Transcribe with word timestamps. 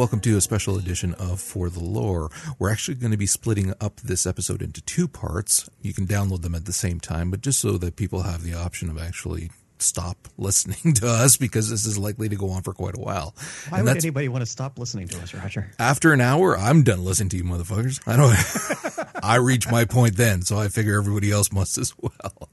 Welcome 0.00 0.18
to 0.18 0.34
a 0.34 0.40
special 0.40 0.78
edition 0.78 1.12
of 1.18 1.38
For 1.38 1.68
the 1.68 1.84
Lore. 1.84 2.30
We're 2.58 2.72
actually 2.72 2.94
going 2.94 3.10
to 3.10 3.18
be 3.18 3.26
splitting 3.26 3.74
up 3.82 4.00
this 4.00 4.24
episode 4.24 4.62
into 4.62 4.80
two 4.80 5.06
parts. 5.06 5.68
You 5.82 5.92
can 5.92 6.06
download 6.06 6.40
them 6.40 6.54
at 6.54 6.64
the 6.64 6.72
same 6.72 7.00
time, 7.00 7.30
but 7.30 7.42
just 7.42 7.60
so 7.60 7.72
that 7.72 7.96
people 7.96 8.22
have 8.22 8.42
the 8.42 8.54
option 8.54 8.88
of 8.88 8.96
actually 8.96 9.50
stop 9.78 10.16
listening 10.38 10.94
to 10.94 11.06
us 11.06 11.36
because 11.36 11.68
this 11.68 11.84
is 11.84 11.98
likely 11.98 12.30
to 12.30 12.36
go 12.36 12.48
on 12.48 12.62
for 12.62 12.72
quite 12.72 12.96
a 12.96 12.98
while. 12.98 13.34
Why 13.68 13.82
would 13.82 13.98
anybody 13.98 14.28
want 14.28 14.40
to 14.40 14.46
stop 14.46 14.78
listening 14.78 15.06
to 15.08 15.20
us, 15.20 15.34
Roger? 15.34 15.70
After 15.78 16.14
an 16.14 16.22
hour, 16.22 16.56
I'm 16.56 16.82
done 16.82 17.04
listening 17.04 17.28
to 17.30 17.36
you 17.36 17.44
motherfuckers. 17.44 18.00
I 18.06 18.16
don't 18.16 19.14
I 19.22 19.36
reach 19.36 19.70
my 19.70 19.84
point 19.84 20.16
then, 20.16 20.40
so 20.40 20.56
I 20.58 20.68
figure 20.68 20.96
everybody 20.96 21.30
else 21.30 21.52
must 21.52 21.76
as 21.76 21.92
well. 22.00 22.48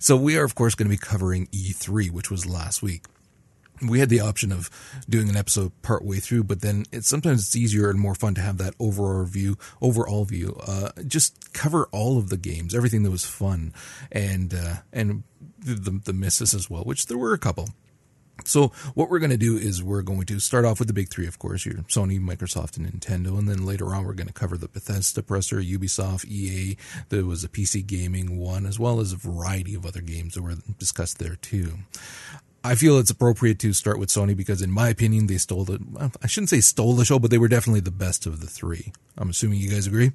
So 0.00 0.16
we 0.16 0.36
are 0.36 0.42
of 0.42 0.56
course 0.56 0.74
going 0.74 0.90
to 0.90 0.96
be 0.96 0.98
covering 0.98 1.46
E3, 1.52 2.10
which 2.10 2.28
was 2.28 2.44
last 2.44 2.82
week 2.82 3.04
we 3.86 4.00
had 4.00 4.08
the 4.08 4.20
option 4.20 4.52
of 4.52 4.70
doing 5.08 5.28
an 5.28 5.36
episode 5.36 5.72
part 5.82 6.04
way 6.04 6.18
through, 6.20 6.44
but 6.44 6.60
then 6.60 6.84
it's 6.92 7.08
sometimes 7.08 7.40
it's 7.40 7.56
easier 7.56 7.90
and 7.90 8.00
more 8.00 8.14
fun 8.14 8.34
to 8.34 8.40
have 8.40 8.58
that 8.58 8.74
overall 8.78 9.24
view, 9.24 9.56
overall 9.80 10.24
view. 10.24 10.58
Uh, 10.66 10.90
just 11.06 11.52
cover 11.52 11.88
all 11.92 12.18
of 12.18 12.28
the 12.28 12.36
games, 12.36 12.74
everything 12.74 13.02
that 13.02 13.10
was 13.10 13.24
fun, 13.24 13.72
and 14.10 14.54
uh, 14.54 14.76
and 14.92 15.22
the 15.58 16.00
the 16.04 16.12
misses 16.12 16.54
as 16.54 16.70
well, 16.70 16.82
which 16.82 17.06
there 17.06 17.18
were 17.18 17.32
a 17.32 17.38
couple. 17.38 17.68
So 18.44 18.68
what 18.94 19.10
we're 19.10 19.18
going 19.18 19.30
to 19.30 19.36
do 19.36 19.56
is 19.56 19.82
we're 19.82 20.02
going 20.02 20.24
to 20.26 20.38
start 20.38 20.64
off 20.64 20.78
with 20.78 20.88
the 20.88 20.94
big 20.94 21.10
three, 21.10 21.26
of 21.26 21.38
course, 21.38 21.66
your 21.66 21.76
Sony, 21.88 22.20
Microsoft, 22.20 22.76
and 22.76 22.86
Nintendo, 22.86 23.38
and 23.38 23.48
then 23.48 23.66
later 23.66 23.94
on 23.94 24.04
we're 24.04 24.14
going 24.14 24.28
to 24.28 24.32
cover 24.32 24.56
the 24.56 24.68
Bethesda 24.68 25.22
presser, 25.22 25.60
Ubisoft, 25.60 26.24
EA. 26.26 26.76
There 27.08 27.24
was 27.24 27.44
a 27.44 27.48
PC 27.48 27.86
gaming 27.86 28.38
one, 28.38 28.66
as 28.66 28.78
well 28.78 29.00
as 29.00 29.12
a 29.12 29.16
variety 29.16 29.74
of 29.74 29.84
other 29.84 30.00
games 30.00 30.34
that 30.34 30.42
were 30.42 30.56
discussed 30.78 31.18
there 31.18 31.36
too. 31.36 31.78
I 32.64 32.74
feel 32.74 32.98
it's 32.98 33.10
appropriate 33.10 33.58
to 33.60 33.72
start 33.72 33.98
with 33.98 34.08
Sony 34.08 34.36
because, 34.36 34.62
in 34.62 34.70
my 34.70 34.88
opinion, 34.88 35.26
they 35.26 35.38
stole 35.38 35.64
the. 35.64 36.10
I 36.22 36.26
shouldn't 36.26 36.50
say 36.50 36.60
stole 36.60 36.94
the 36.94 37.04
show, 37.04 37.18
but 37.18 37.30
they 37.30 37.38
were 37.38 37.48
definitely 37.48 37.80
the 37.80 37.90
best 37.90 38.26
of 38.26 38.40
the 38.40 38.46
three. 38.46 38.92
I'm 39.16 39.30
assuming 39.30 39.60
you 39.60 39.70
guys 39.70 39.86
agree. 39.86 40.12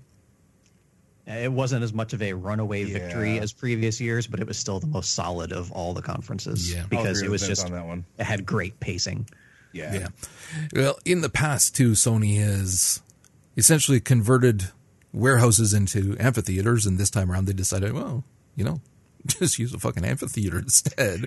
It 1.25 1.51
wasn't 1.51 1.83
as 1.83 1.93
much 1.93 2.11
of 2.11 2.21
a 2.21 2.33
runaway 2.33 2.83
yeah. 2.83 2.99
victory 2.99 3.39
as 3.39 3.53
previous 3.53 4.01
years, 4.01 4.27
but 4.27 4.41
it 4.41 4.47
was 4.47 4.57
still 4.57 4.79
the 4.79 4.87
most 4.87 5.13
solid 5.13 5.53
of 5.53 5.71
all 5.71 5.93
the 5.93 6.01
conferences. 6.01 6.73
Yeah, 6.73 6.85
because 6.89 7.21
it 7.21 7.29
was 7.29 7.47
just 7.47 7.65
on 7.65 7.71
that 7.71 7.85
one. 7.85 8.05
It 8.17 8.25
had 8.25 8.45
great 8.45 8.79
pacing. 8.81 9.29
Yeah, 9.71 9.93
yeah. 9.93 10.07
Well, 10.73 10.99
in 11.05 11.21
the 11.21 11.29
past 11.29 11.75
too, 11.75 11.91
Sony 11.91 12.43
has 12.43 13.01
essentially 13.55 14.01
converted 14.01 14.69
warehouses 15.13 15.73
into 15.73 16.17
amphitheaters, 16.19 16.85
and 16.85 16.97
this 16.97 17.09
time 17.09 17.31
around 17.31 17.45
they 17.45 17.53
decided, 17.53 17.93
well, 17.93 18.25
you 18.55 18.65
know, 18.65 18.81
just 19.27 19.59
use 19.59 19.73
a 19.73 19.79
fucking 19.79 20.03
amphitheater 20.05 20.59
instead. 20.59 21.25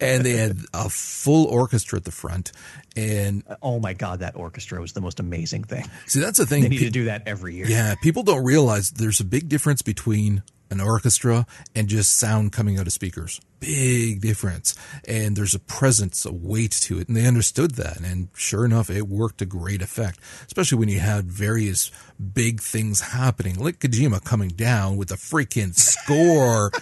and 0.00 0.24
they 0.24 0.32
had 0.32 0.58
a 0.72 0.88
full 0.88 1.46
orchestra 1.46 1.98
at 1.98 2.04
the 2.04 2.10
front. 2.10 2.52
And 2.96 3.42
oh 3.62 3.80
my 3.80 3.92
god, 3.92 4.20
that 4.20 4.36
orchestra 4.36 4.80
was 4.80 4.92
the 4.92 5.00
most 5.00 5.20
amazing 5.20 5.64
thing. 5.64 5.84
See, 6.06 6.20
that's 6.20 6.38
the 6.38 6.46
thing. 6.46 6.62
They 6.62 6.68
need 6.68 6.78
Pe- 6.78 6.84
to 6.86 6.90
do 6.90 7.04
that 7.04 7.22
every 7.26 7.54
year. 7.54 7.66
Yeah, 7.66 7.94
people 8.02 8.22
don't 8.22 8.44
realize 8.44 8.90
there's 8.90 9.20
a 9.20 9.24
big 9.24 9.48
difference 9.48 9.82
between 9.82 10.42
an 10.70 10.80
orchestra 10.80 11.46
and 11.74 11.88
just 11.88 12.16
sound 12.16 12.52
coming 12.52 12.78
out 12.78 12.86
of 12.86 12.92
speakers. 12.92 13.40
Big 13.60 14.20
difference. 14.20 14.74
And 15.06 15.36
there's 15.36 15.54
a 15.54 15.58
presence, 15.58 16.24
a 16.24 16.32
weight 16.32 16.72
to 16.82 16.98
it. 16.98 17.08
And 17.08 17.16
they 17.16 17.26
understood 17.26 17.72
that. 17.72 18.00
And 18.00 18.28
sure 18.34 18.64
enough, 18.64 18.90
it 18.90 19.06
worked 19.06 19.40
a 19.42 19.46
great 19.46 19.82
effect, 19.82 20.18
especially 20.46 20.78
when 20.78 20.88
you 20.88 21.00
had 21.00 21.26
various 21.26 21.90
big 22.18 22.60
things 22.60 23.00
happening, 23.00 23.56
like 23.56 23.78
Kojima 23.78 24.24
coming 24.24 24.48
down 24.48 24.96
with 24.96 25.10
a 25.10 25.16
freaking 25.16 25.74
score. 25.74 26.72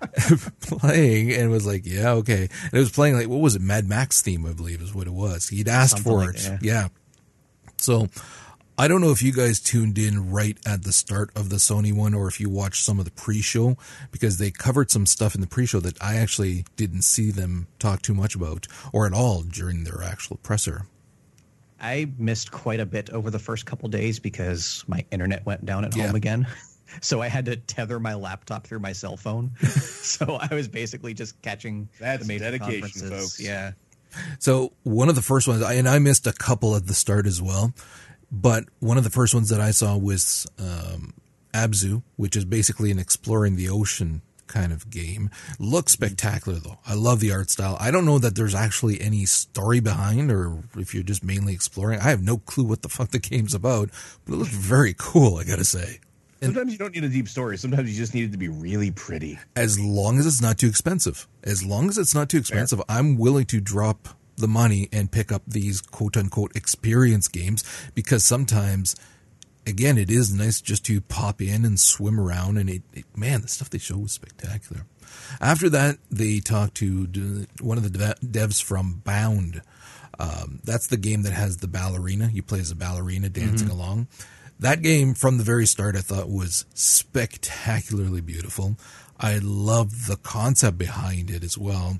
playing 0.60 1.32
and 1.32 1.50
was 1.50 1.66
like, 1.66 1.82
yeah, 1.84 2.12
okay. 2.12 2.42
And 2.42 2.74
it 2.74 2.78
was 2.78 2.90
playing 2.90 3.14
like, 3.14 3.28
what 3.28 3.40
was 3.40 3.56
it? 3.56 3.62
Mad 3.62 3.88
Max 3.88 4.22
theme, 4.22 4.46
I 4.46 4.52
believe 4.52 4.80
is 4.80 4.94
what 4.94 5.06
it 5.06 5.12
was. 5.12 5.48
He'd 5.48 5.68
asked 5.68 6.02
Something 6.02 6.12
for 6.12 6.18
like 6.26 6.36
it. 6.36 6.42
That. 6.42 6.62
Yeah. 6.62 6.88
So 7.78 8.08
I 8.76 8.86
don't 8.86 9.00
know 9.00 9.10
if 9.10 9.22
you 9.22 9.32
guys 9.32 9.58
tuned 9.58 9.98
in 9.98 10.30
right 10.30 10.56
at 10.64 10.84
the 10.84 10.92
start 10.92 11.30
of 11.34 11.48
the 11.48 11.56
Sony 11.56 11.92
one 11.92 12.14
or 12.14 12.28
if 12.28 12.38
you 12.40 12.48
watched 12.48 12.84
some 12.84 13.00
of 13.00 13.04
the 13.04 13.10
pre-show 13.10 13.76
because 14.12 14.38
they 14.38 14.52
covered 14.52 14.90
some 14.90 15.04
stuff 15.04 15.34
in 15.34 15.40
the 15.40 15.46
pre-show 15.46 15.80
that 15.80 16.00
I 16.00 16.16
actually 16.16 16.64
didn't 16.76 17.02
see 17.02 17.30
them 17.32 17.66
talk 17.80 18.02
too 18.02 18.14
much 18.14 18.36
about 18.36 18.68
or 18.92 19.06
at 19.06 19.12
all 19.12 19.42
during 19.42 19.84
their 19.84 20.02
actual 20.02 20.36
presser. 20.36 20.86
I 21.80 22.10
missed 22.18 22.50
quite 22.52 22.80
a 22.80 22.86
bit 22.86 23.10
over 23.10 23.30
the 23.30 23.38
first 23.38 23.66
couple 23.66 23.88
days 23.88 24.18
because 24.18 24.84
my 24.86 25.04
internet 25.10 25.44
went 25.46 25.64
down 25.64 25.84
at 25.84 25.96
yeah. 25.96 26.06
home 26.06 26.14
again. 26.14 26.46
So 27.00 27.20
I 27.22 27.28
had 27.28 27.46
to 27.46 27.56
tether 27.56 28.00
my 28.00 28.14
laptop 28.14 28.66
through 28.66 28.80
my 28.80 28.92
cell 28.92 29.16
phone. 29.16 29.50
so 29.60 30.38
I 30.40 30.54
was 30.54 30.68
basically 30.68 31.14
just 31.14 31.40
catching 31.42 31.88
That's 32.00 32.22
the 32.22 32.28
major 32.28 32.44
dedication, 32.44 32.80
conferences. 32.80 33.10
folks. 33.10 33.40
Yeah. 33.40 33.72
So 34.38 34.72
one 34.84 35.08
of 35.08 35.14
the 35.14 35.22
first 35.22 35.48
ones, 35.48 35.62
and 35.62 35.88
I 35.88 35.98
missed 35.98 36.26
a 36.26 36.32
couple 36.32 36.74
at 36.76 36.86
the 36.86 36.94
start 36.94 37.26
as 37.26 37.42
well. 37.42 37.72
But 38.30 38.64
one 38.80 38.98
of 38.98 39.04
the 39.04 39.10
first 39.10 39.34
ones 39.34 39.48
that 39.48 39.60
I 39.60 39.70
saw 39.70 39.96
was 39.96 40.46
um, 40.58 41.14
Abzu, 41.54 42.02
which 42.16 42.36
is 42.36 42.44
basically 42.44 42.90
an 42.90 42.98
exploring 42.98 43.56
the 43.56 43.68
ocean 43.68 44.22
kind 44.46 44.72
of 44.72 44.90
game. 44.90 45.30
Looks 45.58 45.92
spectacular 45.92 46.58
though. 46.58 46.78
I 46.86 46.94
love 46.94 47.20
the 47.20 47.32
art 47.32 47.50
style. 47.50 47.76
I 47.78 47.90
don't 47.90 48.04
know 48.06 48.18
that 48.18 48.34
there's 48.34 48.54
actually 48.54 49.00
any 49.00 49.26
story 49.26 49.80
behind 49.80 50.30
or 50.32 50.64
if 50.76 50.94
you're 50.94 51.02
just 51.02 51.22
mainly 51.22 51.52
exploring. 51.52 52.00
I 52.00 52.10
have 52.10 52.22
no 52.22 52.38
clue 52.38 52.64
what 52.64 52.82
the 52.82 52.88
fuck 52.88 53.10
the 53.10 53.18
game's 53.18 53.54
about, 53.54 53.90
but 54.24 54.34
it 54.34 54.36
looks 54.36 54.54
very 54.54 54.94
cool, 54.96 55.36
I 55.36 55.44
gotta 55.44 55.64
say. 55.64 56.00
Sometimes 56.40 56.72
you 56.72 56.78
don't 56.78 56.94
need 56.94 57.04
a 57.04 57.08
deep 57.08 57.28
story. 57.28 57.58
Sometimes 57.58 57.90
you 57.90 57.96
just 57.96 58.14
need 58.14 58.24
it 58.24 58.32
to 58.32 58.38
be 58.38 58.48
really 58.48 58.90
pretty. 58.90 59.38
As 59.56 59.78
long 59.80 60.18
as 60.18 60.26
it's 60.26 60.40
not 60.40 60.58
too 60.58 60.68
expensive. 60.68 61.26
As 61.42 61.64
long 61.64 61.88
as 61.88 61.98
it's 61.98 62.14
not 62.14 62.28
too 62.28 62.38
expensive, 62.38 62.78
Fair. 62.86 62.96
I'm 62.96 63.18
willing 63.18 63.46
to 63.46 63.60
drop 63.60 64.08
the 64.38 64.48
money 64.48 64.88
and 64.92 65.10
pick 65.10 65.32
up 65.32 65.42
these 65.46 65.80
quote 65.80 66.16
unquote 66.16 66.54
experience 66.56 67.28
games 67.28 67.64
because 67.94 68.24
sometimes 68.24 68.94
again 69.66 69.98
it 69.98 70.10
is 70.10 70.32
nice 70.32 70.60
just 70.60 70.84
to 70.86 71.00
pop 71.00 71.42
in 71.42 71.64
and 71.64 71.78
swim 71.78 72.18
around 72.18 72.56
and 72.56 72.70
it, 72.70 72.82
it 72.94 73.04
man 73.16 73.42
the 73.42 73.48
stuff 73.48 73.68
they 73.68 73.78
show 73.78 73.98
was 73.98 74.12
spectacular 74.12 74.82
after 75.40 75.68
that 75.68 75.98
they 76.10 76.38
talked 76.38 76.76
to 76.76 77.46
one 77.60 77.76
of 77.76 77.92
the 77.92 78.14
devs 78.24 78.62
from 78.62 79.02
bound 79.04 79.60
um, 80.20 80.60
that's 80.64 80.86
the 80.86 80.96
game 80.96 81.22
that 81.22 81.32
has 81.32 81.58
the 81.58 81.68
ballerina 81.68 82.30
you 82.32 82.42
play 82.42 82.60
as 82.60 82.70
a 82.70 82.76
ballerina 82.76 83.28
dancing 83.28 83.68
mm-hmm. 83.68 83.76
along 83.76 84.06
that 84.58 84.82
game 84.82 85.14
from 85.14 85.38
the 85.38 85.44
very 85.44 85.66
start 85.66 85.96
i 85.96 86.00
thought 86.00 86.28
was 86.28 86.64
spectacularly 86.74 88.20
beautiful. 88.20 88.76
I 89.18 89.38
loved 89.42 90.06
the 90.06 90.16
concept 90.16 90.78
behind 90.78 91.30
it 91.30 91.42
as 91.42 91.58
well. 91.58 91.98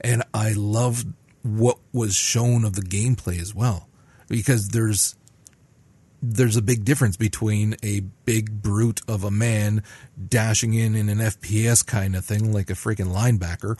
And 0.00 0.22
I 0.34 0.52
loved 0.52 1.06
what 1.42 1.78
was 1.92 2.14
shown 2.14 2.64
of 2.64 2.74
the 2.74 2.82
gameplay 2.82 3.40
as 3.40 3.54
well, 3.54 3.88
because 4.28 4.68
there's 4.68 5.16
there's 6.24 6.56
a 6.56 6.62
big 6.62 6.84
difference 6.84 7.16
between 7.16 7.74
a 7.82 8.00
big 8.24 8.62
brute 8.62 9.00
of 9.08 9.24
a 9.24 9.30
man 9.30 9.82
dashing 10.28 10.74
in 10.74 10.94
in 10.94 11.08
an 11.08 11.18
FPS 11.18 11.84
kind 11.84 12.14
of 12.14 12.24
thing, 12.24 12.52
like 12.52 12.70
a 12.70 12.74
freaking 12.74 13.12
linebacker, 13.12 13.78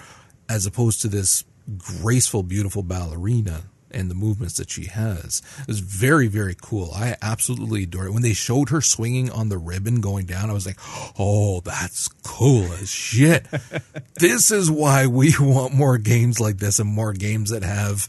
as 0.48 0.66
opposed 0.66 1.02
to 1.02 1.08
this 1.08 1.44
graceful, 1.76 2.42
beautiful 2.42 2.82
ballerina 2.82 3.64
and 3.92 4.10
the 4.10 4.14
movements 4.14 4.56
that 4.56 4.70
she 4.70 4.86
has. 4.86 5.42
It 5.60 5.68
was 5.68 5.80
very, 5.80 6.28
very 6.28 6.56
cool. 6.60 6.90
I 6.94 7.16
absolutely 7.22 7.84
adore 7.84 8.06
it. 8.06 8.12
When 8.12 8.22
they 8.22 8.32
showed 8.32 8.70
her 8.70 8.80
swinging 8.80 9.30
on 9.30 9.48
the 9.48 9.58
ribbon 9.58 10.00
going 10.00 10.26
down, 10.26 10.50
I 10.50 10.52
was 10.52 10.66
like, 10.66 10.78
oh, 11.18 11.60
that's 11.60 12.08
cool 12.22 12.64
as 12.74 12.90
shit. 12.90 13.46
this 14.16 14.50
is 14.50 14.70
why 14.70 15.06
we 15.06 15.34
want 15.40 15.74
more 15.74 15.98
games 15.98 16.40
like 16.40 16.58
this 16.58 16.78
and 16.78 16.88
more 16.88 17.12
games 17.12 17.50
that 17.50 17.62
have 17.62 18.02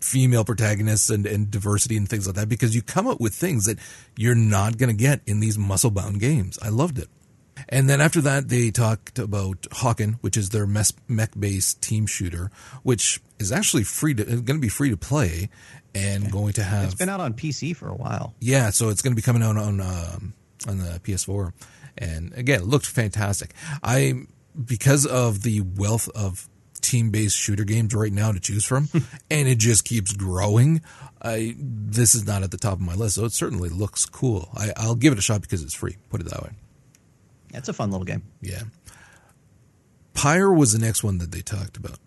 female 0.00 0.44
protagonists 0.44 1.08
and, 1.08 1.26
and 1.26 1.50
diversity 1.50 1.96
and 1.96 2.08
things 2.08 2.26
like 2.26 2.36
that 2.36 2.48
because 2.48 2.74
you 2.74 2.82
come 2.82 3.06
up 3.06 3.20
with 3.20 3.34
things 3.34 3.64
that 3.64 3.78
you're 4.16 4.34
not 4.34 4.76
going 4.76 4.94
to 4.94 5.02
get 5.02 5.20
in 5.26 5.40
these 5.40 5.56
muscle 5.56 5.90
bound 5.90 6.20
games. 6.20 6.58
I 6.62 6.68
loved 6.68 6.98
it. 6.98 7.08
And 7.68 7.88
then 7.88 8.00
after 8.00 8.20
that, 8.22 8.48
they 8.48 8.70
talked 8.70 9.18
about 9.18 9.62
Hawken, 9.62 10.18
which 10.20 10.36
is 10.36 10.50
their 10.50 10.66
mech 10.66 11.30
based 11.38 11.80
team 11.82 12.06
shooter, 12.06 12.50
which 12.82 13.20
is 13.38 13.52
actually 13.52 13.84
free 13.84 14.14
to 14.14 14.24
going 14.24 14.44
to 14.44 14.58
be 14.58 14.68
free 14.68 14.90
to 14.90 14.96
play 14.96 15.48
and 15.94 16.30
going 16.30 16.52
to 16.54 16.62
have. 16.62 16.84
It's 16.84 16.94
been 16.94 17.08
out 17.08 17.20
on 17.20 17.34
PC 17.34 17.76
for 17.76 17.88
a 17.88 17.94
while. 17.94 18.34
Yeah, 18.40 18.70
so 18.70 18.88
it's 18.88 19.02
going 19.02 19.12
to 19.12 19.16
be 19.16 19.22
coming 19.22 19.42
out 19.42 19.56
on 19.56 19.80
um, 19.80 20.34
on 20.66 20.78
the 20.78 21.00
PS4, 21.02 21.52
and 21.98 22.32
again, 22.34 22.60
it 22.60 22.66
looked 22.66 22.86
fantastic. 22.86 23.54
I 23.82 24.14
because 24.64 25.06
of 25.06 25.42
the 25.42 25.60
wealth 25.60 26.08
of 26.14 26.48
team 26.80 27.10
based 27.10 27.36
shooter 27.36 27.64
games 27.64 27.94
right 27.94 28.12
now 28.12 28.32
to 28.32 28.40
choose 28.40 28.64
from, 28.64 28.88
and 29.30 29.48
it 29.48 29.58
just 29.58 29.84
keeps 29.84 30.12
growing. 30.12 30.82
I 31.22 31.54
this 31.58 32.14
is 32.14 32.26
not 32.26 32.42
at 32.42 32.50
the 32.50 32.58
top 32.58 32.74
of 32.74 32.80
my 32.80 32.94
list, 32.94 33.16
so 33.16 33.24
it 33.24 33.32
certainly 33.32 33.68
looks 33.68 34.04
cool. 34.04 34.50
I, 34.54 34.72
I'll 34.76 34.94
give 34.94 35.12
it 35.12 35.18
a 35.18 35.22
shot 35.22 35.40
because 35.40 35.62
it's 35.62 35.74
free. 35.74 35.96
Put 36.10 36.20
it 36.20 36.30
that 36.30 36.42
way. 36.42 36.50
Yeah, 37.54 37.58
it's 37.58 37.68
a 37.68 37.72
fun 37.72 37.92
little 37.92 38.04
game. 38.04 38.24
Yeah. 38.42 38.62
Pyre 40.12 40.52
was 40.52 40.72
the 40.72 40.84
next 40.84 41.04
one 41.04 41.18
that 41.18 41.30
they 41.30 41.40
talked 41.40 41.76
about, 41.76 42.00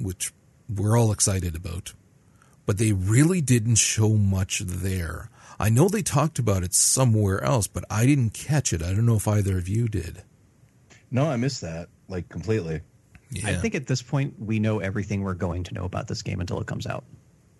which 0.00 0.32
we're 0.66 0.98
all 0.98 1.12
excited 1.12 1.54
about. 1.54 1.92
But 2.64 2.78
they 2.78 2.92
really 2.92 3.42
didn't 3.42 3.74
show 3.74 4.14
much 4.14 4.60
there. 4.60 5.28
I 5.60 5.68
know 5.68 5.90
they 5.90 6.00
talked 6.00 6.38
about 6.38 6.62
it 6.62 6.72
somewhere 6.72 7.44
else, 7.44 7.66
but 7.66 7.84
I 7.90 8.06
didn't 8.06 8.30
catch 8.30 8.72
it. 8.72 8.82
I 8.82 8.94
don't 8.94 9.04
know 9.04 9.16
if 9.16 9.28
either 9.28 9.58
of 9.58 9.68
you 9.68 9.88
did. 9.88 10.22
No, 11.10 11.26
I 11.26 11.36
missed 11.36 11.60
that 11.60 11.90
like 12.08 12.30
completely. 12.30 12.80
Yeah. 13.30 13.50
I 13.50 13.56
think 13.56 13.74
at 13.74 13.86
this 13.86 14.00
point 14.00 14.40
we 14.40 14.58
know 14.58 14.78
everything 14.78 15.22
we're 15.22 15.34
going 15.34 15.64
to 15.64 15.74
know 15.74 15.84
about 15.84 16.08
this 16.08 16.22
game 16.22 16.40
until 16.40 16.60
it 16.62 16.66
comes 16.66 16.86
out. 16.86 17.04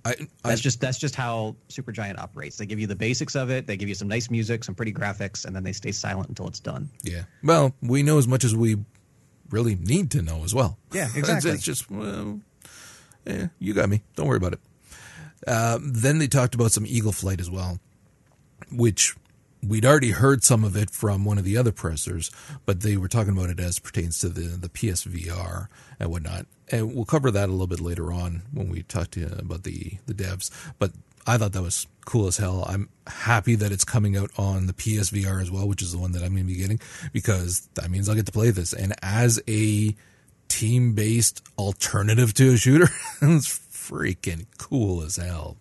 I, 0.04 0.10
I, 0.44 0.48
That's 0.50 0.60
just 0.60 0.80
that's 0.80 0.98
just 0.98 1.14
how 1.14 1.56
Supergiant 1.68 2.18
operates. 2.18 2.58
They 2.58 2.66
give 2.66 2.78
you 2.78 2.86
the 2.86 2.96
basics 2.96 3.34
of 3.34 3.50
it, 3.50 3.66
they 3.66 3.76
give 3.76 3.88
you 3.88 3.94
some 3.94 4.08
nice 4.08 4.30
music, 4.30 4.62
some 4.64 4.74
pretty 4.74 4.92
graphics, 4.92 5.44
and 5.46 5.56
then 5.56 5.64
they 5.64 5.72
stay 5.72 5.92
silent 5.92 6.28
until 6.28 6.46
it's 6.46 6.60
done. 6.60 6.90
yeah. 7.02 7.22
Well, 7.42 7.74
we 7.80 8.02
know 8.02 8.18
as 8.18 8.28
much 8.28 8.44
as 8.44 8.54
we 8.54 8.76
really 9.50 9.76
need 9.76 10.10
to 10.12 10.22
know 10.22 10.44
as 10.44 10.54
well. 10.54 10.78
Yeah, 10.92 11.08
exactly. 11.14 11.52
It's, 11.52 11.62
just, 11.62 11.90
well, 11.90 12.40
eh, 13.26 13.48
you 13.58 13.72
got 13.72 13.88
me. 13.88 14.02
Don't 14.16 14.26
worry 14.26 14.36
about 14.36 14.54
it. 14.54 14.60
Um, 15.46 15.92
then 15.94 16.18
they 16.18 16.26
talked 16.26 16.54
about 16.54 16.72
some 16.72 16.86
Eagle 16.86 17.12
Flight 17.12 17.40
as 17.40 17.50
well, 17.50 17.78
which 18.72 19.14
we'd 19.66 19.84
already 19.84 20.10
heard 20.10 20.42
some 20.42 20.64
of 20.64 20.76
it 20.76 20.90
from 20.90 21.24
one 21.24 21.38
of 21.38 21.44
the 21.44 21.56
other 21.56 21.72
pressers, 21.72 22.30
but 22.64 22.80
they 22.80 22.96
were 22.96 23.08
talking 23.08 23.36
about 23.36 23.50
it 23.50 23.60
as 23.60 23.78
pertains 23.78 24.18
to 24.20 24.28
the, 24.28 24.56
the 24.56 24.68
PSVR 24.68 25.68
and 25.98 26.10
whatnot. 26.10 26.46
And 26.70 26.94
we'll 26.94 27.04
cover 27.04 27.30
that 27.30 27.48
a 27.48 27.52
little 27.52 27.66
bit 27.66 27.80
later 27.80 28.12
on 28.12 28.42
when 28.52 28.68
we 28.68 28.82
talk 28.82 29.10
to 29.12 29.26
about 29.38 29.64
the, 29.64 29.98
the 30.06 30.14
devs. 30.14 30.50
But 30.78 30.92
I 31.26 31.38
thought 31.38 31.52
that 31.52 31.62
was 31.62 31.86
cool 32.04 32.26
as 32.26 32.36
hell. 32.36 32.64
I'm 32.68 32.88
happy 33.06 33.54
that 33.54 33.72
it's 33.72 33.84
coming 33.84 34.16
out 34.16 34.30
on 34.38 34.66
the 34.66 34.72
PSVR 34.72 35.40
as 35.40 35.50
well, 35.50 35.66
which 35.66 35.82
is 35.82 35.92
the 35.92 35.98
one 35.98 36.12
that 36.12 36.22
I'm 36.22 36.34
going 36.34 36.46
to 36.46 36.52
be 36.52 36.56
getting 36.56 36.80
because 37.12 37.68
that 37.74 37.90
means 37.90 38.08
I'll 38.08 38.14
get 38.14 38.26
to 38.26 38.32
play 38.32 38.50
this. 38.50 38.72
And 38.72 38.94
as 39.02 39.40
a 39.48 39.94
team 40.48 40.94
based 40.94 41.42
alternative 41.58 42.34
to 42.34 42.54
a 42.54 42.56
shooter, 42.56 42.88
it's 43.22 43.58
freaking 43.58 44.46
cool 44.58 45.02
as 45.02 45.16
hell. 45.16 45.56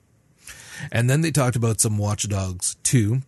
And 0.92 1.10
then 1.10 1.22
they 1.22 1.32
talked 1.32 1.56
about 1.56 1.80
some 1.80 1.98
Watch 1.98 2.28
Dogs 2.28 2.76
2. 2.84 3.22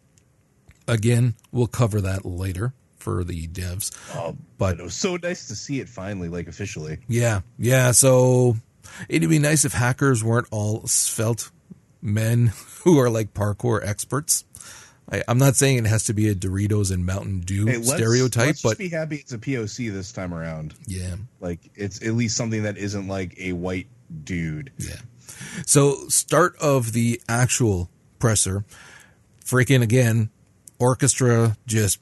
Again, 0.87 1.35
we'll 1.51 1.67
cover 1.67 2.01
that 2.01 2.25
later 2.25 2.73
for 2.97 3.23
the 3.23 3.47
devs. 3.47 3.91
Oh, 4.15 4.35
But- 4.57 4.79
it 4.79 4.83
was 4.83 4.93
so 4.95 5.15
nice 5.17 5.47
to 5.47 5.55
see 5.55 5.79
it 5.79 5.89
finally, 5.89 6.29
like 6.29 6.47
officially. 6.47 6.99
Yeah, 7.07 7.41
yeah. 7.57 7.91
So 7.91 8.57
it'd 9.09 9.29
be 9.29 9.39
nice 9.39 9.65
if 9.65 9.73
hackers 9.73 10.23
weren't 10.23 10.47
all 10.51 10.85
svelte 10.87 11.51
men 12.01 12.51
who 12.83 12.99
are 12.99 13.09
like 13.09 13.33
parkour 13.33 13.85
experts. 13.85 14.43
I, 15.11 15.21
I'm 15.27 15.37
not 15.37 15.55
saying 15.55 15.77
it 15.77 15.85
has 15.85 16.05
to 16.05 16.13
be 16.13 16.29
a 16.29 16.35
Doritos 16.35 16.91
and 16.91 17.05
Mountain 17.05 17.41
Dew 17.41 17.67
Hey, 17.67 17.77
let's, 17.77 17.91
stereotype, 17.93 18.45
let's 18.47 18.61
but 18.63 18.69
just 18.69 18.79
be 18.79 18.89
happy 18.89 19.17
it's 19.17 19.33
a 19.33 19.37
POC 19.37 19.93
this 19.93 20.11
time 20.11 20.33
around. 20.33 20.73
yeah, 20.87 21.15
Like 21.39 21.59
it's 21.75 22.01
at 22.03 22.13
least 22.15 22.35
something 22.35 22.63
that 22.63 22.77
isn't 22.77 23.07
like 23.07 23.35
a 23.39 23.53
white 23.53 23.85
dude. 24.23 24.71
yeah. 24.79 24.95
So 25.67 26.07
start 26.07 26.55
of 26.59 26.93
the 26.93 27.21
actual 27.29 27.89
presser, 28.17 28.65
freaking 29.43 29.83
again, 29.83 30.29
orchestra 30.79 31.57
just 31.65 31.99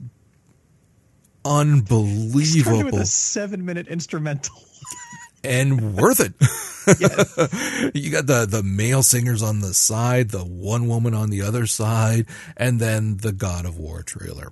unbelievable 1.45 2.99
a 2.99 3.05
seven-minute 3.05 3.87
instrumental. 3.87 4.55
and 5.43 5.95
worth 5.95 6.19
it. 6.19 6.33
you 7.93 8.11
got 8.11 8.27
the 8.27 8.45
the 8.45 8.61
male 8.63 9.03
singers 9.03 9.41
on 9.41 9.61
the 9.61 9.73
side, 9.73 10.31
the 10.31 10.43
one 10.43 10.87
woman 10.87 11.13
on 11.13 11.29
the 11.29 11.41
other 11.41 11.65
side, 11.65 12.25
and 12.57 12.79
then 12.79 13.17
the 13.17 13.31
God 13.31 13.65
of 13.65 13.77
War 13.77 14.03
trailer. 14.03 14.51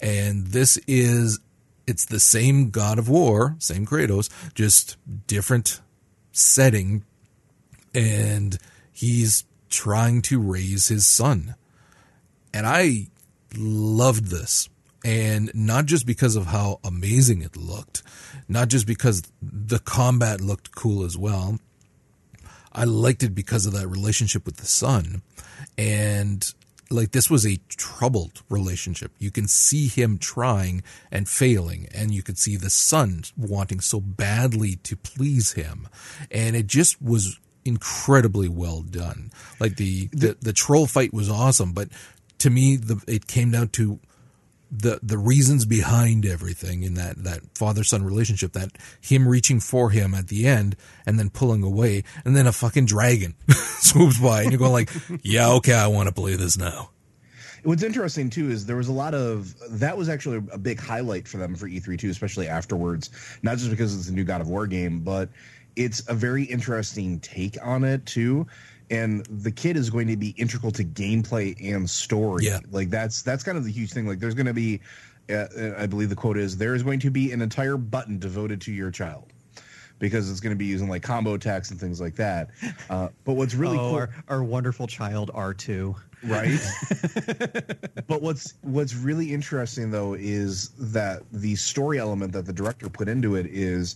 And 0.00 0.48
this 0.48 0.78
is 0.86 1.40
it's 1.86 2.04
the 2.04 2.20
same 2.20 2.70
God 2.70 2.98
of 2.98 3.08
War, 3.08 3.56
same 3.58 3.86
Kratos, 3.86 4.30
just 4.54 4.96
different 5.26 5.80
setting 6.30 7.04
and 7.94 8.58
he's 8.92 9.44
trying 9.68 10.22
to 10.22 10.40
raise 10.40 10.88
his 10.88 11.06
son. 11.06 11.54
And 12.54 12.66
I 12.66 13.08
loved 13.56 14.26
this. 14.26 14.68
And 15.04 15.50
not 15.54 15.86
just 15.86 16.06
because 16.06 16.36
of 16.36 16.46
how 16.46 16.80
amazing 16.84 17.42
it 17.42 17.56
looked, 17.56 18.02
not 18.48 18.68
just 18.68 18.86
because 18.86 19.22
the 19.40 19.78
combat 19.78 20.40
looked 20.40 20.74
cool 20.74 21.04
as 21.04 21.16
well. 21.16 21.58
I 22.72 22.84
liked 22.84 23.22
it 23.22 23.34
because 23.34 23.64
of 23.64 23.72
that 23.74 23.88
relationship 23.88 24.44
with 24.44 24.56
the 24.56 24.66
son. 24.66 25.22
And 25.76 26.52
like 26.90 27.12
this 27.12 27.30
was 27.30 27.46
a 27.46 27.60
troubled 27.68 28.42
relationship. 28.48 29.12
You 29.18 29.30
can 29.30 29.46
see 29.46 29.88
him 29.88 30.18
trying 30.18 30.82
and 31.10 31.28
failing, 31.28 31.88
and 31.94 32.12
you 32.12 32.22
could 32.22 32.38
see 32.38 32.56
the 32.56 32.70
son 32.70 33.22
wanting 33.36 33.80
so 33.80 34.00
badly 34.00 34.76
to 34.84 34.96
please 34.96 35.52
him. 35.52 35.88
And 36.30 36.56
it 36.56 36.66
just 36.66 37.00
was 37.00 37.38
incredibly 37.64 38.48
well 38.48 38.82
done. 38.82 39.30
Like 39.60 39.76
the, 39.76 40.08
the, 40.08 40.36
the 40.40 40.52
troll 40.52 40.86
fight 40.86 41.12
was 41.12 41.28
awesome, 41.28 41.72
but 41.72 41.88
to 42.38 42.50
me, 42.50 42.76
the, 42.76 43.02
it 43.06 43.26
came 43.26 43.50
down 43.50 43.68
to 43.68 44.00
the 44.70 45.00
the 45.02 45.16
reasons 45.16 45.64
behind 45.64 46.26
everything 46.26 46.82
in 46.82 46.92
that 46.92 47.24
that 47.24 47.40
father 47.54 47.82
son 47.82 48.04
relationship 48.04 48.52
that 48.52 48.70
him 49.00 49.26
reaching 49.26 49.60
for 49.60 49.88
him 49.88 50.12
at 50.12 50.28
the 50.28 50.46
end 50.46 50.76
and 51.06 51.18
then 51.18 51.30
pulling 51.30 51.62
away 51.62 52.04
and 52.22 52.36
then 52.36 52.46
a 52.46 52.52
fucking 52.52 52.84
dragon 52.84 53.34
swoops 53.48 54.18
by 54.20 54.42
and 54.42 54.52
you're 54.52 54.58
going 54.58 54.70
like 54.70 54.90
yeah 55.22 55.48
okay 55.52 55.72
I 55.72 55.86
want 55.86 56.08
to 56.08 56.14
play 56.14 56.36
this 56.36 56.58
now 56.58 56.90
What's 57.64 57.82
interesting 57.82 58.30
too 58.30 58.50
is 58.50 58.66
there 58.66 58.76
was 58.76 58.88
a 58.88 58.92
lot 58.92 59.14
of 59.14 59.54
that 59.78 59.96
was 59.96 60.08
actually 60.08 60.36
a 60.52 60.58
big 60.58 60.78
highlight 60.78 61.26
for 61.26 61.38
them 61.38 61.54
for 61.56 61.68
E3 61.68 61.98
too, 61.98 62.08
especially 62.08 62.48
afterwards. 62.48 63.10
Not 63.42 63.58
just 63.58 63.70
because 63.70 63.96
it's 63.98 64.08
a 64.08 64.12
new 64.12 64.24
God 64.24 64.40
of 64.40 64.48
War 64.48 64.66
game, 64.66 65.00
but 65.00 65.28
it's 65.74 66.02
a 66.08 66.14
very 66.14 66.44
interesting 66.44 67.20
take 67.20 67.56
on 67.62 67.84
it 67.84 68.06
too. 68.06 68.46
And 68.90 69.24
the 69.26 69.50
kid 69.50 69.76
is 69.76 69.90
going 69.90 70.08
to 70.08 70.16
be 70.16 70.30
integral 70.30 70.72
to 70.72 70.84
gameplay 70.84 71.56
and 71.74 71.88
story. 71.88 72.46
Yeah. 72.46 72.60
like 72.70 72.90
that's 72.90 73.22
that's 73.22 73.42
kind 73.42 73.58
of 73.58 73.64
the 73.64 73.72
huge 73.72 73.92
thing. 73.92 74.06
Like 74.06 74.18
there's 74.18 74.34
going 74.34 74.46
to 74.46 74.54
be, 74.54 74.80
uh, 75.30 75.46
I 75.76 75.86
believe 75.86 76.08
the 76.08 76.16
quote 76.16 76.38
is 76.38 76.56
there 76.56 76.74
is 76.74 76.82
going 76.82 77.00
to 77.00 77.10
be 77.10 77.32
an 77.32 77.42
entire 77.42 77.76
button 77.76 78.18
devoted 78.18 78.60
to 78.62 78.72
your 78.72 78.90
child. 78.90 79.32
Because 79.98 80.30
it's 80.30 80.38
going 80.38 80.54
to 80.54 80.56
be 80.56 80.64
using 80.64 80.88
like 80.88 81.02
combo 81.02 81.34
attacks 81.34 81.72
and 81.72 81.80
things 81.80 82.00
like 82.00 82.14
that. 82.14 82.50
Uh, 82.88 83.08
but 83.24 83.32
what's 83.32 83.56
really 83.56 83.76
oh, 83.78 83.90
cool, 83.90 83.94
our, 83.96 84.10
our 84.28 84.44
wonderful 84.44 84.86
child 84.86 85.32
R2. 85.34 85.92
right 86.24 86.58
but 88.08 88.22
what's 88.22 88.54
what's 88.62 88.94
really 88.94 89.32
interesting 89.32 89.90
though 89.90 90.14
is 90.14 90.70
that 90.78 91.22
the 91.32 91.54
story 91.54 91.98
element 91.98 92.32
that 92.32 92.44
the 92.44 92.52
director 92.52 92.88
put 92.88 93.08
into 93.08 93.36
it 93.36 93.46
is 93.46 93.94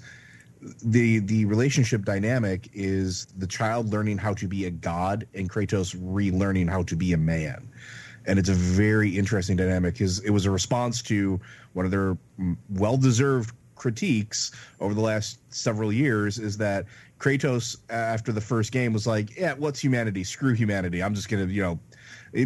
the 0.85 1.19
the 1.21 1.45
relationship 1.47 2.05
dynamic 2.05 2.69
is 2.73 3.27
the 3.37 3.47
child 3.47 3.93
learning 3.93 4.19
how 4.19 4.33
to 4.35 4.47
be 4.47 4.67
a 4.67 4.71
god 4.71 5.27
and 5.35 5.51
Kratos 5.51 5.97
relearning 5.97 6.69
how 6.69 6.83
to 6.85 6.97
be 6.97 7.13
a 7.13 7.19
man 7.19 7.69
and 8.27 8.39
it's 8.39 8.49
a 8.49 8.55
very 8.55 9.11
interesting 9.11 9.57
dynamic 9.57 9.95
because 9.95 10.21
it 10.21 10.31
was 10.31 10.47
a 10.47 10.51
response 10.51 11.03
to 11.03 11.41
one 11.73 11.85
of 11.85 11.91
their 11.91 12.17
mm, 12.39 12.57
well-deserved 12.71 13.53
critiques 13.75 14.53
over 14.79 14.95
the 14.95 15.01
last 15.01 15.41
several 15.53 15.93
years 15.93 16.39
is 16.39 16.57
that 16.59 16.87
Kratos 17.19 17.79
after 17.91 18.31
the 18.31 18.41
first 18.41 18.73
game 18.73 18.93
was 18.93 19.07
like, 19.07 19.37
"Yeah, 19.37 19.55
what's 19.55 19.81
humanity? 19.81 20.25
Screw 20.25 20.55
humanity. 20.55 21.03
I'm 21.03 21.15
just 21.15 21.29
gonna, 21.29 21.47
you 21.47 21.63
know." 21.63 21.81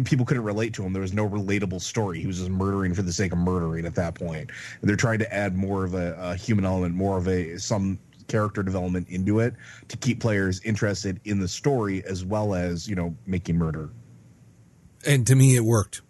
People 0.03 0.25
couldn't 0.25 0.43
relate 0.43 0.73
to 0.73 0.83
him. 0.83 0.91
There 0.91 1.01
was 1.01 1.13
no 1.13 1.27
relatable 1.29 1.79
story. 1.79 2.19
He 2.19 2.27
was 2.27 2.39
just 2.39 2.49
murdering 2.49 2.93
for 2.93 3.03
the 3.03 3.13
sake 3.13 3.31
of 3.31 3.37
murdering 3.37 3.85
at 3.85 3.95
that 3.95 4.15
point. 4.15 4.51
And 4.81 4.89
they're 4.89 4.97
trying 4.97 5.19
to 5.19 5.33
add 5.33 5.55
more 5.55 5.85
of 5.85 5.93
a, 5.93 6.13
a 6.19 6.35
human 6.35 6.65
element, 6.65 6.93
more 6.93 7.17
of 7.17 7.29
a 7.29 7.57
some 7.57 7.97
character 8.27 8.63
development 8.63 9.07
into 9.09 9.39
it 9.39 9.53
to 9.87 9.97
keep 9.97 10.19
players 10.19 10.61
interested 10.63 11.19
in 11.25 11.39
the 11.39 11.47
story 11.47 12.03
as 12.05 12.25
well 12.25 12.53
as 12.53 12.87
you 12.87 12.95
know 12.95 13.15
making 13.25 13.57
murder. 13.57 13.89
and 15.05 15.25
to 15.27 15.35
me 15.35 15.55
it 15.55 15.63
worked. 15.63 16.01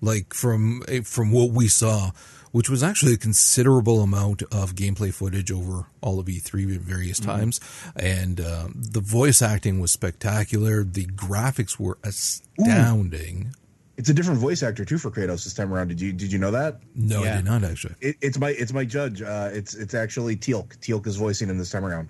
Like 0.00 0.34
from 0.34 0.82
from 1.04 1.32
what 1.32 1.50
we 1.50 1.68
saw 1.68 2.10
which 2.54 2.70
was 2.70 2.84
actually 2.84 3.14
a 3.14 3.16
considerable 3.16 4.00
amount 4.00 4.40
of 4.44 4.76
gameplay 4.76 5.12
footage 5.12 5.50
over 5.50 5.86
all 6.00 6.20
of 6.20 6.26
E3 6.26 6.76
at 6.76 6.80
various 6.82 7.18
times. 7.18 7.58
And 7.96 8.40
uh, 8.40 8.68
the 8.72 9.00
voice 9.00 9.42
acting 9.42 9.80
was 9.80 9.90
spectacular. 9.90 10.84
The 10.84 11.06
graphics 11.06 11.80
were 11.80 11.98
astounding 12.04 13.56
It's 13.96 14.08
a 14.08 14.14
different 14.14 14.40
voice 14.40 14.62
actor 14.62 14.84
too 14.84 14.98
for 14.98 15.10
Kratos 15.10 15.44
this 15.44 15.54
time 15.54 15.72
around. 15.72 15.88
Did 15.88 16.00
you 16.00 16.12
did 16.12 16.32
you 16.32 16.38
know 16.38 16.50
that? 16.50 16.80
no 16.96 17.22
I 17.22 17.36
did 17.36 17.44
not 17.44 17.62
actually 17.62 17.94
It, 18.00 18.16
it's 18.20 18.38
my 18.38 18.50
it's 18.50 18.72
Mike 18.72 18.88
Judge. 18.88 19.22
Uh, 19.22 19.50
it's 19.52 19.74
it's 19.74 19.94
actually 19.94 20.36
Teal'c. 20.36 20.76
Teal'c 20.78 21.06
is 21.06 21.16
voicing 21.16 21.48
him 21.48 21.58
this 21.58 21.70
time 21.70 21.84
around. 21.84 22.08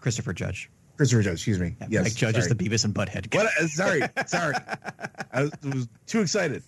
Christopher 0.00 0.32
Judge. 0.32 0.70
Christopher 0.96 1.22
Judge, 1.22 1.34
excuse 1.34 1.58
me. 1.58 1.74
Yeah, 1.80 1.86
yes, 1.90 2.04
Mike 2.04 2.14
Judge 2.14 2.36
is 2.36 2.48
the 2.48 2.54
Beavis 2.54 2.84
and 2.84 2.94
Butthead 2.94 3.30
guy. 3.30 3.38
What? 3.44 3.52
uh, 3.58 3.66
Sorry, 3.68 4.02
sorry. 4.26 4.54
I 5.32 5.42
was, 5.42 5.52
was 5.64 5.88
too 6.06 6.20
excited. 6.20 6.62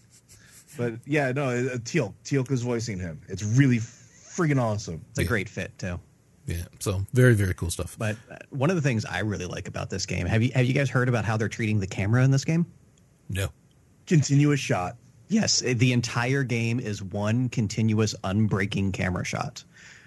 But 0.78 0.94
yeah, 1.04 1.32
no, 1.32 1.50
uh, 1.50 1.76
Teal'c. 1.78 2.14
Teal'c 2.24 2.50
is 2.50 2.62
voicing 2.62 2.98
him. 2.98 3.20
It's 3.28 3.42
really 3.42 3.76
freaking 3.78 4.58
awesome. 4.60 5.04
It's 5.10 5.18
a 5.18 5.22
Yeah. 5.22 5.28
great 5.28 5.48
fit, 5.50 5.78
too. 5.78 6.00
Yeah, 6.46 6.64
so 6.80 7.04
very 7.12 7.34
very 7.34 7.52
cool 7.54 7.70
stuff. 7.70 7.96
But 7.98 8.16
uh, 8.30 8.36
one 8.50 8.70
of 8.70 8.76
the 8.76 8.82
things 8.82 9.04
I 9.04 9.20
really 9.20 9.44
like 9.46 9.68
about 9.68 9.90
this 9.90 10.06
game 10.06 10.26
have 10.26 10.42
you 10.42 10.50
have 10.54 10.64
you 10.66 10.72
guys 10.74 10.88
heard 10.90 11.08
about 11.10 11.24
how 11.26 11.36
they're 11.36 11.48
treating 11.48 11.78
the 11.78 11.86
camera 11.86 12.24
in 12.24 12.30
this 12.32 12.44
game? 12.44 12.66
No. 13.28 13.48
Continuous 14.06 14.60
shot. 14.60 14.96
Yes, 15.28 15.62
eh, 15.64 15.74
the 15.74 15.92
entire 15.92 16.42
game 16.42 16.78
is 16.80 17.02
one 17.02 17.48
continuous 17.48 18.14
unbreaking 18.24 18.92
camera 18.92 19.24
shot. 19.24 19.64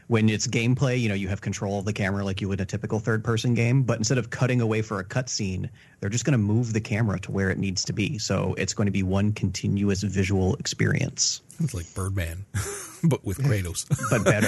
When 0.07 0.29
it's 0.29 0.45
gameplay, 0.45 1.01
you 1.01 1.09
know, 1.09 1.15
you 1.15 1.29
have 1.29 1.41
control 1.41 1.79
of 1.79 1.85
the 1.85 1.93
camera 1.93 2.23
like 2.23 2.39
you 2.39 2.47
would 2.47 2.59
in 2.59 2.63
a 2.63 2.65
typical 2.67 2.99
third 2.99 3.23
person 3.23 3.55
game, 3.55 3.81
but 3.81 3.97
instead 3.97 4.19
of 4.19 4.29
cutting 4.29 4.61
away 4.61 4.83
for 4.83 4.99
a 4.99 5.03
cutscene, 5.03 5.67
they're 5.99 6.11
just 6.11 6.25
going 6.25 6.33
to 6.33 6.37
move 6.37 6.73
the 6.73 6.81
camera 6.81 7.19
to 7.21 7.31
where 7.31 7.49
it 7.49 7.57
needs 7.57 7.83
to 7.85 7.93
be. 7.93 8.19
So 8.19 8.53
it's 8.55 8.75
going 8.75 8.85
to 8.85 8.91
be 8.91 9.01
one 9.01 9.33
continuous 9.33 10.03
visual 10.03 10.55
experience. 10.57 11.41
It's 11.59 11.73
like 11.73 11.91
Birdman, 11.95 12.45
but 13.03 13.25
with 13.25 13.39
Kratos. 13.39 13.87
but 14.11 14.23
better. 14.23 14.45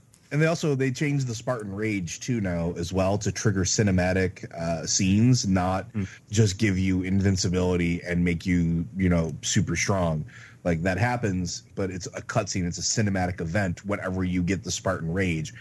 and 0.32 0.40
they 0.40 0.46
also 0.46 0.74
they 0.74 0.90
changed 0.90 1.26
the 1.26 1.34
Spartan 1.34 1.74
Rage 1.74 2.20
too 2.20 2.40
now 2.40 2.72
as 2.76 2.92
well 2.92 3.18
to 3.18 3.32
trigger 3.32 3.64
cinematic 3.64 4.50
uh, 4.54 4.86
scenes, 4.86 5.46
not 5.46 5.92
mm. 5.92 6.08
just 6.30 6.58
give 6.58 6.78
you 6.78 7.02
invincibility 7.02 8.00
and 8.02 8.24
make 8.24 8.46
you 8.46 8.86
you 8.96 9.08
know 9.08 9.32
super 9.42 9.76
strong. 9.76 10.24
Like 10.62 10.82
that 10.82 10.98
happens, 10.98 11.64
but 11.74 11.90
it's 11.90 12.06
a 12.06 12.22
cutscene. 12.22 12.66
It's 12.66 12.78
a 12.78 13.02
cinematic 13.02 13.40
event 13.40 13.84
whenever 13.84 14.24
you 14.24 14.42
get 14.42 14.62
the 14.62 14.70
Spartan 14.70 15.12
Rage. 15.12 15.54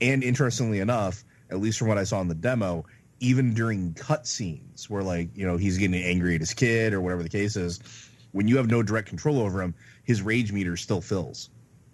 And 0.00 0.22
interestingly 0.22 0.80
enough, 0.80 1.24
at 1.50 1.60
least 1.60 1.78
from 1.78 1.88
what 1.88 1.98
I 1.98 2.04
saw 2.04 2.20
in 2.20 2.28
the 2.28 2.34
demo, 2.34 2.86
even 3.20 3.52
during 3.52 3.94
cutscenes 3.94 4.88
where 4.88 5.02
like 5.02 5.28
you 5.34 5.46
know 5.46 5.56
he's 5.56 5.76
getting 5.76 6.02
angry 6.02 6.34
at 6.34 6.40
his 6.40 6.54
kid 6.54 6.94
or 6.94 7.00
whatever 7.00 7.22
the 7.22 7.28
case 7.28 7.56
is, 7.56 7.80
when 8.32 8.48
you 8.48 8.56
have 8.56 8.68
no 8.68 8.82
direct 8.82 9.08
control 9.08 9.40
over 9.40 9.60
him, 9.60 9.74
his 10.04 10.22
rage 10.22 10.50
meter 10.50 10.76
still 10.76 11.00
fills. 11.00 11.50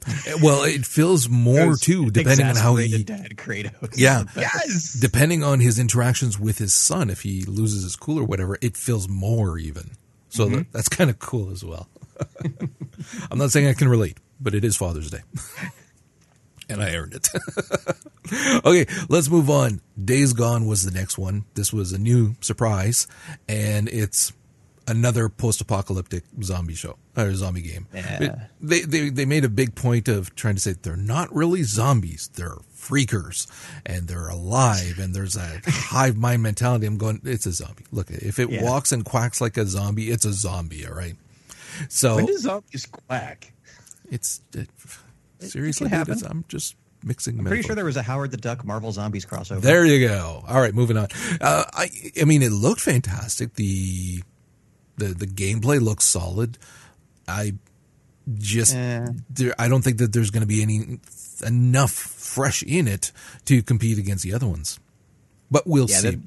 well, 0.42 0.64
it 0.64 0.86
feels 0.86 1.28
more 1.28 1.76
too, 1.76 2.10
depending 2.10 2.46
on 2.46 2.56
how 2.56 2.76
he. 2.76 3.02
Dad 3.02 3.36
Kratos. 3.36 3.94
Yeah. 3.96 4.24
yes. 4.36 4.94
Depending 5.00 5.42
on 5.42 5.60
his 5.60 5.78
interactions 5.78 6.38
with 6.38 6.58
his 6.58 6.72
son, 6.74 7.10
if 7.10 7.22
he 7.22 7.42
loses 7.44 7.82
his 7.82 7.96
cool 7.96 8.18
or 8.18 8.24
whatever, 8.24 8.58
it 8.60 8.76
feels 8.76 9.08
more 9.08 9.58
even. 9.58 9.90
So 10.28 10.46
mm-hmm. 10.46 10.56
that, 10.56 10.72
that's 10.72 10.88
kind 10.88 11.10
of 11.10 11.18
cool 11.18 11.50
as 11.50 11.64
well. 11.64 11.88
I'm 13.30 13.38
not 13.38 13.50
saying 13.50 13.66
I 13.66 13.74
can 13.74 13.88
relate, 13.88 14.18
but 14.40 14.54
it 14.54 14.64
is 14.64 14.76
Father's 14.76 15.10
Day. 15.10 15.20
and 16.68 16.82
I 16.82 16.94
earned 16.94 17.14
it. 17.14 17.28
okay, 18.64 18.86
let's 19.08 19.28
move 19.28 19.50
on. 19.50 19.80
Days 20.02 20.32
Gone 20.32 20.66
was 20.66 20.84
the 20.84 20.96
next 20.96 21.18
one. 21.18 21.44
This 21.54 21.72
was 21.72 21.92
a 21.92 21.98
new 21.98 22.36
surprise, 22.40 23.06
and 23.48 23.88
it's 23.88 24.32
another 24.90 25.28
post-apocalyptic 25.28 26.24
zombie 26.42 26.74
show 26.74 26.98
or 27.16 27.34
zombie 27.34 27.62
game. 27.62 27.86
Yeah. 27.94 28.46
They, 28.60 28.80
they 28.80 29.08
they 29.08 29.24
made 29.24 29.44
a 29.44 29.48
big 29.48 29.74
point 29.74 30.08
of 30.08 30.34
trying 30.34 30.56
to 30.56 30.60
say 30.60 30.72
they're 30.72 30.96
not 30.96 31.34
really 31.34 31.62
zombies; 31.62 32.28
they're 32.34 32.56
freakers, 32.76 33.46
and 33.86 34.08
they're 34.08 34.28
alive, 34.28 34.98
and 34.98 35.14
there's 35.14 35.36
a 35.36 35.60
hive 35.64 36.16
mind 36.16 36.42
mentality. 36.42 36.86
I'm 36.86 36.98
going, 36.98 37.20
it's 37.24 37.46
a 37.46 37.52
zombie. 37.52 37.84
Look, 37.92 38.10
if 38.10 38.38
it 38.38 38.50
yeah. 38.50 38.64
walks 38.64 38.92
and 38.92 39.04
quacks 39.04 39.40
like 39.40 39.56
a 39.56 39.66
zombie, 39.66 40.10
it's 40.10 40.24
a 40.24 40.32
zombie. 40.32 40.86
All 40.86 40.94
right. 40.94 41.14
So 41.88 42.16
when 42.16 42.26
does 42.26 42.42
zombies 42.42 42.86
quack? 42.86 43.52
It's 44.10 44.42
it, 44.54 44.68
seriously, 45.38 45.88
it 45.90 46.06
dude, 46.06 46.24
I'm 46.24 46.44
just 46.48 46.74
mixing. 47.04 47.38
I'm 47.38 47.44
pretty 47.44 47.62
sure 47.62 47.74
there 47.74 47.84
was 47.84 47.96
a 47.96 48.02
Howard 48.02 48.30
the 48.30 48.36
Duck 48.36 48.64
Marvel 48.64 48.92
Zombies 48.92 49.24
crossover. 49.24 49.60
There 49.60 49.84
you 49.84 50.06
go. 50.06 50.44
All 50.48 50.60
right, 50.60 50.74
moving 50.74 50.96
on. 50.96 51.08
Uh, 51.40 51.64
I 51.72 51.88
I 52.20 52.24
mean, 52.24 52.42
it 52.42 52.52
looked 52.52 52.80
fantastic. 52.80 53.54
The 53.54 54.22
the 55.00 55.14
the 55.14 55.26
gameplay 55.26 55.80
looks 55.80 56.04
solid. 56.04 56.58
I 57.26 57.54
just 58.34 58.74
there, 58.74 59.54
I 59.58 59.68
don't 59.68 59.82
think 59.82 59.98
that 59.98 60.12
there's 60.12 60.30
going 60.30 60.42
to 60.42 60.46
be 60.46 60.62
any 60.62 60.98
enough 61.44 61.92
fresh 61.92 62.62
in 62.62 62.86
it 62.86 63.12
to 63.46 63.62
compete 63.62 63.98
against 63.98 64.22
the 64.22 64.34
other 64.34 64.46
ones. 64.46 64.78
But 65.50 65.66
we'll 65.66 65.90
yeah, 65.90 65.96
see. 65.96 66.10
There, 66.10 66.20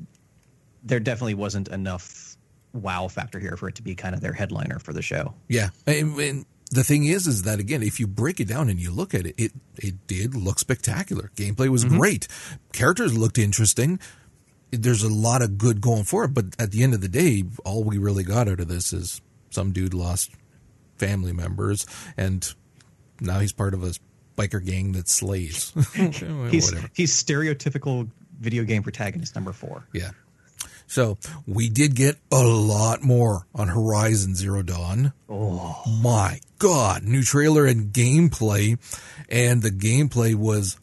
there 0.84 1.00
definitely 1.00 1.36
wasn't 1.36 1.70
enough 1.70 2.36
wow 2.74 3.08
factor 3.08 3.40
here 3.40 3.56
for 3.56 3.70
it 3.70 3.76
to 3.76 3.84
be 3.84 3.96
kind 3.96 4.16
of 4.16 4.22
their 4.22 4.34
headliner 4.34 4.80
for 4.80 4.94
the 4.94 5.02
show. 5.02 5.34
Yeah, 5.48 5.70
and, 5.86 6.20
and, 6.20 6.46
the 6.72 6.84
thing 6.84 7.06
is, 7.06 7.28
is 7.28 7.44
that 7.44 7.60
again, 7.60 7.84
if 7.84 8.00
you 8.00 8.08
break 8.08 8.40
it 8.40 8.48
down 8.48 8.68
and 8.68 8.80
you 8.80 8.90
look 8.90 9.14
at 9.14 9.28
it, 9.28 9.36
it 9.38 9.52
it 9.78 10.08
did 10.08 10.36
look 10.36 10.58
spectacular. 10.58 11.30
Gameplay 11.36 11.70
was 11.70 11.86
mm-hmm. 11.86 11.98
great. 11.98 12.28
Characters 12.72 13.16
looked 13.16 13.38
interesting. 13.38 14.00
There's 14.82 15.04
a 15.04 15.14
lot 15.14 15.42
of 15.42 15.58
good 15.58 15.82
going 15.82 16.04
for 16.04 16.24
it, 16.26 16.34
but 16.34 16.46
at 16.60 16.72
the 16.72 16.84
end 16.84 16.94
of 16.94 17.02
the 17.02 17.08
day, 17.08 17.44
all 17.66 17.84
we 17.84 17.98
really 17.98 18.24
got 18.24 18.48
out 18.48 18.60
of 18.60 18.68
this 18.68 18.94
is 18.94 19.22
some 19.50 19.72
dude 19.72 19.94
lost 19.94 20.32
family 20.98 21.34
members, 21.34 21.86
and 22.18 22.54
now 23.20 23.40
he's 23.40 23.54
part 23.54 23.74
of 23.74 23.84
a 23.84 23.94
biker 24.38 24.64
gang 24.64 24.94
that 24.94 25.08
slays. 25.08 25.72
he's, 25.96 26.74
he's 26.94 27.14
stereotypical 27.14 28.10
video 28.40 28.64
game 28.64 28.84
protagonist 28.84 29.36
number 29.36 29.54
four. 29.54 29.86
Yeah. 29.94 30.12
So 30.88 31.18
we 31.48 31.70
did 31.70 31.96
get 31.96 32.18
a 32.32 32.44
lot 32.44 33.02
more 33.02 33.48
on 33.56 33.70
Horizon 33.70 34.36
Zero 34.36 34.62
Dawn. 34.62 35.14
Oh 35.30 35.82
my 36.02 36.40
God. 36.60 37.04
New 37.04 37.24
trailer 37.24 37.66
and 37.66 37.92
gameplay. 37.92 38.78
And 39.30 39.62
the 39.62 39.72
gameplay 39.72 40.36
was 40.36 40.78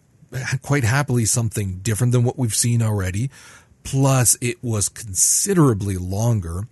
quite 0.62 0.84
happily 0.84 1.24
something 1.24 1.78
different 1.78 2.12
than 2.12 2.24
what 2.24 2.38
we've 2.38 2.54
seen 2.54 2.82
already. 2.82 3.30
Plus, 3.82 4.36
it 4.40 4.62
was 4.62 4.88
considerably 4.88 5.96
longer. 5.96 6.64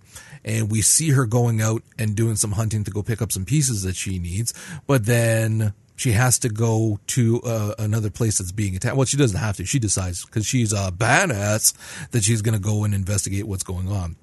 And 0.45 0.71
we 0.71 0.81
see 0.81 1.11
her 1.11 1.25
going 1.25 1.61
out 1.61 1.83
and 1.97 2.15
doing 2.15 2.37
some 2.37 2.53
hunting 2.53 2.83
to 2.85 2.91
go 2.91 3.03
pick 3.03 3.21
up 3.21 3.31
some 3.31 3.45
pieces 3.45 3.83
that 3.83 3.95
she 3.95 4.19
needs. 4.19 4.53
But 4.87 5.05
then 5.05 5.73
she 5.95 6.13
has 6.13 6.39
to 6.39 6.49
go 6.49 6.99
to 7.07 7.41
uh, 7.41 7.73
another 7.77 8.09
place 8.09 8.37
that's 8.37 8.53
being 8.53 8.75
attacked. 8.75 8.95
Well, 8.95 9.05
she 9.05 9.17
doesn't 9.17 9.39
have 9.39 9.57
to. 9.57 9.65
She 9.65 9.79
decides 9.79 10.25
because 10.25 10.45
she's 10.45 10.71
a 10.71 10.93
badass 10.95 11.73
that 12.11 12.23
she's 12.23 12.41
going 12.41 12.53
to 12.53 12.59
go 12.59 12.85
and 12.85 12.93
investigate 12.93 13.45
what's 13.45 13.63
going 13.63 13.89
on. 13.89 14.15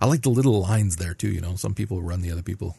I 0.00 0.06
like 0.06 0.22
the 0.22 0.30
little 0.30 0.60
lines 0.60 0.96
there 0.96 1.14
too. 1.14 1.30
You 1.30 1.40
know, 1.40 1.54
some 1.54 1.74
people 1.74 2.02
run 2.02 2.22
the 2.22 2.32
other 2.32 2.42
people 2.42 2.76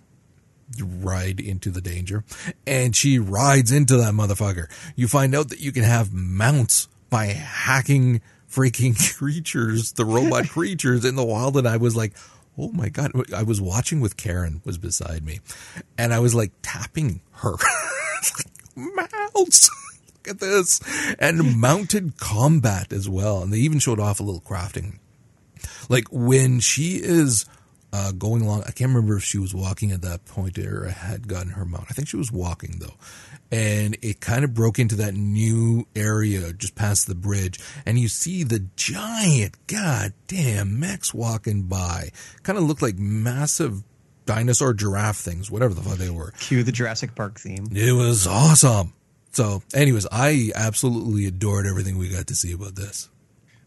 ride 0.79 1.39
into 1.39 1.69
the 1.69 1.81
danger, 1.81 2.23
and 2.65 2.95
she 2.95 3.19
rides 3.19 3.71
into 3.71 3.97
that 3.97 4.13
motherfucker. 4.13 4.67
You 4.95 5.07
find 5.07 5.35
out 5.35 5.49
that 5.49 5.59
you 5.59 5.71
can 5.71 5.83
have 5.83 6.13
mounts 6.13 6.87
by 7.09 7.25
hacking 7.27 8.21
freaking 8.51 8.95
creatures, 9.17 9.93
the 9.93 10.05
robot 10.05 10.49
creatures 10.49 11.05
in 11.05 11.15
the 11.15 11.23
wild, 11.23 11.57
and 11.57 11.67
I 11.67 11.77
was 11.77 11.95
like, 11.95 12.13
oh 12.57 12.69
my 12.73 12.89
god 12.89 13.13
i 13.33 13.41
was 13.41 13.61
watching 13.61 14.01
with 14.01 14.17
karen 14.17 14.61
was 14.65 14.77
beside 14.77 15.23
me 15.23 15.39
and 15.97 16.13
i 16.13 16.19
was 16.19 16.35
like 16.35 16.51
tapping 16.61 17.21
her 17.31 17.55
mounts. 18.75 19.69
Look 20.07 20.35
at 20.35 20.39
this. 20.39 20.79
And 21.19 21.59
mounted 21.59 22.17
combat 22.17 22.93
as 22.93 23.09
well. 23.09 23.41
And 23.41 23.51
they 23.51 23.57
even 23.57 23.79
showed 23.79 23.99
off 23.99 24.19
a 24.19 24.23
little 24.23 24.41
crafting. 24.41 24.99
Like 25.89 26.05
when 26.11 26.59
she 26.59 26.95
is 26.95 27.45
uh, 27.93 28.11
going 28.11 28.43
along, 28.43 28.61
I 28.61 28.71
can't 28.71 28.89
remember 28.89 29.17
if 29.17 29.23
she 29.23 29.37
was 29.37 29.53
walking 29.53 29.91
at 29.91 30.01
that 30.01 30.25
point 30.25 30.57
or 30.57 30.87
had 30.87 31.27
gotten 31.27 31.51
her 31.51 31.65
mount. 31.65 31.85
I 31.89 31.93
think 31.93 32.07
she 32.07 32.17
was 32.17 32.31
walking 32.31 32.77
though. 32.79 32.93
And 33.51 33.97
it 34.01 34.21
kind 34.21 34.45
of 34.45 34.53
broke 34.53 34.79
into 34.79 34.95
that 34.95 35.13
new 35.13 35.85
area 35.95 36.53
just 36.53 36.75
past 36.75 37.07
the 37.07 37.15
bridge. 37.15 37.59
And 37.85 37.99
you 37.99 38.07
see 38.07 38.43
the 38.43 38.65
giant, 38.77 39.55
goddamn 39.67 40.79
mechs 40.79 41.13
walking 41.13 41.63
by. 41.63 42.11
Kind 42.43 42.57
of 42.57 42.63
looked 42.63 42.81
like 42.81 42.97
massive 42.97 43.83
dinosaur 44.25 44.73
giraffe 44.73 45.17
things, 45.17 45.51
whatever 45.51 45.73
the 45.73 45.81
fuck 45.81 45.97
they 45.97 46.09
were. 46.09 46.31
Cue 46.39 46.63
the 46.63 46.71
Jurassic 46.71 47.13
Park 47.15 47.39
theme. 47.39 47.67
It 47.71 47.91
was 47.91 48.25
awesome. 48.25 48.93
So, 49.33 49.63
anyways, 49.73 50.07
I 50.11 50.51
absolutely 50.55 51.25
adored 51.25 51.65
everything 51.65 51.97
we 51.97 52.09
got 52.09 52.27
to 52.27 52.35
see 52.35 52.53
about 52.53 52.75
this. 52.75 53.09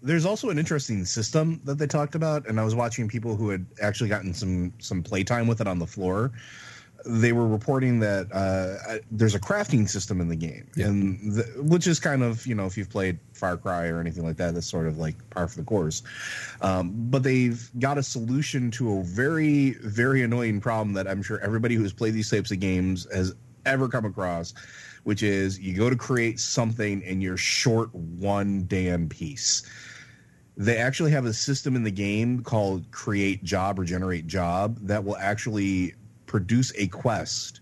There's 0.02 0.26
also 0.26 0.50
an 0.50 0.58
interesting 0.58 1.06
system 1.06 1.62
that 1.64 1.78
they 1.78 1.86
talked 1.86 2.14
about, 2.14 2.46
and 2.46 2.60
I 2.60 2.64
was 2.64 2.74
watching 2.74 3.08
people 3.08 3.36
who 3.36 3.48
had 3.48 3.64
actually 3.80 4.10
gotten 4.10 4.34
some 4.34 4.74
some 4.78 5.02
playtime 5.02 5.46
with 5.46 5.62
it 5.62 5.66
on 5.66 5.78
the 5.78 5.86
floor 5.86 6.32
they 7.06 7.32
were 7.32 7.46
reporting 7.46 8.00
that 8.00 8.32
uh, 8.32 8.98
there's 9.10 9.34
a 9.34 9.40
crafting 9.40 9.88
system 9.88 10.20
in 10.20 10.28
the 10.28 10.36
game, 10.36 10.68
yeah. 10.76 10.86
and 10.86 11.32
the, 11.32 11.42
which 11.62 11.86
is 11.86 12.00
kind 12.00 12.22
of 12.22 12.46
you 12.46 12.54
know 12.54 12.66
if 12.66 12.76
you've 12.76 12.90
played 12.90 13.18
Far 13.32 13.56
Cry 13.56 13.88
or 13.88 14.00
anything 14.00 14.24
like 14.24 14.36
that, 14.36 14.54
that's 14.54 14.66
sort 14.66 14.86
of 14.86 14.98
like 14.98 15.16
par 15.30 15.48
for 15.48 15.56
the 15.56 15.64
course. 15.64 16.02
Um, 16.60 16.92
but 16.94 17.22
they've 17.22 17.70
got 17.78 17.98
a 17.98 18.02
solution 18.02 18.70
to 18.72 18.98
a 18.98 19.02
very 19.02 19.72
very 19.82 20.22
annoying 20.22 20.60
problem 20.60 20.94
that 20.94 21.06
I'm 21.06 21.22
sure 21.22 21.40
everybody 21.40 21.74
who's 21.74 21.92
played 21.92 22.14
these 22.14 22.30
types 22.30 22.50
of 22.50 22.60
games 22.60 23.06
has 23.12 23.34
ever 23.66 23.88
come 23.88 24.04
across, 24.04 24.54
which 25.04 25.22
is 25.22 25.58
you 25.58 25.76
go 25.76 25.90
to 25.90 25.96
create 25.96 26.40
something 26.40 27.02
and 27.04 27.22
you're 27.22 27.36
short 27.36 27.94
one 27.94 28.66
damn 28.66 29.08
piece 29.08 29.62
they 30.56 30.76
actually 30.76 31.10
have 31.10 31.24
a 31.24 31.32
system 31.32 31.74
in 31.74 31.82
the 31.82 31.90
game 31.90 32.40
called 32.40 32.88
create 32.92 33.42
job 33.42 33.76
or 33.76 33.82
generate 33.82 34.24
job 34.28 34.78
that 34.82 35.02
will 35.02 35.16
actually 35.16 35.94
produce 36.34 36.72
a 36.76 36.88
quest 36.88 37.60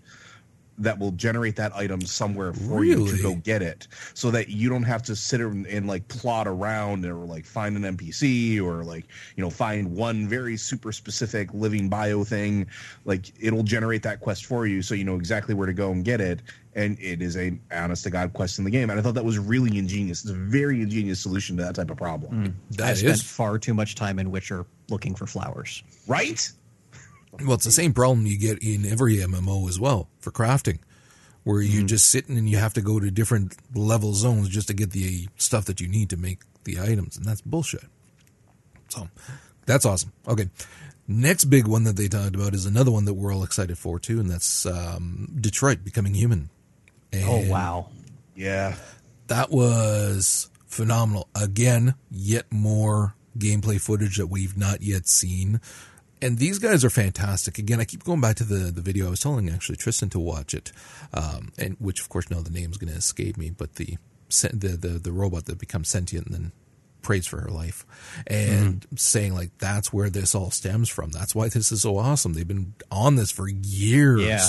that 0.79 0.99
will 0.99 1.11
generate 1.12 1.55
that 1.57 1.76
item 1.76 2.00
somewhere 2.00 2.55
for 2.55 2.83
you 2.87 3.07
to 3.07 3.23
go 3.23 3.35
get 3.35 3.61
it 3.61 3.87
so 4.14 4.31
that 4.31 4.49
you 4.49 4.71
don't 4.71 4.83
have 4.83 5.02
to 5.02 5.14
sit 5.14 5.43
and, 5.43 5.67
and 5.67 5.87
like 5.87 6.09
plot 6.09 6.49
around 6.49 7.05
or 7.05 7.17
like 7.17 7.45
find 7.45 7.76
an 7.76 7.97
npc 7.99 8.59
or 8.62 8.83
like 8.83 9.05
you 9.37 9.45
know 9.45 9.50
find 9.50 9.95
one 9.95 10.26
very 10.26 10.57
super 10.57 10.91
specific 10.91 11.52
living 11.52 11.91
bio 11.91 12.25
thing. 12.25 12.67
Like 13.05 13.31
it'll 13.38 13.62
generate 13.62 14.02
that 14.05 14.21
quest 14.21 14.47
for 14.47 14.67
you 14.67 14.81
so 14.81 14.95
you 14.95 15.05
know 15.05 15.17
exactly 15.17 15.55
where 15.55 15.67
to 15.67 15.75
go 15.75 15.93
and 15.93 16.02
get 16.02 16.23
it 16.23 16.41
and 16.75 16.99
it 16.99 17.21
is 17.21 17.37
a 17.37 17.52
honest 17.71 18.05
to 18.05 18.11
god 18.11 18.33
quest 18.33 18.59
in 18.59 18.64
the 18.64 18.71
game. 18.71 18.88
And 18.88 18.99
i 18.99 19.02
thought 19.02 19.14
that 19.17 19.25
was 19.26 19.38
really 19.38 19.76
ingenious. 19.76 20.23
It's 20.23 20.31
a 20.33 20.35
very 20.35 20.81
ingenious 20.81 21.21
solution 21.21 21.59
to 21.59 21.62
that 21.64 21.75
type 21.75 21.91
of 21.91 21.99
problem. 21.99 22.31
Hmm. 22.33 22.47
I 22.83 22.87
That 22.87 22.97
spent 22.97 23.12
is 23.12 23.23
far 23.23 23.59
too 23.59 23.75
much 23.75 23.95
time 23.95 24.19
in 24.19 24.31
Witcher 24.31 24.64
looking 24.88 25.14
for 25.14 25.26
flowers. 25.26 25.83
right 26.07 26.50
well, 27.33 27.55
it's 27.55 27.65
the 27.65 27.73
same 27.73 27.93
problem 27.93 28.27
you 28.27 28.39
get 28.39 28.59
in 28.62 28.85
every 28.85 29.17
MMO 29.17 29.69
as 29.69 29.81
well 29.81 30.09
for 30.21 30.31
crafting, 30.31 30.79
where 31.45 31.61
you're 31.61 31.87
just 31.87 32.11
sitting 32.11 32.37
and 32.37 32.49
you 32.49 32.59
have 32.59 32.75
to 32.75 32.83
go 32.83 33.01
to 33.01 33.11
different 33.11 33.57
level 33.75 34.15
zones 34.15 34.49
just 34.49 34.69
to 34.69 34.75
get 34.75 34.91
the 34.91 35.29
stuff 35.37 35.65
that 35.67 35.81
you 35.81 35.89
need 35.89 36.11
to 36.11 36.17
make 36.17 36.41
the 36.65 36.81
items, 36.81 37.17
and 37.17 37.25
that's 37.27 37.41
bullshit. 37.41 37.85
So 38.89 39.09
that's 39.67 39.87
awesome. 39.87 40.12
Okay. 40.29 40.49
Next 41.09 41.47
big 41.47 41.67
one 41.67 41.85
that 41.85 41.97
they 41.97 42.09
talked 42.09 42.37
about 42.37 42.55
is 42.55 42.65
another 42.65 42.91
one 42.91 43.07
that 43.07 43.15
we're 43.15 43.35
all 43.35 43.43
excited 43.43 43.77
for 43.77 43.99
too, 43.99 44.21
and 44.21 44.31
that's 44.31 44.65
um, 44.67 45.37
Detroit 45.41 45.85
becoming 45.85 46.15
human. 46.15 46.51
Oh 47.15 47.47
wow! 47.47 47.89
yeah 48.35 48.77
that 49.33 49.51
was 49.51 50.51
phenomenal. 50.67 51.29
Again, 51.35 51.95
yet 52.11 52.45
more 52.51 53.15
gameplay 53.39 53.81
footage 53.81 54.19
that 54.19 54.27
we've 54.27 54.59
not 54.59 54.83
yet 54.83 55.09
seen. 55.09 55.61
And 56.23 56.38
these 56.38 56.61
guys 56.61 56.85
are 56.85 56.91
fantastic. 56.91 57.59
Again, 57.59 57.81
I 57.81 57.85
keep 57.85 58.05
going 58.05 58.21
back 58.21 58.37
to 58.37 58.45
the, 58.45 58.71
the 58.71 58.81
video. 58.81 59.09
I 59.09 59.11
was 59.11 59.21
telling 59.21 59.50
actually 59.50 59.76
Tristan 59.76 60.09
to 60.11 60.21
watch 60.21 60.55
it, 60.55 60.71
um, 61.12 61.52
and 61.59 61.76
which 61.81 62.00
of 62.00 62.09
course 62.09 62.31
now 62.31 62.41
the 62.41 62.50
name's 62.50 62.79
going 62.79 62.93
to 62.93 62.99
escape 62.99 63.37
me. 63.37 63.50
But 63.50 63.75
the, 63.75 63.99
the 64.29 64.76
the 64.76 64.99
the 64.99 65.12
robot 65.12 65.47
that 65.47 65.59
becomes 65.59 65.88
sentient 65.88 66.26
and 66.26 66.35
then 66.35 66.52
prays 67.02 67.26
for 67.26 67.41
her 67.41 67.50
life, 67.50 67.85
and 68.29 68.87
saying 68.95 69.35
like 69.35 69.50
that's 69.59 69.93
where 69.93 70.09
this 70.09 70.35
all 70.35 70.52
stems 70.52 70.88
from. 70.88 71.11
That's 71.11 71.35
why 71.35 71.49
this 71.49 71.73
is 71.73 71.83
so 71.83 71.99
awesome. 71.99 72.35
They've 72.35 72.47
been 72.47 72.75
on 72.91 73.17
this 73.17 73.33
for 73.33 73.49
years. 73.49 74.23
Yeah. 74.23 74.47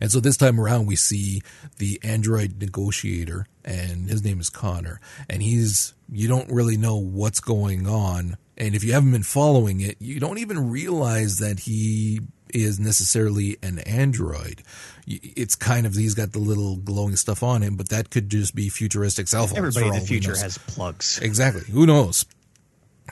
And 0.00 0.12
so 0.12 0.20
this 0.20 0.36
time 0.36 0.60
around, 0.60 0.86
we 0.86 0.94
see 0.94 1.42
the 1.78 1.98
android 2.04 2.60
negotiator, 2.60 3.48
and 3.64 4.08
his 4.08 4.24
name 4.24 4.38
is 4.38 4.48
Connor. 4.48 5.00
And 5.28 5.42
he's, 5.42 5.94
you 6.08 6.28
don't 6.28 6.48
really 6.48 6.76
know 6.76 6.96
what's 6.96 7.40
going 7.40 7.88
on. 7.88 8.36
And 8.56 8.74
if 8.74 8.84
you 8.84 8.92
haven't 8.92 9.12
been 9.12 9.22
following 9.22 9.80
it, 9.80 9.96
you 10.00 10.20
don't 10.20 10.38
even 10.38 10.70
realize 10.70 11.38
that 11.38 11.60
he 11.60 12.20
is 12.50 12.78
necessarily 12.78 13.56
an 13.62 13.80
android. 13.80 14.62
It's 15.06 15.56
kind 15.56 15.86
of, 15.86 15.94
he's 15.94 16.14
got 16.14 16.32
the 16.32 16.38
little 16.38 16.76
glowing 16.76 17.16
stuff 17.16 17.42
on 17.42 17.62
him, 17.62 17.76
but 17.76 17.88
that 17.88 18.10
could 18.10 18.28
just 18.28 18.54
be 18.54 18.68
futuristic 18.68 19.26
cell 19.26 19.46
phones. 19.46 19.58
Everybody 19.58 19.88
in 19.88 19.94
the 19.94 20.00
future 20.00 20.36
has 20.36 20.56
plugs. 20.58 21.18
Exactly. 21.20 21.62
Who 21.72 21.84
knows? 21.84 22.26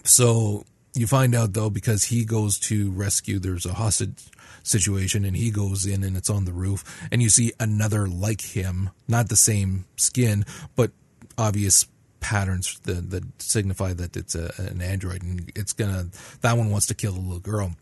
So 0.05 0.65
you 0.95 1.07
find 1.07 1.35
out 1.35 1.55
though 1.55 1.71
because 1.71 2.05
he 2.05 2.25
goes 2.25 2.59
to 2.61 2.91
rescue. 2.93 3.39
There's 3.39 3.67
a 3.67 3.75
hostage 3.75 4.23
situation, 4.63 5.25
and 5.25 5.37
he 5.37 5.51
goes 5.51 5.87
in, 5.87 6.05
and 6.05 6.17
it's 6.17 6.31
on 6.31 6.45
the 6.45 6.53
roof, 6.53 6.85
and 7.11 7.21
you 7.21 7.31
see 7.31 7.53
another 7.59 8.07
like 8.07 8.41
him, 8.41 8.91
not 9.09 9.29
the 9.29 9.37
same 9.37 9.87
skin, 9.97 10.45
but 10.77 10.93
obvious 11.37 11.87
patterns 12.23 12.79
that, 12.85 13.11
that 13.11 13.43
signify 13.43 13.93
that 13.93 14.17
it's 14.17 14.35
a, 14.35 14.53
an 14.57 14.81
android, 14.81 15.23
and 15.23 15.53
it's 15.55 15.75
gonna. 15.75 16.07
That 16.41 16.57
one 16.57 16.71
wants 16.71 16.87
to 16.87 16.95
kill 16.95 17.13
the 17.13 17.21
little 17.21 17.41
girl. 17.41 17.77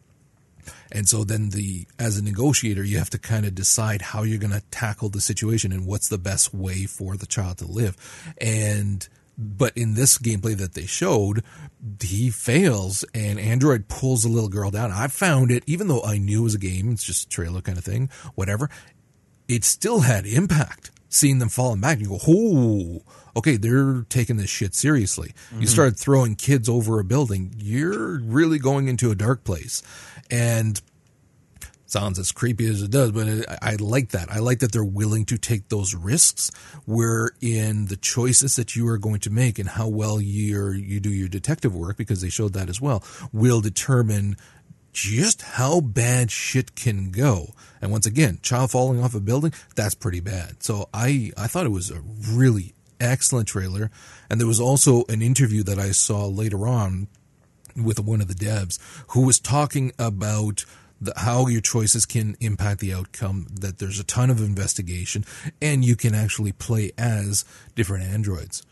And 0.92 1.08
so 1.08 1.24
then 1.24 1.50
the 1.50 1.86
as 1.98 2.18
a 2.18 2.24
negotiator, 2.24 2.82
you 2.82 2.98
have 2.98 3.10
to 3.10 3.18
kind 3.18 3.46
of 3.46 3.54
decide 3.54 4.02
how 4.02 4.22
you're 4.22 4.38
going 4.38 4.52
to 4.52 4.62
tackle 4.70 5.08
the 5.08 5.20
situation 5.20 5.72
and 5.72 5.86
what's 5.86 6.08
the 6.08 6.18
best 6.18 6.52
way 6.52 6.86
for 6.86 7.16
the 7.16 7.26
child 7.26 7.58
to 7.58 7.66
live. 7.66 7.96
And 8.38 9.08
but 9.38 9.76
in 9.76 9.94
this 9.94 10.18
gameplay 10.18 10.56
that 10.56 10.74
they 10.74 10.86
showed, 10.86 11.42
he 12.02 12.30
fails 12.30 13.04
and 13.14 13.40
Android 13.40 13.88
pulls 13.88 14.22
the 14.22 14.28
little 14.28 14.50
girl 14.50 14.70
down. 14.70 14.90
I 14.90 15.06
found 15.06 15.50
it, 15.50 15.64
even 15.66 15.88
though 15.88 16.02
I 16.02 16.18
knew 16.18 16.40
it 16.40 16.44
was 16.44 16.54
a 16.54 16.58
game, 16.58 16.92
it's 16.92 17.04
just 17.04 17.26
a 17.26 17.28
trailer 17.28 17.62
kind 17.62 17.78
of 17.78 17.84
thing, 17.84 18.10
whatever. 18.34 18.68
It 19.48 19.64
still 19.64 20.00
had 20.00 20.26
impact. 20.26 20.90
Seeing 21.12 21.40
them 21.40 21.48
falling 21.48 21.80
back, 21.80 21.98
you 21.98 22.10
go, 22.10 22.20
oh, 22.28 23.02
okay, 23.36 23.56
they're 23.56 24.02
taking 24.08 24.36
this 24.36 24.50
shit 24.50 24.74
seriously. 24.74 25.34
You 25.50 25.58
mm-hmm. 25.58 25.66
start 25.66 25.96
throwing 25.96 26.36
kids 26.36 26.68
over 26.68 27.00
a 27.00 27.04
building, 27.04 27.54
you're 27.58 28.20
really 28.20 28.58
going 28.58 28.88
into 28.88 29.10
a 29.10 29.14
dark 29.14 29.44
place. 29.44 29.82
And 30.30 30.80
sounds 31.86 32.18
as 32.18 32.30
creepy 32.30 32.66
as 32.68 32.82
it 32.82 32.90
does, 32.90 33.10
but 33.10 33.26
it, 33.26 33.44
I 33.48 33.72
I 33.72 33.74
like 33.76 34.10
that. 34.10 34.30
I 34.30 34.38
like 34.38 34.60
that 34.60 34.72
they're 34.72 34.84
willing 34.84 35.24
to 35.26 35.38
take 35.38 35.68
those 35.68 35.94
risks. 35.94 36.50
Where 36.84 37.32
in 37.40 37.86
the 37.86 37.96
choices 37.96 38.56
that 38.56 38.76
you 38.76 38.88
are 38.88 38.98
going 38.98 39.20
to 39.20 39.30
make 39.30 39.58
and 39.58 39.68
how 39.68 39.88
well 39.88 40.20
you 40.20 40.70
you 40.72 41.00
do 41.00 41.10
your 41.10 41.28
detective 41.28 41.74
work, 41.74 41.96
because 41.96 42.20
they 42.20 42.28
showed 42.28 42.52
that 42.54 42.68
as 42.68 42.80
well, 42.80 43.02
will 43.32 43.60
determine 43.60 44.36
just 44.92 45.42
how 45.42 45.80
bad 45.80 46.30
shit 46.30 46.74
can 46.74 47.10
go. 47.10 47.54
And 47.80 47.90
once 47.90 48.06
again, 48.06 48.38
child 48.42 48.70
falling 48.70 49.02
off 49.02 49.14
a 49.14 49.20
building, 49.20 49.52
that's 49.76 49.94
pretty 49.94 50.20
bad. 50.20 50.62
So 50.62 50.88
I 50.94 51.32
I 51.36 51.46
thought 51.46 51.66
it 51.66 51.70
was 51.70 51.90
a 51.90 52.00
really 52.00 52.74
excellent 53.00 53.48
trailer, 53.48 53.90
and 54.28 54.40
there 54.40 54.46
was 54.46 54.60
also 54.60 55.04
an 55.08 55.22
interview 55.22 55.62
that 55.64 55.78
I 55.78 55.90
saw 55.90 56.26
later 56.26 56.66
on 56.66 57.08
with 57.76 58.00
one 58.00 58.20
of 58.20 58.28
the 58.28 58.34
devs 58.34 58.78
who 59.08 59.24
was 59.24 59.38
talking 59.38 59.92
about 59.98 60.64
the, 61.00 61.12
how 61.16 61.46
your 61.46 61.60
choices 61.60 62.04
can 62.04 62.36
impact 62.40 62.80
the 62.80 62.92
outcome, 62.92 63.46
that 63.60 63.78
there's 63.78 63.98
a 63.98 64.04
ton 64.04 64.30
of 64.30 64.40
investigation, 64.40 65.24
and 65.62 65.84
you 65.84 65.96
can 65.96 66.14
actually 66.14 66.52
play 66.52 66.92
as 66.98 67.44
different 67.74 68.04
androids. 68.04 68.62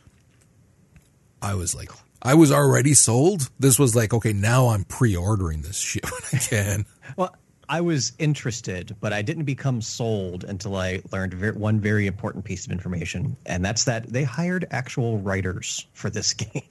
I 1.41 1.55
was 1.55 1.75
like, 1.75 1.91
I 2.21 2.35
was 2.35 2.51
already 2.51 2.95
sold. 2.95 3.49
This 3.59 3.79
was 3.79 3.95
like, 3.95 4.13
okay, 4.13 4.33
now 4.33 4.69
I'm 4.69 4.85
pre 4.85 5.17
ordering 5.17 5.63
this 5.63 5.79
shit 5.79 6.05
when 6.11 6.23
I 6.33 6.39
can. 6.39 6.87
Well, 7.17 7.35
I 7.69 7.81
was 7.83 8.13
interested, 8.19 8.97
but 9.01 9.13
I 9.13 9.21
didn't 9.21 9.45
become 9.45 9.83
sold 9.83 10.45
until 10.45 10.77
I 10.77 11.03
learned 11.13 11.35
ver- 11.35 11.53
one 11.53 11.81
very 11.81 12.07
important 12.07 12.45
piece 12.45 12.65
of 12.65 12.73
information, 12.73 13.37
and 13.45 13.65
that's 13.65 13.85
that 13.85 14.11
they 14.11 14.25
hired 14.25 14.67
actual 14.71 15.19
writers 15.19 15.87
for 15.93 16.09
this 16.09 16.33
game. 16.35 16.63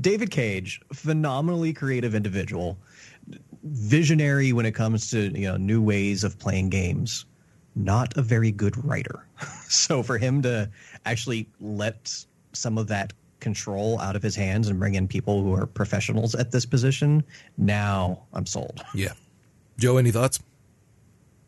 David 0.00 0.30
Cage, 0.30 0.80
phenomenally 0.92 1.74
creative 1.74 2.14
individual, 2.14 2.78
visionary 3.64 4.52
when 4.52 4.64
it 4.64 4.72
comes 4.72 5.10
to 5.10 5.30
you 5.38 5.46
know 5.46 5.56
new 5.56 5.82
ways 5.82 6.24
of 6.24 6.38
playing 6.38 6.70
games, 6.70 7.26
not 7.74 8.16
a 8.16 8.22
very 8.22 8.50
good 8.50 8.82
writer. 8.84 9.26
so 9.68 10.02
for 10.02 10.16
him 10.16 10.40
to 10.42 10.70
actually 11.04 11.48
let 11.60 12.24
some 12.54 12.78
of 12.78 12.88
that 12.88 13.12
control 13.40 14.00
out 14.00 14.16
of 14.16 14.22
his 14.22 14.34
hands 14.34 14.68
and 14.68 14.80
bring 14.80 14.94
in 14.94 15.06
people 15.06 15.42
who 15.42 15.54
are 15.54 15.66
professionals 15.66 16.34
at 16.34 16.50
this 16.50 16.66
position, 16.66 17.22
now 17.56 18.22
I'm 18.32 18.46
sold. 18.46 18.82
Yeah. 18.94 19.12
Joe, 19.78 19.96
any 19.96 20.10
thoughts? 20.10 20.40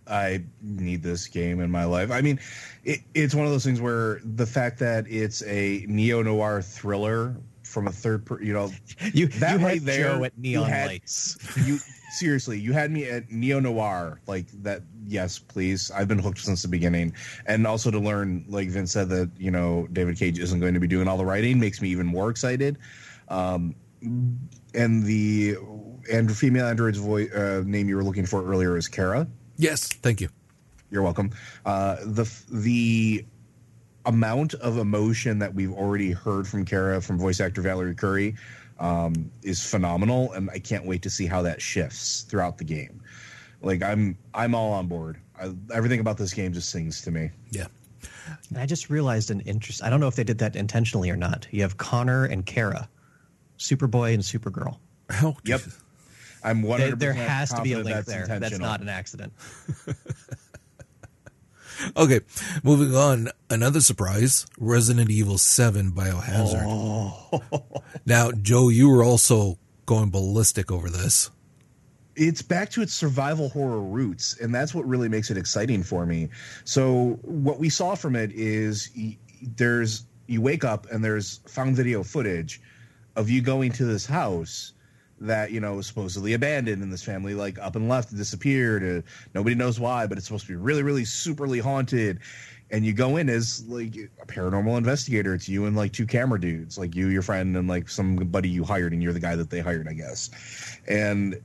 I 0.06 0.42
need 0.62 1.02
this 1.02 1.26
game 1.28 1.60
in 1.60 1.70
my 1.70 1.84
life. 1.84 2.10
I 2.10 2.20
mean, 2.20 2.40
it, 2.84 3.00
it's 3.14 3.34
one 3.34 3.46
of 3.46 3.52
those 3.52 3.64
things 3.64 3.80
where 3.80 4.20
the 4.24 4.46
fact 4.46 4.78
that 4.80 5.04
it's 5.08 5.42
a 5.44 5.84
neo 5.88 6.22
noir 6.22 6.62
thriller 6.62 7.36
from 7.62 7.86
a 7.86 7.92
third, 7.92 8.26
per, 8.26 8.40
you 8.42 8.52
know, 8.52 8.70
You, 9.14 9.28
That 9.28 9.52
you 9.52 9.58
had 9.58 9.62
right 9.62 9.84
there, 9.84 10.14
Joe 10.16 10.24
at 10.24 10.32
you 10.36 10.42
neon 10.58 10.68
had- 10.68 10.86
lights. 10.88 11.38
you 11.64 11.78
seriously, 12.12 12.58
you 12.58 12.72
had 12.72 12.90
me 12.90 13.04
at 13.04 13.30
neo 13.30 13.60
noir 13.60 14.20
like 14.26 14.46
that. 14.62 14.82
Yes, 15.06 15.38
please. 15.38 15.90
I've 15.92 16.08
been 16.08 16.18
hooked 16.18 16.38
since 16.38 16.62
the 16.62 16.68
beginning, 16.68 17.12
and 17.46 17.66
also 17.66 17.90
to 17.90 17.98
learn, 17.98 18.44
like 18.48 18.68
Vince 18.68 18.92
said, 18.92 19.08
that 19.10 19.30
you 19.38 19.50
know 19.52 19.88
David 19.92 20.16
Cage 20.18 20.38
isn't 20.40 20.58
going 20.60 20.74
to 20.74 20.80
be 20.80 20.86
doing 20.88 21.06
all 21.08 21.16
the 21.16 21.24
writing 21.24 21.58
makes 21.60 21.80
me 21.80 21.88
even 21.90 22.06
more 22.06 22.30
excited. 22.30 22.78
Um, 23.28 23.74
and 24.02 25.04
the 25.04 25.56
and 26.10 26.34
female 26.34 26.66
android's 26.66 26.98
voice 26.98 27.30
uh, 27.32 27.62
name 27.66 27.88
you 27.88 27.96
were 27.96 28.04
looking 28.04 28.26
for 28.26 28.44
earlier 28.44 28.76
is 28.76 28.88
Kara. 28.88 29.26
Yes. 29.56 29.88
Thank 29.88 30.22
you. 30.22 30.28
You're 30.90 31.02
welcome. 31.02 31.30
Uh, 31.66 31.96
the 32.04 32.30
the 32.50 33.24
amount 34.06 34.54
of 34.54 34.78
emotion 34.78 35.38
that 35.38 35.54
we've 35.54 35.72
already 35.72 36.10
heard 36.10 36.48
from 36.48 36.64
Kara 36.64 37.00
from 37.00 37.18
voice 37.18 37.40
actor 37.40 37.62
Valorie 37.62 37.96
Curry 37.96 38.34
um, 38.78 39.30
is 39.42 39.64
phenomenal, 39.64 40.32
and 40.32 40.50
I 40.50 40.58
can't 40.58 40.86
wait 40.86 41.02
to 41.02 41.10
see 41.10 41.26
how 41.26 41.42
that 41.42 41.60
shifts 41.60 42.22
throughout 42.22 42.58
the 42.58 42.64
game. 42.64 43.02
Like 43.62 43.82
I'm 43.82 44.16
I'm 44.34 44.54
all 44.54 44.72
on 44.72 44.86
board. 44.86 45.20
I, 45.38 45.52
everything 45.72 46.00
about 46.00 46.16
this 46.16 46.32
game 46.32 46.52
just 46.52 46.70
sings 46.70 47.02
to 47.02 47.10
me. 47.10 47.30
Yeah. 47.50 47.66
And 48.48 48.58
I 48.58 48.66
just 48.66 48.90
realized 48.90 49.30
an 49.30 49.40
interest. 49.40 49.82
I 49.82 49.90
don't 49.90 50.00
know 50.00 50.08
if 50.08 50.16
they 50.16 50.24
did 50.24 50.38
that 50.38 50.56
intentionally 50.56 51.10
or 51.10 51.16
not. 51.16 51.46
You 51.50 51.62
have 51.62 51.76
Connor 51.76 52.24
and 52.24 52.46
Kara, 52.46 52.88
Superboy 53.60 54.14
and 54.14 54.22
Supergirl. 54.22 54.78
Oh, 55.22 55.36
Yep. 55.44 55.60
I'm 56.42 56.62
100 56.62 56.98
There, 56.98 57.12
there 57.12 57.22
has 57.28 57.52
to 57.52 57.60
be 57.60 57.74
a 57.74 57.78
link 57.78 57.88
that's 57.94 58.08
there. 58.08 58.26
That's 58.26 58.58
not 58.58 58.80
an 58.80 58.88
accident. 58.88 59.32
Okay, 61.96 62.20
moving 62.62 62.94
on. 62.94 63.28
Another 63.48 63.80
surprise: 63.80 64.44
Resident 64.58 65.10
Evil 65.10 65.38
Seven 65.38 65.92
Biohazard. 65.92 66.64
Oh. 66.66 67.40
Now, 68.04 68.32
Joe, 68.32 68.68
you 68.68 68.90
were 68.90 69.02
also 69.02 69.56
going 69.86 70.10
ballistic 70.10 70.70
over 70.70 70.90
this. 70.90 71.30
it's 72.16 72.42
back 72.42 72.68
to 72.72 72.82
its 72.82 72.92
survival 72.92 73.48
horror 73.48 73.80
roots 73.80 74.36
and 74.40 74.54
that's 74.54 74.74
what 74.74 74.86
really 74.86 75.08
makes 75.08 75.30
it 75.30 75.36
exciting 75.38 75.82
for 75.82 76.04
me 76.06 76.28
so 76.64 77.18
what 77.22 77.58
we 77.58 77.68
saw 77.70 77.94
from 77.94 78.14
it 78.14 78.30
is 78.32 78.90
y- 78.96 79.16
there's 79.56 80.04
you 80.26 80.40
wake 80.40 80.62
up 80.64 80.86
and 80.92 81.02
there's 81.04 81.38
found 81.48 81.74
video 81.74 82.02
footage 82.02 82.60
of 83.16 83.28
you 83.30 83.40
going 83.40 83.72
to 83.72 83.84
this 83.84 84.06
house 84.06 84.72
that 85.20 85.50
you 85.50 85.60
know 85.60 85.74
was 85.74 85.86
supposedly 85.86 86.32
abandoned 86.32 86.82
and 86.82 86.92
this 86.92 87.02
family 87.02 87.34
like 87.34 87.58
up 87.58 87.76
and 87.76 87.88
left 87.88 88.08
and 88.10 88.18
disappeared 88.18 88.82
uh, 88.82 89.06
nobody 89.34 89.54
knows 89.54 89.78
why 89.78 90.06
but 90.06 90.16
it's 90.16 90.26
supposed 90.26 90.46
to 90.46 90.52
be 90.52 90.56
really 90.56 90.82
really 90.82 91.02
superly 91.02 91.60
haunted. 91.60 92.20
And 92.72 92.86
you 92.86 92.92
go 92.92 93.16
in 93.16 93.28
as 93.28 93.66
like 93.66 93.96
a 94.22 94.26
paranormal 94.26 94.78
investigator. 94.78 95.34
It's 95.34 95.48
you 95.48 95.66
and 95.66 95.76
like 95.76 95.92
two 95.92 96.06
camera 96.06 96.40
dudes 96.40 96.78
like 96.78 96.94
you 96.94 97.08
your 97.08 97.22
friend 97.22 97.56
and 97.56 97.66
like 97.66 97.88
somebody 97.88 98.48
you 98.48 98.62
hired 98.62 98.92
and 98.92 99.02
you're 99.02 99.12
the 99.12 99.18
guy 99.20 99.34
that 99.34 99.50
they 99.50 99.60
hired 99.60 99.88
i 99.88 99.92
guess. 99.92 100.30
And 100.86 101.40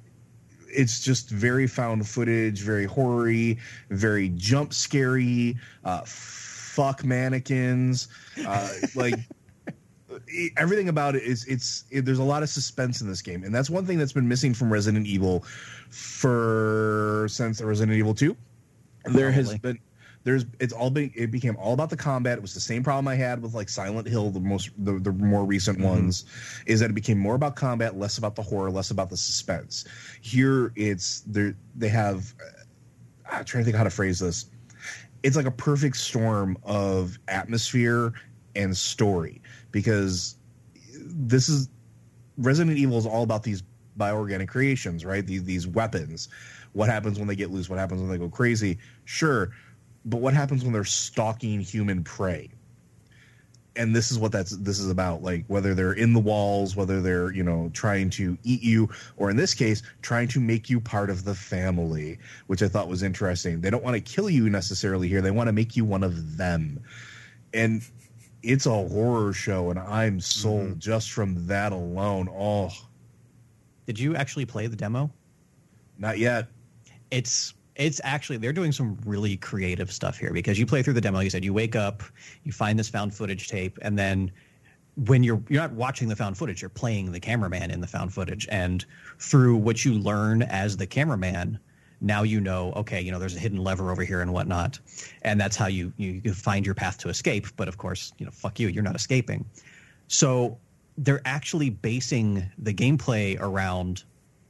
it's 0.68 1.04
just 1.04 1.30
very 1.30 1.68
found 1.68 2.08
footage, 2.08 2.62
very 2.62 2.86
horror 2.86 3.56
very 3.90 4.30
jump 4.30 4.74
scary, 4.74 5.58
uh, 5.84 6.02
fuck 6.06 7.04
mannequins, 7.04 8.08
uh, 8.46 8.70
like 8.96 9.16
everything 10.58 10.90
about 10.90 11.16
it 11.16 11.24
is 11.24 11.46
it's 11.46 11.86
it, 11.92 12.06
there's 12.06 12.20
a 12.20 12.24
lot 12.24 12.44
of 12.44 12.50
suspense 12.50 13.02
in 13.02 13.08
this 13.08 13.22
game, 13.22 13.44
and 13.44 13.54
that's 13.54 13.70
one 13.70 13.86
thing 13.86 13.98
that's 13.98 14.14
been 14.14 14.28
missing 14.28 14.54
from 14.54 14.72
Resident 14.72 15.08
Evil 15.08 15.44
for 15.90 17.28
since 17.30 17.62
Resident 17.62 17.98
Evil 17.98 18.14
Two. 18.14 18.36
There 19.06 19.32
has 19.32 19.58
been 19.60 19.80
there's 20.26 20.46
it's 20.60 20.74
all 20.74 20.90
been 20.90 21.12
it 21.16 21.32
became 21.32 21.56
all 21.58 21.74
about 21.74 21.90
the 21.90 21.96
combat. 21.98 22.38
It 22.38 22.42
was 22.42 22.54
the 22.54 22.60
same 22.60 22.84
problem 22.84 23.08
I 23.08 23.16
had 23.16 23.42
with 23.42 23.54
like 23.54 23.70
Silent 23.70 24.08
Hill, 24.08 24.32
the 24.32 24.40
most 24.40 24.72
the, 24.80 25.00
the 25.00 25.12
more 25.12 25.46
recent 25.46 25.78
mm-hmm. 25.78 25.88
ones, 25.88 26.26
is 26.66 26.80
that 26.80 26.90
it 26.90 26.94
became 26.94 27.20
more 27.20 27.36
about 27.36 27.56
combat, 27.56 27.98
less 27.98 28.18
about 28.18 28.36
the 28.36 28.42
horror, 28.42 28.72
less 28.72 28.90
about 28.90 29.10
the 29.10 29.18
suspense. 29.18 29.86
Here 30.22 30.74
it's 30.76 31.22
they 31.22 31.54
they 31.76 31.90
have 31.90 32.34
I'm 33.32 33.46
trying 33.46 33.62
to 33.62 33.66
think 33.66 33.78
how 33.78 33.84
to 33.84 33.90
phrase 33.90 34.20
this. 34.20 34.48
It's 35.22 35.36
like 35.36 35.46
a 35.46 35.52
perfect 35.52 35.98
storm 35.98 36.58
of 36.64 37.18
atmosphere 37.28 38.14
and 38.56 38.76
story 38.76 39.42
because 39.76 40.38
this 40.90 41.50
is 41.50 41.68
Resident 42.38 42.78
Evil 42.78 42.98
is 42.98 43.06
all 43.06 43.24
about 43.24 43.44
these 43.44 43.62
bioorganic 44.00 44.48
creations, 44.48 45.04
right? 45.04 45.28
These 45.28 45.44
these 45.44 45.68
weapons. 45.68 46.30
What 46.72 46.88
happens 46.88 47.20
when 47.20 47.28
they 47.28 47.36
get 47.36 47.52
loose? 47.52 47.70
What 47.70 47.78
happens 47.78 48.00
when 48.00 48.10
they 48.10 48.18
go 48.18 48.30
crazy? 48.30 48.78
Sure, 49.04 49.52
but 50.06 50.22
what 50.22 50.34
happens 50.34 50.64
when 50.64 50.72
they're 50.72 50.86
stalking 50.86 51.60
human 51.60 52.06
prey? 52.06 52.52
And 53.76 53.94
this 53.94 54.12
is 54.12 54.18
what 54.18 54.32
that's 54.32 54.52
this 54.52 54.80
is 54.80 54.90
about. 54.90 55.22
Like 55.22 55.44
whether 55.48 55.74
they're 55.74 55.92
in 55.92 56.14
the 56.14 56.22
walls, 56.22 56.78
whether 56.78 57.02
they're 57.02 57.34
you 57.34 57.44
know 57.44 57.70
trying 57.74 58.10
to 58.12 58.38
eat 58.44 58.64
you, 58.64 58.88
or 59.18 59.30
in 59.30 59.36
this 59.36 59.54
case, 59.54 59.84
trying 60.02 60.30
to 60.30 60.40
make 60.40 60.70
you 60.70 60.80
part 60.80 61.10
of 61.10 61.26
the 61.26 61.36
family, 61.36 62.18
which 62.48 62.64
I 62.64 62.70
thought 62.70 62.88
was 62.88 63.04
interesting. 63.04 63.60
They 63.60 63.72
don't 63.72 63.84
want 63.84 63.96
to 63.96 64.00
kill 64.00 64.30
you 64.30 64.50
necessarily 64.50 65.10
here; 65.10 65.20
they 65.20 65.32
want 65.32 65.50
to 65.50 65.54
make 65.54 65.76
you 65.76 65.84
one 65.84 66.06
of 66.06 66.38
them. 66.38 66.80
And 67.54 67.84
it's 68.46 68.66
a 68.66 68.88
horror 68.88 69.34
show, 69.34 69.72
and 69.72 69.80
I'm 69.80 70.20
sold 70.20 70.70
mm-hmm. 70.70 70.80
just 70.80 71.12
from 71.12 71.48
that 71.48 71.72
alone. 71.72 72.30
Oh, 72.30 72.70
did 73.86 74.00
you 74.00 74.16
actually 74.16 74.46
play 74.46 74.68
the 74.68 74.76
demo? 74.76 75.12
Not 75.98 76.20
yet. 76.20 76.48
It's 77.12 77.54
it's 77.76 78.00
actually 78.04 78.38
they're 78.38 78.54
doing 78.54 78.72
some 78.72 78.98
really 79.06 79.36
creative 79.38 79.92
stuff 79.92 80.18
here 80.18 80.32
because 80.32 80.58
you 80.58 80.66
play 80.66 80.82
through 80.82 80.94
the 80.94 81.02
demo 81.02 81.20
you 81.20 81.30
said 81.30 81.44
you 81.44 81.54
wake 81.54 81.76
up 81.76 82.04
you 82.46 82.52
find 82.54 82.80
this 82.80 82.88
found 82.88 83.14
footage 83.14 83.50
tape 83.50 83.78
and 83.82 84.00
then 84.00 84.32
when 85.06 85.24
you're 85.24 85.44
you're 85.50 85.62
not 85.62 85.74
watching 85.74 86.08
the 86.08 86.16
found 86.16 86.38
footage 86.38 86.62
you're 86.62 86.70
playing 86.70 87.12
the 87.12 87.20
cameraman 87.20 87.70
in 87.70 87.82
the 87.82 87.88
found 87.88 88.14
footage 88.14 88.48
and 88.50 88.86
through 89.20 89.58
what 89.58 89.84
you 89.84 89.94
learn 89.94 90.42
as 90.44 90.78
the 90.78 90.88
cameraman 90.88 91.60
now 92.06 92.22
you 92.22 92.40
know 92.40 92.72
okay 92.74 93.02
you 93.02 93.12
know 93.12 93.18
there's 93.18 93.36
a 93.36 93.40
hidden 93.40 93.58
lever 93.58 93.92
over 93.92 94.04
here 94.04 94.22
and 94.22 94.32
whatnot. 94.32 94.80
And 95.24 95.42
that's 95.42 95.56
how 95.56 95.68
you 95.68 95.92
you, 95.98 96.22
you 96.24 96.34
find 96.34 96.66
your 96.66 96.76
path 96.76 97.00
to 97.00 97.10
escape. 97.10 97.48
But 97.58 97.68
of 97.68 97.78
course 97.78 98.14
you 98.20 98.26
know 98.26 98.32
fuck 98.32 98.60
you 98.60 98.68
you're 98.68 98.84
not 98.84 98.96
escaping. 98.96 99.44
So 100.08 100.58
they're 100.98 101.22
actually 101.26 101.72
basing 101.72 102.50
the 102.60 102.74
gameplay 102.74 103.38
around 103.40 104.04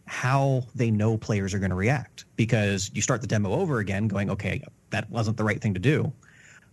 how 0.05 0.65
they 0.75 0.91
know 0.91 1.17
players 1.17 1.53
are 1.53 1.59
going 1.59 1.71
to 1.71 1.75
react. 1.75 2.25
Because 2.35 2.91
you 2.93 3.01
start 3.01 3.21
the 3.21 3.27
demo 3.27 3.51
over 3.51 3.79
again 3.79 4.07
going 4.07 4.29
okay 4.29 4.61
that 4.89 5.09
wasn't 5.09 5.37
the 5.37 5.43
right 5.43 5.61
thing 5.61 5.73
to 5.73 5.79
do. 5.79 6.11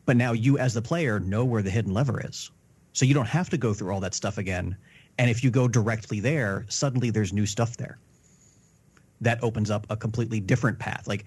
But 0.05 0.17
now 0.17 0.33
you 0.33 0.59
as 0.59 0.75
the 0.75 0.83
player 0.83 1.21
know 1.21 1.45
where 1.45 1.63
the 1.63 1.71
hidden 1.71 1.95
lever 1.95 2.21
is. 2.27 2.51
So 2.93 3.07
you 3.07 3.15
don't 3.15 3.29
have 3.29 3.49
to 3.51 3.57
go 3.57 3.73
through 3.73 3.95
all 3.95 4.01
that 4.01 4.15
stuff 4.15 4.37
again. 4.37 4.77
And 5.17 5.31
if 5.31 5.45
you 5.45 5.51
go 5.51 5.69
directly 5.69 6.19
there 6.19 6.67
suddenly 6.69 7.11
there's 7.11 7.33
new 7.33 7.47
stuff 7.47 7.77
there 7.77 7.99
that 9.23 9.43
opens 9.43 9.71
up 9.71 9.87
a 9.91 9.97
completely 9.97 10.41
different 10.41 10.79
path 10.79 11.07
like 11.07 11.25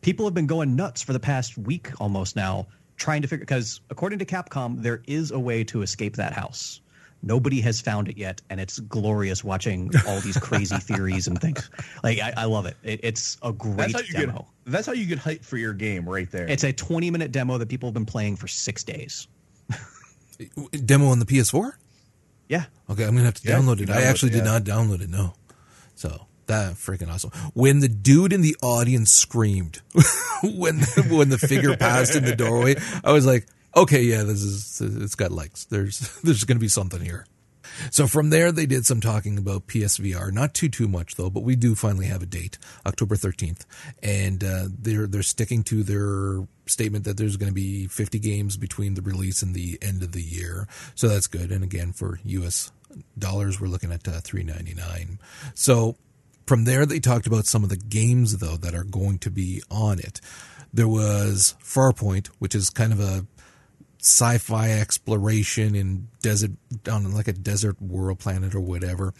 people 0.00 0.24
have 0.24 0.34
been 0.34 0.46
going 0.46 0.74
nuts 0.74 1.02
for 1.02 1.12
the 1.12 1.20
past 1.20 1.58
week 1.58 1.90
almost 2.00 2.36
now 2.36 2.66
trying 2.96 3.22
to 3.22 3.28
figure 3.28 3.44
because 3.44 3.80
according 3.90 4.18
to 4.18 4.24
capcom 4.24 4.82
there 4.82 5.02
is 5.06 5.30
a 5.30 5.38
way 5.38 5.62
to 5.62 5.82
escape 5.82 6.16
that 6.16 6.32
house 6.32 6.80
Nobody 7.22 7.60
has 7.62 7.80
found 7.80 8.08
it 8.08 8.16
yet, 8.16 8.40
and 8.50 8.60
it's 8.60 8.78
glorious 8.78 9.42
watching 9.42 9.90
all 10.06 10.20
these 10.20 10.36
crazy 10.36 10.76
theories 10.80 11.26
and 11.26 11.40
things. 11.40 11.70
Like 12.04 12.20
I, 12.20 12.34
I 12.36 12.44
love 12.44 12.66
it. 12.66 12.76
it. 12.82 13.00
It's 13.02 13.36
a 13.42 13.52
great 13.52 13.92
that's 13.92 14.12
demo. 14.12 14.32
Get, 14.64 14.72
that's 14.72 14.86
how 14.86 14.92
you 14.92 15.06
get 15.06 15.18
hype 15.18 15.42
for 15.42 15.56
your 15.56 15.72
game, 15.72 16.08
right 16.08 16.30
there. 16.30 16.46
It's 16.46 16.62
a 16.62 16.72
20 16.72 17.10
minute 17.10 17.32
demo 17.32 17.58
that 17.58 17.68
people 17.68 17.88
have 17.88 17.94
been 17.94 18.06
playing 18.06 18.36
for 18.36 18.46
six 18.46 18.84
days. 18.84 19.26
demo 20.84 21.08
on 21.08 21.18
the 21.18 21.26
PS4? 21.26 21.72
Yeah. 22.48 22.66
Okay, 22.88 23.04
I'm 23.04 23.16
gonna 23.16 23.24
have 23.24 23.34
to 23.34 23.48
yeah, 23.48 23.56
download 23.56 23.80
it. 23.80 23.90
I 23.90 24.02
actually 24.02 24.30
it, 24.30 24.36
yeah. 24.36 24.42
did 24.42 24.46
not 24.46 24.62
download 24.64 25.00
it. 25.00 25.10
No. 25.10 25.34
So 25.96 26.26
that 26.46 26.74
freaking 26.74 27.12
awesome. 27.12 27.30
When 27.54 27.80
the 27.80 27.88
dude 27.88 28.32
in 28.32 28.40
the 28.40 28.56
audience 28.62 29.12
screamed 29.12 29.80
when 30.42 30.78
the, 30.78 31.06
when 31.10 31.28
the 31.28 31.38
figure 31.38 31.76
passed 31.76 32.14
in 32.14 32.24
the 32.24 32.36
doorway, 32.36 32.76
I 33.04 33.12
was 33.12 33.26
like, 33.26 33.46
okay, 33.76 34.02
yeah, 34.02 34.22
this 34.22 34.42
is 34.42 34.80
it's 34.80 35.14
got 35.14 35.32
legs. 35.32 35.66
There's 35.66 36.20
there's 36.24 36.44
going 36.44 36.56
to 36.56 36.60
be 36.60 36.68
something 36.68 37.00
here. 37.00 37.26
So 37.90 38.06
from 38.06 38.30
there, 38.30 38.52
they 38.52 38.64
did 38.64 38.86
some 38.86 39.00
talking 39.00 39.36
about 39.36 39.66
PSVR, 39.66 40.32
not 40.32 40.54
too 40.54 40.68
too 40.68 40.88
much 40.88 41.16
though, 41.16 41.30
but 41.30 41.42
we 41.42 41.56
do 41.56 41.74
finally 41.74 42.06
have 42.06 42.22
a 42.22 42.26
date, 42.26 42.58
October 42.86 43.16
thirteenth, 43.16 43.66
and 44.02 44.42
uh, 44.42 44.68
they're 44.70 45.06
they're 45.06 45.22
sticking 45.22 45.62
to 45.64 45.82
their 45.82 46.46
statement 46.66 47.04
that 47.04 47.16
there's 47.16 47.36
going 47.36 47.50
to 47.50 47.54
be 47.54 47.86
50 47.86 48.18
games 48.18 48.56
between 48.56 48.94
the 48.94 49.02
release 49.02 49.40
and 49.40 49.54
the 49.54 49.78
end 49.80 50.02
of 50.02 50.10
the 50.12 50.22
year. 50.22 50.66
So 50.96 51.08
that's 51.08 51.28
good. 51.28 51.52
And 51.52 51.62
again, 51.62 51.92
for 51.92 52.18
U.S. 52.24 52.72
dollars, 53.16 53.60
we're 53.60 53.68
looking 53.68 53.92
at 53.92 54.06
uh, 54.08 54.20
3.99. 54.20 55.18
So 55.54 55.96
from 56.46 56.64
there, 56.64 56.86
they 56.86 57.00
talked 57.00 57.26
about 57.26 57.46
some 57.46 57.62
of 57.62 57.70
the 57.70 57.76
games 57.76 58.38
though 58.38 58.56
that 58.56 58.74
are 58.74 58.84
going 58.84 59.18
to 59.20 59.30
be 59.30 59.62
on 59.70 59.98
it. 59.98 60.20
There 60.72 60.88
was 60.88 61.54
Farpoint, 61.62 62.28
which 62.38 62.54
is 62.54 62.70
kind 62.70 62.92
of 62.92 63.00
a 63.00 63.26
sci-fi 64.00 64.70
exploration 64.70 65.74
in 65.74 66.08
desert 66.22 66.52
on 66.90 67.12
like 67.12 67.28
a 67.28 67.32
desert 67.32 67.80
world 67.80 68.18
planet 68.18 68.54
or 68.54 68.60
whatever. 68.60 69.14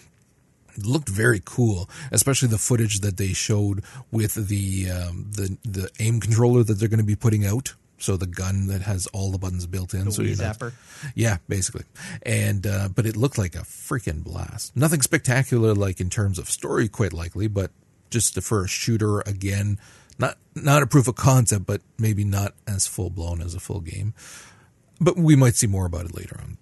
It 0.77 0.85
looked 0.85 1.09
very 1.09 1.41
cool, 1.45 1.89
especially 2.13 2.49
the 2.49 2.59
footage 2.59 3.01
that 3.01 3.17
they 3.17 3.33
showed 3.33 3.83
with 4.11 4.35
the 4.49 4.91
um, 4.91 5.31
the 5.35 5.57
the 5.65 5.91
aim 5.99 6.21
controller 6.21 6.63
that 6.63 6.75
they're 6.75 6.89
going 6.89 6.99
to 6.99 7.05
be 7.05 7.17
putting 7.17 7.47
out. 7.47 7.75
So 7.99 8.17
the 8.17 8.27
gun 8.27 8.67
that 8.67 8.83
has 8.83 9.07
all 9.09 9.31
the 9.31 9.39
buttons 9.39 9.67
built 9.67 9.95
in. 9.95 10.07
The 10.07 10.13
so 10.13 10.23
you 10.23 10.37
know, 10.37 10.45
zapper. 10.45 10.73
Yeah, 11.15 11.39
basically. 11.49 11.85
And 12.23 12.67
uh, 12.67 12.89
but 12.95 13.07
it 13.07 13.17
looked 13.17 13.39
like 13.39 13.55
a 13.55 13.61
freaking 13.61 14.23
blast. 14.23 14.77
Nothing 14.77 15.03
spectacular, 15.03 15.75
like 15.75 16.01
in 16.01 16.11
terms 16.11 16.39
of 16.39 16.51
story, 16.51 16.89
quite 16.89 17.13
likely, 17.13 17.49
but 17.49 17.71
just 18.11 18.41
for 18.43 18.65
a 18.65 18.69
shooter 18.69 19.21
again. 19.21 19.79
Not 20.19 20.39
not 20.55 20.83
a 20.83 20.87
proof 20.87 21.09
of 21.09 21.17
concept, 21.17 21.67
but 21.67 21.83
maybe 21.99 22.25
not 22.25 22.55
as 22.67 22.87
full 22.87 23.11
blown 23.11 23.43
as 23.43 23.55
a 23.55 23.61
full 23.61 23.81
game. 23.81 24.15
But 24.99 25.17
we 25.19 25.37
might 25.37 25.57
see 25.57 25.67
more 25.67 25.85
about 25.85 26.07
it 26.07 26.17
later 26.17 26.39
on. 26.41 26.57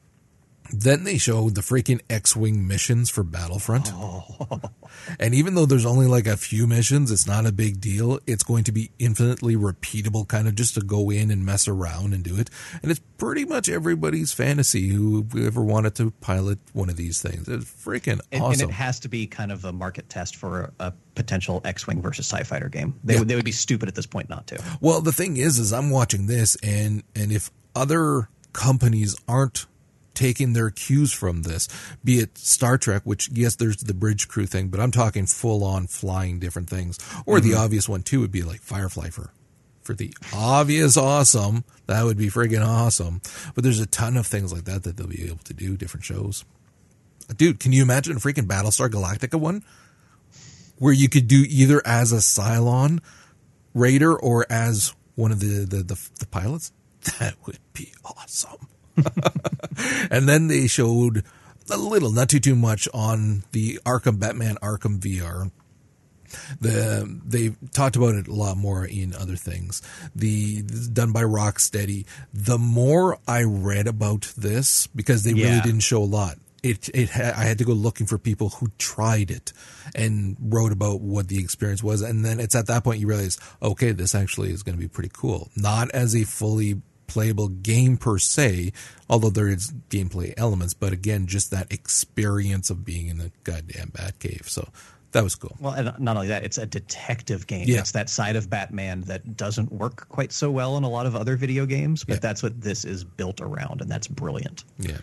Then 0.72 1.05
they 1.05 1.18
showed 1.18 1.55
the 1.55 1.61
freaking 1.61 2.00
X-wing 2.09 2.66
missions 2.66 3.11
for 3.11 3.22
Battlefront. 3.22 3.90
Oh. 3.92 4.61
And 5.18 5.35
even 5.35 5.55
though 5.55 5.66
there's 5.66 5.85
only 5.85 6.07
like 6.07 6.27
a 6.27 6.37
few 6.37 6.66
missions, 6.66 7.11
it's 7.11 7.27
not 7.27 7.46
a 7.46 7.53
big 7.53 7.81
deal. 7.81 8.20
It's 8.27 8.42
going 8.42 8.64
to 8.64 8.72
be 8.72 8.90
infinitely 8.98 9.57
repeatable, 9.57 10.27
kind 10.27 10.48
of 10.48 10.55
just 10.55 10.74
to 10.74 10.81
go 10.81 11.11
in 11.11 11.31
and 11.31 11.44
mess 11.44 11.68
around 11.68 12.14
and 12.14 12.24
do 12.24 12.37
it. 12.37 12.48
And 12.83 12.90
it's 12.90 13.00
pretty 13.18 13.44
much 13.44 13.68
everybody's 13.68 14.33
fantasy 14.33 14.88
who 14.88 15.27
ever 15.37 15.62
wanted 15.62 15.94
to 15.96 16.11
pilot 16.11 16.59
one 16.72 16.88
of 16.88 16.96
these 16.96 17.20
things. 17.20 17.48
It's 17.48 17.64
freaking 17.64 18.20
and, 18.33 18.42
awesome. 18.42 18.62
And 18.62 18.70
it 18.70 18.74
has 18.74 19.00
to 19.00 19.09
be 19.09 19.27
kind 19.27 19.53
of 19.53 19.64
a 19.64 19.72
market 19.72 20.09
test 20.09 20.37
for 20.37 20.72
a, 20.79 20.87
a 20.87 20.92
potential 21.14 21.61
X-wing 21.64 22.00
versus 22.00 22.29
Tie 22.29 22.42
Fighter 22.42 22.68
game. 22.68 22.98
They, 23.05 23.14
yeah. 23.14 23.18
would, 23.20 23.29
they 23.29 23.37
would 23.37 23.44
be 23.44 23.53
stupid 23.53 23.88
at 23.88 23.94
this 23.94 24.07
point 24.07 24.31
not 24.31 24.46
to. 24.48 24.62
Well, 24.81 25.00
the 25.00 25.12
thing 25.12 25.37
is, 25.37 25.59
is 25.59 25.72
I'm 25.72 25.90
watching 25.90 26.27
this, 26.27 26.57
and 26.62 27.03
and 27.14 27.31
if 27.31 27.50
other 27.74 28.29
companies 28.53 29.16
aren't 29.29 29.66
taking 30.14 30.53
their 30.53 30.70
cues 30.70 31.12
from 31.12 31.42
this, 31.42 31.68
be 32.03 32.18
it 32.18 32.38
Star 32.38 32.79
Trek, 32.79 33.03
which 33.05 33.29
yes, 33.33 33.57
there's 33.57 33.79
the 33.79 33.94
bridge 33.94 34.29
crew 34.29 34.46
thing, 34.46 34.68
but 34.68 34.81
I'm 34.81 34.90
talking 34.90 35.27
full 35.27 35.64
on 35.64 35.87
flying 35.87 36.38
different 36.38 36.70
things. 36.70 36.98
Or 37.27 37.38
mm-hmm. 37.38 37.50
the 37.50 37.57
obvious 37.57 37.88
one 37.88 38.03
too 38.03 38.20
would 38.20 38.33
be 38.33 38.42
like 38.42 38.61
Firefly 38.61 39.11
for 39.11 39.31
for 39.83 39.94
the 39.94 40.16
obvious 40.33 40.96
awesome. 40.96 41.64
That 41.87 42.05
would 42.05 42.16
be 42.16 42.29
friggin' 42.29 42.66
awesome. 42.66 43.20
But 43.55 43.64
there's 43.64 43.81
a 43.81 43.87
ton 43.87 44.16
of 44.16 44.27
things 44.27 44.53
like 44.53 44.64
that 44.64 44.83
that 44.85 44.96
they'll 44.96 45.07
be 45.07 45.27
able 45.27 45.44
to 45.44 45.53
do, 45.53 45.77
different 45.77 46.05
shows. 46.05 46.44
Dude, 47.37 47.61
can 47.61 47.72
you 47.72 47.83
imagine 47.83 48.16
a 48.16 48.20
freaking 48.20 48.46
Battlestar 48.46 48.88
Galactica 48.88 49.38
one? 49.38 49.62
where 50.79 50.92
you 50.92 51.09
could 51.09 51.29
do 51.29 51.44
either 51.48 51.81
as 51.85 52.12
a 52.12 52.16
Cylon 52.16 53.00
raider 53.74 54.14
or 54.14 54.46
as 54.50 54.94
one 55.14 55.33
of 55.33 55.40
the 55.40 55.64
the, 55.64 55.83
the, 55.83 56.09
the 56.20 56.27
pilots. 56.27 56.72
That 57.18 57.35
would 57.46 57.59
be 57.74 57.92
awesome. 58.03 58.66
and 60.11 60.28
then 60.28 60.48
they 60.48 60.66
showed 60.66 61.24
a 61.70 61.76
little, 61.76 62.12
not 62.12 62.28
too 62.28 62.40
too 62.40 62.54
much, 62.54 62.88
on 62.92 63.44
the 63.52 63.78
Arkham 63.85 64.18
Batman 64.18 64.57
Arkham 64.57 64.98
VR. 64.98 65.50
The 66.61 67.20
they 67.24 67.54
talked 67.72 67.96
about 67.96 68.14
it 68.16 68.26
a 68.26 68.35
lot 68.35 68.57
more 68.57 68.85
in 68.85 69.14
other 69.14 69.37
things. 69.37 69.83
The 70.14 70.62
done 70.62 71.12
by 71.12 71.22
Rocksteady. 71.22 72.07
The 72.33 72.59
more 72.59 73.18
I 73.26 73.44
read 73.44 73.87
about 73.87 74.33
this, 74.37 74.88
because 74.88 75.22
they 75.22 75.35
really 75.35 75.61
didn't 75.61 75.80
show 75.80 76.02
a 76.02 76.04
lot. 76.04 76.38
It 76.64 76.88
it 76.92 77.11
ha- 77.11 77.35
I 77.37 77.44
had 77.44 77.59
to 77.59 77.64
go 77.64 77.72
looking 77.72 78.07
for 78.07 78.18
people 78.18 78.48
who 78.48 78.68
tried 78.78 79.30
it 79.30 79.52
and 79.94 80.37
wrote 80.40 80.72
about 80.72 81.02
what 81.02 81.28
the 81.28 81.38
experience 81.38 81.85
was, 81.85 82.02
and 82.02 82.24
then 82.24 82.40
it's 82.40 82.57
at 82.57 82.66
that 82.66 82.83
point 82.83 83.00
you 83.00 83.07
realize, 83.07 83.38
okay, 83.62 83.92
this 83.92 84.14
actually 84.14 84.50
is 84.50 84.62
going 84.64 84.76
to 84.76 84.80
be 84.80 84.88
pretty 84.88 85.11
cool. 85.12 85.50
Not 85.57 85.90
as 85.92 86.16
a 86.16 86.24
fully 86.24 86.80
playable 87.14 87.48
game 87.48 87.96
per 87.96 88.18
se, 88.18 88.72
although 89.09 89.31
there 89.31 89.48
is 89.48 89.72
gameplay 89.88 90.35
elements, 90.37 90.74
but 90.74 90.92
again, 90.92 91.27
just 91.29 91.53
that 91.53 91.72
experience 91.72 92.70
of 92.70 92.85
being 92.85 93.07
in 93.07 93.18
the 93.18 93.31
goddamn 93.44 93.90
Batcave. 93.92 94.48
So 94.48 94.68
that 95.12 95.22
was 95.22 95.37
cool. 95.37 95.57
Well, 95.61 95.74
and 95.74 95.92
not 96.00 96.16
only 96.16 96.27
that, 96.29 96.42
it's 96.42 96.59
a 96.59 96.66
detective 96.66 97.46
game. 97.46 97.66
Yeah. 97.68 97.79
It's 97.79 97.92
that 97.92 98.11
side 98.11 98.35
of 98.35 98.50
Batman 98.50 99.03
that 99.03 99.37
doesn't 99.37 99.70
work 99.70 100.09
quite 100.09 100.33
so 100.33 100.50
well 100.50 100.77
in 100.77 100.83
a 100.83 100.88
lot 100.90 101.07
of 101.07 101.14
other 101.14 101.37
video 101.37 101.66
games, 101.66 102.03
but 102.03 102.14
Yeah. 102.14 102.20
that's 102.20 102.42
what 102.42 102.61
this 102.61 102.85
is 102.85 103.05
built 103.05 103.40
around, 103.40 103.81
and 103.81 103.88
that's 103.88 104.09
brilliant. 104.09 104.64
Yeah. 104.79 104.98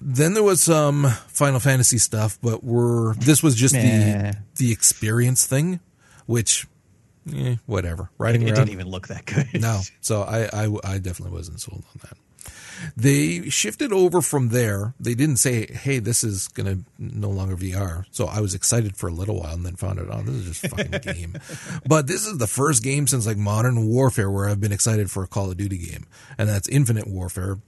Then 0.00 0.32
there 0.32 0.42
was 0.42 0.62
some 0.62 1.04
Final 1.28 1.60
Fantasy 1.60 1.98
stuff, 1.98 2.38
but 2.40 2.64
we're 2.64 3.12
this 3.16 3.42
was 3.42 3.54
just 3.54 3.74
the 3.74 4.34
the 4.56 4.72
experience 4.72 5.44
thing, 5.46 5.80
which 6.24 6.66
eh, 7.34 7.56
whatever. 7.66 8.10
Riding 8.18 8.42
It 8.42 8.46
around. 8.46 8.54
didn't 8.54 8.70
even 8.72 8.88
look 8.88 9.08
that 9.08 9.26
good. 9.26 9.60
No, 9.60 9.80
so 10.00 10.22
I, 10.22 10.48
I 10.52 10.68
I 10.84 10.98
definitely 10.98 11.36
wasn't 11.36 11.60
sold 11.60 11.84
on 11.94 12.00
that. 12.02 12.16
They 12.96 13.50
shifted 13.50 13.92
over 13.92 14.22
from 14.22 14.48
there. 14.48 14.94
They 14.98 15.14
didn't 15.14 15.36
say, 15.36 15.66
"Hey, 15.66 15.98
this 15.98 16.24
is 16.24 16.48
gonna 16.48 16.78
no 16.98 17.28
longer 17.28 17.54
VR." 17.54 18.04
So 18.10 18.24
I 18.26 18.40
was 18.40 18.54
excited 18.54 18.96
for 18.96 19.08
a 19.08 19.12
little 19.12 19.40
while, 19.40 19.52
and 19.52 19.66
then 19.66 19.76
found 19.76 19.98
out, 20.00 20.06
"Oh, 20.10 20.22
this 20.22 20.34
is 20.34 20.46
just 20.46 20.64
a 20.64 20.68
fucking 20.70 21.14
game." 21.14 21.34
But 21.86 22.06
this 22.06 22.26
is 22.26 22.38
the 22.38 22.46
first 22.46 22.82
game 22.82 23.06
since 23.06 23.26
like 23.26 23.36
Modern 23.36 23.86
Warfare 23.86 24.30
where 24.30 24.48
I've 24.48 24.60
been 24.60 24.72
excited 24.72 25.10
for 25.10 25.22
a 25.22 25.26
Call 25.26 25.50
of 25.50 25.58
Duty 25.58 25.76
game, 25.76 26.06
and 26.38 26.48
that's 26.48 26.68
Infinite 26.68 27.06
Warfare. 27.06 27.58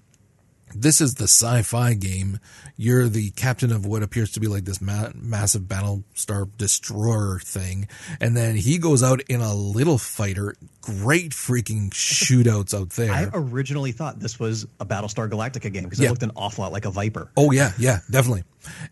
This 0.74 1.00
is 1.00 1.14
the 1.14 1.24
sci-fi 1.24 1.94
game. 1.94 2.38
You're 2.76 3.08
the 3.08 3.30
captain 3.32 3.70
of 3.72 3.86
what 3.86 4.02
appears 4.02 4.32
to 4.32 4.40
be 4.40 4.46
like 4.48 4.64
this 4.64 4.80
ma- 4.80 5.10
massive 5.14 5.62
Battlestar 5.62 6.48
destroyer 6.56 7.38
thing, 7.38 7.88
and 8.20 8.36
then 8.36 8.56
he 8.56 8.78
goes 8.78 9.02
out 9.02 9.20
in 9.28 9.40
a 9.40 9.54
little 9.54 9.98
fighter. 9.98 10.54
Great 10.80 11.30
freaking 11.30 11.90
shootouts 11.90 12.74
out 12.78 12.90
there. 12.90 13.12
I 13.12 13.28
originally 13.32 13.92
thought 13.92 14.18
this 14.18 14.40
was 14.40 14.66
a 14.80 14.86
Battlestar 14.86 15.28
Galactica 15.30 15.72
game 15.72 15.84
because 15.84 16.00
Yeah. 16.00 16.08
it 16.08 16.10
looked 16.10 16.22
an 16.24 16.32
awful 16.34 16.62
lot 16.62 16.72
like 16.72 16.84
a 16.86 16.90
Viper. 16.90 17.30
Oh 17.36 17.52
yeah, 17.52 17.72
yeah, 17.78 18.00
definitely. 18.10 18.42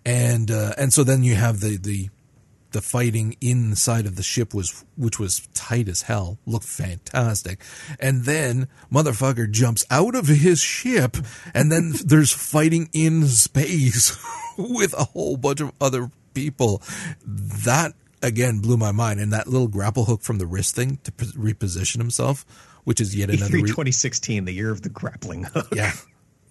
And 0.05 0.51
uh, 0.51 0.73
and 0.79 0.93
so 0.93 1.03
then 1.05 1.25
you 1.25 1.35
have 1.35 1.61
the 1.61 1.77
the 1.79 2.11
the 2.72 2.80
fighting 2.80 3.37
inside 3.40 4.06
of 4.06 4.16
the 4.16 4.22
ship 4.22 4.54
was 4.54 4.85
which 4.96 5.18
was 5.18 5.46
tight 5.54 5.88
as 5.88 6.02
hell, 6.02 6.38
looked 6.46 6.66
fantastic. 6.66 7.62
And 7.98 8.24
then 8.24 8.68
motherfucker 8.92 9.50
jumps 9.50 9.85
out 9.90 10.14
of 10.14 10.26
his 10.28 10.61
ship 10.61 11.16
and 11.54 11.70
then 11.70 11.92
there's 12.04 12.33
fighting 12.33 12.88
in 12.92 13.26
space 13.26 14.16
with 14.59 14.94
a 14.94 15.04
whole 15.04 15.37
bunch 15.37 15.61
of 15.61 15.72
other 15.80 16.11
people. 16.35 16.83
That 17.24 17.94
again 18.22 18.61
blew 18.61 18.76
my 18.76 18.92
mind 18.92 19.20
and 19.20 19.33
that 19.33 19.46
little 19.48 19.68
grapple 19.68 20.04
hook 20.04 20.22
from 20.22 20.38
the 20.38 20.46
wrist 20.46 20.74
thing 20.74 20.98
to 21.04 21.12
p- 21.12 21.26
reposition 21.26 21.96
himself, 21.98 22.44
which 22.85 23.00
is 23.00 23.16
yet 23.16 23.30
another 23.30 23.54
E3 23.59 23.62
re- 23.62 23.68
2016, 23.68 24.44
the 24.44 24.52
year 24.52 24.70
of 24.70 24.83
the 24.83 24.88
grappling 24.88 25.44
hook. 25.44 25.68
yeah. 25.74 25.92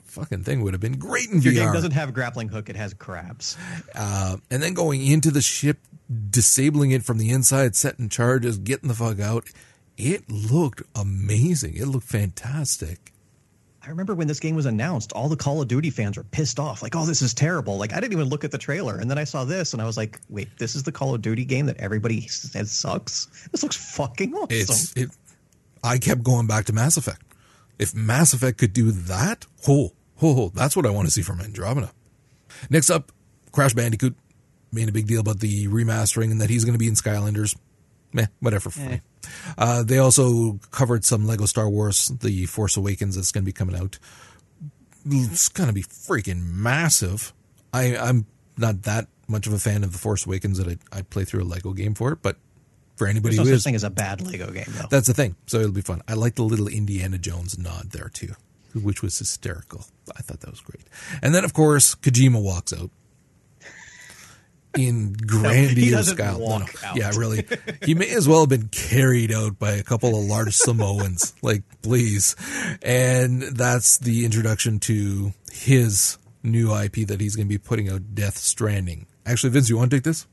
Fucking 0.09 0.43
thing 0.43 0.61
would 0.63 0.73
have 0.73 0.81
been 0.81 0.97
great 0.97 1.29
in 1.29 1.37
If 1.37 1.45
your 1.45 1.53
VR. 1.53 1.57
game 1.65 1.73
doesn't 1.73 1.91
have 1.91 2.09
a 2.09 2.11
grappling 2.11 2.49
hook, 2.49 2.69
it 2.69 2.75
has 2.75 2.93
crabs. 2.93 3.55
uh, 3.95 4.37
and 4.49 4.61
then 4.61 4.73
going 4.73 5.05
into 5.05 5.31
the 5.31 5.41
ship, 5.41 5.77
disabling 6.29 6.91
it 6.91 7.03
from 7.03 7.17
the 7.17 7.29
inside, 7.29 7.75
setting 7.75 8.09
charges, 8.09 8.57
getting 8.57 8.87
the 8.89 8.95
fuck 8.95 9.19
out. 9.19 9.45
It 9.97 10.29
looked 10.29 10.81
amazing. 10.95 11.75
It 11.75 11.85
looked 11.85 12.07
fantastic. 12.07 13.11
I 13.81 13.89
remember 13.89 14.13
when 14.13 14.27
this 14.27 14.39
game 14.39 14.55
was 14.55 14.65
announced, 14.65 15.13
all 15.13 15.29
the 15.29 15.35
Call 15.37 15.61
of 15.61 15.67
Duty 15.67 15.89
fans 15.89 16.17
were 16.17 16.23
pissed 16.23 16.59
off, 16.59 16.81
like, 16.83 16.95
"Oh, 16.95 17.05
this 17.05 17.21
is 17.21 17.33
terrible!" 17.33 17.77
Like, 17.77 17.93
I 17.93 17.99
didn't 17.99 18.13
even 18.13 18.27
look 18.27 18.43
at 18.43 18.51
the 18.51 18.57
trailer, 18.57 18.97
and 18.97 19.09
then 19.09 19.17
I 19.17 19.23
saw 19.23 19.45
this, 19.45 19.73
and 19.73 19.81
I 19.81 19.85
was 19.85 19.95
like, 19.97 20.19
"Wait, 20.29 20.49
this 20.57 20.75
is 20.75 20.83
the 20.83 20.91
Call 20.91 21.15
of 21.15 21.21
Duty 21.21 21.45
game 21.45 21.65
that 21.67 21.77
everybody 21.77 22.27
says 22.27 22.71
sucks? 22.71 23.27
This 23.51 23.63
looks 23.63 23.75
fucking 23.77 24.33
awesome." 24.33 24.47
It's 24.51 24.93
it. 24.95 25.09
I 25.83 25.97
kept 25.97 26.23
going 26.23 26.45
back 26.45 26.65
to 26.65 26.73
Mass 26.73 26.97
Effect. 26.97 27.21
If 27.79 27.95
Mass 27.95 28.33
Effect 28.33 28.57
could 28.57 28.73
do 28.73 28.91
that, 28.91 29.45
oh, 29.67 29.93
oh, 30.21 30.51
that's 30.53 30.75
what 30.75 30.85
I 30.85 30.89
want 30.89 31.07
to 31.07 31.11
see 31.11 31.21
from 31.21 31.39
Andromeda. 31.41 31.91
Next 32.69 32.89
up, 32.89 33.11
Crash 33.51 33.73
Bandicoot 33.73 34.15
made 34.71 34.89
a 34.89 34.91
big 34.91 35.07
deal 35.07 35.19
about 35.19 35.39
the 35.39 35.67
remastering 35.67 36.31
and 36.31 36.41
that 36.41 36.49
he's 36.49 36.65
going 36.65 36.73
to 36.73 36.79
be 36.79 36.87
in 36.87 36.93
Skylanders. 36.93 37.57
Meh, 38.13 38.25
whatever 38.39 38.69
for 38.69 38.81
me. 38.81 39.01
Uh, 39.57 39.83
they 39.83 39.97
also 39.99 40.59
covered 40.71 41.05
some 41.05 41.27
Lego 41.27 41.45
Star 41.45 41.69
Wars, 41.69 42.07
The 42.07 42.45
Force 42.47 42.75
Awakens 42.77 43.15
that's 43.15 43.31
going 43.31 43.43
to 43.43 43.45
be 43.45 43.51
coming 43.51 43.75
out. 43.75 43.99
It's 45.05 45.49
going 45.49 45.67
to 45.67 45.73
be 45.73 45.83
freaking 45.83 46.43
massive. 46.43 47.33
I, 47.71 47.95
I'm 47.95 48.25
not 48.57 48.83
that 48.83 49.07
much 49.27 49.45
of 49.47 49.53
a 49.53 49.59
fan 49.59 49.83
of 49.83 49.91
The 49.91 49.99
Force 49.99 50.25
Awakens 50.25 50.57
that 50.57 50.67
I'd, 50.67 50.79
I'd 50.91 51.09
play 51.09 51.23
through 51.23 51.43
a 51.43 51.45
Lego 51.45 51.73
game 51.73 51.93
for 51.93 52.11
it, 52.11 52.19
but 52.21 52.37
for 52.95 53.07
anybody 53.07 53.35
There's 53.35 53.45
no 53.45 53.51
who 53.51 53.51
such 53.51 53.57
is, 53.57 53.63
thing 53.63 53.75
as 53.75 53.83
a 53.83 53.89
bad 53.89 54.21
Lego 54.21 54.51
game, 54.51 54.65
though. 54.67 54.87
that's 54.89 55.07
the 55.07 55.13
thing. 55.13 55.35
So 55.45 55.59
it'll 55.59 55.71
be 55.71 55.81
fun. 55.81 56.01
I 56.07 56.13
like 56.13 56.35
the 56.35 56.43
little 56.43 56.67
Indiana 56.67 57.17
Jones 57.17 57.57
nod 57.57 57.91
there 57.91 58.09
too, 58.09 58.33
which 58.75 59.01
was 59.01 59.17
hysterical. 59.17 59.85
I 60.17 60.21
thought 60.21 60.39
that 60.41 60.49
was 60.49 60.61
great. 60.61 60.85
And 61.21 61.33
then 61.35 61.43
of 61.45 61.53
course 61.53 61.95
Kojima 61.95 62.41
walks 62.41 62.73
out 62.73 62.89
in 64.77 65.13
grandiose 65.25 66.09
style. 66.11 66.39
walk 66.39 66.73
out. 66.83 66.95
Yeah, 66.95 67.11
really. 67.17 67.45
He 67.83 67.95
may 67.95 68.09
as 68.11 68.27
well 68.27 68.41
have 68.41 68.49
been 68.49 68.67
carried 68.69 69.31
out 69.31 69.57
by 69.57 69.71
a 69.71 69.83
couple 69.83 70.09
of 70.19 70.25
large 70.25 70.55
Samoans. 70.55 71.33
like, 71.41 71.63
please. 71.81 72.35
And 72.81 73.41
that's 73.41 73.97
the 73.97 74.25
introduction 74.25 74.79
to 74.81 75.33
his 75.51 76.17
new 76.43 76.73
IP 76.75 77.07
that 77.07 77.19
he's 77.19 77.35
going 77.35 77.47
to 77.47 77.49
be 77.49 77.57
putting 77.57 77.89
out, 77.89 78.13
Death 78.15 78.37
Stranding. 78.37 79.07
Actually, 79.25 79.49
Vince, 79.51 79.69
you 79.69 79.77
want 79.77 79.91
to 79.91 79.97
take 79.97 80.03
this? 80.03 80.27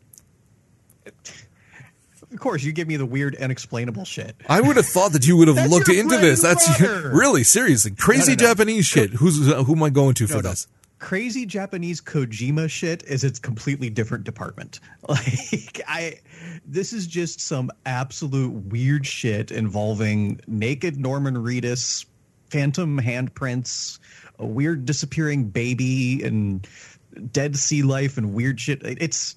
Of 2.37 2.41
course, 2.41 2.63
you 2.63 2.73
give 2.73 2.87
me 2.87 2.99
the 2.99 3.07
weird, 3.07 3.35
unexplainable 3.35 4.05
shit. 4.05 4.37
I 4.47 4.61
would 4.61 4.77
have 4.77 4.85
thought 4.85 5.13
that 5.13 5.27
you 5.27 5.39
would 5.39 5.49
have 5.49 5.71
looked 5.71 5.89
into 5.89 6.19
this. 6.19 6.43
That's 6.43 6.79
really 6.83 7.45
seriously 7.45 7.93
crazy 7.93 8.33
No, 8.33 8.37
no, 8.37 8.43
no. 8.43 8.49
Japanese 8.51 8.85
shit. 8.85 9.09
Who's 9.09 9.51
uh, 9.51 9.65
who 9.65 9.75
am 9.75 9.83
I 9.83 9.89
going 9.89 10.13
to 10.17 10.27
for 10.27 10.43
this? 10.43 10.69
Crazy 10.99 11.47
Japanese 11.47 12.03
Kojima 12.03 12.69
shit 12.69 13.03
is 13.05 13.25
its 13.25 13.39
completely 13.39 13.89
different 13.89 14.25
department. 14.25 14.81
Like 15.09 15.81
I 15.89 16.21
this 16.67 16.93
is 16.93 17.07
just 17.07 17.41
some 17.41 17.71
absolute 17.87 18.53
weird 18.53 19.07
shit 19.07 19.51
involving 19.51 20.39
naked 20.47 20.99
Norman 20.99 21.37
Reedus, 21.37 22.05
phantom 22.51 23.01
handprints, 23.01 23.99
a 24.39 24.45
weird 24.45 24.85
disappearing 24.85 25.45
baby 25.49 26.23
and 26.23 26.69
dead 27.33 27.57
sea 27.57 27.83
life 27.83 28.19
and 28.19 28.35
weird 28.35 28.61
shit. 28.61 28.83
It's 28.83 29.37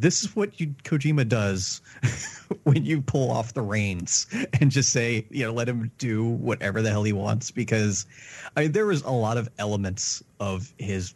this 0.00 0.22
is 0.22 0.34
what 0.34 0.58
you, 0.60 0.68
Kojima 0.84 1.28
does 1.28 1.80
when 2.64 2.84
you 2.84 3.02
pull 3.02 3.30
off 3.30 3.54
the 3.54 3.62
reins 3.62 4.26
and 4.60 4.70
just 4.70 4.90
say, 4.90 5.26
you 5.30 5.44
know, 5.44 5.52
let 5.52 5.68
him 5.68 5.90
do 5.98 6.24
whatever 6.24 6.82
the 6.82 6.90
hell 6.90 7.02
he 7.02 7.12
wants. 7.12 7.50
Because 7.50 8.06
I 8.56 8.62
mean, 8.62 8.72
there 8.72 8.86
was 8.86 9.02
a 9.02 9.10
lot 9.10 9.36
of 9.36 9.48
elements 9.58 10.22
of 10.40 10.72
his 10.78 11.14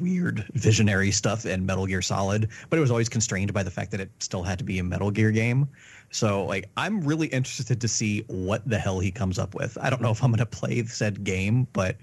weird 0.00 0.46
visionary 0.54 1.10
stuff 1.10 1.44
in 1.44 1.66
Metal 1.66 1.86
Gear 1.86 2.02
Solid, 2.02 2.48
but 2.68 2.78
it 2.78 2.80
was 2.80 2.90
always 2.90 3.08
constrained 3.08 3.52
by 3.52 3.62
the 3.62 3.70
fact 3.70 3.90
that 3.90 4.00
it 4.00 4.10
still 4.18 4.42
had 4.42 4.58
to 4.58 4.64
be 4.64 4.78
a 4.78 4.84
Metal 4.84 5.10
Gear 5.10 5.30
game. 5.30 5.68
So, 6.10 6.44
like, 6.44 6.68
I'm 6.76 7.02
really 7.02 7.28
interested 7.28 7.80
to 7.80 7.88
see 7.88 8.24
what 8.26 8.68
the 8.68 8.78
hell 8.78 8.98
he 8.98 9.10
comes 9.10 9.38
up 9.38 9.54
with. 9.54 9.78
I 9.80 9.90
don't 9.90 10.02
know 10.02 10.10
if 10.10 10.24
I'm 10.24 10.30
going 10.30 10.38
to 10.38 10.46
play 10.46 10.82
said 10.84 11.22
game, 11.22 11.68
but 11.72 11.96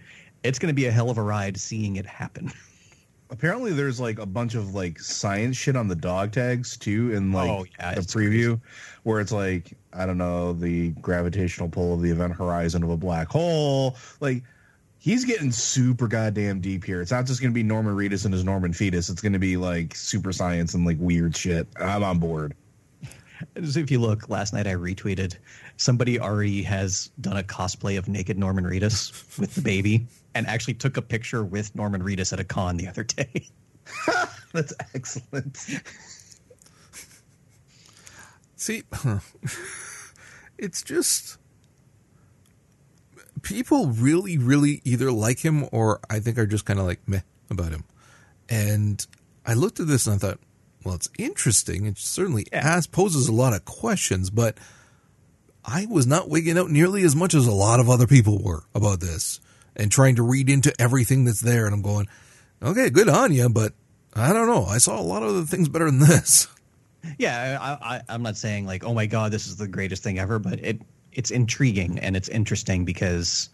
it's 0.44 0.60
going 0.60 0.70
to 0.70 0.76
be 0.76 0.86
a 0.86 0.92
hell 0.92 1.10
of 1.10 1.18
a 1.18 1.24
ride 1.24 1.58
seeing 1.58 1.98
it 1.98 2.06
happen. 2.06 2.52
apparently 3.30 3.74
there's 3.74 4.00
like 4.00 4.20
a 4.20 4.26
bunch 4.26 4.56
of 4.56 4.74
like 4.74 5.00
science 5.00 5.58
shit 5.58 5.76
on 5.76 5.88
the 5.88 5.96
dog 5.96 6.32
tags 6.32 6.78
too 6.78 7.14
in 7.14 7.34
oh, 7.34 7.38
like 7.38 7.50
Oh, 7.50 7.66
yeah, 7.80 7.96
the 7.96 8.02
preview 8.02 8.60
where 9.04 9.20
it's 9.20 9.32
like 9.32 9.74
i 9.94 10.06
don't 10.06 10.18
know 10.18 10.54
the 10.54 10.90
gravitational 11.02 11.70
pull 11.70 11.94
of 11.94 12.02
the 12.02 12.12
event 12.12 12.34
horizon 12.34 12.84
of 12.84 12.90
a 12.90 12.98
black 12.98 13.28
hole. 13.30 13.96
Like 14.20 14.44
he's 15.00 15.26
getting 15.26 15.52
super 15.52 16.08
goddamn 16.08 16.60
deep 16.60 16.84
here. 16.84 17.02
It's 17.02 17.12
not 17.12 17.26
just 17.26 17.42
going 17.42 17.52
to 17.52 17.56
be 17.56 17.64
norman 17.64 17.96
reedus 17.96 18.26
and 18.26 18.34
his 18.34 18.44
norman 18.44 18.74
fetus. 18.74 19.10
It's 19.10 19.22
going 19.22 19.34
to 19.34 19.40
be 19.40 19.58
like 19.58 19.96
super 19.96 20.34
science 20.34 20.74
and 20.74 20.86
like 20.86 20.98
weird 21.00 21.36
shit. 21.36 21.68
I'm 21.80 22.04
on 22.04 22.20
board. 22.20 22.56
If 23.56 23.92
you 23.92 24.00
look, 24.00 24.30
last 24.30 24.52
night 24.52 24.66
I 24.66 24.74
retweeted 24.74 25.36
somebody 25.78 26.20
already 26.20 26.64
has 26.64 27.12
done 27.22 27.38
a 27.38 27.44
cosplay 27.44 27.96
of 28.00 28.08
naked 28.08 28.36
Norman 28.36 28.64
Reedus 28.64 29.38
with 29.40 29.54
the 29.54 29.62
baby 29.62 30.08
and 30.38 30.46
actually 30.46 30.76
took 30.76 30.98
a 30.98 31.02
picture 31.02 31.44
with 31.44 31.74
Norman 31.74 32.04
Reedus 32.04 32.32
at 32.32 32.40
a 32.40 32.44
con 32.44 32.78
the 32.78 32.88
other 32.88 33.04
day. 33.04 33.50
That's 34.54 34.72
excellent. 34.94 35.58
See, 38.56 38.84
it's 40.60 40.84
just 40.84 41.40
people 43.42 43.88
really, 43.88 44.38
really 44.38 44.82
either 44.84 45.12
like 45.12 45.40
him 45.40 45.68
or 45.72 46.00
I 46.08 46.20
think 46.20 46.38
are 46.38 46.46
just 46.46 46.66
kind 46.66 46.80
of 46.80 46.86
like 46.86 47.00
meh 47.08 47.22
about 47.50 47.72
him. 47.72 47.84
And 48.48 49.06
I 49.44 49.56
looked 49.56 49.80
at 49.80 49.88
this 49.88 50.06
and 50.06 50.18
I 50.18 50.20
thought, 50.20 50.40
well, 50.84 50.94
it's 50.94 51.10
interesting. 51.18 51.88
It 51.88 51.98
certainly 51.98 52.46
poses 52.92 53.28
a 53.28 53.34
lot 53.34 53.54
of 53.54 53.66
questions, 53.66 54.30
but 54.30 54.56
I 55.66 55.88
was 55.88 56.06
not 56.06 56.30
wigging 56.30 56.60
out 56.60 56.70
nearly 56.70 57.02
as 57.02 57.16
much 57.16 57.34
as 57.34 57.48
a 57.48 57.52
lot 57.52 57.80
of 57.80 57.90
other 57.90 58.06
people 58.06 58.40
were 58.44 58.66
about 58.76 59.00
this 59.00 59.40
and 59.78 59.92
trying 59.92 60.16
to 60.16 60.24
read 60.24 60.50
into 60.50 60.74
everything 60.80 61.24
that's 61.24 61.40
there. 61.40 61.66
And 61.66 61.74
I'm 61.74 61.82
going, 61.82 62.08
okay, 62.62 62.90
good 62.90 63.08
on 63.08 63.32
you, 63.32 63.48
but 63.48 63.74
I 64.14 64.34
don't 64.34 64.48
know. 64.48 64.66
I 64.66 64.80
saw 64.80 65.00
a 65.00 65.02
lot 65.02 65.24
of 65.24 65.30
other 65.30 65.44
things 65.44 65.70
better 65.70 65.86
than 65.86 66.00
this. 66.00 66.48
Yeah, 67.20 67.58
I, 67.62 67.96
I, 67.96 68.02
I'm 68.10 68.22
not 68.22 68.36
saying 68.36 68.66
like, 68.66 68.84
oh 68.84 68.94
my 68.94 69.06
god, 69.06 69.32
this 69.32 69.48
is 69.48 69.56
the 69.56 69.68
greatest 69.68 70.04
thing 70.04 70.20
ever, 70.20 70.40
but 70.40 70.60
it 70.60 70.82
it's 71.14 71.32
intriguing 71.32 72.00
and 72.00 72.18
it's 72.18 72.28
interesting 72.28 72.84
because 72.84 73.50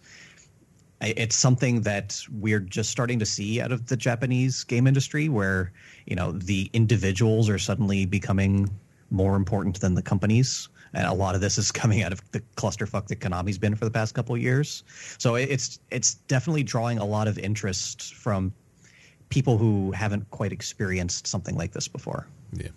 it's 1.00 1.36
something 1.36 1.82
that 1.82 2.20
we're 2.32 2.58
just 2.58 2.90
starting 2.90 3.18
to 3.20 3.26
see 3.26 3.60
out 3.60 3.70
of 3.70 3.86
the 3.86 3.96
Japanese 3.96 4.64
game 4.64 4.86
industry, 4.88 5.28
where 5.28 5.72
you 6.06 6.16
know 6.16 6.32
the 6.32 6.68
individuals 6.72 7.48
are 7.48 7.58
suddenly 7.58 8.06
becoming 8.06 8.68
more 9.10 9.36
important 9.36 9.80
than 9.80 9.94
the 9.94 10.02
companies. 10.02 10.68
And 10.94 11.06
a 11.06 11.12
lot 11.12 11.34
of 11.34 11.40
this 11.40 11.58
is 11.58 11.72
coming 11.72 12.02
out 12.02 12.12
of 12.12 12.20
the 12.32 12.40
clusterfuck 12.56 13.08
that 13.08 13.20
Konami's 13.20 13.58
been 13.58 13.74
for 13.74 13.84
the 13.84 13.90
past 13.90 14.14
couple 14.14 14.36
years. 14.36 14.84
So 15.18 15.34
it's 15.34 15.78
it's 15.90 16.14
definitely 16.14 16.62
drawing 16.62 16.98
a 16.98 17.04
lot 17.04 17.28
of 17.28 17.38
interest 17.38 18.14
from 18.14 18.52
people 19.28 19.58
who 19.58 19.90
haven't 19.92 20.30
quite 20.30 20.52
experienced 20.52 21.26
something 21.26 21.56
like 21.56 21.72
this 21.72 21.88
before. 21.88 22.26
Yeah. 22.52 22.68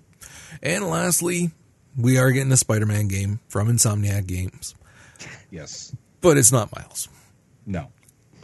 And 0.64 0.88
lastly, 0.88 1.52
we 1.98 2.18
are 2.18 2.32
getting 2.32 2.52
a 2.52 2.58
Spider-Man 2.58 3.08
game 3.08 3.40
from 3.48 3.68
Insomniac 3.68 4.26
Games. 4.26 4.76
Yes. 5.52 5.96
But 6.22 6.38
it's 6.38 6.52
not 6.52 6.76
Miles. 6.76 7.10
No. 7.66 7.92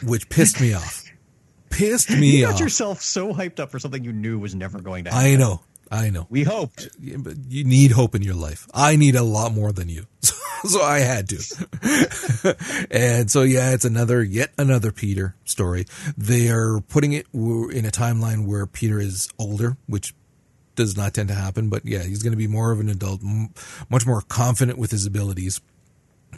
Which 0.04 0.30
pissed 0.30 0.62
me 0.62 0.74
off. 0.74 1.04
Pissed 1.70 2.12
me 2.12 2.38
you 2.38 2.46
off. 2.46 2.52
You 2.52 2.58
got 2.58 2.60
yourself 2.60 3.02
so 3.02 3.34
hyped 3.34 3.60
up 3.60 3.72
for 3.72 3.80
something 3.80 4.04
you 4.04 4.14
knew 4.14 4.38
was 4.38 4.54
never 4.54 4.80
going 4.80 5.06
to 5.06 5.12
happen. 5.12 5.26
I 5.26 5.36
know. 5.36 5.62
I 5.94 6.10
know. 6.10 6.26
We 6.30 6.44
hoped. 6.44 6.90
But 7.00 7.36
you 7.48 7.64
need 7.64 7.92
hope 7.92 8.16
in 8.16 8.24
your 8.24 8.34
life. 8.34 8.68
I 8.74 8.96
need 8.96 9.16
a 9.16 9.22
lot 9.22 9.54
more 9.54 9.72
than 9.72 9.90
you. 9.90 10.08
So, 10.64 10.80
so 10.80 10.82
I 10.82 11.00
had 11.00 11.28
to. 11.28 12.88
and 12.90 13.30
so, 13.30 13.42
yeah, 13.42 13.72
it's 13.72 13.84
another, 13.84 14.24
yet 14.24 14.54
another 14.58 14.94
Peter 14.94 15.36
story. 15.44 15.86
They 16.18 16.48
are 16.48 16.80
putting 16.80 17.12
it 17.12 17.28
in 17.34 17.86
a 17.86 17.92
timeline 17.92 18.48
where 18.48 18.66
Peter 18.66 18.98
is 18.98 19.28
older, 19.38 19.76
which 19.88 20.16
does 20.76 20.96
not 20.96 21.14
tend 21.14 21.28
to 21.28 21.36
happen. 21.36 21.70
But 21.70 21.86
yeah, 21.86 22.04
he's 22.04 22.24
going 22.24 22.32
to 22.32 22.38
be 22.38 22.48
more 22.48 22.72
of 22.72 22.80
an 22.80 22.88
adult, 22.88 23.20
much 23.90 24.08
more 24.08 24.22
confident 24.22 24.80
with 24.80 24.92
his 24.92 25.06
abilities, 25.06 25.60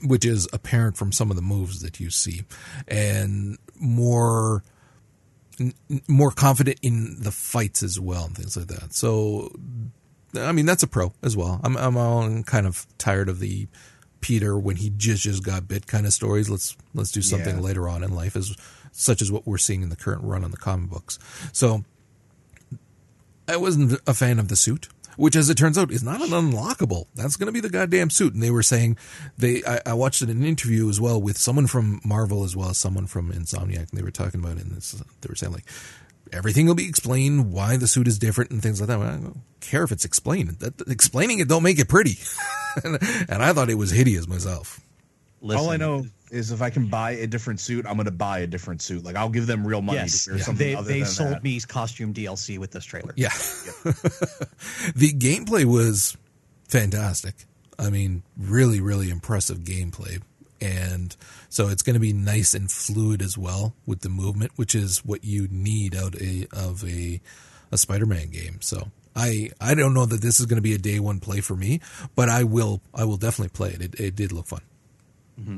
which 0.04 0.26
is 0.26 0.48
apparent 0.52 0.98
from 0.98 1.12
some 1.12 1.30
of 1.30 1.36
the 1.36 1.44
moves 1.44 1.82
that 1.82 2.00
you 2.00 2.10
see, 2.10 2.46
and 2.88 3.60
more 3.80 4.63
more 6.08 6.32
confident 6.32 6.80
in 6.82 7.18
the 7.22 7.32
fights 7.32 7.84
as 7.84 8.00
well 8.00 8.26
and 8.26 8.36
things 8.36 8.58
like 8.58 8.68
that. 8.68 8.94
So, 8.94 9.52
I 10.38 10.52
mean, 10.52 10.65
that's 10.65 10.84
a 10.84 10.88
pro 10.88 11.13
as 11.24 11.36
well. 11.38 11.60
I'm 11.63 11.76
I'm 11.78 11.98
all 11.98 12.44
kind 12.44 12.68
of 12.68 12.86
tired 12.98 13.30
of 13.30 13.39
the 13.39 13.68
Peter 14.22 14.58
when 14.58 14.76
he 14.78 14.89
just 14.89 15.24
just 15.24 15.44
got 15.44 15.68
bit 15.68 15.88
kind 15.88 16.06
of 16.06 16.13
stories. 16.13 16.50
Let's 16.50 16.76
let's 16.94 17.12
do 17.12 17.22
something 17.22 17.56
Yeah. 17.58 17.62
later 17.62 17.88
on 17.88 18.04
in 18.04 18.13
life, 18.15 18.36
as 18.36 18.56
such 18.91 19.22
as 19.22 19.32
what 19.32 19.46
we're 19.46 19.58
seeing 19.58 19.82
in 19.84 19.89
the 19.89 19.96
current 19.96 20.24
run 20.24 20.44
on 20.44 20.52
the 20.52 20.58
comic 20.58 20.89
books. 20.89 21.20
So, 21.52 21.84
I 23.48 23.58
wasn't 23.58 24.00
a 24.08 24.13
fan 24.13 24.39
of 24.39 24.48
the 24.48 24.56
suit. 24.56 24.89
Which, 25.17 25.36
as 25.36 25.49
it 25.49 25.56
turns 25.56 25.78
out, 25.78 25.91
is 25.91 26.04
not 26.04 26.21
an 26.21 26.30
unlockable. 26.30 27.06
That's 27.15 27.36
going 27.38 27.47
to 27.47 27.54
be 27.54 27.60
the 27.60 27.69
goddamn 27.69 28.10
suit. 28.10 28.34
And 28.34 28.43
they 28.43 28.51
were 28.51 28.63
saying 28.63 28.97
they. 29.38 29.63
I, 29.65 29.82
I 29.88 29.93
watched 29.93 30.21
it 30.21 30.30
in 30.30 30.38
an 30.38 30.45
interview 30.45 30.89
as 30.89 30.99
well 30.99 31.21
with 31.21 31.38
someone 31.38 31.67
from 31.67 32.01
Marvel 32.04 32.43
as 32.43 32.56
well 32.56 32.69
as 32.69 32.78
someone 32.78 33.08
from 33.08 33.32
Insomniac, 33.32 33.89
and 33.89 33.99
they 33.99 34.04
were 34.04 34.12
talking 34.12 34.39
about 34.39 34.58
it. 34.58 34.63
And 34.63 34.75
this, 34.75 34.91
they 35.21 35.28
were 35.30 35.36
saying 35.36 35.54
like 35.54 35.65
everything 36.34 36.65
will 36.67 36.75
be 36.75 36.88
explained 36.88 37.51
why 37.51 37.78
the 37.78 37.88
suit 37.88 38.08
is 38.08 38.19
different 38.19 38.51
and 38.51 38.62
things 38.62 38.80
like 38.80 38.88
that. 38.88 38.99
Well, 38.99 39.08
I 39.08 39.17
don't 39.17 39.41
care 39.62 39.84
if 39.84 39.91
it's 39.91 40.06
explained. 40.06 40.60
That, 40.60 40.82
explaining 40.88 41.39
it 41.39 41.47
don't 41.47 41.63
make 41.63 41.80
it 41.80 41.89
pretty. 41.89 42.17
and, 42.84 42.97
and 43.30 43.43
I 43.43 43.54
thought 43.54 43.69
it 43.69 43.75
was 43.75 43.91
hideous 43.91 44.28
myself. 44.28 44.82
Listen, 45.41 45.63
All 45.65 45.69
I 45.71 45.78
know 45.78 46.06
is 46.32 46.52
if 46.52 46.62
I 46.62 46.69
can 46.69 46.88
buy 46.88 47.12
a 47.12 47.28
different 47.28 47.60
suit, 47.60 47.86
I'm 47.86 47.95
going 47.95 48.06
to 48.06 48.12
buy 48.12 48.39
a 48.39 48.48
different 48.48 48.82
suit. 48.82 49.04
Like 49.04 49.15
I'll 49.15 49.30
give 49.30 49.48
them 49.48 49.65
real 49.65 49.82
money 49.82 50.00
Yes, 50.00 50.26
to 50.26 50.32
wear 50.32 50.39
something 50.39 50.67
they 50.67 50.76
other 50.76 50.88
they 50.88 51.00
than 51.00 51.08
sold 51.08 51.32
that. 51.32 51.43
me 51.43 51.60
costume 51.62 52.13
DLC 52.13 52.58
with 52.58 52.71
this 52.71 52.86
trailer. 52.86 53.13
Yeah. 53.15 53.30
the 54.95 55.13
gameplay 55.13 55.65
was 55.65 56.17
fantastic. 56.67 57.36
I 57.78 57.89
mean, 57.89 58.24
really, 58.38 58.80
really 58.80 59.10
impressive 59.10 59.60
gameplay. 59.60 60.21
And 60.62 61.15
so 61.50 61.67
it's 61.67 61.84
going 61.84 61.95
to 61.95 62.00
be 62.00 62.13
nice 62.13 62.54
and 62.54 62.71
fluid 62.71 63.21
as 63.21 63.38
well 63.38 63.76
with 63.86 64.02
the 64.02 64.10
movement, 64.10 64.54
which 64.56 64.74
is 64.74 65.04
what 65.06 65.24
you 65.24 65.48
need 65.52 65.95
out 65.95 66.15
a, 66.15 66.48
of 66.54 66.84
a, 66.88 67.21
a 67.71 67.78
Spider-Man 67.78 68.30
game. 68.30 68.60
So 68.62 68.89
I, 69.15 69.52
I 69.60 69.76
don't 69.76 69.93
know 69.93 70.06
that 70.06 70.21
this 70.21 70.39
is 70.39 70.45
going 70.45 70.58
to 70.58 70.62
be 70.62 70.74
a 70.74 70.78
day 70.78 71.00
one 71.00 71.19
play 71.19 71.41
for 71.41 71.56
me, 71.56 71.82
but 72.15 72.30
I 72.30 72.45
will, 72.45 72.82
I 72.93 73.04
will 73.04 73.17
definitely 73.17 73.50
play 73.50 73.71
it. 73.71 73.82
It, 73.82 74.00
it 74.00 74.15
did 74.15 74.32
look 74.32 74.48
fun. 74.48 74.62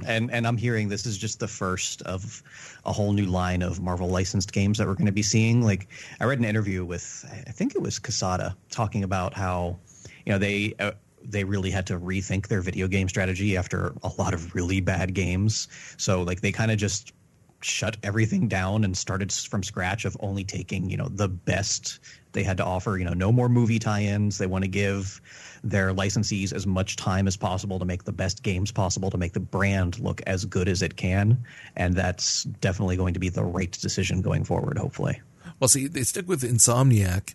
And 0.06 0.32
and 0.32 0.48
I'm 0.48 0.58
hearing 0.58 0.90
this 0.90 1.06
is 1.06 1.18
just 1.18 1.40
the 1.40 1.48
first 1.48 2.02
of 2.04 2.44
a 2.86 2.92
whole 2.92 3.14
new 3.14 3.26
line 3.26 3.62
of 3.62 3.82
Marvel 3.82 4.10
licensed 4.10 4.52
games 4.52 4.78
that 4.78 4.88
we're 4.88 4.96
going 4.96 5.06
to 5.08 5.12
be 5.12 5.24
seeing. 5.24 5.62
Like 5.62 5.88
I 6.20 6.26
read 6.26 6.40
an 6.40 6.46
interview 6.46 6.84
with 6.86 7.26
I 7.48 7.52
think 7.52 7.76
it 7.76 7.82
was 7.82 8.00
Quesada 8.00 8.56
talking 8.70 9.04
about 9.04 9.34
how 9.34 9.78
you 10.26 10.34
know 10.34 10.40
they 10.40 10.74
uh, 10.80 10.92
they 11.24 11.44
really 11.44 11.72
had 11.72 11.86
to 11.88 12.00
rethink 12.00 12.48
their 12.48 12.62
video 12.62 12.88
game 12.88 13.10
strategy 13.10 13.58
after 13.58 13.94
a 14.04 14.12
lot 14.18 14.34
of 14.34 14.56
really 14.56 14.82
bad 14.82 15.14
games. 15.14 15.68
So 15.98 16.24
like 16.24 16.42
they 16.42 16.52
kind 16.52 16.72
of 16.72 16.78
just 16.78 17.14
shut 17.62 17.98
everything 18.04 18.48
down 18.48 18.84
and 18.84 18.96
started 18.96 19.32
from 19.32 19.64
scratch 19.64 20.06
of 20.06 20.16
only 20.20 20.44
taking 20.44 20.90
you 20.90 20.98
know 20.98 21.10
the 21.10 21.28
best 21.28 22.00
they 22.38 22.44
had 22.44 22.58
to 22.58 22.64
offer 22.64 23.00
you 23.00 23.04
know 23.04 23.14
no 23.14 23.32
more 23.32 23.50
movie 23.50 23.80
tie-ins 23.80 24.38
they 24.38 24.46
want 24.46 24.64
to 24.64 24.68
give 24.68 25.20
their 25.64 25.92
licensees 25.92 26.54
as 26.54 26.68
much 26.68 26.96
time 26.96 27.28
as 27.28 27.36
possible 27.36 27.80
to 27.80 27.86
make 27.86 28.04
the 28.04 28.12
best 28.12 28.44
games 28.44 28.72
possible 28.72 29.10
to 29.10 29.18
make 29.18 29.34
the 29.34 29.40
brand 29.40 30.00
look 30.00 30.22
as 30.28 30.46
good 30.46 30.70
as 30.70 30.84
it 30.84 30.96
can 30.96 31.44
and 31.76 31.96
that's 31.96 32.44
definitely 32.44 32.96
going 32.96 33.16
to 33.16 33.20
be 33.20 33.30
the 33.30 33.44
right 33.44 33.72
decision 33.72 34.22
going 34.22 34.44
forward 34.44 34.78
hopefully 34.78 35.20
Well, 35.60 35.68
see, 35.68 35.88
they 35.88 36.04
stick 36.04 36.28
with 36.28 36.44
Insomniac. 36.44 37.34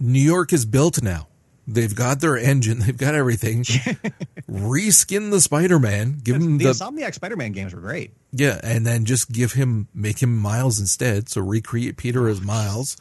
New 0.00 0.20
York 0.20 0.52
is 0.52 0.66
built 0.66 1.02
now. 1.02 1.28
They've 1.72 1.94
got 1.94 2.20
their 2.20 2.36
engine. 2.36 2.80
They've 2.80 2.96
got 2.96 3.14
everything. 3.14 3.62
Reskin 4.50 5.30
the 5.30 5.40
Spider-Man. 5.40 6.20
Give 6.22 6.36
him 6.36 6.58
the 6.58 6.64
the 6.64 6.70
insomniac 6.70 7.14
spider-man 7.14 7.52
games 7.52 7.74
were 7.74 7.80
great 7.80 8.12
Yeah, 8.32 8.60
and 8.62 8.86
then 8.86 9.06
just 9.06 9.32
give 9.32 9.52
him, 9.52 9.88
make 9.94 10.22
him 10.22 10.36
Miles 10.36 10.78
instead. 10.78 11.30
So 11.30 11.40
recreate 11.40 11.96
Peter 11.96 12.28
as 12.28 12.42
Miles, 12.42 12.96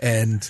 and 0.00 0.48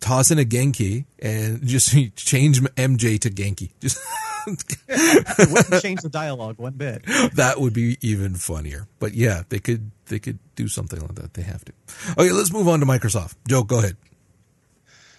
toss 0.00 0.30
in 0.30 0.38
a 0.38 0.44
Ganke, 0.44 1.06
and 1.18 1.66
just 1.66 1.96
change 2.16 2.60
MJ 2.60 3.18
to 3.20 3.30
Ganke. 3.30 3.70
Just 3.80 3.98
wouldn't 4.46 5.82
change 5.82 6.02
the 6.02 6.10
dialogue 6.10 6.58
one 6.58 6.74
bit 6.74 7.02
that 7.34 7.58
would 7.58 7.72
be 7.72 7.96
even 8.02 8.34
funnier. 8.34 8.86
But 8.98 9.14
yeah, 9.14 9.44
they 9.48 9.58
could 9.58 9.90
they 10.06 10.18
could 10.18 10.38
do 10.56 10.68
something 10.68 11.00
like 11.00 11.14
that. 11.14 11.32
They 11.32 11.42
have 11.42 11.64
to. 11.64 11.72
Okay, 12.18 12.32
let's 12.32 12.52
move 12.52 12.68
on 12.68 12.80
to 12.80 12.86
Microsoft. 12.86 13.36
Joe, 13.48 13.62
go 13.62 13.78
ahead. 13.78 13.96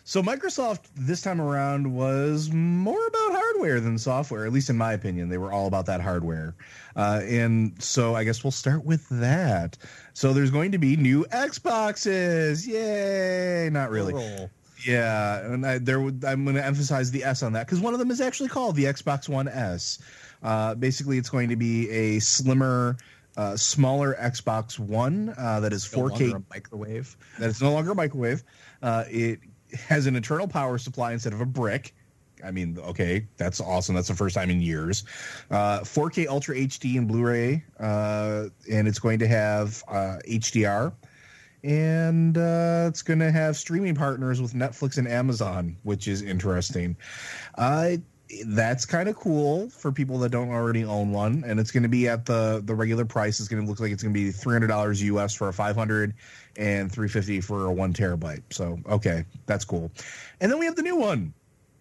So 0.08 0.22
Microsoft 0.22 0.82
this 0.96 1.22
time 1.22 1.42
around 1.42 1.92
was 1.92 2.52
more 2.52 3.08
about 3.08 3.32
hardware 3.32 3.80
than 3.80 3.98
software, 3.98 4.46
at 4.46 4.54
least 4.54 4.70
in 4.70 4.78
my 4.78 4.94
opinion. 4.94 5.30
They 5.30 5.40
were 5.40 5.52
all 5.52 5.66
about 5.66 5.88
that 5.88 6.00
hardware, 6.00 6.54
uh, 6.96 7.22
and 7.24 7.74
so 7.82 8.14
I 8.14 8.24
guess 8.24 8.44
we'll 8.44 8.52
start 8.52 8.86
with 8.86 9.10
that. 9.10 9.80
So 10.14 10.32
there's 10.32 10.52
going 10.52 10.74
to 10.74 10.78
be 10.78 10.96
new 10.96 11.26
Xboxes, 11.32 12.68
yay! 12.68 13.68
Not 13.72 13.90
really. 13.90 14.14
Plural. 14.14 14.52
Yeah, 14.86 15.44
and 15.52 15.66
I, 15.66 15.80
there 15.80 15.98
I'm 15.98 16.44
going 16.44 16.56
to 16.56 16.64
emphasize 16.64 17.10
the 17.10 17.24
S 17.24 17.42
on 17.42 17.54
that 17.54 17.66
because 17.66 17.80
one 17.80 17.94
of 17.94 18.00
them 18.00 18.12
is 18.12 18.22
actually 18.22 18.50
called 18.50 18.76
the 18.76 18.84
Xbox 18.84 19.28
One 19.28 19.48
S. 19.48 19.98
Uh, 20.44 20.76
basically, 20.76 21.18
it's 21.18 21.32
going 21.32 21.50
to 21.50 21.56
be 21.56 21.90
a 21.90 22.20
slimmer, 22.20 22.98
uh, 23.38 23.58
smaller 23.58 24.16
Xbox 24.22 24.78
One 24.78 25.34
uh, 25.36 25.62
that 25.62 25.74
is 25.74 25.92
No 25.92 26.04
4K 26.04 26.20
longer 26.20 26.38
a 26.38 26.44
microwave 26.54 27.18
that 27.40 27.50
it's 27.50 27.62
no 27.62 27.74
longer 27.74 27.94
a 27.94 27.96
microwave. 27.96 28.44
Uh, 28.84 29.06
it 29.10 29.40
has 29.88 30.06
an 30.06 30.16
internal 30.16 30.48
power 30.48 30.78
supply 30.78 31.14
instead 31.14 31.34
of 31.34 31.42
a 31.42 31.46
brick. 31.46 31.94
I 32.44 32.52
mean, 32.52 32.78
okay, 32.80 33.26
that's 33.38 33.62
awesome. 33.62 33.96
That's 33.96 34.08
the 34.08 34.16
first 34.16 34.36
time 34.36 34.50
in 34.50 34.62
years. 34.62 35.04
Uh, 35.50 35.80
4K 35.80 36.28
Ultra 36.28 36.56
HD 36.56 36.98
and 36.98 37.08
Blu-ray, 37.08 37.64
uh, 37.80 38.46
and 38.72 38.88
it's 38.88 39.00
going 39.00 39.20
to 39.20 39.28
have 39.28 39.84
uh, 39.88 40.18
HDR, 40.28 40.94
and 41.64 42.38
uh, 42.38 42.86
it's 42.88 43.02
going 43.02 43.20
to 43.20 43.32
have 43.32 43.56
streaming 43.58 43.96
partners 43.96 44.42
with 44.42 44.54
Netflix 44.54 44.98
and 44.98 45.08
Amazon, 45.08 45.78
which 45.84 46.08
is 46.08 46.22
interesting. 46.22 46.96
Uh, 47.58 47.98
that's 48.48 48.86
kind 48.86 49.08
of 49.08 49.16
cool 49.16 49.70
for 49.70 49.92
people 49.92 50.18
that 50.20 50.30
don't 50.30 50.50
already 50.50 50.84
own 50.84 51.12
one 51.12 51.44
and 51.46 51.60
it's 51.60 51.72
going 51.72 51.84
to 51.84 51.90
be 51.90 52.08
at 52.08 52.26
the 52.26 52.62
the 52.66 52.74
regular 52.74 53.06
price 53.06 53.40
it's 53.40 53.48
going 53.48 53.62
to 53.62 53.70
look 53.70 53.80
like 53.80 53.92
it's 53.92 54.02
going 54.02 54.14
to 54.14 54.20
be 54.20 54.32
$300 54.32 55.24
us 55.24 55.34
for 55.34 55.48
a 55.48 55.54
500 55.54 56.14
and 56.58 56.92
350 56.92 57.42
for 57.42 57.66
a 57.66 57.72
one 57.72 57.94
terabyte 57.94 58.42
so 58.50 58.80
okay 58.88 59.26
that's 59.46 59.66
cool 59.66 59.92
and 60.42 60.52
then 60.52 60.60
we 60.60 60.66
have 60.66 60.76
the 60.76 60.82
new 60.82 60.96
one 60.96 61.34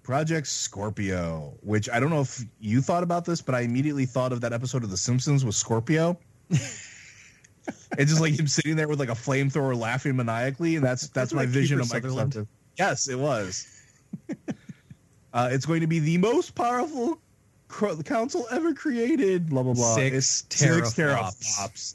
project 0.02 0.46
scorpio 0.46 1.54
which 1.62 1.88
i 1.90 1.98
don't 1.98 2.10
know 2.10 2.20
if 2.20 2.44
you 2.60 2.80
thought 2.80 3.02
about 3.02 3.24
this 3.24 3.40
but 3.40 3.54
i 3.54 3.60
immediately 3.60 4.04
thought 4.04 4.32
of 4.32 4.40
that 4.40 4.52
episode 4.52 4.84
of 4.84 4.90
the 4.90 4.96
simpsons 4.96 5.44
with 5.44 5.54
scorpio 5.54 6.18
it's 6.50 8.10
just 8.10 8.20
like 8.20 8.38
him 8.38 8.46
sitting 8.46 8.76
there 8.76 8.88
with 8.88 9.00
like 9.00 9.08
a 9.08 9.12
flamethrower 9.12 9.76
laughing 9.76 10.16
maniacally 10.16 10.76
and 10.76 10.84
that's 10.84 11.08
that's 11.08 11.32
my 11.32 11.46
vision 11.46 11.80
of 11.80 11.86
microsoft 11.86 12.46
yes 12.76 13.08
it 13.08 13.18
was 13.18 13.80
uh, 15.32 15.48
it's 15.50 15.66
going 15.66 15.80
to 15.80 15.86
be 15.86 15.98
the 15.98 16.18
most 16.18 16.54
powerful 16.54 17.18
console 18.04 18.46
ever 18.50 18.74
created. 18.74 19.48
Blah 19.48 19.62
blah 19.62 19.74
blah. 19.74 19.94
Six 19.94 20.16
it's 20.16 20.42
teraflops. 20.42 20.86
six 20.86 20.94
teraflops. 20.94 21.94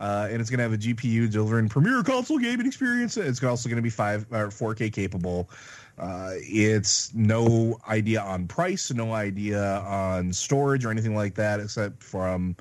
Uh, 0.00 0.28
and 0.30 0.40
it's 0.40 0.48
going 0.48 0.58
to 0.58 0.62
have 0.62 0.72
a 0.72 0.78
GPU 0.78 1.30
delivering 1.30 1.68
premier 1.68 2.02
console 2.02 2.38
gaming 2.38 2.66
experience. 2.66 3.18
It's 3.18 3.42
also 3.44 3.68
going 3.68 3.76
to 3.76 3.82
be 3.82 3.90
five 3.90 4.26
or 4.32 4.48
4K 4.48 4.92
capable. 4.92 5.50
Uh, 5.98 6.32
it's 6.36 7.12
no 7.14 7.78
idea 7.86 8.22
on 8.22 8.48
price, 8.48 8.90
no 8.90 9.12
idea 9.12 9.62
on 9.80 10.32
storage 10.32 10.86
or 10.86 10.90
anything 10.90 11.14
like 11.14 11.34
that, 11.34 11.60
except 11.60 12.02
from 12.02 12.56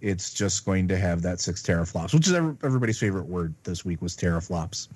it's 0.00 0.32
just 0.32 0.64
going 0.64 0.86
to 0.86 0.96
have 0.96 1.22
that 1.22 1.40
six 1.40 1.60
teraflops, 1.60 2.14
which 2.14 2.28
is 2.28 2.34
everybody's 2.34 2.98
favorite 2.98 3.26
word 3.26 3.52
this 3.64 3.84
week 3.84 4.00
was 4.00 4.16
teraflops. 4.16 4.86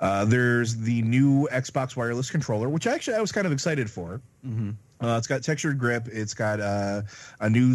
Uh, 0.00 0.24
there's 0.24 0.76
the 0.76 1.00
new 1.02 1.48
Xbox 1.52 1.96
wireless 1.96 2.30
controller, 2.30 2.68
which 2.68 2.86
actually 2.86 3.16
I 3.16 3.20
was 3.20 3.32
kind 3.32 3.46
of 3.46 3.52
excited 3.52 3.90
for. 3.90 4.20
Mm-hmm. 4.46 4.70
Uh, 5.02 5.16
it's 5.18 5.26
got 5.26 5.42
textured 5.42 5.78
grip. 5.78 6.06
It's 6.10 6.34
got 6.34 6.60
uh, 6.60 7.02
a 7.40 7.50
new 7.50 7.74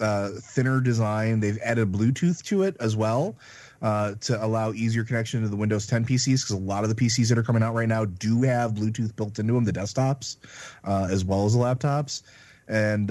uh, 0.00 0.28
thinner 0.40 0.80
design. 0.80 1.40
They've 1.40 1.58
added 1.58 1.90
Bluetooth 1.90 2.42
to 2.44 2.62
it 2.62 2.76
as 2.78 2.94
well 2.94 3.36
uh, 3.82 4.14
to 4.20 4.44
allow 4.44 4.72
easier 4.72 5.02
connection 5.02 5.42
to 5.42 5.48
the 5.48 5.56
Windows 5.56 5.88
10 5.88 6.04
PCs 6.04 6.44
because 6.44 6.50
a 6.50 6.56
lot 6.56 6.84
of 6.84 6.88
the 6.88 6.94
PCs 6.94 7.28
that 7.30 7.38
are 7.38 7.42
coming 7.42 7.64
out 7.64 7.74
right 7.74 7.88
now 7.88 8.04
do 8.04 8.42
have 8.42 8.72
Bluetooth 8.72 9.16
built 9.16 9.40
into 9.40 9.54
them, 9.54 9.64
the 9.64 9.72
desktops 9.72 10.36
uh, 10.84 11.08
as 11.10 11.24
well 11.24 11.46
as 11.46 11.54
the 11.54 11.58
laptops. 11.58 12.22
And 12.68 13.08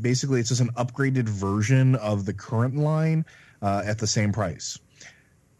basically, 0.00 0.38
it's 0.38 0.50
just 0.50 0.60
an 0.60 0.70
upgraded 0.74 1.28
version 1.28 1.96
of 1.96 2.26
the 2.26 2.32
current 2.32 2.76
line 2.76 3.26
at 3.60 3.98
the 3.98 4.06
same 4.06 4.32
price. 4.32 4.78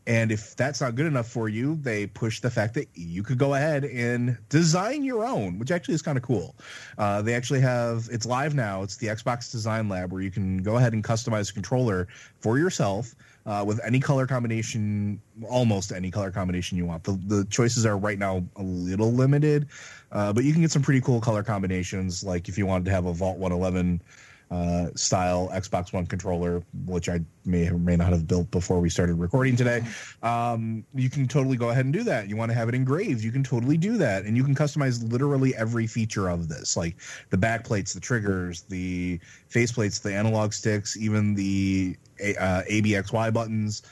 And 0.07 0.32
if 0.32 0.57
that's 0.57 0.80
not 0.80 0.94
good 0.94 1.07
enough 1.07 1.28
for 1.28 1.48
you, 1.48 1.76
they 1.76 2.07
push 2.07 2.40
the 2.40 2.51
fact 2.51 2.74
that 2.74 2.88
you 2.94 3.22
could 3.22 3.38
go 3.38 3.55
ahead 3.55 3.84
and 3.84 4.38
design 4.48 5.05
your 5.05 5.24
own, 5.24 5.59
which 5.59 5.70
actually 5.70 5.94
is 5.94 6.03
kind 6.03 6.16
of 6.16 6.24
cool. 6.24 6.57
Uh, 6.98 7.22
they 7.22 7.34
actually 7.34 7.61
have 7.61 8.09
it's 8.11 8.26
live 8.26 8.55
now. 8.55 8.82
It's 8.82 8.96
the 8.96 9.09
Xbox 9.09 9.53
Design 9.53 9.88
Lab 9.88 10.12
where 10.12 10.22
you 10.22 10.30
can 10.30 10.59
go 10.59 10.76
ahead 10.76 10.94
and 10.94 11.05
customize 11.05 11.51
a 11.51 11.53
controller 11.53 12.09
for 12.40 12.59
yourself 12.59 13.14
uh, 13.46 13.64
with 13.66 13.80
any 13.84 14.01
color 14.01 14.26
combination, 14.26 15.20
almost 15.48 15.92
any 15.92 16.11
color 16.11 16.30
combination 16.30 16.78
you 16.78 16.86
want. 16.86 17.05
The, 17.05 17.18
the 17.26 17.44
choices 17.46 17.84
are 17.84 17.98
right 17.98 18.18
now 18.18 18.44
a 18.57 18.62
little 18.62 19.12
limited, 19.12 19.68
uh, 20.12 20.32
but 20.32 20.44
you 20.44 20.53
can 20.53 20.62
get 20.62 20.70
some 20.70 20.82
pretty 20.82 21.01
cool 21.01 21.20
color 21.20 21.42
combinations. 21.42 22.24
Like 22.24 22.48
if 22.48 22.57
you 22.57 22.66
wanted 22.66 22.86
to 22.86 22.90
have 22.90 23.07
a 23.07 23.12
Vault 23.12 23.38
111 23.38 24.03
uh, 24.51 24.88
style 24.96 25.48
Xbox 25.53 25.92
One 25.92 26.07
controller, 26.07 26.62
which 26.86 27.09
I 27.09 27.20
may 27.44 27.68
or 27.68 27.78
may 27.78 27.96
not 27.96 28.12
have 28.12 28.26
built 28.26 28.51
before 28.51 28.80
we 28.80 28.90
started 28.90 29.14
recording 29.14 29.55
today. 29.55 29.82
Um, 30.22 30.84
you 30.94 31.09
can 31.09 31.28
totally 31.28 31.57
go 31.57 31.70
ahead 31.70 31.84
and 31.84 31.94
do 31.94 32.03
that. 32.05 32.28
You 32.28 32.36
want 32.36 32.51
to 32.51 32.55
have 32.57 32.68
it 32.68 32.74
engraved, 32.74 33.22
you 33.22 33.30
can 33.30 33.44
totally 33.44 33.76
do 33.76 33.96
that, 33.98 34.24
and 34.24 34.36
you 34.36 34.42
can 34.42 34.55
customize 34.55 35.09
literally 35.11 35.55
every 35.55 35.86
feature 35.86 36.28
of 36.28 36.48
this, 36.48 36.76
like 36.76 36.96
the 37.30 37.38
back 37.38 37.64
plates, 37.64 37.92
the 37.92 38.01
triggers, 38.01 38.62
the 38.62 39.20
face 39.48 39.70
plates, 39.70 40.01
the 40.01 40.12
analog 40.12 40.53
sticks, 40.53 40.96
even 40.96 41.34
the 41.34 41.96
uh, 42.20 42.62
ABXY 42.68 43.32
buttons. 43.32 43.82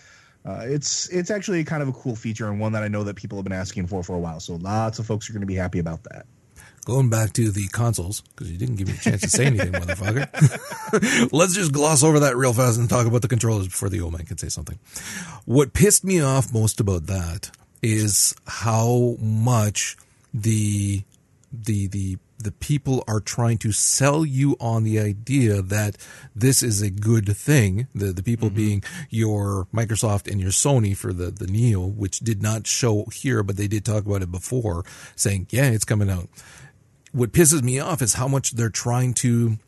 Uh, 0.45 0.63
it's 0.65 1.09
it's 1.11 1.31
actually 1.31 1.63
kind 1.63 1.83
of 1.83 1.89
a 1.89 1.93
cool 1.93 2.17
feature 2.17 2.49
and 2.49 2.59
one 2.59 2.73
that 2.73 2.83
I 2.83 2.89
know 2.89 3.05
that 3.05 3.17
people 3.17 3.37
have 3.39 3.45
been 3.45 3.53
asking 3.53 3.87
for 3.87 4.03
for 4.03 4.17
a 4.17 4.19
while. 4.19 4.41
So 4.41 4.57
lots 4.57 4.99
of 4.99 5.07
folks 5.07 5.29
are 5.29 5.33
going 5.33 5.43
to 5.43 5.47
be 5.47 5.55
happy 5.55 5.79
about 5.79 6.03
that 6.05 6.27
going 6.89 7.11
back 7.11 7.35
to 7.35 7.51
the 7.51 7.69
consoles 7.69 8.23
because 8.23 8.51
you 8.51 8.57
didn't 8.57 8.77
give 8.77 8.89
me 8.89 8.95
a 8.95 8.97
chance 8.97 9.21
to 9.21 9.29
say 9.29 9.45
anything, 9.45 9.73
motherfucker. 9.73 11.29
Let's 11.33 11.55
just 11.55 11.71
gloss 11.71 12.03
over 12.03 12.21
that 12.21 12.35
real 12.35 12.55
fast 12.55 12.79
and 12.79 12.89
talk 12.89 13.07
about 13.07 13.21
the 13.21 13.29
controllers 13.29 13.69
before 13.69 13.91
the 13.91 14.01
old 14.01 14.15
man 14.15 14.25
can 14.25 14.39
say 14.39 14.49
something. 14.49 14.79
What 15.45 15.75
pissed 15.75 16.03
me 16.03 16.23
off 16.23 16.51
most 16.51 16.81
about 16.81 17.07
that 17.07 17.51
is 17.83 18.35
how 18.47 19.17
much 19.21 19.99
the 20.33 21.03
the 21.53 21.89
the 21.89 22.17
the 22.39 22.53
people 22.53 23.05
are 23.07 23.21
trying 23.21 23.59
to 23.59 23.73
sell 23.73 24.25
you 24.25 24.57
on 24.59 24.85
the 24.85 24.99
idea 24.99 25.61
that 25.61 25.97
this 26.35 26.63
is 26.63 26.81
a 26.81 26.89
good 26.89 27.37
thing. 27.37 27.87
The 27.95 28.13
the 28.15 28.23
people 28.23 28.49
mm-hmm. 28.49 28.57
being 28.57 28.85
your 29.11 29.67
Microsoft 29.75 30.31
and 30.31 30.41
your 30.41 30.53
Sony 30.53 30.97
for 30.97 31.13
the 31.13 31.31
the 31.31 31.47
Neo, 31.47 31.85
which 31.85 32.21
did 32.21 32.41
not 32.41 32.67
show 32.67 33.05
here, 33.13 33.43
but 33.43 33.59
they 33.59 33.69
did 33.69 33.85
talk 33.85 34.07
about 34.07 34.23
it 34.23 34.33
before, 34.33 34.87
saying, 35.17 35.49
"Yeah, 35.51 35.69
it's 35.69 35.85
coming 35.85 36.09
out." 36.09 36.31
What 37.13 37.33
pisses 37.33 37.63
me 37.63 37.79
off 37.79 38.03
is 38.03 38.15
how 38.15 38.29
much 38.29 38.53
they're 38.53 38.69
trying 38.71 39.15
to 39.15 39.59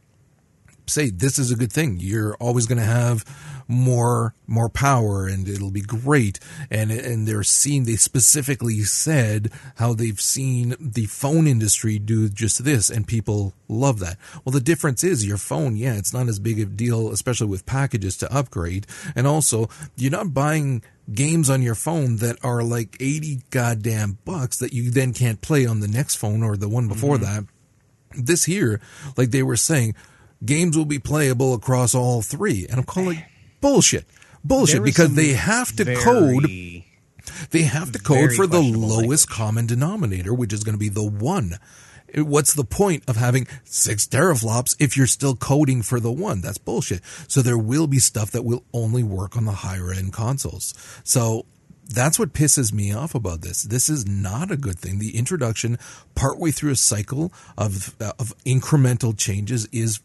say 0.91 1.11
this 1.11 1.38
is 1.38 1.51
a 1.51 1.57
good 1.57 1.72
thing. 1.72 1.99
You're 2.01 2.34
always 2.36 2.66
going 2.66 2.78
to 2.78 2.84
have 2.84 3.24
more 3.70 4.34
more 4.49 4.68
power 4.68 5.28
and 5.28 5.47
it'll 5.47 5.70
be 5.70 5.80
great 5.80 6.41
and 6.72 6.91
and 6.91 7.26
they're 7.26 7.45
seeing 7.45 7.84
they 7.84 7.95
specifically 7.95 8.80
said 8.80 9.49
how 9.76 9.95
they've 9.95 10.20
seen 10.20 10.74
the 10.80 11.07
phone 11.07 11.47
industry 11.47 11.97
do 11.97 12.28
just 12.28 12.64
this 12.64 12.91
and 12.91 13.07
people 13.07 13.55
love 13.68 14.01
that 14.01 14.16
well 14.45 14.53
the 14.53 14.61
difference 14.61 15.05
is 15.05 15.24
your 15.24 15.36
phone 15.36 15.76
yeah 15.76 15.95
it's 15.95 16.12
not 16.12 16.26
as 16.26 16.41
big 16.41 16.59
a 16.59 16.64
deal 16.64 17.12
especially 17.12 17.47
with 17.47 17.64
packages 17.64 18.16
to 18.16 18.34
upgrade 18.34 18.88
and 19.14 19.24
also 19.24 19.68
you're 19.97 20.11
not 20.11 20.34
buying 20.34 20.82
games 21.14 21.49
on 21.49 21.62
your 21.62 21.76
phone 21.76 22.16
that 22.16 22.36
are 22.43 22.64
like 22.64 22.97
80 22.99 23.43
goddamn 23.51 24.18
bucks 24.24 24.59
that 24.59 24.72
you 24.72 24.91
then 24.91 25.12
can't 25.12 25.41
play 25.41 25.64
on 25.64 25.78
the 25.78 25.88
next 25.88 26.16
phone 26.16 26.43
or 26.43 26.57
the 26.57 26.68
one 26.68 26.88
before 26.88 27.16
mm-hmm. 27.16 27.45
that 27.45 28.24
this 28.24 28.45
here 28.45 28.80
like 29.16 29.30
they 29.30 29.45
were 29.45 29.57
saying 29.57 29.95
games 30.45 30.76
will 30.76 30.84
be 30.84 30.99
playable 30.99 31.55
across 31.55 31.95
all 31.95 32.22
three 32.22 32.66
and 32.68 32.78
i'm 32.78 32.84
calling 32.84 33.22
bullshit. 33.61 34.07
Bullshit 34.43 34.82
because 34.82 35.14
they 35.14 35.32
have 35.32 35.74
to 35.76 35.84
very, 35.84 36.03
code 36.03 36.45
they 37.51 37.62
have 37.62 37.93
to 37.93 37.99
code 37.99 38.32
for 38.32 38.47
the 38.47 38.61
lowest 38.61 38.80
language. 38.80 39.26
common 39.26 39.66
denominator, 39.66 40.32
which 40.32 40.53
is 40.53 40.64
going 40.64 40.74
to 40.74 40.78
be 40.78 40.88
the 40.88 41.05
one. 41.05 41.59
What's 42.16 42.55
the 42.55 42.64
point 42.64 43.05
of 43.07 43.16
having 43.16 43.47
six 43.64 44.07
teraflops 44.07 44.74
if 44.80 44.97
you're 44.97 45.07
still 45.07 45.36
coding 45.36 45.82
for 45.82 46.01
the 46.01 46.11
one? 46.11 46.41
That's 46.41 46.59
bullshit. 46.59 47.03
So 47.28 47.41
there 47.41 47.59
will 47.59 47.86
be 47.86 48.01
stuff 48.01 48.32
that 48.32 48.43
will 48.43 48.64
only 48.72 49.05
work 49.05 49.36
on 49.36 49.45
the 49.45 49.53
higher 49.53 49.93
end 49.93 50.12
consoles. 50.12 50.74
So 51.05 51.47
that's 51.86 52.18
what 52.18 52.32
pisses 52.32 52.72
me 52.72 52.93
off 52.93 53.14
about 53.14 53.43
this. 53.43 53.62
This 53.62 53.88
is 53.88 54.07
not 54.07 54.51
a 54.51 54.57
good 54.57 54.78
thing. 54.78 54.99
The 54.99 55.16
introduction 55.16 55.78
partway 56.16 56.51
through 56.51 56.72
a 56.72 56.76
cycle 56.76 57.32
of 57.57 57.95
of 58.01 58.36
incremental 58.45 59.16
changes 59.16 59.66
is 59.66 60.01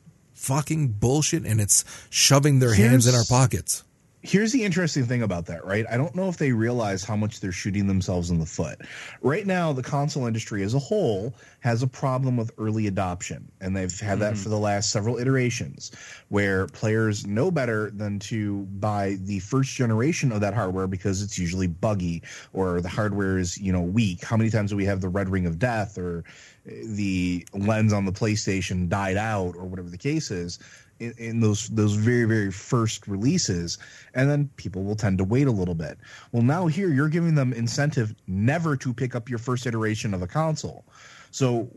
fucking 0.45 0.89
bullshit 0.89 1.45
and 1.45 1.59
it's 1.59 1.83
shoving 2.09 2.59
their 2.59 2.73
here's, 2.73 2.91
hands 2.91 3.07
in 3.07 3.15
our 3.15 3.25
pockets. 3.27 3.83
Here's 4.25 4.51
the 4.51 4.63
interesting 4.63 5.05
thing 5.05 5.21
about 5.21 5.45
that, 5.45 5.63
right? 5.63 5.85
I 5.87 5.97
don't 5.97 6.15
know 6.15 6.27
if 6.27 6.37
they 6.37 6.51
realize 6.51 7.03
how 7.03 7.15
much 7.15 7.41
they're 7.41 7.51
shooting 7.51 7.85
themselves 7.85 8.31
in 8.31 8.39
the 8.39 8.45
foot. 8.45 8.81
Right 9.21 9.45
now, 9.45 9.71
the 9.71 9.83
console 9.83 10.25
industry 10.25 10.63
as 10.63 10.73
a 10.73 10.79
whole 10.79 11.35
has 11.59 11.83
a 11.83 11.87
problem 11.87 12.35
with 12.35 12.51
early 12.57 12.87
adoption, 12.87 13.51
and 13.61 13.75
they've 13.75 13.99
had 13.99 14.13
mm-hmm. 14.13 14.21
that 14.21 14.37
for 14.37 14.49
the 14.49 14.57
last 14.57 14.89
several 14.89 15.19
iterations, 15.19 15.91
where 16.29 16.65
players 16.67 17.27
know 17.27 17.51
better 17.51 17.91
than 17.91 18.17
to 18.19 18.63
buy 18.79 19.17
the 19.21 19.39
first 19.41 19.75
generation 19.75 20.31
of 20.31 20.41
that 20.41 20.55
hardware 20.55 20.87
because 20.87 21.21
it's 21.21 21.37
usually 21.37 21.67
buggy 21.67 22.23
or 22.51 22.81
the 22.81 22.89
hardware 22.89 23.37
is, 23.37 23.59
you 23.59 23.71
know, 23.71 23.81
weak. 23.81 24.23
How 24.23 24.37
many 24.37 24.49
times 24.49 24.71
do 24.71 24.75
we 24.75 24.85
have 24.85 25.01
the 25.01 25.09
red 25.09 25.29
ring 25.29 25.45
of 25.45 25.59
death 25.59 25.99
or 25.99 26.23
the 26.65 27.47
lens 27.53 27.93
on 27.93 28.05
the 28.05 28.11
PlayStation 28.11 28.89
died 28.89 29.17
out 29.17 29.55
or 29.55 29.65
whatever 29.65 29.89
the 29.89 29.99
case 29.99 30.31
is 30.31 30.57
in, 30.99 31.13
in, 31.17 31.39
those 31.39 31.67
those 31.69 31.93
very 31.93 32.25
very 32.25 32.51
first 32.51 33.07
releases 33.07 33.77
and 34.13 34.29
then 34.29 34.49
people 34.55 34.83
will 34.83 34.95
tend 34.95 35.17
to 35.17 35.23
wait 35.23 35.47
a 35.47 35.51
little 35.51 35.75
bit 35.75 35.97
well 36.31 36.43
now 36.43 36.67
here 36.67 36.89
you're 36.89 37.09
giving 37.09 37.35
them 37.35 37.53
incentive 37.53 38.13
never 38.27 38.75
to 38.77 38.93
pick 38.93 39.15
up 39.15 39.29
your 39.29 39.39
first 39.39 39.65
iteration 39.65 40.13
of 40.13 40.21
a 40.21 40.27
console 40.27 40.85
so 41.31 41.69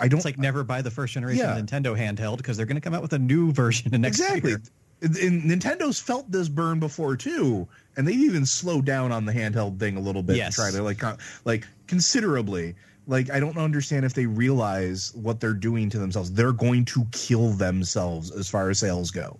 i 0.00 0.08
don't 0.08 0.18
it's 0.18 0.24
like 0.24 0.38
never 0.38 0.64
buy 0.64 0.82
the 0.82 0.90
first 0.90 1.14
generation 1.14 1.44
yeah. 1.44 1.60
nintendo 1.60 1.96
handheld 1.96 2.38
because 2.38 2.56
they're 2.56 2.66
going 2.66 2.76
to 2.76 2.80
come 2.80 2.94
out 2.94 3.02
with 3.02 3.12
a 3.12 3.18
new 3.18 3.52
version 3.58 3.94
in 3.94 4.00
next 4.00 4.20
exactly 4.20 4.50
year. 4.50 4.62
And 5.00 5.44
Nintendo's 5.44 6.00
felt 6.00 6.28
this 6.28 6.48
burn 6.48 6.80
before 6.80 7.16
too, 7.16 7.68
and 7.96 8.08
they've 8.08 8.18
even 8.18 8.44
slowed 8.44 8.84
down 8.84 9.12
on 9.12 9.26
the 9.26 9.32
handheld 9.32 9.78
thing 9.78 9.96
a 9.96 10.00
little 10.00 10.24
bit 10.24 10.36
yes. 10.36 10.56
to 10.56 10.60
try 10.60 10.70
to 10.72 10.82
like 10.82 11.04
uh, 11.04 11.16
like 11.44 11.68
considerably 11.86 12.74
like 13.08 13.30
I 13.30 13.40
don't 13.40 13.56
understand 13.56 14.04
if 14.04 14.14
they 14.14 14.26
realize 14.26 15.12
what 15.14 15.40
they're 15.40 15.54
doing 15.54 15.90
to 15.90 15.98
themselves. 15.98 16.30
They're 16.30 16.52
going 16.52 16.84
to 16.86 17.06
kill 17.10 17.50
themselves 17.50 18.30
as 18.30 18.48
far 18.48 18.70
as 18.70 18.78
sales 18.78 19.10
go, 19.10 19.36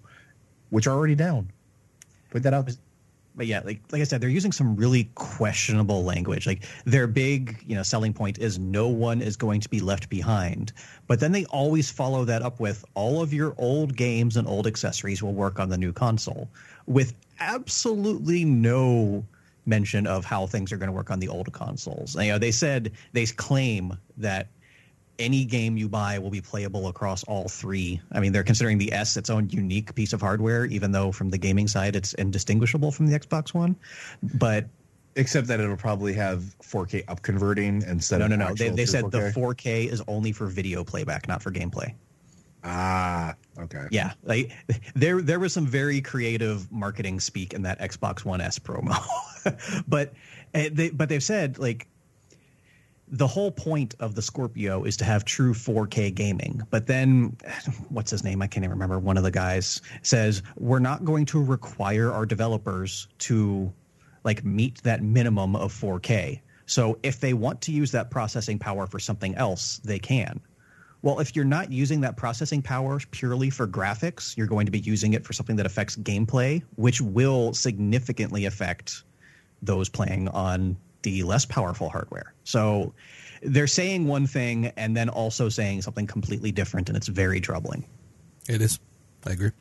which 0.70 0.86
are 0.86 0.96
already 0.96 1.14
down. 1.14 1.52
Put 2.30 2.42
that 2.42 2.54
out. 2.54 2.70
but 3.36 3.46
yeah, 3.46 3.60
like 3.64 3.80
like 3.92 4.00
I 4.00 4.04
said, 4.04 4.22
they're 4.22 4.30
using 4.30 4.52
some 4.52 4.74
really 4.74 5.10
questionable 5.14 6.02
language. 6.02 6.46
Like 6.46 6.64
their 6.86 7.06
big, 7.06 7.62
you 7.66 7.76
know, 7.76 7.82
selling 7.82 8.14
point 8.14 8.38
is 8.38 8.58
no 8.58 8.88
one 8.88 9.20
is 9.20 9.36
going 9.36 9.60
to 9.60 9.68
be 9.68 9.80
left 9.80 10.08
behind. 10.08 10.72
But 11.06 11.20
then 11.20 11.32
they 11.32 11.44
always 11.46 11.90
follow 11.90 12.24
that 12.24 12.40
up 12.40 12.60
with 12.60 12.84
all 12.94 13.20
of 13.22 13.34
your 13.34 13.54
old 13.58 13.96
games 13.96 14.38
and 14.38 14.48
old 14.48 14.66
accessories 14.66 15.22
will 15.22 15.34
work 15.34 15.60
on 15.60 15.68
the 15.68 15.78
new 15.78 15.92
console 15.92 16.48
with 16.86 17.14
absolutely 17.38 18.46
no 18.46 19.24
mention 19.68 20.06
of 20.06 20.24
how 20.24 20.46
things 20.46 20.72
are 20.72 20.78
going 20.78 20.88
to 20.88 20.92
work 20.92 21.10
on 21.10 21.20
the 21.20 21.28
old 21.28 21.52
consoles. 21.52 22.16
You 22.16 22.32
know, 22.32 22.38
they 22.38 22.50
said 22.50 22.92
they 23.12 23.26
claim 23.26 23.96
that 24.16 24.48
any 25.18 25.44
game 25.44 25.76
you 25.76 25.88
buy 25.88 26.18
will 26.18 26.30
be 26.30 26.40
playable 26.40 26.88
across 26.88 27.24
all 27.24 27.48
three. 27.48 28.00
I 28.12 28.20
mean, 28.20 28.32
they're 28.32 28.44
considering 28.44 28.78
the 28.78 28.92
S 28.92 29.16
its 29.16 29.30
own 29.30 29.50
unique 29.50 29.94
piece 29.94 30.12
of 30.12 30.20
hardware, 30.20 30.64
even 30.66 30.92
though 30.92 31.12
from 31.12 31.28
the 31.30 31.38
gaming 31.38 31.68
side 31.68 31.96
it's 31.96 32.14
indistinguishable 32.14 32.92
from 32.92 33.06
the 33.06 33.18
Xbox 33.18 33.52
One. 33.52 33.76
But 34.22 34.66
except 35.16 35.48
that 35.48 35.60
it'll 35.60 35.76
probably 35.76 36.12
have 36.14 36.54
4K 36.62 37.04
up 37.08 37.22
converting 37.22 37.82
instead 37.82 38.18
no, 38.18 38.26
of 38.26 38.30
no, 38.30 38.36
no. 38.36 38.54
They, 38.54 38.70
they 38.70 38.86
said 38.86 39.04
4K. 39.06 39.10
the 39.10 39.40
4K 39.40 39.92
is 39.92 40.02
only 40.06 40.32
for 40.32 40.46
video 40.46 40.84
playback, 40.84 41.26
not 41.26 41.42
for 41.42 41.50
gameplay. 41.50 41.94
Ah, 42.64 43.34
okay. 43.58 43.86
Yeah, 43.90 44.12
like 44.24 44.52
there 44.94 45.22
there 45.22 45.38
was 45.38 45.52
some 45.52 45.66
very 45.66 46.00
creative 46.00 46.70
marketing 46.72 47.20
speak 47.20 47.54
in 47.54 47.62
that 47.62 47.78
Xbox 47.80 48.24
One 48.24 48.40
S 48.40 48.58
promo, 48.58 48.96
but 49.88 50.12
uh, 50.54 50.64
they 50.72 50.90
but 50.90 51.08
they've 51.08 51.22
said 51.22 51.58
like 51.58 51.86
the 53.10 53.26
whole 53.26 53.50
point 53.50 53.94
of 54.00 54.14
the 54.14 54.22
Scorpio 54.22 54.84
is 54.84 54.96
to 54.98 55.04
have 55.04 55.24
true 55.24 55.54
4K 55.54 56.14
gaming. 56.14 56.62
But 56.70 56.86
then, 56.86 57.36
what's 57.88 58.10
his 58.10 58.24
name? 58.24 58.42
I 58.42 58.46
can't 58.46 58.64
even 58.64 58.72
remember. 58.72 58.98
One 58.98 59.16
of 59.16 59.22
the 59.22 59.30
guys 59.30 59.80
says 60.02 60.42
we're 60.56 60.78
not 60.78 61.04
going 61.04 61.26
to 61.26 61.42
require 61.42 62.12
our 62.12 62.26
developers 62.26 63.08
to 63.20 63.72
like 64.24 64.44
meet 64.44 64.82
that 64.82 65.02
minimum 65.02 65.56
of 65.56 65.72
4K. 65.72 66.40
So 66.66 66.98
if 67.02 67.20
they 67.20 67.32
want 67.32 67.62
to 67.62 67.72
use 67.72 67.92
that 67.92 68.10
processing 68.10 68.58
power 68.58 68.86
for 68.86 68.98
something 68.98 69.34
else, 69.36 69.78
they 69.84 69.98
can. 69.98 70.40
Well, 71.08 71.20
if 71.20 71.34
you're 71.34 71.46
not 71.46 71.72
using 71.72 72.02
that 72.02 72.18
processing 72.18 72.60
power 72.60 73.00
purely 73.12 73.48
for 73.48 73.66
graphics, 73.66 74.36
you're 74.36 74.46
going 74.46 74.66
to 74.66 74.70
be 74.70 74.80
using 74.80 75.14
it 75.14 75.24
for 75.24 75.32
something 75.32 75.56
that 75.56 75.64
affects 75.64 75.96
gameplay, 75.96 76.62
which 76.76 77.00
will 77.00 77.54
significantly 77.54 78.44
affect 78.44 79.04
those 79.62 79.88
playing 79.88 80.28
on 80.28 80.76
the 81.00 81.22
less 81.22 81.46
powerful 81.46 81.88
hardware. 81.88 82.34
So 82.44 82.92
they're 83.40 83.66
saying 83.66 84.06
one 84.06 84.26
thing 84.26 84.66
and 84.76 84.94
then 84.94 85.08
also 85.08 85.48
saying 85.48 85.80
something 85.80 86.06
completely 86.06 86.52
different, 86.52 86.90
and 86.90 86.96
it's 86.98 87.08
very 87.08 87.40
troubling. 87.40 87.86
It 88.46 88.60
is. 88.60 88.78
I 89.24 89.30
agree. 89.30 89.52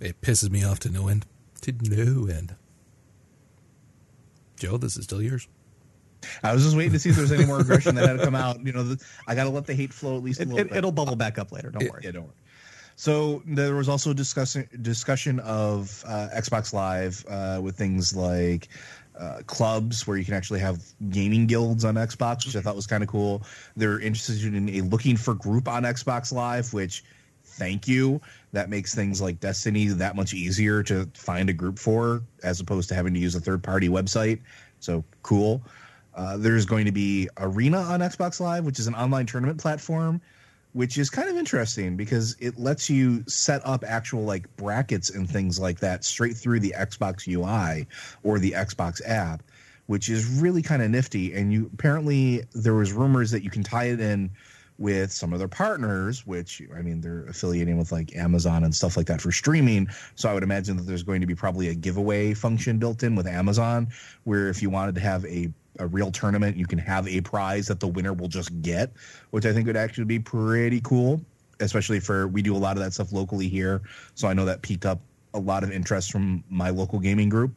It 0.00 0.22
pisses 0.22 0.48
me 0.48 0.64
off 0.64 0.78
to 0.80 0.90
no 0.90 1.08
end. 1.08 1.26
To 1.60 1.72
no 1.82 2.28
end. 2.28 2.54
Joe, 4.56 4.78
this 4.78 4.96
is 4.96 5.04
still 5.04 5.20
yours. 5.20 5.48
I 6.42 6.52
was 6.52 6.62
just 6.64 6.76
waiting 6.76 6.92
to 6.92 6.98
see 6.98 7.10
if 7.10 7.16
there 7.16 7.22
was 7.22 7.32
any 7.32 7.44
more 7.46 7.60
aggression 7.60 7.94
that 7.96 8.08
had 8.08 8.18
to 8.18 8.24
come 8.24 8.34
out. 8.34 8.60
You 8.64 8.72
know, 8.72 8.82
the, 8.82 9.04
I 9.26 9.34
got 9.34 9.44
to 9.44 9.50
let 9.50 9.66
the 9.66 9.74
hate 9.74 9.92
flow 9.92 10.16
at 10.16 10.22
least 10.22 10.40
a 10.40 10.42
It, 10.42 10.48
little 10.48 10.60
it, 10.60 10.68
bit. 10.70 10.78
it'll 10.78 10.92
bubble 10.92 11.16
back 11.16 11.38
up 11.38 11.52
later. 11.52 11.70
Don't 11.70 11.82
It- 11.82 11.90
worry. 11.92 12.00
Yeah, 12.04 12.12
don't 12.12 12.24
worry. 12.24 12.32
So 12.96 13.42
there 13.44 13.74
was 13.74 13.88
also 13.88 14.12
discussing 14.12 14.68
discussion 14.82 15.40
of 15.40 16.04
uh, 16.06 16.28
Xbox 16.36 16.72
Live 16.72 17.24
uh, 17.28 17.60
with 17.60 17.76
things 17.76 18.14
like 18.14 18.68
uh, 19.18 19.40
clubs 19.46 20.06
where 20.06 20.16
you 20.16 20.24
can 20.24 20.34
actually 20.34 20.60
have 20.60 20.80
gaming 21.10 21.46
guilds 21.46 21.84
on 21.84 21.96
Xbox, 21.96 22.46
which 22.46 22.54
I 22.54 22.60
thought 22.60 22.76
was 22.76 22.86
kind 22.86 23.02
of 23.02 23.08
cool. 23.08 23.42
They're 23.76 23.98
interested 23.98 24.54
in 24.54 24.68
a 24.68 24.80
looking 24.82 25.16
for 25.16 25.34
group 25.34 25.66
on 25.66 25.82
Xbox 25.82 26.32
Live, 26.32 26.72
which 26.72 27.02
thank 27.42 27.88
you. 27.88 28.20
That 28.52 28.70
makes 28.70 28.94
things 28.94 29.20
like 29.20 29.40
Destiny 29.40 29.86
that 29.88 30.14
much 30.14 30.32
easier 30.32 30.84
to 30.84 31.08
find 31.14 31.50
a 31.50 31.52
group 31.52 31.80
for, 31.80 32.22
as 32.44 32.60
opposed 32.60 32.88
to 32.90 32.94
having 32.94 33.12
to 33.14 33.20
use 33.20 33.34
a 33.34 33.40
third 33.40 33.62
party 33.64 33.88
website. 33.88 34.38
So 34.78 35.02
cool. 35.24 35.62
Uh, 36.14 36.36
there's 36.36 36.64
going 36.64 36.84
to 36.84 36.92
be 36.92 37.28
Arena 37.38 37.78
on 37.78 38.00
Xbox 38.00 38.40
Live, 38.40 38.64
which 38.64 38.78
is 38.78 38.86
an 38.86 38.94
online 38.94 39.26
tournament 39.26 39.60
platform, 39.60 40.20
which 40.72 40.98
is 40.98 41.10
kind 41.10 41.28
of 41.28 41.36
interesting 41.36 41.96
because 41.96 42.36
it 42.38 42.58
lets 42.58 42.88
you 42.88 43.24
set 43.26 43.62
up 43.64 43.84
actual 43.86 44.24
like 44.24 44.54
brackets 44.56 45.10
and 45.10 45.28
things 45.28 45.58
like 45.58 45.80
that 45.80 46.04
straight 46.04 46.36
through 46.36 46.60
the 46.60 46.74
Xbox 46.76 47.26
UI 47.26 47.86
or 48.22 48.38
the 48.38 48.52
Xbox 48.52 49.00
app, 49.06 49.42
which 49.86 50.08
is 50.08 50.40
really 50.40 50.62
kind 50.62 50.82
of 50.82 50.90
nifty. 50.90 51.32
And 51.32 51.52
you 51.52 51.70
apparently 51.74 52.44
there 52.54 52.74
was 52.74 52.92
rumors 52.92 53.30
that 53.32 53.42
you 53.42 53.50
can 53.50 53.62
tie 53.62 53.86
it 53.86 54.00
in 54.00 54.30
with 54.78 55.12
some 55.12 55.32
of 55.32 55.38
their 55.38 55.48
partners, 55.48 56.26
which 56.26 56.60
I 56.76 56.82
mean 56.82 57.00
they're 57.00 57.26
affiliating 57.26 57.78
with 57.78 57.92
like 57.92 58.14
Amazon 58.16 58.64
and 58.64 58.74
stuff 58.74 58.96
like 58.96 59.06
that 59.06 59.20
for 59.20 59.30
streaming. 59.30 59.88
So 60.16 60.28
I 60.28 60.34
would 60.34 60.42
imagine 60.42 60.76
that 60.76 60.84
there's 60.84 61.04
going 61.04 61.20
to 61.20 61.26
be 61.26 61.34
probably 61.34 61.68
a 61.68 61.74
giveaway 61.74 62.34
function 62.34 62.78
built 62.78 63.02
in 63.02 63.14
with 63.14 63.26
Amazon, 63.26 63.88
where 64.24 64.48
if 64.48 64.62
you 64.62 64.70
wanted 64.70 64.96
to 64.96 65.00
have 65.00 65.24
a 65.26 65.52
a 65.78 65.86
real 65.86 66.10
tournament, 66.10 66.56
you 66.56 66.66
can 66.66 66.78
have 66.78 67.06
a 67.08 67.20
prize 67.20 67.66
that 67.68 67.80
the 67.80 67.88
winner 67.88 68.12
will 68.12 68.28
just 68.28 68.62
get, 68.62 68.92
which 69.30 69.46
I 69.46 69.52
think 69.52 69.66
would 69.66 69.76
actually 69.76 70.04
be 70.04 70.18
pretty 70.18 70.80
cool. 70.80 71.20
Especially 71.60 72.00
for 72.00 72.26
we 72.26 72.42
do 72.42 72.56
a 72.56 72.58
lot 72.58 72.76
of 72.76 72.82
that 72.82 72.92
stuff 72.92 73.12
locally 73.12 73.48
here, 73.48 73.80
so 74.14 74.26
I 74.26 74.34
know 74.34 74.44
that 74.46 74.62
piqued 74.62 74.84
up 74.84 75.00
a 75.32 75.38
lot 75.38 75.62
of 75.62 75.70
interest 75.70 76.10
from 76.10 76.42
my 76.50 76.70
local 76.70 76.98
gaming 76.98 77.28
group. 77.28 77.52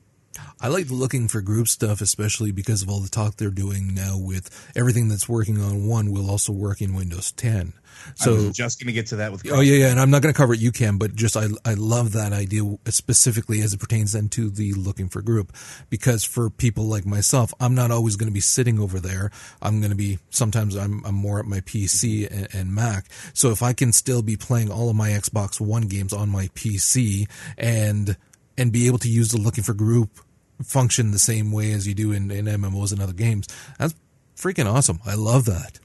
I 0.61 0.67
like 0.67 0.89
looking 0.89 1.27
for 1.27 1.41
group 1.41 1.67
stuff, 1.67 1.99
especially 1.99 2.51
because 2.51 2.83
of 2.83 2.89
all 2.89 2.99
the 2.99 3.09
talk 3.09 3.35
they're 3.35 3.49
doing 3.49 3.95
now 3.95 4.17
with 4.17 4.71
everything 4.75 5.07
that's 5.07 5.27
working 5.27 5.59
on 5.59 5.87
one 5.87 6.11
will 6.11 6.29
also 6.29 6.53
work 6.53 6.79
in 6.79 6.93
Windows 6.93 7.31
10. 7.31 7.73
I 8.19 8.25
So, 8.25 8.35
was 8.35 8.55
just 8.55 8.79
going 8.79 8.87
to 8.87 8.93
get 8.93 9.07
to 9.07 9.17
that 9.17 9.31
with. 9.31 9.49
oh 9.51 9.61
yeah, 9.61 9.75
yeah, 9.75 9.91
and 9.91 9.99
I'm 9.99 10.09
not 10.09 10.21
going 10.21 10.33
to 10.33 10.37
cover 10.37 10.53
it. 10.53 10.59
You 10.59 10.71
can, 10.71 10.97
but 10.97 11.15
just 11.15 11.35
I 11.37 11.47
I 11.65 11.73
love 11.73 12.13
that 12.13 12.33
idea 12.33 12.63
specifically 12.87 13.61
as 13.61 13.73
it 13.73 13.79
pertains 13.79 14.13
then 14.13 14.29
to 14.29 14.49
the 14.49 14.73
looking 14.73 15.09
for 15.09 15.21
group, 15.21 15.53
because 15.89 16.23
for 16.23 16.49
people 16.49 16.85
like 16.85 17.05
myself, 17.05 17.53
I'm 17.59 17.75
not 17.75 17.91
always 17.91 18.15
going 18.15 18.29
to 18.29 18.33
be 18.33 18.39
sitting 18.39 18.79
over 18.79 18.99
there. 18.99 19.31
I'm 19.61 19.79
going 19.79 19.91
to 19.91 19.97
be 19.97 20.19
sometimes 20.29 20.75
I'm 20.75 21.03
I'm 21.05 21.15
more 21.15 21.39
at 21.39 21.45
my 21.45 21.59
PC 21.61 22.29
and, 22.31 22.47
and 22.53 22.73
Mac. 22.73 23.05
So 23.33 23.51
if 23.51 23.61
I 23.61 23.73
can 23.73 23.91
still 23.91 24.21
be 24.21 24.35
playing 24.37 24.71
all 24.71 24.89
of 24.89 24.95
my 24.95 25.09
Xbox 25.09 25.59
One 25.61 25.83
games 25.83 26.13
on 26.13 26.29
my 26.29 26.47
PC 26.49 27.29
and 27.57 28.17
and 28.57 28.71
be 28.71 28.87
able 28.87 28.97
to 28.99 29.09
use 29.09 29.31
the 29.31 29.37
looking 29.37 29.63
for 29.63 29.73
group 29.73 30.19
function 30.63 31.11
the 31.11 31.19
same 31.19 31.51
way 31.51 31.71
as 31.71 31.87
you 31.87 31.93
do 31.93 32.11
in, 32.11 32.31
in 32.31 32.45
MMOs 32.45 32.91
and 32.91 33.01
other 33.01 33.13
games. 33.13 33.47
That's 33.77 33.93
freaking 34.35 34.65
awesome. 34.71 34.99
I 35.05 35.13
love 35.15 35.45
that. 35.45 35.79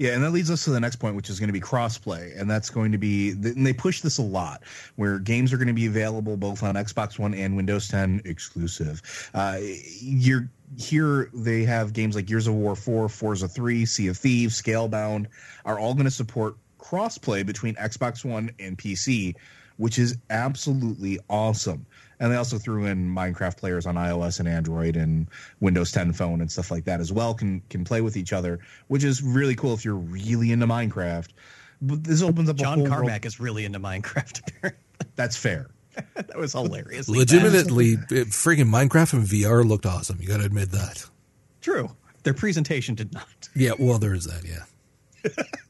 Yeah, 0.00 0.14
and 0.14 0.24
that 0.24 0.30
leads 0.30 0.50
us 0.50 0.64
to 0.64 0.70
the 0.70 0.80
next 0.80 0.96
point, 0.96 1.14
which 1.14 1.28
is 1.28 1.38
going 1.38 1.50
to 1.50 1.52
be 1.52 1.60
crossplay, 1.60 2.32
and 2.40 2.50
that's 2.50 2.70
going 2.70 2.90
to 2.90 2.96
be. 2.96 3.32
And 3.32 3.66
they 3.66 3.74
push 3.74 4.00
this 4.00 4.16
a 4.16 4.22
lot, 4.22 4.62
where 4.96 5.18
games 5.18 5.52
are 5.52 5.58
going 5.58 5.68
to 5.68 5.74
be 5.74 5.84
available 5.84 6.38
both 6.38 6.62
on 6.62 6.74
Xbox 6.74 7.18
One 7.18 7.34
and 7.34 7.54
Windows 7.54 7.86
10 7.88 8.22
exclusive. 8.24 9.02
Uh, 9.34 9.58
you're 10.00 10.48
here. 10.78 11.28
They 11.34 11.64
have 11.64 11.92
games 11.92 12.16
like 12.16 12.24
Gears 12.24 12.46
of 12.46 12.54
War 12.54 12.74
4, 12.74 13.10
Forza 13.10 13.46
3, 13.46 13.84
Sea 13.84 14.08
of 14.08 14.16
Thieves, 14.16 14.60
Scalebound, 14.60 15.26
are 15.66 15.78
all 15.78 15.92
going 15.92 16.06
to 16.06 16.10
support 16.10 16.56
crossplay 16.78 17.44
between 17.44 17.74
Xbox 17.74 18.24
One 18.24 18.50
and 18.58 18.78
PC, 18.78 19.34
which 19.76 19.98
is 19.98 20.16
absolutely 20.30 21.18
awesome. 21.28 21.84
And 22.20 22.30
they 22.30 22.36
also 22.36 22.58
threw 22.58 22.84
in 22.84 23.08
Minecraft 23.08 23.56
players 23.56 23.86
on 23.86 23.96
iOS 23.96 24.38
and 24.38 24.48
Android 24.48 24.96
and 24.96 25.26
Windows 25.60 25.90
10 25.90 26.12
phone 26.12 26.40
and 26.40 26.52
stuff 26.52 26.70
like 26.70 26.84
that 26.84 27.00
as 27.00 27.12
well 27.12 27.34
can 27.34 27.62
can 27.70 27.82
play 27.82 28.02
with 28.02 28.16
each 28.16 28.32
other, 28.32 28.60
which 28.88 29.02
is 29.02 29.22
really 29.22 29.54
cool 29.56 29.72
if 29.74 29.84
you're 29.84 29.94
really 29.96 30.52
into 30.52 30.66
Minecraft. 30.66 31.28
But 31.82 32.04
this 32.04 32.22
opens 32.22 32.50
up 32.50 32.56
a 32.56 32.58
John 32.58 32.78
whole 32.80 32.88
Carmack 32.88 33.22
world. 33.22 33.26
is 33.26 33.40
really 33.40 33.64
into 33.64 33.80
Minecraft. 33.80 34.40
Apparently, 34.46 34.84
That's 35.16 35.36
fair. 35.36 35.70
that 36.14 36.36
was 36.36 36.52
hilarious. 36.52 37.08
Legitimately, 37.08 37.92
it, 38.10 38.28
freaking 38.28 38.68
Minecraft 38.70 39.14
and 39.14 39.26
VR 39.26 39.66
looked 39.66 39.86
awesome. 39.86 40.18
You 40.20 40.28
got 40.28 40.38
to 40.38 40.44
admit 40.44 40.70
that. 40.72 41.04
true. 41.60 41.90
Their 42.22 42.34
presentation 42.34 42.94
did 42.94 43.14
not. 43.14 43.48
Yeah, 43.56 43.72
well, 43.78 43.98
there 43.98 44.12
is 44.12 44.24
that. 44.26 44.44
Yeah. 44.44 45.32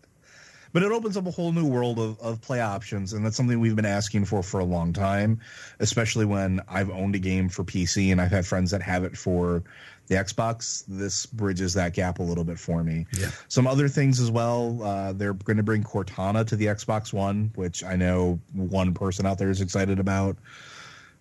but 0.72 0.82
it 0.82 0.92
opens 0.92 1.16
up 1.16 1.26
a 1.26 1.30
whole 1.30 1.52
new 1.52 1.66
world 1.66 1.98
of, 1.98 2.18
of 2.20 2.40
play 2.40 2.60
options 2.60 3.12
and 3.12 3.24
that's 3.24 3.36
something 3.36 3.60
we've 3.60 3.76
been 3.76 3.84
asking 3.84 4.24
for 4.24 4.42
for 4.42 4.60
a 4.60 4.64
long 4.64 4.92
time 4.92 5.40
especially 5.78 6.24
when 6.24 6.60
i've 6.68 6.90
owned 6.90 7.14
a 7.14 7.18
game 7.18 7.48
for 7.48 7.64
pc 7.64 8.10
and 8.10 8.20
i've 8.20 8.30
had 8.30 8.46
friends 8.46 8.70
that 8.70 8.82
have 8.82 9.04
it 9.04 9.16
for 9.16 9.62
the 10.10 10.16
xbox. 10.16 10.82
This 10.88 11.24
bridges 11.24 11.74
that 11.74 11.94
gap 11.94 12.18
a 12.18 12.22
little 12.22 12.42
bit 12.42 12.58
for 12.58 12.82
me. 12.82 13.06
Yeah. 13.16 13.30
some 13.46 13.68
other 13.68 13.86
things 13.86 14.18
as 14.18 14.28
well 14.28 14.82
uh, 14.82 15.12
they're 15.12 15.34
going 15.34 15.56
to 15.56 15.62
bring 15.62 15.84
cortana 15.84 16.44
to 16.48 16.56
the 16.56 16.66
xbox 16.66 17.12
one 17.12 17.52
which 17.54 17.84
i 17.84 17.94
know 17.94 18.40
one 18.52 18.92
person 18.92 19.24
out 19.24 19.38
there 19.38 19.50
is 19.50 19.60
excited 19.60 20.00
about 20.00 20.36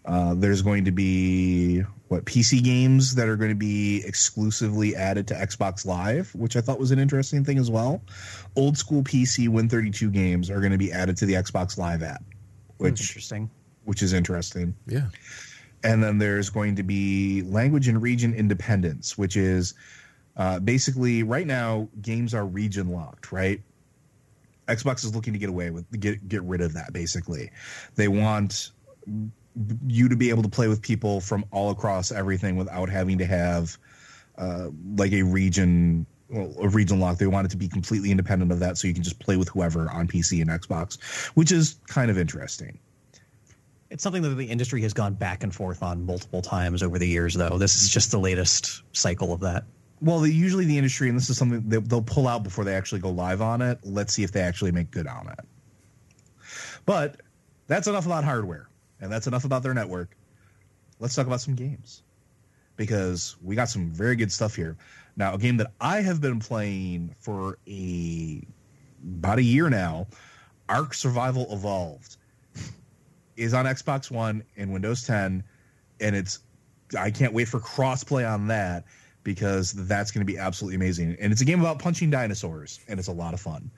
uh, 0.05 0.33
there's 0.35 0.61
going 0.61 0.85
to 0.85 0.91
be 0.91 1.81
what 2.07 2.25
PC 2.25 2.63
games 2.63 3.15
that 3.15 3.27
are 3.27 3.35
going 3.35 3.51
to 3.51 3.55
be 3.55 4.03
exclusively 4.05 4.95
added 4.95 5.27
to 5.27 5.35
Xbox 5.35 5.85
Live, 5.85 6.33
which 6.33 6.55
I 6.55 6.61
thought 6.61 6.79
was 6.79 6.91
an 6.91 6.99
interesting 6.99 7.43
thing 7.45 7.59
as 7.59 7.69
well. 7.69 8.01
Old 8.55 8.77
school 8.77 9.03
PC 9.03 9.47
Win32 9.47 10.11
games 10.11 10.49
are 10.49 10.59
going 10.59 10.71
to 10.71 10.77
be 10.77 10.91
added 10.91 11.17
to 11.17 11.25
the 11.25 11.33
Xbox 11.33 11.77
Live 11.77 12.01
app, 12.01 12.23
which 12.77 13.01
Interesting. 13.01 13.49
which 13.85 14.01
is 14.01 14.13
interesting. 14.13 14.75
Yeah. 14.87 15.09
And 15.83 16.03
then 16.03 16.17
there's 16.17 16.49
going 16.49 16.75
to 16.77 16.83
be 16.83 17.43
language 17.43 17.87
and 17.87 18.01
region 18.01 18.33
independence, 18.33 19.17
which 19.17 19.37
is 19.37 19.75
uh, 20.35 20.59
basically 20.59 21.23
right 21.23 21.45
now 21.45 21.87
games 22.01 22.33
are 22.33 22.45
region 22.45 22.89
locked, 22.89 23.31
right? 23.31 23.61
Xbox 24.67 25.03
is 25.03 25.15
looking 25.15 25.33
to 25.33 25.39
get 25.39 25.49
away 25.49 25.69
with 25.69 25.85
get 25.99 26.27
get 26.27 26.43
rid 26.43 26.61
of 26.61 26.73
that. 26.73 26.93
Basically, 26.93 27.51
they 27.95 28.07
want 28.07 28.71
you 29.87 30.09
to 30.09 30.15
be 30.15 30.29
able 30.29 30.43
to 30.43 30.49
play 30.49 30.67
with 30.67 30.81
people 30.81 31.21
from 31.21 31.45
all 31.51 31.69
across 31.69 32.11
everything 32.11 32.55
without 32.55 32.89
having 32.89 33.17
to 33.17 33.25
have 33.25 33.77
uh, 34.37 34.69
like 34.95 35.11
a 35.11 35.23
region 35.23 36.05
well, 36.29 36.53
a 36.61 36.69
region 36.69 36.99
lock. 36.99 37.17
They 37.17 37.27
want 37.27 37.45
it 37.45 37.51
to 37.51 37.57
be 37.57 37.67
completely 37.67 38.11
independent 38.11 38.51
of 38.51 38.59
that, 38.59 38.77
so 38.77 38.87
you 38.87 38.93
can 38.93 39.03
just 39.03 39.19
play 39.19 39.35
with 39.37 39.49
whoever 39.49 39.89
on 39.89 40.07
PC 40.07 40.41
and 40.41 40.49
Xbox, 40.49 41.01
which 41.35 41.51
is 41.51 41.79
kind 41.87 42.11
of 42.11 42.17
interesting. 42.17 42.77
It's 43.89 44.03
something 44.03 44.21
that 44.21 44.29
the 44.29 44.45
industry 44.45 44.81
has 44.83 44.93
gone 44.93 45.15
back 45.15 45.43
and 45.43 45.53
forth 45.53 45.81
on 45.81 46.05
multiple 46.05 46.43
times 46.43 46.83
over 46.83 46.99
the 46.99 47.07
years, 47.07 47.33
though. 47.33 47.57
This 47.57 47.81
is 47.81 47.89
just 47.89 48.11
the 48.11 48.19
latest 48.19 48.83
cycle 48.93 49.33
of 49.33 49.39
that. 49.39 49.63
Well, 50.01 50.25
usually 50.25 50.65
the 50.65 50.77
industry, 50.77 51.09
and 51.09 51.17
this 51.17 51.29
is 51.29 51.37
something 51.37 51.67
they, 51.67 51.77
they'll 51.77 52.01
pull 52.01 52.27
out 52.27 52.43
before 52.43 52.63
they 52.63 52.75
actually 52.75 53.01
go 53.01 53.09
live 53.09 53.41
on 53.41 53.61
it. 53.61 53.79
Let's 53.83 54.13
see 54.13 54.23
if 54.23 54.31
they 54.31 54.41
actually 54.41 54.71
make 54.71 54.91
good 54.91 55.07
on 55.07 55.27
it. 55.29 55.39
But 56.85 57.21
that's 57.67 57.87
enough 57.87 58.05
about 58.05 58.23
hardware, 58.23 58.68
and 59.01 59.11
that's 59.11 59.27
enough 59.27 59.45
about 59.45 59.63
their 59.63 59.73
network. 59.73 60.15
Let's 60.99 61.15
talk 61.15 61.27
about 61.27 61.41
some 61.41 61.55
games 61.55 62.03
because 62.75 63.35
we 63.43 63.55
got 63.55 63.69
some 63.69 63.89
very 63.89 64.15
good 64.15 64.31
stuff 64.31 64.55
here. 64.55 64.77
Now, 65.15 65.33
a 65.33 65.37
game 65.37 65.57
that 65.57 65.71
I 65.81 66.01
have 66.01 66.21
been 66.21 66.39
playing 66.39 67.13
for 67.19 67.57
a 67.67 68.41
about 69.03 69.39
a 69.39 69.43
year 69.43 69.69
now, 69.69 70.07
Ark 70.67 70.93
Survival 70.93 71.47
Evolved, 71.51 72.17
is 73.35 73.53
on 73.53 73.65
Xbox 73.65 74.11
One 74.11 74.43
and 74.57 74.71
Windows 74.71 75.03
10, 75.03 75.43
and 75.99 76.15
it's 76.15 76.39
I 76.97 77.11
can't 77.11 77.33
wait 77.33 77.47
for 77.47 77.59
crossplay 77.59 78.29
on 78.29 78.47
that 78.47 78.85
because 79.23 79.73
that's 79.73 80.11
going 80.11 80.25
to 80.25 80.31
be 80.31 80.37
absolutely 80.37 80.75
amazing. 80.75 81.15
And 81.19 81.31
it's 81.31 81.41
a 81.41 81.45
game 81.45 81.59
about 81.59 81.79
punching 81.79 82.09
dinosaurs, 82.09 82.79
and 82.87 82.99
it's 82.99 83.09
a 83.09 83.13
lot 83.13 83.33
of 83.33 83.41
fun. 83.41 83.69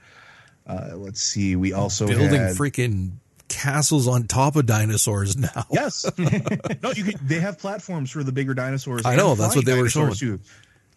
Uh, 0.67 0.91
let's 0.93 1.21
see. 1.21 1.55
We 1.55 1.73
also 1.73 2.07
building 2.07 2.39
had, 2.39 2.55
freaking 2.55 3.13
castles 3.51 4.07
on 4.07 4.23
top 4.27 4.55
of 4.55 4.65
dinosaurs 4.65 5.37
now. 5.37 5.65
Yes, 5.69 6.09
no, 6.17 6.91
you 6.91 7.03
can. 7.03 7.19
They 7.21 7.39
have 7.39 7.59
platforms 7.59 8.09
for 8.09 8.23
the 8.23 8.31
bigger 8.31 8.53
dinosaurs. 8.53 9.05
I 9.05 9.15
know 9.15 9.35
that's 9.35 9.55
what 9.55 9.65
they 9.65 9.79
were 9.79 9.89
showing. 9.89 10.13
Too. 10.13 10.39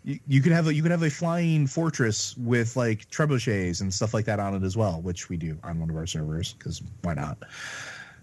You, 0.04 0.18
you 0.28 0.40
could 0.40 0.52
have 0.52 0.68
a 0.68 0.74
you 0.74 0.82
could 0.82 0.90
have 0.90 1.02
a 1.02 1.10
flying 1.10 1.66
fortress 1.66 2.36
with 2.36 2.76
like 2.76 3.10
trebuchets 3.10 3.80
and 3.80 3.92
stuff 3.92 4.14
like 4.14 4.26
that 4.26 4.38
on 4.38 4.54
it 4.54 4.62
as 4.62 4.76
well, 4.76 5.00
which 5.00 5.28
we 5.28 5.36
do 5.36 5.58
on 5.64 5.80
one 5.80 5.90
of 5.90 5.96
our 5.96 6.06
servers 6.06 6.54
because 6.54 6.82
why 7.02 7.14
not? 7.14 7.38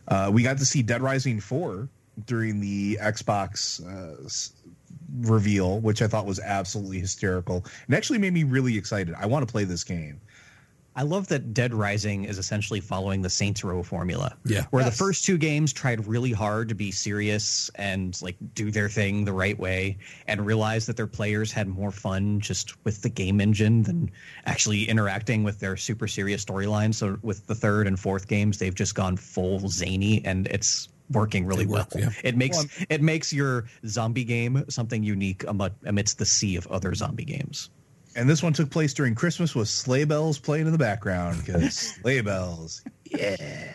Uh, 0.08 0.30
we 0.32 0.44
got 0.44 0.58
to 0.58 0.66
see 0.66 0.82
Dead 0.82 1.02
Rising 1.02 1.40
four 1.40 1.90
during 2.26 2.60
the 2.60 2.98
Xbox 3.02 3.82
uh, 3.86 4.30
reveal, 5.22 5.80
which 5.80 6.02
I 6.02 6.08
thought 6.08 6.26
was 6.26 6.40
absolutely 6.40 7.00
hysterical 7.00 7.66
and 7.88 7.96
actually 7.96 8.20
made 8.20 8.34
me 8.34 8.44
really 8.44 8.78
excited. 8.78 9.16
I 9.18 9.26
want 9.26 9.48
to 9.48 9.52
play 9.52 9.64
this 9.64 9.84
game. 9.84 10.20
I 10.94 11.04
love 11.04 11.28
that 11.30 11.54
Dead 11.54 11.74
Rising 11.74 12.26
is 12.26 12.38
essentially 12.38 12.82
following 12.82 13.22
the 13.22 13.30
Saints 13.30 13.64
Row 13.64 13.82
formula. 13.82 14.36
Yeah. 14.44 14.66
Where 14.72 14.84
Yes. 14.84 14.92
the 14.92 14.98
first 14.98 15.24
two 15.24 15.38
games 15.38 15.72
tried 15.72 16.06
really 16.06 16.34
hard 16.34 16.68
to 16.70 16.76
be 16.76 16.92
serious 16.92 17.72
and 17.76 18.20
like 18.22 18.36
do 18.56 18.72
their 18.72 18.89
thing 18.89 19.24
the 19.24 19.32
right 19.32 19.58
way 19.58 19.98
and 20.28 20.46
realized 20.46 20.88
that 20.89 20.98
their 20.98 21.08
players 21.08 21.52
had 21.52 21.70
more 21.70 21.92
fun 21.92 22.42
just 22.42 22.74
with 22.84 23.02
the 23.04 23.10
game 23.10 23.39
engine 23.39 23.84
than 23.84 24.12
actually 24.46 24.84
interacting 24.89 25.44
with 25.46 25.60
their 25.60 25.78
super 25.78 26.08
serious 26.10 26.44
storyline. 26.44 26.94
So 26.94 27.18
with 27.22 27.48
the 27.48 27.56
third 27.56 27.88
and 27.88 27.98
fourth 27.98 28.28
games, 28.28 28.58
they've 28.58 28.76
just 28.76 28.94
gone 28.94 29.16
full 29.16 29.70
zany 29.70 30.22
and 30.26 30.48
it's 30.48 30.89
working 31.10 31.46
really 31.46 31.64
They 31.66 31.72
work, 31.72 31.94
well. 31.96 32.04
yeah. 32.04 32.10
It 32.24 32.36
makes 32.36 32.66
it 32.89 33.02
makes 33.02 33.32
your 33.32 33.66
zombie 33.86 34.24
game 34.26 34.66
something 34.70 35.04
unique 35.04 35.44
amidst 35.86 36.18
the 36.18 36.26
sea 36.26 36.58
of 36.58 36.68
other 36.68 36.94
zombie 36.96 37.26
games. 37.26 37.70
And 38.16 38.30
this 38.30 38.43
one 38.43 38.53
took 38.53 38.70
place 38.70 38.93
during 38.93 39.16
Christmas 39.16 39.55
with 39.55 39.68
sleigh 39.70 40.03
bells 40.03 40.38
playing 40.38 40.66
in 40.66 40.72
the 40.72 40.78
background 40.78 41.43
because 41.45 41.74
sleigh 42.01 42.22
bells, 42.22 42.82
yeah. 43.05 43.74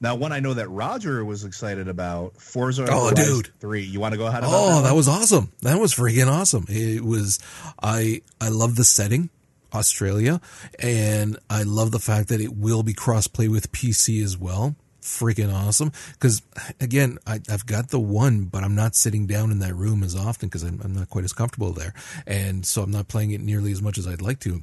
Now, 0.00 0.14
one 0.14 0.30
I 0.30 0.38
know 0.38 0.54
that 0.54 0.68
Roger 0.68 1.24
was 1.24 1.44
excited 1.44 1.88
about 1.88 2.40
Forza 2.40 2.86
Oh, 2.88 3.08
Horizon 3.08 3.14
dude. 3.36 3.50
Three. 3.58 3.82
You 3.82 3.98
want 3.98 4.12
to 4.12 4.18
go 4.18 4.26
ahead? 4.26 4.44
Oh, 4.46 4.76
that, 4.76 4.88
that 4.90 4.94
was 4.94 5.08
awesome. 5.08 5.50
That 5.62 5.80
was 5.80 5.92
freaking 5.92 6.30
awesome. 6.30 6.66
It 6.68 7.04
was 7.04 7.40
I 7.82 8.22
I 8.40 8.48
love 8.50 8.76
the 8.76 8.84
setting, 8.84 9.28
Australia, 9.74 10.40
and 10.78 11.36
I 11.50 11.64
love 11.64 11.90
the 11.90 11.98
fact 11.98 12.28
that 12.28 12.40
it 12.40 12.54
will 12.56 12.84
be 12.84 12.94
crossplay 12.94 13.48
with 13.48 13.72
PC 13.72 14.22
as 14.22 14.38
well. 14.38 14.76
Freaking 15.08 15.52
awesome. 15.52 15.90
Because 16.12 16.42
again, 16.80 17.18
I, 17.26 17.40
I've 17.50 17.66
got 17.66 17.88
the 17.88 17.98
one, 17.98 18.44
but 18.44 18.62
I'm 18.62 18.74
not 18.74 18.94
sitting 18.94 19.26
down 19.26 19.50
in 19.50 19.58
that 19.60 19.74
room 19.74 20.02
as 20.02 20.14
often 20.14 20.48
because 20.48 20.62
I'm, 20.62 20.80
I'm 20.84 20.94
not 20.94 21.08
quite 21.08 21.24
as 21.24 21.32
comfortable 21.32 21.72
there, 21.72 21.94
and 22.26 22.66
so 22.66 22.82
I'm 22.82 22.90
not 22.90 23.08
playing 23.08 23.30
it 23.30 23.40
nearly 23.40 23.72
as 23.72 23.80
much 23.80 23.96
as 23.96 24.06
I'd 24.06 24.22
like 24.22 24.38
to. 24.40 24.62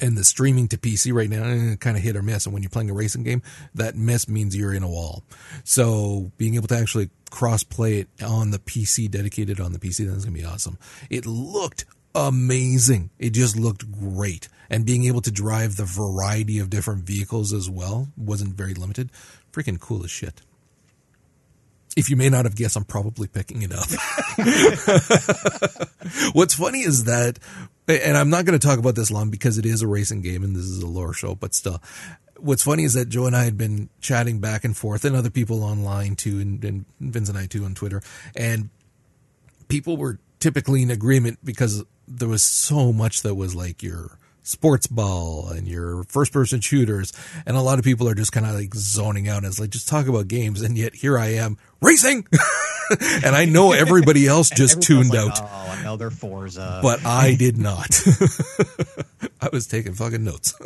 And 0.00 0.16
the 0.16 0.24
streaming 0.24 0.68
to 0.68 0.78
PC 0.78 1.12
right 1.12 1.28
now, 1.30 1.44
eh, 1.44 1.76
kind 1.76 1.96
of 1.96 2.02
hit 2.02 2.16
or 2.16 2.22
miss. 2.22 2.44
And 2.44 2.52
when 2.52 2.62
you're 2.62 2.70
playing 2.70 2.90
a 2.90 2.94
racing 2.94 3.22
game, 3.22 3.42
that 3.74 3.96
miss 3.96 4.28
means 4.28 4.54
you're 4.54 4.74
in 4.74 4.82
a 4.82 4.88
wall. 4.88 5.22
So 5.64 6.32
being 6.36 6.54
able 6.54 6.68
to 6.68 6.76
actually 6.76 7.08
cross 7.30 7.62
play 7.62 8.00
it 8.00 8.08
on 8.22 8.50
the 8.50 8.58
PC, 8.58 9.10
dedicated 9.10 9.58
on 9.58 9.72
the 9.72 9.78
PC, 9.78 10.06
that's 10.06 10.24
to 10.24 10.30
be 10.30 10.44
awesome. 10.44 10.78
It 11.08 11.24
looked 11.24 11.86
amazing. 12.16 13.10
It 13.18 13.30
just 13.30 13.56
looked 13.56 13.90
great. 13.92 14.48
And 14.68 14.84
being 14.84 15.04
able 15.04 15.20
to 15.20 15.30
drive 15.30 15.76
the 15.76 15.84
variety 15.84 16.58
of 16.58 16.70
different 16.70 17.04
vehicles 17.04 17.52
as 17.52 17.70
well 17.70 18.08
wasn't 18.16 18.56
very 18.56 18.74
limited. 18.74 19.10
Freaking 19.56 19.80
cool 19.80 20.04
as 20.04 20.10
shit. 20.10 20.42
If 21.96 22.10
you 22.10 22.16
may 22.16 22.28
not 22.28 22.44
have 22.44 22.56
guessed, 22.56 22.76
I'm 22.76 22.84
probably 22.84 23.26
picking 23.26 23.62
it 23.62 23.72
up. 23.72 23.88
What's 26.34 26.52
funny 26.52 26.80
is 26.80 27.04
that, 27.04 27.38
and 27.88 28.18
I'm 28.18 28.28
not 28.28 28.44
going 28.44 28.58
to 28.58 28.66
talk 28.66 28.78
about 28.78 28.96
this 28.96 29.10
long 29.10 29.30
because 29.30 29.56
it 29.56 29.64
is 29.64 29.80
a 29.80 29.86
racing 29.86 30.20
game 30.20 30.44
and 30.44 30.54
this 30.54 30.66
is 30.66 30.82
a 30.82 30.86
lore 30.86 31.14
show, 31.14 31.34
but 31.34 31.54
still. 31.54 31.82
What's 32.38 32.64
funny 32.64 32.84
is 32.84 32.92
that 32.92 33.08
Joe 33.08 33.24
and 33.24 33.34
I 33.34 33.44
had 33.44 33.56
been 33.56 33.88
chatting 34.02 34.40
back 34.40 34.62
and 34.62 34.76
forth, 34.76 35.06
and 35.06 35.16
other 35.16 35.30
people 35.30 35.64
online 35.64 36.16
too, 36.16 36.38
and, 36.38 36.62
and 36.62 36.84
Vince 37.00 37.30
and 37.30 37.38
I 37.38 37.46
too 37.46 37.64
on 37.64 37.74
Twitter, 37.74 38.02
and 38.36 38.68
people 39.68 39.96
were 39.96 40.18
typically 40.38 40.82
in 40.82 40.90
agreement 40.90 41.38
because 41.42 41.82
there 42.06 42.28
was 42.28 42.42
so 42.42 42.92
much 42.92 43.22
that 43.22 43.36
was 43.36 43.54
like 43.54 43.82
your 43.82 44.18
sports 44.46 44.86
ball 44.86 45.48
and 45.48 45.66
your 45.66 46.04
first 46.04 46.32
person 46.32 46.60
shooters 46.60 47.12
and 47.46 47.56
a 47.56 47.60
lot 47.60 47.78
of 47.80 47.84
people 47.84 48.08
are 48.08 48.14
just 48.14 48.30
kind 48.32 48.46
of 48.46 48.54
like 48.54 48.72
zoning 48.74 49.28
out 49.28 49.42
it's 49.44 49.58
like 49.58 49.70
just 49.70 49.88
talk 49.88 50.06
about 50.06 50.28
games 50.28 50.62
and 50.62 50.78
yet 50.78 50.94
here 50.94 51.18
i 51.18 51.26
am 51.26 51.58
racing 51.82 52.24
and 53.24 53.34
i 53.34 53.44
know 53.44 53.72
everybody 53.72 54.26
else 54.26 54.48
just 54.50 54.80
tuned 54.80 55.10
like, 55.10 55.18
out 55.18 55.38
Oh, 55.42 55.76
another 55.80 56.10
Forza. 56.10 56.78
but 56.82 57.04
i 57.04 57.34
did 57.34 57.58
not 57.58 58.00
i 59.40 59.48
was 59.52 59.66
taking 59.66 59.94
fucking 59.94 60.22
notes 60.24 60.54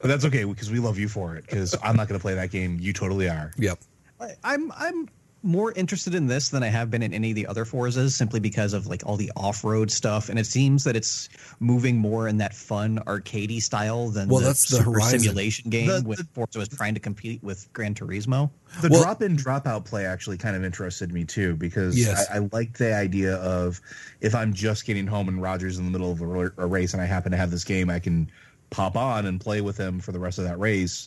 But 0.00 0.08
that's 0.08 0.24
okay 0.26 0.44
because 0.44 0.70
we 0.70 0.80
love 0.80 0.98
you 0.98 1.08
for 1.08 1.34
it. 1.36 1.46
Because 1.46 1.74
I'm 1.82 1.96
not 1.96 2.08
going 2.08 2.18
to 2.18 2.22
play 2.22 2.34
that 2.34 2.50
game. 2.50 2.76
You 2.78 2.92
totally 2.92 3.26
are. 3.26 3.52
yep 3.56 3.78
I- 4.20 4.34
I'm 4.44 4.70
I'm 4.72 5.08
more 5.44 5.72
interested 5.72 6.14
in 6.14 6.26
this 6.26 6.48
than 6.48 6.62
I 6.62 6.68
have 6.68 6.90
been 6.90 7.02
in 7.02 7.12
any 7.14 7.30
of 7.30 7.34
the 7.36 7.46
other 7.46 7.64
Forzas, 7.64 8.10
simply 8.12 8.40
because 8.40 8.72
of 8.72 8.86
like 8.86 9.02
all 9.04 9.16
the 9.16 9.30
off-road 9.36 9.90
stuff, 9.90 10.28
and 10.30 10.38
it 10.38 10.46
seems 10.46 10.84
that 10.84 10.96
it's 10.96 11.28
moving 11.60 11.98
more 11.98 12.26
in 12.26 12.38
that 12.38 12.54
fun 12.54 12.98
arcadey 13.06 13.60
style 13.60 14.08
than 14.08 14.28
Well, 14.28 14.40
the 14.40 14.46
that's 14.46 14.68
the 14.70 14.78
super 14.78 14.92
Horizon. 14.92 15.20
simulation 15.20 15.70
game 15.70 15.86
The- 15.88 16.02
with 16.04 16.18
the- 16.18 16.26
Forza 16.32 16.58
was 16.58 16.68
trying 16.68 16.94
to 16.94 17.00
compete 17.00 17.42
with 17.42 17.70
Gran 17.72 17.94
Turismo. 17.94 18.50
The 18.80 18.88
Well- 18.88 19.02
drop 19.02 19.22
in, 19.22 19.36
drop 19.36 19.66
out 19.66 19.84
play 19.84 20.06
actually 20.06 20.38
kind 20.38 20.56
of 20.56 20.64
interested 20.64 21.12
me 21.12 21.24
too 21.24 21.54
because 21.56 21.96
Yes. 21.98 22.26
I, 22.30 22.36
I 22.36 22.48
like 22.52 22.78
the 22.78 22.94
idea 22.94 23.36
of 23.36 23.80
if 24.20 24.34
I'm 24.34 24.54
just 24.54 24.86
getting 24.86 25.06
home 25.06 25.28
and 25.28 25.40
Roger's 25.42 25.78
in 25.78 25.84
the 25.84 25.90
middle 25.90 26.10
of 26.10 26.20
a, 26.22 26.52
a 26.62 26.66
race 26.66 26.92
and 26.94 27.02
I 27.02 27.04
happen 27.04 27.30
to 27.32 27.36
have 27.38 27.50
this 27.50 27.64
game, 27.64 27.90
I 27.90 27.98
can 27.98 28.30
pop 28.70 28.96
on 28.96 29.26
and 29.26 29.40
play 29.40 29.60
with 29.60 29.76
him 29.76 30.00
for 30.00 30.10
the 30.12 30.18
rest 30.18 30.38
of 30.38 30.44
that 30.44 30.58
race. 30.58 31.06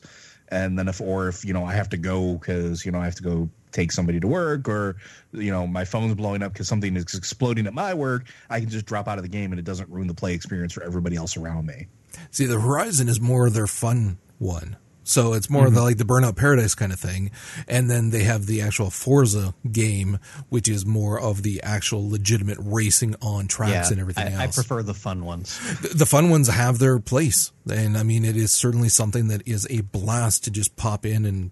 And 0.49 0.79
then 0.79 0.87
if, 0.87 1.01
or 1.01 1.27
if, 1.27 1.43
you 1.43 1.51
know, 1.51 1.65
I 1.65 1.73
have 1.73 1.89
to 1.89 1.97
go 1.97 2.35
because, 2.37 2.85
you 2.85 2.91
know, 2.93 2.99
I 2.99 3.05
have 3.05 3.15
to 3.15 3.23
go 3.23 3.49
take 3.71 3.91
somebody 3.91 4.19
to 4.19 4.27
work 4.27 4.67
or, 4.69 4.95
you 5.33 5.51
know, 5.51 5.67
my 5.67 5.85
phone's 5.85 6.15
blowing 6.15 6.41
up 6.41 6.53
because 6.53 6.67
something 6.67 6.95
is 6.95 7.13
exploding 7.15 7.67
at 7.67 7.73
my 7.73 7.93
work, 7.93 8.25
I 8.49 8.59
can 8.59 8.69
just 8.69 8.85
drop 8.85 9.07
out 9.07 9.17
of 9.17 9.23
the 9.23 9.29
game 9.29 9.51
and 9.51 9.59
it 9.59 9.65
doesn't 9.65 9.89
ruin 9.89 10.07
the 10.07 10.13
play 10.13 10.33
experience 10.33 10.73
for 10.73 10.83
everybody 10.83 11.15
else 11.15 11.37
around 11.37 11.65
me. 11.65 11.87
See, 12.31 12.45
the 12.45 12.59
Horizon 12.59 13.09
is 13.09 13.19
more 13.19 13.47
of 13.47 13.53
their 13.53 13.67
fun 13.67 14.17
one. 14.39 14.77
So 15.03 15.31
it's 15.33 15.49
more 15.49 15.67
Mm-hmm. 15.67 15.75
the, 15.75 15.81
like 15.83 15.97
the 15.97 16.03
Burnout 16.03 16.35
Paradise 16.35 16.75
kind 16.75 16.91
of 16.91 16.99
thing. 16.99 17.31
And 17.65 17.89
then 17.89 18.09
they 18.09 18.23
have 18.23 18.45
the 18.45 18.61
actual 18.61 18.89
Forza 18.89 19.53
game, 19.71 20.19
which 20.49 20.67
is 20.67 20.85
more 20.85 21.17
of 21.17 21.43
the 21.43 21.63
actual 21.63 22.09
legitimate 22.09 22.57
racing 22.59 23.15
on 23.21 23.47
tracks 23.47 23.89
and 23.89 24.01
everything 24.01 24.35
I, 24.35 24.43
I 24.43 24.47
prefer 24.47 24.83
the 24.83 24.93
fun 24.93 25.23
ones. 25.23 25.57
The- 25.81 25.89
the 25.95 26.05
fun 26.05 26.29
ones 26.29 26.49
have 26.49 26.79
their 26.79 26.99
place. 26.99 27.53
And 27.71 27.97
I 27.97 28.03
mean, 28.03 28.25
it 28.25 28.35
is 28.35 28.51
certainly 28.51 28.89
something 28.89 29.29
that 29.29 29.47
is 29.47 29.65
a 29.69 29.79
blast 29.81 30.43
to 30.43 30.51
just 30.51 30.75
pop 30.75 31.05
in 31.05 31.25
and, 31.25 31.51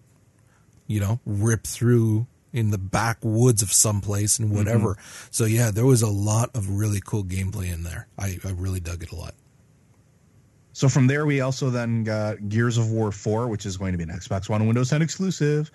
you 0.88 1.00
know, 1.00 1.20
rip 1.26 1.66
through 1.66 2.28
in 2.54 2.72
the 2.72 2.78
backwoods 2.78 3.62
of 3.62 3.72
some 3.72 4.00
place 4.00 4.40
and 4.40 4.50
whatever. 4.52 4.94
Mm-hmm. 4.96 5.28
So 5.32 5.46
yeah, 5.46 5.72
there 5.72 5.86
was 5.86 6.02
a 6.02 6.10
lot 6.10 6.52
of 6.56 6.70
really 6.70 7.02
cool 7.04 7.24
gameplay 7.24 7.74
in 7.74 7.84
there. 7.84 8.08
I, 8.18 8.38
I 8.46 8.52
really 8.52 8.80
dug 8.80 9.04
it 9.04 9.12
a 9.12 9.16
lot. 9.16 9.36
So 10.72 10.90
from 10.90 11.08
there, 11.08 11.26
we 11.26 11.40
also 11.42 11.70
then 11.70 12.04
got 12.04 12.50
Gears 12.50 12.78
of 12.78 12.92
War 12.92 13.12
4, 13.12 13.48
which 13.48 13.66
is 13.66 13.78
going 13.78 13.94
to 13.94 13.98
be 13.98 14.04
an 14.04 14.10
Xbox 14.10 14.50
One 14.50 14.62
and 14.62 14.68
Windows 14.68 14.90
10 14.90 15.02
exclusive, 15.02 15.72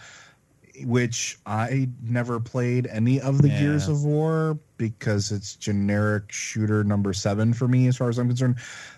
which 0.85 1.39
I 1.47 1.89
never 2.03 2.39
played 2.39 2.87
any 2.87 3.21
of 3.21 3.41
the 3.41 3.49
Yeah. 3.49 3.61
Gears 3.61 3.89
of 3.89 4.05
War 4.05 4.59
because 4.77 5.33
it's 5.33 5.57
generic 5.57 6.31
shooter 6.31 6.85
number 6.85 7.13
seven 7.13 7.53
for 7.55 7.67
me, 7.69 7.87
as 7.87 7.97
far 7.97 8.09
as 8.11 8.19
I'm 8.19 8.29
concerned. 8.29 8.57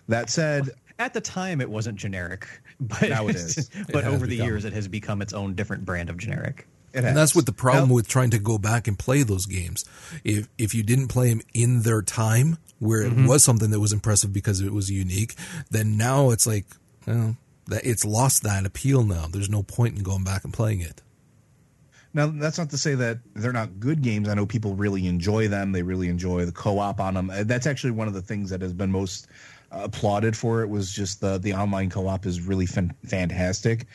That 0.09 0.29
said, 0.29 0.71
At 0.99 1.15
the 1.15 1.21
time, 1.21 1.61
it 1.61 1.71
wasn't 1.71 1.99
generic, 1.99 2.47
but 2.89 3.09
Now 3.09 3.29
it 3.29 3.37
is. 3.37 3.71
but 3.93 4.05
has 4.05 4.13
over 4.15 4.27
the 4.27 4.37
become. 4.37 4.47
years, 4.47 4.65
it 4.65 4.73
has 4.73 4.89
become 4.89 5.23
its 5.23 5.33
own 5.33 5.55
different 5.55 5.85
brand 5.85 6.11
of 6.11 6.17
generic. 6.19 6.67
It 6.93 7.05
And 7.05 7.17
that's 7.17 7.35
what 7.35 7.47
the 7.47 7.53
problem 7.53 7.89
Now- 7.89 7.95
with 7.95 8.09
trying 8.09 8.31
to 8.31 8.39
go 8.39 8.59
back 8.59 8.87
and 8.87 8.99
play 8.99 9.23
those 9.23 9.47
games. 9.47 9.85
If 10.25 10.49
if 10.59 10.75
you 10.75 10.83
didn't 10.83 11.09
play 11.09 11.31
them 11.31 11.41
in 11.55 11.83
their 11.83 12.03
time, 12.03 12.59
where 12.79 13.03
it 13.03 13.13
Mm-hmm. 13.13 13.27
was 13.27 13.43
something 13.45 13.71
that 13.71 13.81
was 13.81 13.93
impressive 13.93 14.33
because 14.33 14.61
it 14.61 14.73
was 14.73 14.91
unique, 14.91 15.35
then 15.71 15.97
now 15.97 16.31
it's 16.31 16.47
like, 16.47 16.67
well, 17.07 17.37
that 17.69 17.87
it's 17.87 18.05
lost 18.05 18.43
that 18.43 18.67
appeal. 18.67 19.05
Now 19.05 19.27
there's 19.31 19.49
no 19.49 19.63
point 19.63 19.97
in 19.97 20.03
going 20.03 20.25
back 20.25 20.45
and 20.45 20.53
playing 20.53 20.81
it. 20.81 21.01
Now, 22.15 22.27
that's 22.27 22.59
not 22.59 22.69
to 22.71 22.77
say 22.77 22.95
that 22.95 23.21
they're 23.35 23.55
not 23.55 23.81
good 23.81 24.03
games. 24.03 24.29
I 24.29 24.35
know 24.35 24.45
people 24.45 24.75
really 24.75 25.07
enjoy 25.07 25.49
them. 25.49 25.73
They 25.73 25.83
really 25.83 26.09
enjoy 26.09 26.45
the 26.45 26.53
co-op 26.53 27.01
on 27.01 27.15
them. 27.15 27.31
That's 27.45 27.67
actually 27.67 27.93
one 27.93 28.07
of 28.07 28.13
the 28.13 28.21
things 28.21 28.51
that 28.51 28.61
has 28.61 28.75
been 28.75 28.93
most 28.93 29.29
applauded 29.73 30.37
for 30.37 30.63
it 30.63 30.69
was 30.69 30.93
just 30.93 31.21
the 31.21 31.39
the 31.39 31.53
online 31.55 31.91
co-op 31.91 32.27
is 32.27 32.41
really 32.41 32.67
fan- 32.67 32.95
fantastic. 33.07 33.87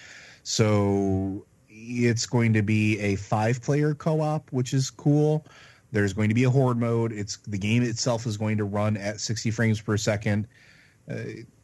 So 0.44 1.46
it's 1.70 2.26
going 2.26 2.54
to 2.54 2.62
be 2.62 3.00
a 3.00 3.16
five-player 3.16 3.96
co-op, 3.96 4.52
which 4.52 4.74
is 4.74 4.90
cool. 4.90 5.46
There's 5.92 6.14
going 6.14 6.30
to 6.30 6.36
be 6.36 6.44
a 6.44 6.50
horde 6.50 6.78
mode. 6.78 7.12
It's 7.12 7.38
the 7.38 7.58
game 7.58 7.84
itself 7.84 8.26
is 8.26 8.38
going 8.38 8.58
to 8.58 8.66
run 8.66 8.98
at 8.98 9.20
60 9.20 9.52
frames 9.52 9.80
per 9.80 9.98
second. 9.98 10.48
Uh, 11.10 11.16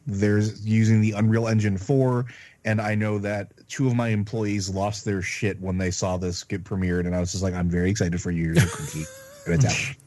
there's 0.06 0.66
using 0.66 1.00
the 1.00 1.12
Unreal 1.12 1.48
Engine 1.48 1.76
4, 1.76 2.26
and 2.64 2.80
I 2.80 2.94
know 2.94 3.18
that 3.18 3.52
two 3.68 3.86
of 3.86 3.94
my 3.94 4.08
employees 4.08 4.68
lost 4.70 5.04
their 5.04 5.22
shit 5.22 5.60
when 5.60 5.78
they 5.78 5.90
saw 5.90 6.16
this 6.16 6.42
get 6.44 6.64
premiered, 6.64 7.06
and 7.06 7.14
I 7.14 7.20
was 7.20 7.32
just 7.32 7.42
like, 7.42 7.54
I'm 7.54 7.68
very 7.68 7.90
excited 7.90 8.20
for 8.20 8.30
you. 8.30 8.52
A 8.52 8.66
cookie. 8.66 9.04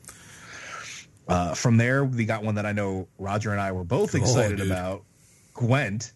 And 1.28 1.38
it's 1.38 1.48
out. 1.48 1.52
Uh, 1.52 1.54
from 1.56 1.78
there, 1.78 2.04
we 2.06 2.26
got 2.26 2.44
one 2.44 2.56
that 2.56 2.66
I 2.66 2.72
know 2.72 3.08
Roger 3.18 3.52
and 3.52 3.62
I 3.62 3.72
were 3.72 3.84
both 3.84 4.16
excited 4.16 4.62
about 4.62 5.04
Gwent. 5.54 6.14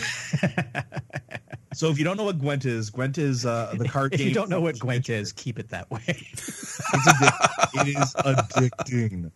so 1.73 1.89
if 1.89 1.97
you 1.97 2.05
don't 2.05 2.17
know 2.17 2.23
what 2.23 2.39
Gwent 2.39 2.65
is, 2.65 2.89
Gwent 2.89 3.17
is 3.17 3.45
uh, 3.45 3.73
the 3.77 3.87
card 3.87 4.13
If 4.13 4.19
game. 4.19 4.27
If 4.27 4.29
you 4.29 4.33
don't 4.33 4.49
know 4.49 4.61
what 4.61 4.79
Gwent 4.79 5.07
Witcher. 5.09 5.13
is, 5.13 5.31
keep 5.33 5.59
it 5.59 5.69
that 5.69 5.89
way. 5.91 6.01
It's 6.93 7.13
it 7.73 7.87
is 7.87 8.13
addicting. 8.15 9.31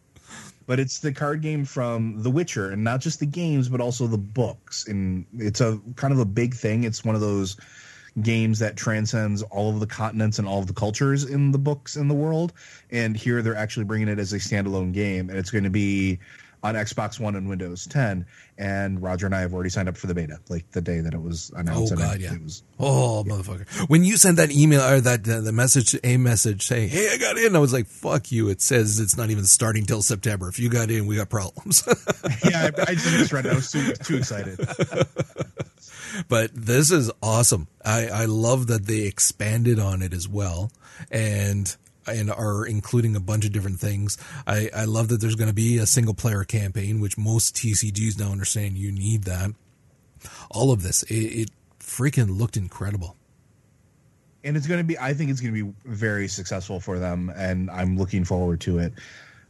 But 0.67 0.79
it's 0.79 0.99
the 0.99 1.13
card 1.13 1.41
game 1.41 1.63
from 1.63 2.23
The 2.23 2.31
Witcher, 2.31 2.71
and 2.71 2.83
not 2.83 2.99
just 2.99 3.19
the 3.19 3.25
games, 3.25 3.69
but 3.69 3.79
also 3.79 4.07
the 4.07 4.17
books. 4.17 4.87
And 4.87 5.25
it's 5.37 5.61
a 5.61 5.79
kind 5.95 6.11
of 6.11 6.19
a 6.19 6.25
big 6.25 6.55
thing. 6.55 6.83
It's 6.83 7.05
one 7.05 7.15
of 7.15 7.21
those 7.21 7.55
games 8.21 8.59
that 8.59 8.77
transcends 8.77 9.41
all 9.43 9.69
of 9.69 9.79
the 9.79 9.87
continents 9.87 10.39
and 10.39 10.47
all 10.47 10.59
of 10.59 10.67
the 10.67 10.73
cultures 10.73 11.23
in 11.23 11.51
the 11.51 11.57
books 11.57 11.95
in 11.95 12.07
the 12.07 12.13
world. 12.13 12.53
And 12.91 13.15
here 13.15 13.41
they're 13.41 13.55
actually 13.55 13.85
bringing 13.85 14.07
it 14.07 14.19
as 14.19 14.33
a 14.33 14.37
standalone 14.37 14.93
game, 14.93 15.29
and 15.29 15.37
it's 15.37 15.51
going 15.51 15.65
to 15.65 15.69
be 15.69 16.19
on 16.63 16.73
Xbox 16.73 17.19
One 17.19 17.35
and 17.35 17.47
Windows 17.47 17.85
10. 17.85 18.25
And 18.57 19.01
Roger 19.01 19.27
and 19.27 19.35
I 19.35 19.41
have 19.41 19.53
already 19.53 19.69
signed 19.69 19.87
up 19.87 19.97
for 19.97 20.07
the 20.07 20.15
beta, 20.15 20.39
like 20.49 20.71
the 20.71 20.81
day 20.81 20.99
that 20.99 21.13
it 21.13 21.21
was 21.21 21.51
announced. 21.55 21.93
Oh, 21.93 21.95
God, 21.97 22.15
it, 22.15 22.21
yeah. 22.21 22.33
it 22.33 22.41
was 22.41 22.63
Oh 22.79 23.23
motherfucker! 23.27 23.67
When 23.89 24.03
you 24.03 24.17
sent 24.17 24.37
that 24.37 24.51
email 24.51 24.81
or 24.81 25.01
that 25.01 25.27
uh, 25.27 25.41
the 25.41 25.51
message, 25.51 25.95
a 26.03 26.17
message 26.17 26.65
saying, 26.65 26.89
"Hey, 26.89 27.09
I 27.13 27.17
got 27.17 27.37
in," 27.37 27.55
I 27.55 27.59
was 27.59 27.73
like, 27.73 27.85
"Fuck 27.85 28.31
you!" 28.31 28.49
It 28.49 28.61
says 28.61 28.99
it's 28.99 29.17
not 29.17 29.29
even 29.29 29.43
starting 29.43 29.85
till 29.85 30.01
September. 30.01 30.47
If 30.47 30.57
you 30.57 30.69
got 30.69 30.89
in, 30.89 31.05
we 31.05 31.17
got 31.17 31.29
problems. 31.29 31.83
yeah. 32.45 32.69
I, 32.77 32.81
I 32.87 32.95
just 32.95 33.31
read 33.33 33.45
it. 33.45 33.51
I 33.51 33.55
was 33.55 33.71
too, 33.71 33.93
too 33.93 34.17
excited. 34.17 34.57
but 36.27 36.51
this 36.53 36.91
is 36.91 37.11
awesome. 37.21 37.67
I, 37.83 38.07
I 38.07 38.25
love 38.25 38.67
that 38.67 38.85
they 38.85 39.01
expanded 39.01 39.79
on 39.79 40.01
it 40.01 40.13
as 40.13 40.27
well, 40.27 40.71
and 41.11 41.75
and 42.07 42.29
are 42.31 42.65
including 42.65 43.15
a 43.15 43.19
bunch 43.19 43.45
of 43.45 43.51
different 43.51 43.79
things. 43.79 44.17
I, 44.45 44.69
I 44.75 44.85
love 44.85 45.07
that 45.07 45.21
there's 45.21 45.35
going 45.35 45.49
to 45.49 45.55
be 45.55 45.77
a 45.79 45.87
single 45.87 46.13
player 46.13 46.43
campaign, 46.43 46.99
which 46.99 47.17
most 47.17 47.55
TCGs 47.55 48.19
now 48.19 48.31
understand 48.31 48.77
you 48.77 48.91
need 48.91 49.23
that. 49.23 49.51
All 50.51 50.71
of 50.71 50.83
this, 50.83 51.03
it, 51.03 51.15
it 51.15 51.49
freaking 51.79 52.37
looked 52.37 52.57
incredible. 52.57 53.15
and 54.43 54.55
it's 54.57 54.67
going 54.67 54.79
to 54.79 54.83
be 54.83 54.97
i 54.99 55.13
think 55.13 55.29
it's 55.31 55.41
going 55.41 55.53
to 55.53 55.65
be 55.65 55.73
very 55.85 56.27
successful 56.27 56.79
for 56.79 56.99
them 56.99 57.31
and 57.35 57.69
i'm 57.71 57.97
looking 57.97 58.23
forward 58.23 58.59
to 58.61 58.79
it 58.79 58.93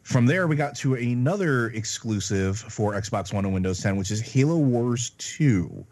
from 0.04 0.26
there 0.26 0.48
we 0.48 0.56
got 0.56 0.76
to 0.76 0.96
another 0.96 1.68
exclusive 1.68 2.58
for 2.58 2.94
xbox 2.94 3.34
one 3.34 3.46
and 3.46 3.54
windows 3.54 3.82
10 3.82 3.96
which 3.98 4.12
is 4.12 4.22
halo 4.22 4.58
wars 4.58 5.12
2 5.18 5.86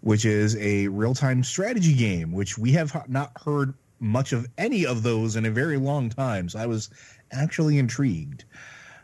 which 0.00 0.24
is 0.24 0.56
a 0.56 0.88
real-time 0.88 1.44
strategy 1.44 1.94
game 1.94 2.32
which 2.32 2.56
we 2.56 2.72
have 2.72 3.08
not 3.08 3.32
heard 3.44 3.74
much 4.00 4.32
of 4.32 4.48
any 4.56 4.86
of 4.86 5.02
those 5.02 5.36
in 5.36 5.44
a 5.44 5.50
very 5.50 5.76
long 5.76 6.08
time. 6.08 6.48
So 6.48 6.58
i 6.58 6.66
was 6.66 6.90
actually 7.32 7.78
intrigued. 7.78 8.44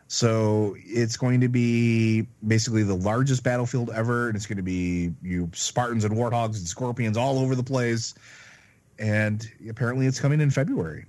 So 0.09 0.77
it's 0.79 1.17
going 1.17 1.41
to 1.41 1.49
be 1.49 2.27
basically 2.47 2.83
the 2.83 2.95
largest 2.95 3.43
battlefield 3.43 3.91
ever 3.91 4.29
and 4.29 4.37
it's 4.37 4.47
going 4.47 4.57
to 4.57 4.63
be 4.63 5.13
you 5.23 5.51
spartans 5.53 6.05
and 6.05 6.15
warthogs 6.15 6.57
and 6.57 6.67
scorpions 6.67 7.17
all 7.17 7.39
over 7.39 7.55
the 7.55 7.63
place. 7.63 8.15
And 8.99 9.47
apparently 9.69 10.07
it's 10.07 10.21
coming 10.21 10.41
in 10.41 10.51
February, 10.51 11.05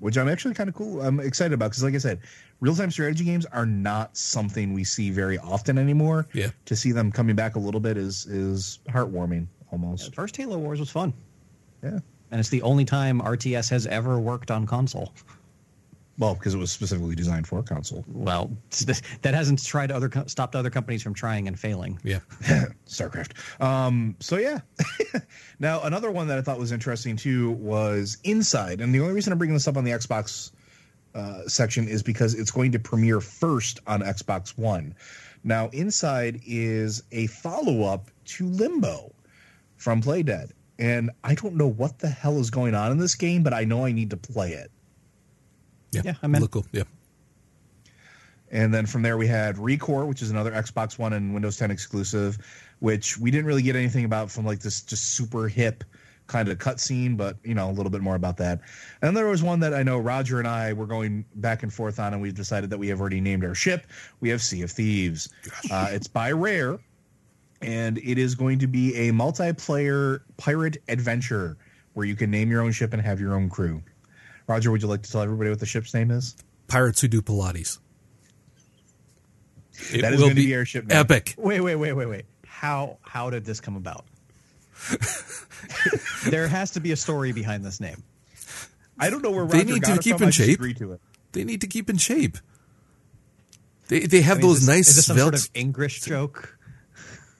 which 0.00 0.16
I'm 0.18 0.28
actually 0.28 0.54
kind 0.54 0.68
of 0.68 0.74
cool. 0.74 1.00
I'm 1.00 1.20
excited 1.20 1.52
about 1.54 1.70
because, 1.70 1.82
like 1.84 1.94
I 1.94 1.98
said, 1.98 2.20
real 2.60 2.74
time 2.74 2.90
strategy 2.90 3.24
games 3.24 3.46
are 3.46 3.66
not 3.66 4.16
something 4.16 4.72
we 4.72 4.84
see 4.84 5.10
very 5.10 5.38
often 5.38 5.78
anymore. 5.78 6.26
Yeah. 6.32 6.50
To 6.66 6.74
see 6.76 6.92
them 6.92 7.12
coming 7.12 7.36
back 7.36 7.54
a 7.54 7.58
little 7.58 7.80
bit 7.80 7.96
is 7.96 8.26
is 8.26 8.80
heartwarming 8.88 9.46
almost. 9.70 10.14
First 10.14 10.36
Halo 10.36 10.58
Wars 10.58 10.80
was 10.80 10.90
fun, 10.90 11.12
Yeah. 11.82 12.00
and 12.30 12.40
it's 12.40 12.48
the 12.48 12.62
only 12.62 12.84
time 12.84 13.20
RTS 13.20 13.70
has 13.70 13.86
ever 13.86 14.18
worked 14.18 14.50
on 14.50 14.66
console. 14.66 15.12
Well, 16.20 16.34
because 16.34 16.52
it 16.54 16.58
was 16.58 16.70
specifically 16.70 17.14
designed 17.14 17.48
for 17.48 17.60
a 17.60 17.62
console. 17.62 18.04
Well, 18.06 18.54
that 19.22 19.32
hasn't 19.34 19.64
tried 19.64 19.90
other 19.90 20.10
stopped 20.26 20.54
other 20.54 20.68
companies 20.68 21.02
from 21.02 21.14
trying 21.14 21.48
and 21.48 21.58
failing. 21.58 21.98
Yeah. 22.04 22.20
StarCraft. 22.86 23.62
Um, 23.62 24.16
so 24.20 24.36
yeah. 24.36 24.58
now 25.60 25.80
another 25.80 26.10
one 26.10 26.28
that 26.28 26.36
I 26.36 26.42
thought 26.42 26.58
was 26.58 26.72
interesting 26.72 27.16
too 27.16 27.52
was 27.52 28.18
Inside, 28.22 28.82
and 28.82 28.94
the 28.94 29.00
only 29.00 29.14
reason 29.14 29.32
I'm 29.32 29.38
bringing 29.38 29.54
this 29.54 29.66
up 29.66 29.78
on 29.78 29.84
the 29.84 29.92
Xbox 29.92 30.50
uh, 31.14 31.48
section 31.48 31.88
is 31.88 32.02
because 32.02 32.34
it's 32.34 32.50
going 32.50 32.72
to 32.72 32.78
premiere 32.78 33.22
first 33.22 33.80
on 33.86 34.02
Xbox 34.02 34.58
One. 34.58 34.94
Now, 35.42 35.68
Inside 35.68 36.42
is 36.46 37.02
a 37.12 37.28
follow 37.28 37.84
up 37.84 38.10
to 38.26 38.46
Limbo 38.46 39.10
from 39.78 40.02
Playdead, 40.02 40.50
and 40.78 41.10
I 41.24 41.34
don't 41.34 41.54
know 41.54 41.68
what 41.68 41.98
the 41.98 42.08
hell 42.08 42.38
is 42.38 42.50
going 42.50 42.74
on 42.74 42.92
in 42.92 42.98
this 42.98 43.14
game, 43.14 43.42
but 43.42 43.54
I 43.54 43.64
know 43.64 43.86
I 43.86 43.92
need 43.92 44.10
to 44.10 44.18
play 44.18 44.52
it. 44.52 44.70
Yeah. 45.92 46.02
Yeah, 46.04 46.14
I'm 46.22 46.34
in. 46.34 46.42
Look 46.42 46.52
cool. 46.52 46.66
Yeah. 46.72 46.84
And 48.50 48.74
then 48.74 48.86
from 48.86 49.02
there 49.02 49.16
we 49.16 49.26
had 49.26 49.56
Recore, 49.56 50.06
which 50.06 50.22
is 50.22 50.30
another 50.30 50.50
Xbox 50.50 50.98
One 50.98 51.12
and 51.12 51.32
Windows 51.32 51.56
10 51.56 51.70
exclusive, 51.70 52.38
which 52.80 53.16
we 53.16 53.30
didn't 53.30 53.46
really 53.46 53.62
get 53.62 53.76
anything 53.76 54.04
about 54.04 54.30
from 54.30 54.44
like 54.44 54.60
this 54.60 54.82
just 54.82 55.12
super 55.14 55.46
hip 55.46 55.84
kind 56.26 56.48
of 56.48 56.58
cutscene, 56.58 57.16
but 57.16 57.36
you 57.42 57.54
know 57.54 57.68
a 57.68 57.72
little 57.72 57.90
bit 57.90 58.00
more 58.00 58.14
about 58.14 58.36
that. 58.38 58.60
And 59.02 59.16
there 59.16 59.26
was 59.26 59.42
one 59.42 59.60
that 59.60 59.74
I 59.74 59.82
know 59.82 59.98
Roger 59.98 60.38
and 60.38 60.46
I 60.48 60.72
were 60.72 60.86
going 60.86 61.24
back 61.36 61.62
and 61.62 61.72
forth 61.72 61.98
on, 61.98 62.12
and 62.12 62.22
we've 62.22 62.34
decided 62.34 62.70
that 62.70 62.78
we 62.78 62.88
have 62.88 63.00
already 63.00 63.20
named 63.20 63.44
our 63.44 63.54
ship. 63.54 63.86
We 64.20 64.28
have 64.30 64.40
Sea 64.40 64.62
of 64.62 64.70
Thieves. 64.70 65.28
Uh, 65.70 65.88
it's 65.90 66.06
by 66.06 66.30
Rare, 66.32 66.78
and 67.60 67.98
it 67.98 68.16
is 68.16 68.34
going 68.34 68.58
to 68.60 68.66
be 68.66 68.94
a 68.96 69.12
multiplayer 69.12 70.20
pirate 70.36 70.78
adventure 70.88 71.56
where 71.94 72.06
you 72.06 72.14
can 72.14 72.30
name 72.30 72.50
your 72.50 72.62
own 72.62 72.72
ship 72.72 72.92
and 72.92 73.02
have 73.02 73.20
your 73.20 73.34
own 73.34 73.48
crew. 73.48 73.82
Roger, 74.50 74.72
would 74.72 74.82
you 74.82 74.88
like 74.88 75.02
to 75.02 75.10
tell 75.12 75.22
everybody 75.22 75.48
what 75.48 75.60
the 75.60 75.66
ship's 75.66 75.94
name 75.94 76.10
is? 76.10 76.34
Pirates 76.66 77.00
who 77.00 77.06
do 77.06 77.22
Pilates. 77.22 77.78
It 79.92 80.02
That 80.02 80.12
is 80.12 80.18
going 80.20 80.30
to 80.30 80.34
be 80.34 80.52
our 80.56 80.64
ship 80.64 80.86
name. 80.86 80.98
epic. 80.98 81.36
Wait, 81.38 81.60
wait, 81.60 81.76
wait, 81.76 81.92
wait, 81.92 82.06
wait. 82.06 82.24
How 82.44 82.98
how 83.02 83.30
did 83.30 83.44
this 83.44 83.60
come 83.60 83.76
about? 83.76 84.04
there 86.30 86.48
has 86.48 86.72
to 86.72 86.80
be 86.80 86.90
a 86.90 86.96
story 86.96 87.30
behind 87.32 87.64
this 87.64 87.80
name. 87.80 88.02
I 88.98 89.08
don't 89.08 89.22
know 89.22 89.30
where 89.30 89.46
They 89.46 89.58
Roger 89.58 89.72
need 89.74 89.82
got 89.82 89.96
to 89.96 90.02
keep 90.02 90.16
from. 90.18 90.26
in 90.26 90.32
shape. 90.32 90.58
to 90.58 90.92
it. 90.92 91.00
They 91.30 91.44
need 91.44 91.60
to 91.60 91.68
keep 91.68 91.88
in 91.88 91.96
shape. 91.96 92.36
They 93.86 94.00
they 94.00 94.20
have 94.22 94.38
I 94.38 94.40
mean, 94.40 94.48
those 94.48 94.62
is 94.62 94.66
nice 94.68 94.88
is 94.88 94.96
this 94.96 95.06
some 95.06 95.16
sort 95.16 95.34
of 95.34 95.48
English 95.54 96.00
joke? 96.00 96.58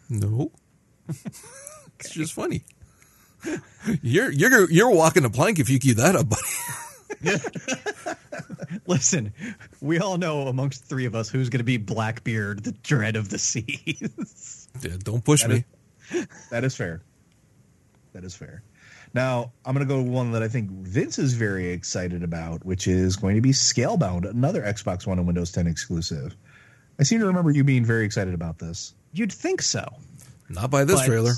No, 0.08 0.52
it's 1.98 2.10
just 2.10 2.34
funny. 2.34 2.62
You're 4.00 4.30
you're 4.30 4.70
you're 4.70 4.90
walking 4.90 5.24
a 5.24 5.30
plank 5.30 5.58
if 5.58 5.68
you 5.68 5.80
keep 5.80 5.96
that 5.96 6.14
up, 6.14 6.28
buddy. 6.28 6.42
Listen, 8.86 9.32
we 9.80 9.98
all 9.98 10.18
know 10.18 10.48
amongst 10.48 10.82
the 10.82 10.88
three 10.88 11.06
of 11.06 11.14
us 11.14 11.28
who's 11.28 11.48
going 11.48 11.58
to 11.58 11.64
be 11.64 11.76
Blackbeard, 11.76 12.64
the 12.64 12.72
dread 12.72 13.16
of 13.16 13.28
the 13.30 13.38
seas. 13.38 14.68
Yeah, 14.82 14.92
don't 15.02 15.24
push 15.24 15.42
That 15.42 15.50
me. 15.50 15.64
That 16.52 16.62
is 16.62 16.76
fair. 16.76 17.02
That 18.12 18.22
is 18.22 18.36
fair. 18.36 18.62
Now 19.12 19.50
I'm 19.64 19.74
going 19.74 19.86
to 19.86 19.92
go 19.92 20.00
with 20.00 20.10
one 20.10 20.30
that 20.30 20.44
I 20.44 20.48
think 20.48 20.70
Vince 20.70 21.18
is 21.18 21.34
very 21.34 21.70
excited 21.70 22.22
about, 22.22 22.64
which 22.64 22.86
is 22.86 23.16
going 23.16 23.34
to 23.34 23.40
be 23.40 23.50
Scalebound, 23.50 24.30
another 24.30 24.62
Xbox 24.62 25.08
One 25.08 25.18
and 25.18 25.26
Windows 25.26 25.50
10 25.50 25.66
exclusive. 25.66 26.36
I 27.00 27.02
seem 27.02 27.18
to 27.18 27.26
remember 27.26 27.50
you 27.50 27.64
being 27.64 27.84
very 27.84 28.04
excited 28.04 28.32
about 28.32 28.60
this. 28.60 28.94
You'd 29.12 29.32
think 29.32 29.60
so. 29.60 29.86
Not 30.48 30.70
by 30.70 30.84
this 30.84 31.00
But 31.00 31.06
trailer. 31.06 31.32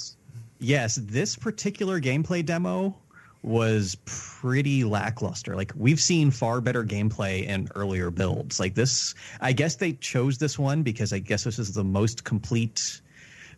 Yes, 0.58 0.96
this 0.96 1.34
particular 1.34 2.00
gameplay 2.00 2.44
demo 2.44 2.94
was 3.42 3.96
pretty 4.04 4.84
lackluster. 4.84 5.56
Like 5.56 5.72
we've 5.76 6.00
seen 6.00 6.30
far 6.30 6.60
better 6.60 6.84
gameplay 6.84 7.46
in 7.46 7.68
earlier 7.74 8.10
builds. 8.10 8.60
Like 8.60 8.74
this, 8.74 9.14
I 9.40 9.52
guess 9.52 9.76
they 9.76 9.94
chose 9.94 10.38
this 10.38 10.58
one 10.58 10.82
because 10.82 11.12
I 11.12 11.18
guess 11.18 11.44
this 11.44 11.58
is 11.58 11.74
the 11.74 11.84
most 11.84 12.24
complete 12.24 13.00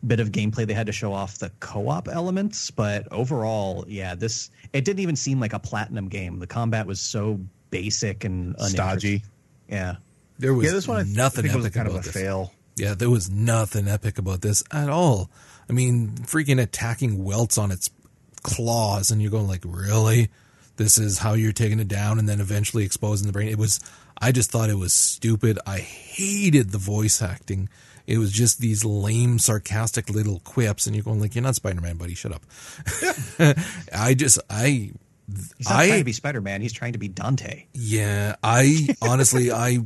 bit 0.07 0.21
of 0.21 0.33
gameplay 0.33 0.67
they 0.67 0.75
had 0.75 0.87
to 0.87 0.93
show 0.93 1.13
off 1.13 1.39
the 1.39 1.51
co-op 1.61 2.09
elements, 2.09 2.71
but 2.71 3.11
overall, 3.13 3.85
yeah, 3.89 4.15
this 4.15 4.51
it 4.73 4.85
didn't 4.85 5.01
even 5.01 5.17
seem 5.17 5.41
like 5.41 5.53
a 5.53 5.59
platinum 5.59 6.09
game. 6.09 6.39
The 6.39 6.47
combat 6.47 6.87
was 6.87 7.01
so 7.01 7.41
basic 7.71 8.25
and 8.25 8.55
stodgy. 8.61 9.23
Yeah, 9.69 9.97
there 10.39 10.55
was 10.55 10.67
yeah, 10.67 10.73
this 10.73 10.89
one 10.89 10.99
I 10.99 11.03
nothing 11.05 11.43
think 11.43 11.55
epic 11.55 11.65
was 11.65 11.73
kind 11.73 11.89
about 11.89 11.99
of 12.01 12.07
a 12.07 12.11
this. 12.11 12.23
fail. 12.23 12.53
Yeah, 12.77 12.95
there 12.95 13.11
was 13.11 13.31
nothing 13.31 13.89
epic 13.89 14.19
about 14.19 14.41
this 14.41 14.65
at 14.71 14.89
all. 14.89 15.31
I 15.69 15.73
mean, 15.73 16.11
freaking 16.23 16.61
attacking 16.61 17.23
welts 17.25 17.57
on 17.57 17.71
its 17.71 17.89
claws, 18.45 19.11
and 19.11 19.21
you're 19.21 19.33
going 19.33 19.49
like, 19.49 19.63
really? 19.65 20.29
This 20.77 20.99
is 20.99 21.19
how 21.19 21.33
you're 21.35 21.53
taking 21.53 21.81
it 21.81 21.89
down, 21.89 22.21
and 22.21 22.29
then 22.29 22.41
eventually 22.41 22.85
exposing 22.85 23.27
the 23.27 23.33
brain. 23.33 23.49
It 23.49 23.59
was. 23.59 23.81
I 24.21 24.31
just 24.31 24.53
thought 24.53 24.71
it 24.71 24.79
was 24.79 24.93
stupid. 24.93 25.59
I 25.67 25.79
hated 25.79 26.71
the 26.71 26.79
voice 26.79 27.21
acting. 27.21 27.69
It 28.07 28.19
was 28.19 28.33
just 28.33 28.61
these 28.61 28.85
lame, 28.85 29.39
sarcastic 29.39 30.11
little 30.11 30.41
quips, 30.41 30.87
and 30.87 30.95
you're 30.95 31.05
going 31.05 31.21
like, 31.21 31.35
"You're 31.35 31.43
not 31.43 31.55
Spider 31.55 31.81
Man, 31.81 31.97
buddy. 31.97 32.15
Shut 32.15 32.33
up." 32.33 32.43
I 33.95 34.15
just, 34.15 34.39
I, 34.51 34.93
he's 35.57 35.69
not 35.69 35.79
I, 35.81 35.87
trying 35.87 35.99
to 36.01 36.05
be 36.05 36.13
Spider 36.13 36.41
Man. 36.41 36.61
He's 36.61 36.73
trying 36.73 36.93
to 36.93 36.99
be 36.99 37.09
Dante. 37.09 37.67
yeah, 37.73 38.37
I 38.43 38.89
honestly 39.03 39.51
I 39.53 39.79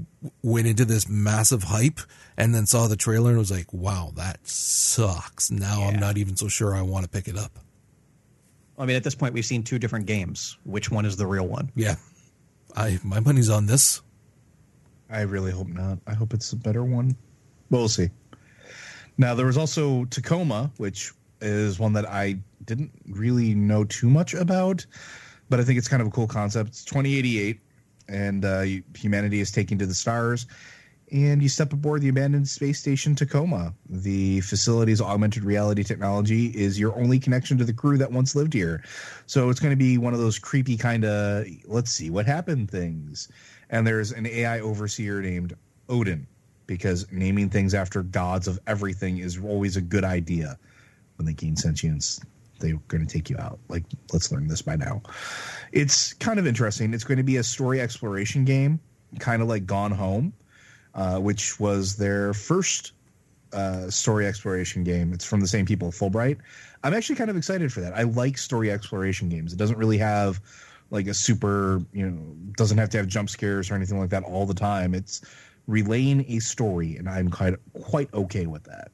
went 0.42 0.66
into 0.66 0.84
this 0.84 1.08
massive 1.08 1.64
hype 1.64 2.00
and 2.36 2.54
then 2.54 2.66
saw 2.66 2.88
the 2.88 2.96
trailer 2.96 3.30
and 3.30 3.38
was 3.38 3.50
like, 3.50 3.72
"Wow, 3.72 4.12
that 4.16 4.46
sucks." 4.48 5.50
Now 5.50 5.84
I'm 5.84 6.00
not 6.00 6.16
even 6.16 6.36
so 6.36 6.48
sure 6.48 6.74
I 6.74 6.82
want 6.82 7.04
to 7.04 7.10
pick 7.10 7.28
it 7.28 7.36
up. 7.36 7.58
I 8.78 8.86
mean, 8.86 8.96
at 8.96 9.04
this 9.04 9.14
point, 9.14 9.34
we've 9.34 9.44
seen 9.44 9.62
two 9.62 9.78
different 9.78 10.06
games. 10.06 10.56
Which 10.64 10.90
one 10.90 11.04
is 11.04 11.16
the 11.16 11.26
real 11.26 11.46
one? 11.46 11.70
Yeah, 11.74 11.96
I 12.76 12.98
my 13.02 13.20
money's 13.20 13.50
on 13.50 13.66
this. 13.66 14.02
I 15.10 15.22
really 15.22 15.50
hope 15.50 15.68
not. 15.68 15.98
I 16.06 16.14
hope 16.14 16.32
it's 16.34 16.52
a 16.52 16.56
better 16.56 16.84
one. 16.84 17.16
But 17.70 17.78
we'll 17.78 17.88
see. 17.88 18.10
Now 19.16 19.34
there 19.34 19.46
was 19.46 19.56
also 19.56 20.04
Tacoma, 20.06 20.70
which 20.76 21.12
is 21.40 21.78
one 21.78 21.92
that 21.94 22.08
I 22.08 22.38
didn't 22.64 22.92
really 23.08 23.54
know 23.54 23.84
too 23.84 24.08
much 24.08 24.34
about, 24.34 24.86
but 25.48 25.60
I 25.60 25.64
think 25.64 25.78
it's 25.78 25.88
kind 25.88 26.00
of 26.02 26.08
a 26.08 26.10
cool 26.10 26.26
concept. 26.26 26.70
It's 26.70 26.84
2088, 26.84 27.60
and 28.08 28.44
uh, 28.44 28.64
humanity 28.94 29.40
is 29.40 29.50
taking 29.50 29.78
to 29.78 29.86
the 29.86 29.94
stars, 29.94 30.46
and 31.10 31.42
you 31.42 31.48
step 31.48 31.72
aboard 31.72 32.02
the 32.02 32.08
abandoned 32.08 32.48
space 32.48 32.78
station 32.78 33.14
Tacoma. 33.14 33.74
The 33.88 34.40
facility's 34.40 35.00
augmented 35.00 35.44
reality 35.44 35.82
technology 35.82 36.46
is 36.46 36.78
your 36.78 36.96
only 36.98 37.18
connection 37.18 37.58
to 37.58 37.64
the 37.64 37.72
crew 37.72 37.98
that 37.98 38.12
once 38.12 38.34
lived 38.34 38.52
here. 38.52 38.82
So 39.26 39.50
it's 39.50 39.60
going 39.60 39.72
to 39.72 39.76
be 39.76 39.98
one 39.98 40.14
of 40.14 40.20
those 40.20 40.38
creepy 40.38 40.76
kind 40.76 41.04
of 41.04 41.46
let's 41.66 41.90
see 41.90 42.10
what 42.10 42.26
happened 42.26 42.70
things. 42.70 43.28
And 43.70 43.86
there's 43.86 44.12
an 44.12 44.26
AI 44.26 44.60
overseer 44.60 45.20
named 45.22 45.54
Odin 45.88 46.26
because 46.66 47.06
naming 47.10 47.48
things 47.48 47.74
after 47.74 48.02
gods 48.02 48.46
of 48.46 48.58
everything 48.66 49.18
is 49.18 49.38
always 49.42 49.76
a 49.76 49.80
good 49.80 50.04
idea 50.04 50.58
when 51.16 51.26
they 51.26 51.32
gain 51.32 51.56
sentience. 51.56 52.20
They're 52.60 52.78
going 52.88 53.06
to 53.06 53.12
take 53.12 53.30
you 53.30 53.36
out. 53.38 53.58
Like, 53.68 53.84
let's 54.12 54.32
learn 54.32 54.48
this 54.48 54.62
by 54.62 54.76
now. 54.76 55.02
It's 55.72 56.12
kind 56.14 56.38
of 56.38 56.46
interesting. 56.46 56.92
It's 56.92 57.04
going 57.04 57.18
to 57.18 57.24
be 57.24 57.36
a 57.36 57.42
story 57.42 57.80
exploration 57.80 58.44
game, 58.44 58.80
kind 59.20 59.42
of 59.42 59.48
like 59.48 59.64
Gone 59.64 59.92
Home, 59.92 60.32
uh, 60.94 61.18
which 61.18 61.58
was 61.60 61.96
their 61.96 62.34
first 62.34 62.92
uh, 63.52 63.88
story 63.90 64.26
exploration 64.26 64.84
game. 64.84 65.12
It's 65.12 65.24
from 65.24 65.40
the 65.40 65.48
same 65.48 65.66
people, 65.66 65.90
Fullbright. 65.90 66.38
I'm 66.84 66.94
actually 66.94 67.16
kind 67.16 67.30
of 67.30 67.36
excited 67.36 67.72
for 67.72 67.80
that. 67.80 67.94
I 67.94 68.02
like 68.02 68.38
story 68.38 68.70
exploration 68.70 69.28
games. 69.28 69.52
It 69.52 69.56
doesn't 69.56 69.78
really 69.78 69.98
have 69.98 70.40
like 70.90 71.06
a 71.06 71.14
super, 71.14 71.82
you 71.92 72.08
know, 72.08 72.18
doesn't 72.56 72.78
have 72.78 72.90
to 72.90 72.98
have 72.98 73.06
jump 73.06 73.30
scares 73.30 73.70
or 73.70 73.74
anything 73.74 73.98
like 73.98 74.10
that 74.10 74.22
all 74.22 74.46
the 74.46 74.54
time. 74.54 74.94
It's 74.94 75.20
relaying 75.66 76.24
a 76.28 76.38
story, 76.40 76.96
and 76.96 77.08
I'm 77.08 77.30
quite 77.30 77.54
quite 77.82 78.12
okay 78.14 78.46
with 78.46 78.64
that. 78.64 78.90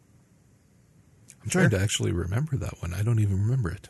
I'm 1.42 1.50
trying 1.50 1.70
to 1.70 1.78
actually 1.78 2.12
remember 2.12 2.56
that 2.56 2.80
one. 2.80 2.94
I 2.94 3.02
don't 3.02 3.20
even 3.20 3.40
remember 3.42 3.70
it. 3.70 3.88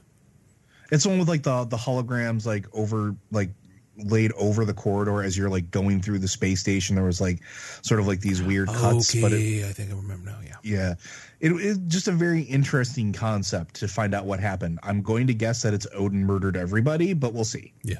It's 0.90 1.04
the 1.04 1.10
one 1.10 1.18
with 1.18 1.28
like 1.28 1.42
the 1.42 1.64
the 1.64 1.76
holograms 1.76 2.46
like 2.46 2.66
over 2.72 3.14
like 3.30 3.50
laid 3.96 4.32
over 4.32 4.64
the 4.64 4.74
corridor 4.74 5.22
as 5.22 5.36
you're 5.36 5.48
like 5.48 5.70
going 5.70 6.00
through 6.00 6.18
the 6.18 6.28
space 6.28 6.60
station. 6.60 6.96
There 6.96 7.04
was 7.04 7.20
like 7.20 7.40
sort 7.82 8.00
of 8.00 8.06
like 8.06 8.20
these 8.20 8.42
weird 8.42 8.68
cuts, 8.68 9.14
okay, 9.14 9.22
but 9.22 9.32
it, 9.32 9.64
I 9.64 9.72
think 9.72 9.90
I 9.90 9.94
remember 9.94 10.30
now. 10.30 10.38
Yeah. 10.42 10.56
yeah, 10.62 10.94
it 11.40 11.52
is 11.52 11.78
just 11.86 12.08
a 12.08 12.12
very 12.12 12.42
interesting 12.42 13.12
concept 13.12 13.74
to 13.76 13.88
find 13.88 14.14
out 14.14 14.24
what 14.24 14.40
happened. 14.40 14.78
I'm 14.82 15.02
going 15.02 15.26
to 15.28 15.34
guess 15.34 15.62
that 15.62 15.74
it's 15.74 15.86
Odin 15.94 16.24
murdered 16.24 16.56
everybody, 16.56 17.12
but 17.12 17.32
we'll 17.32 17.44
see. 17.44 17.72
Yeah. 17.82 17.98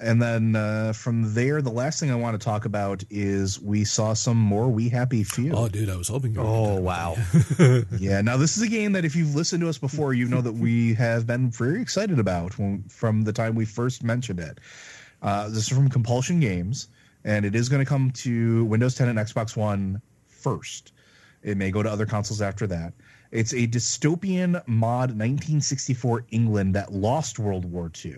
And 0.00 0.22
then 0.22 0.56
uh, 0.56 0.92
from 0.94 1.34
there, 1.34 1.60
the 1.60 1.70
last 1.70 2.00
thing 2.00 2.10
I 2.10 2.14
want 2.14 2.38
to 2.38 2.44
talk 2.44 2.64
about 2.64 3.04
is 3.10 3.60
we 3.60 3.84
saw 3.84 4.14
some 4.14 4.38
more 4.38 4.68
We 4.68 4.88
Happy 4.88 5.22
Few. 5.22 5.52
Oh, 5.52 5.68
dude, 5.68 5.90
I 5.90 5.96
was 5.96 6.08
hoping. 6.08 6.34
You 6.34 6.40
were 6.40 6.46
Oh 6.46 6.80
wow! 6.80 7.16
Yeah, 7.98 8.22
now 8.22 8.36
this 8.36 8.56
is 8.56 8.62
a 8.62 8.68
game 8.68 8.92
that 8.92 9.04
if 9.04 9.14
you've 9.14 9.34
listened 9.34 9.60
to 9.60 9.68
us 9.68 9.78
before, 9.78 10.14
you 10.14 10.26
know 10.26 10.40
that 10.40 10.52
we 10.52 10.94
have 10.94 11.26
been 11.26 11.50
very 11.50 11.80
excited 11.82 12.18
about 12.18 12.58
when, 12.58 12.84
from 12.88 13.22
the 13.22 13.32
time 13.32 13.54
we 13.54 13.66
first 13.66 14.02
mentioned 14.02 14.40
it. 14.40 14.58
Uh, 15.20 15.48
this 15.48 15.58
is 15.58 15.68
from 15.68 15.88
Compulsion 15.88 16.40
Games, 16.40 16.88
and 17.24 17.44
it 17.44 17.54
is 17.54 17.68
going 17.68 17.84
to 17.84 17.88
come 17.88 18.10
to 18.12 18.64
Windows 18.64 18.94
10 18.94 19.08
and 19.08 19.18
Xbox 19.18 19.56
One 19.56 20.00
first. 20.26 20.92
It 21.42 21.56
may 21.56 21.70
go 21.70 21.82
to 21.82 21.90
other 21.90 22.06
consoles 22.06 22.40
after 22.40 22.66
that. 22.68 22.94
It's 23.30 23.52
a 23.52 23.66
dystopian 23.66 24.62
mod 24.66 25.10
1964 25.10 26.26
England 26.30 26.74
that 26.74 26.92
lost 26.92 27.38
World 27.38 27.64
War 27.64 27.90
II. 28.04 28.16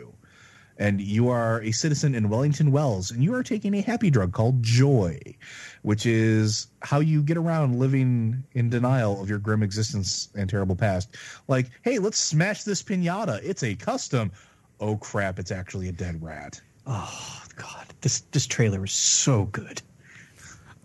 And 0.76 1.00
you 1.00 1.28
are 1.28 1.60
a 1.62 1.70
citizen 1.70 2.14
in 2.14 2.28
Wellington 2.28 2.72
Wells, 2.72 3.10
and 3.10 3.22
you 3.22 3.34
are 3.34 3.42
taking 3.42 3.74
a 3.74 3.80
happy 3.80 4.10
drug 4.10 4.32
called 4.32 4.62
Joy, 4.62 5.20
which 5.82 6.04
is 6.04 6.66
how 6.82 7.00
you 7.00 7.22
get 7.22 7.36
around 7.36 7.78
living 7.78 8.42
in 8.52 8.70
denial 8.70 9.20
of 9.22 9.28
your 9.28 9.38
grim 9.38 9.62
existence 9.62 10.28
and 10.34 10.50
terrible 10.50 10.74
past. 10.74 11.16
Like, 11.46 11.70
hey, 11.82 11.98
let's 11.98 12.18
smash 12.18 12.64
this 12.64 12.82
pinata. 12.82 13.40
It's 13.42 13.62
a 13.62 13.74
custom. 13.74 14.32
Oh 14.80 14.96
crap! 14.96 15.38
It's 15.38 15.52
actually 15.52 15.88
a 15.88 15.92
dead 15.92 16.20
rat. 16.22 16.60
Oh 16.86 17.42
God, 17.56 17.86
this 18.00 18.20
this 18.32 18.46
trailer 18.46 18.84
is 18.84 18.92
so 18.92 19.44
good. 19.44 19.80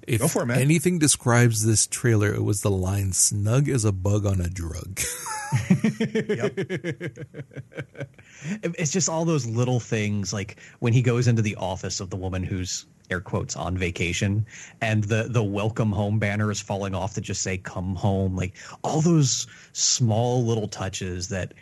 If 0.09 0.21
Go 0.21 0.27
for 0.27 0.41
it, 0.41 0.47
man. 0.47 0.59
anything 0.59 0.97
describes 0.97 1.63
this 1.65 1.85
trailer, 1.85 2.33
it 2.33 2.43
was 2.43 2.61
the 2.61 2.71
line 2.71 3.13
"snug 3.13 3.69
as 3.69 3.85
a 3.85 3.91
bug 3.91 4.25
on 4.25 4.41
a 4.41 4.49
drug." 4.49 4.99
It- 5.51 7.27
It's 8.77 8.91
just 8.91 9.09
all 9.09 9.25
those 9.25 9.45
little 9.45 9.79
things, 9.79 10.31
like 10.31 10.57
when 10.79 10.93
he 10.93 11.01
goes 11.01 11.27
into 11.27 11.41
the 11.41 11.55
office 11.57 11.99
of 11.99 12.09
the 12.09 12.15
woman 12.15 12.41
who's 12.43 12.85
air 13.11 13.19
quotes 13.19 13.55
on 13.55 13.77
vacation, 13.77 14.45
and 14.81 15.03
the 15.05 15.27
the 15.29 15.43
welcome 15.43 15.91
home 15.91 16.19
banner 16.19 16.49
is 16.51 16.61
falling 16.61 16.95
off 16.95 17.13
to 17.15 17.21
just 17.21 17.41
say 17.41 17.57
"come 17.57 17.95
home." 17.95 18.35
Like 18.35 18.55
all 18.83 19.01
those 19.01 19.45
small 19.73 20.45
little 20.45 20.67
touches 20.67 21.27
that. 21.29 21.53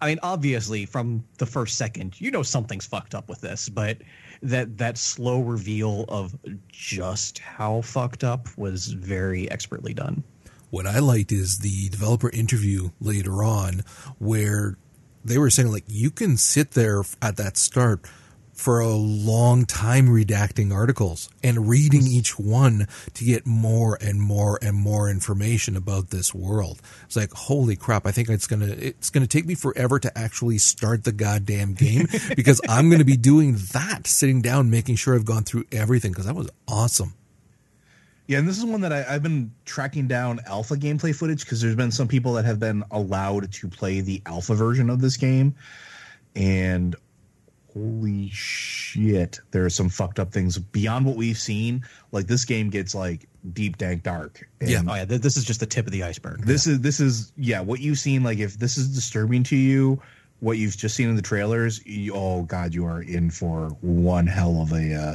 I 0.00 0.08
mean, 0.08 0.18
obviously, 0.22 0.84
from 0.86 1.24
the 1.38 1.46
first 1.46 1.76
second, 1.78 2.20
you 2.20 2.30
know 2.30 2.42
something's 2.42 2.86
fucked 2.86 3.14
up 3.14 3.28
with 3.28 3.40
this, 3.40 3.68
but 3.68 3.98
that 4.44 4.78
that 4.78 4.98
slow 4.98 5.40
reveal 5.40 6.04
of 6.08 6.36
just 6.68 7.38
how 7.38 7.80
fucked 7.80 8.22
up 8.22 8.46
was 8.56 8.86
very 8.88 9.50
expertly 9.50 9.94
done. 9.94 10.22
what 10.70 10.86
I 10.86 10.98
liked 10.98 11.32
is 11.32 11.58
the 11.58 11.88
developer 11.88 12.30
interview 12.30 12.90
later 13.00 13.42
on 13.44 13.82
where 14.18 14.76
they 15.24 15.38
were 15.38 15.50
saying 15.50 15.70
like 15.70 15.84
you 15.88 16.10
can 16.10 16.36
sit 16.36 16.72
there 16.72 17.02
at 17.22 17.36
that 17.36 17.56
start 17.56 18.06
for 18.54 18.80
a 18.80 18.88
long 18.88 19.66
time 19.66 20.06
redacting 20.06 20.72
articles 20.72 21.28
and 21.42 21.68
reading 21.68 22.06
each 22.06 22.38
one 22.38 22.86
to 23.14 23.24
get 23.24 23.46
more 23.46 23.98
and 24.00 24.20
more 24.20 24.58
and 24.62 24.76
more 24.76 25.10
information 25.10 25.76
about 25.76 26.10
this 26.10 26.34
world. 26.34 26.80
It's 27.04 27.16
like 27.16 27.32
holy 27.32 27.76
crap, 27.76 28.06
I 28.06 28.12
think 28.12 28.28
it's 28.28 28.46
going 28.46 28.60
to 28.60 28.86
it's 28.86 29.10
going 29.10 29.26
to 29.26 29.28
take 29.28 29.46
me 29.46 29.54
forever 29.54 29.98
to 29.98 30.18
actually 30.18 30.58
start 30.58 31.04
the 31.04 31.12
goddamn 31.12 31.74
game 31.74 32.06
because 32.36 32.60
I'm 32.68 32.88
going 32.88 33.00
to 33.00 33.04
be 33.04 33.16
doing 33.16 33.56
that 33.72 34.06
sitting 34.06 34.40
down 34.40 34.70
making 34.70 34.96
sure 34.96 35.14
I've 35.14 35.24
gone 35.24 35.44
through 35.44 35.64
everything 35.72 36.12
because 36.12 36.26
that 36.26 36.36
was 36.36 36.50
awesome. 36.68 37.14
Yeah, 38.26 38.38
and 38.38 38.48
this 38.48 38.56
is 38.56 38.64
one 38.64 38.80
that 38.80 38.92
I, 38.92 39.04
I've 39.06 39.22
been 39.22 39.52
tracking 39.66 40.08
down 40.08 40.40
alpha 40.46 40.76
gameplay 40.76 41.14
footage 41.14 41.44
because 41.44 41.60
there's 41.60 41.76
been 41.76 41.90
some 41.90 42.08
people 42.08 42.34
that 42.34 42.46
have 42.46 42.58
been 42.58 42.82
allowed 42.90 43.52
to 43.52 43.68
play 43.68 44.00
the 44.00 44.22
alpha 44.24 44.54
version 44.54 44.88
of 44.88 45.00
this 45.00 45.18
game, 45.18 45.54
and 46.34 46.96
holy 47.74 48.30
shit, 48.30 49.40
there 49.50 49.64
are 49.64 49.70
some 49.70 49.88
fucked 49.88 50.18
up 50.18 50.32
things 50.32 50.58
beyond 50.58 51.04
what 51.04 51.16
we've 51.16 51.38
seen. 51.38 51.84
Like 52.12 52.26
this 52.26 52.44
game 52.44 52.70
gets 52.70 52.94
like 52.94 53.28
deep, 53.52 53.76
dank, 53.76 54.02
dark. 54.02 54.48
And 54.60 54.70
Yeah. 54.70 54.82
Oh 54.86 54.94
yeah, 54.94 55.04
th- 55.04 55.20
this 55.20 55.36
is 55.36 55.44
just 55.44 55.60
the 55.60 55.66
tip 55.66 55.86
of 55.86 55.92
the 55.92 56.02
iceberg. 56.02 56.44
this 56.44 56.66
is 56.66 56.80
this 56.80 57.00
is 57.00 57.32
yeah 57.36 57.60
what 57.60 57.80
you've 57.80 57.98
seen. 57.98 58.22
Like 58.22 58.38
if 58.38 58.58
this 58.58 58.78
is 58.78 58.94
disturbing 58.94 59.42
to 59.44 59.56
you, 59.56 60.00
what 60.40 60.58
you've 60.58 60.76
just 60.76 60.94
seen 60.94 61.08
in 61.08 61.16
the 61.16 61.22
trailers, 61.22 61.84
you, 61.84 62.14
oh 62.14 62.42
god, 62.42 62.74
you 62.74 62.86
are 62.86 63.02
in 63.02 63.30
for 63.30 63.68
one 63.80 64.26
hell 64.26 64.62
of 64.62 64.72
a. 64.72 64.94
Uh, 64.94 65.14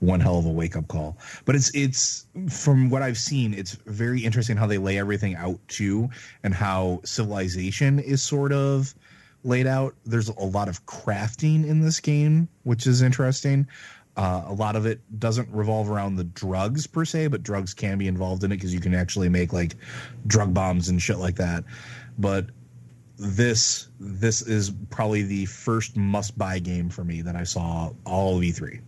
one 0.00 0.20
hell 0.20 0.38
of 0.38 0.44
a 0.44 0.50
wake 0.50 0.76
up 0.76 0.86
call. 0.88 1.16
But 1.46 1.54
it's 1.54 1.70
it's 1.74 2.26
from 2.50 2.90
what 2.90 3.00
I've 3.00 3.16
seen, 3.16 3.54
it's 3.54 3.72
very 3.86 4.22
interesting 4.22 4.54
how 4.54 4.66
they 4.66 4.76
lay 4.76 4.98
everything 4.98 5.34
out 5.34 5.58
too, 5.68 6.10
and 6.42 6.52
how 6.52 7.00
civilization 7.04 7.98
is 8.00 8.20
sort 8.22 8.52
of 8.52 8.94
laid 9.44 9.66
out. 9.66 9.94
There's 10.04 10.28
a 10.28 10.44
lot 10.44 10.68
of 10.68 10.84
crafting 10.86 11.66
in 11.66 11.80
this 11.80 12.00
game, 12.00 12.48
which 12.64 12.86
is 12.86 13.02
interesting. 13.02 13.68
Uh, 14.16 14.44
a 14.46 14.52
lot 14.52 14.76
of 14.76 14.86
it 14.86 15.00
doesn't 15.18 15.48
revolve 15.50 15.90
around 15.90 16.16
the 16.16 16.24
drugs 16.24 16.86
per 16.86 17.04
se, 17.04 17.28
but 17.28 17.42
drugs 17.42 17.74
can 17.74 17.98
be 17.98 18.06
involved 18.06 18.44
in 18.44 18.52
it 18.52 18.56
because 18.56 18.72
you 18.72 18.80
can 18.80 18.94
actually 18.94 19.28
make 19.28 19.52
like 19.52 19.76
drug 20.26 20.54
bombs 20.54 20.88
and 20.88 21.02
shit 21.02 21.18
like 21.18 21.36
that. 21.36 21.64
But 22.18 22.46
this 23.16 23.88
this 24.00 24.42
is 24.42 24.72
probably 24.90 25.22
the 25.22 25.46
first 25.46 25.96
must 25.96 26.36
buy 26.36 26.58
game 26.58 26.90
for 26.90 27.04
me 27.04 27.22
that 27.22 27.36
I 27.36 27.44
saw 27.44 27.92
all 28.04 28.36
of 28.36 28.42
E3. 28.42 28.80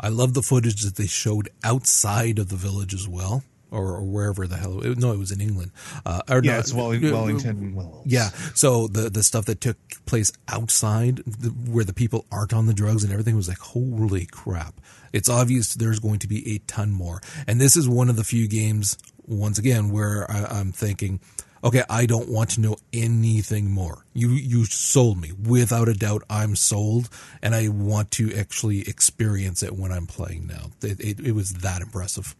I 0.00 0.08
love 0.08 0.34
the 0.34 0.42
footage 0.42 0.82
that 0.82 0.96
they 0.96 1.06
showed 1.06 1.48
outside 1.62 2.38
of 2.38 2.48
the 2.48 2.56
village 2.56 2.94
as 2.94 3.08
well. 3.08 3.44
Or, 3.72 3.96
or 3.96 4.02
wherever 4.04 4.46
the 4.46 4.56
hell 4.58 4.84
it, 4.84 4.98
no 4.98 5.12
it 5.12 5.18
was 5.18 5.32
in 5.32 5.40
England. 5.40 5.70
Uh, 6.04 6.20
or 6.28 6.42
Yeah, 6.44 6.52
no, 6.52 6.58
it's 6.60 6.72
Welling- 6.74 7.10
Wellington. 7.10 7.74
Wells. 7.74 8.04
yeah 8.06 8.28
so 8.54 8.86
the 8.86 9.08
the 9.10 9.22
stuff 9.22 9.46
that 9.46 9.60
took 9.62 9.78
place 10.04 10.30
outside 10.46 11.16
the, 11.26 11.48
where 11.48 11.84
the 11.84 11.94
people 11.94 12.26
aren't 12.30 12.52
on 12.52 12.66
the 12.66 12.74
drugs 12.74 13.02
and 13.02 13.12
everything 13.12 13.34
was 13.34 13.48
like 13.48 13.58
holy 13.58 14.26
crap. 14.26 14.74
It's 15.12 15.28
obvious 15.28 15.74
there's 15.74 16.00
going 16.00 16.18
to 16.20 16.28
be 16.28 16.54
a 16.54 16.58
ton 16.66 16.90
more. 16.92 17.20
And 17.46 17.60
this 17.60 17.76
is 17.76 17.88
one 17.88 18.08
of 18.10 18.16
the 18.16 18.24
few 18.24 18.46
games 18.46 18.96
once 19.26 19.58
again 19.58 19.90
where 19.90 20.30
I, 20.30 20.44
I'm 20.58 20.72
thinking 20.72 21.20
okay 21.64 21.82
I 21.88 22.06
don't 22.06 22.28
want 22.28 22.50
to 22.50 22.60
know 22.60 22.76
anything 22.92 23.70
more. 23.70 24.04
You 24.12 24.30
you 24.30 24.64
sold 24.66 25.18
me. 25.20 25.32
Without 25.32 25.88
a 25.88 25.94
doubt 25.94 26.22
I'm 26.28 26.56
sold 26.56 27.08
and 27.40 27.54
I 27.54 27.68
want 27.68 28.10
to 28.12 28.32
actually 28.34 28.80
experience 28.88 29.62
it 29.62 29.72
when 29.76 29.92
I'm 29.92 30.06
playing 30.06 30.46
now. 30.46 30.70
It, 30.82 31.00
it, 31.00 31.20
it 31.28 31.32
was 31.32 31.52
that 31.66 31.80
impressive 31.82 32.34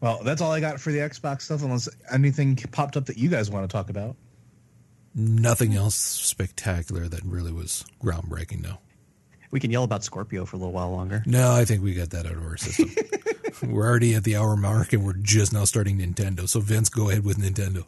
Well, 0.00 0.20
that's 0.22 0.42
all 0.42 0.52
I 0.52 0.60
got 0.60 0.78
for 0.80 0.92
the 0.92 0.98
Xbox 0.98 1.42
stuff. 1.42 1.62
Unless 1.62 1.88
anything 2.12 2.56
popped 2.56 2.96
up 2.96 3.06
that 3.06 3.16
you 3.16 3.28
guys 3.28 3.50
want 3.50 3.68
to 3.68 3.74
talk 3.74 3.88
about. 3.90 4.16
nothing 5.14 5.74
else 5.74 5.94
spectacular 5.94 7.08
that 7.08 7.22
really 7.24 7.52
was 7.52 7.84
groundbreaking 8.02 8.62
no 8.62 8.76
We 9.50 9.60
can 9.60 9.70
yell 9.70 9.84
about 9.84 10.04
Scorpio 10.04 10.44
for 10.44 10.56
a 10.56 10.58
little 10.58 10.74
while 10.74 10.90
longer. 10.90 11.22
No, 11.26 11.52
I 11.52 11.64
think 11.64 11.82
we 11.82 11.94
got 11.94 12.10
that 12.10 12.26
out 12.26 12.32
of 12.32 12.44
our 12.44 12.56
system. 12.58 12.90
we're 13.70 13.86
already 13.86 14.14
at 14.14 14.24
the 14.24 14.36
hour 14.36 14.56
mark 14.56 14.92
and 14.92 15.04
we're 15.04 15.14
just 15.14 15.52
now 15.52 15.64
starting 15.64 15.98
Nintendo. 15.98 16.46
So 16.48 16.60
Vince, 16.60 16.88
go 16.90 17.08
ahead 17.10 17.24
with 17.24 17.38
Nintendo. 17.38 17.84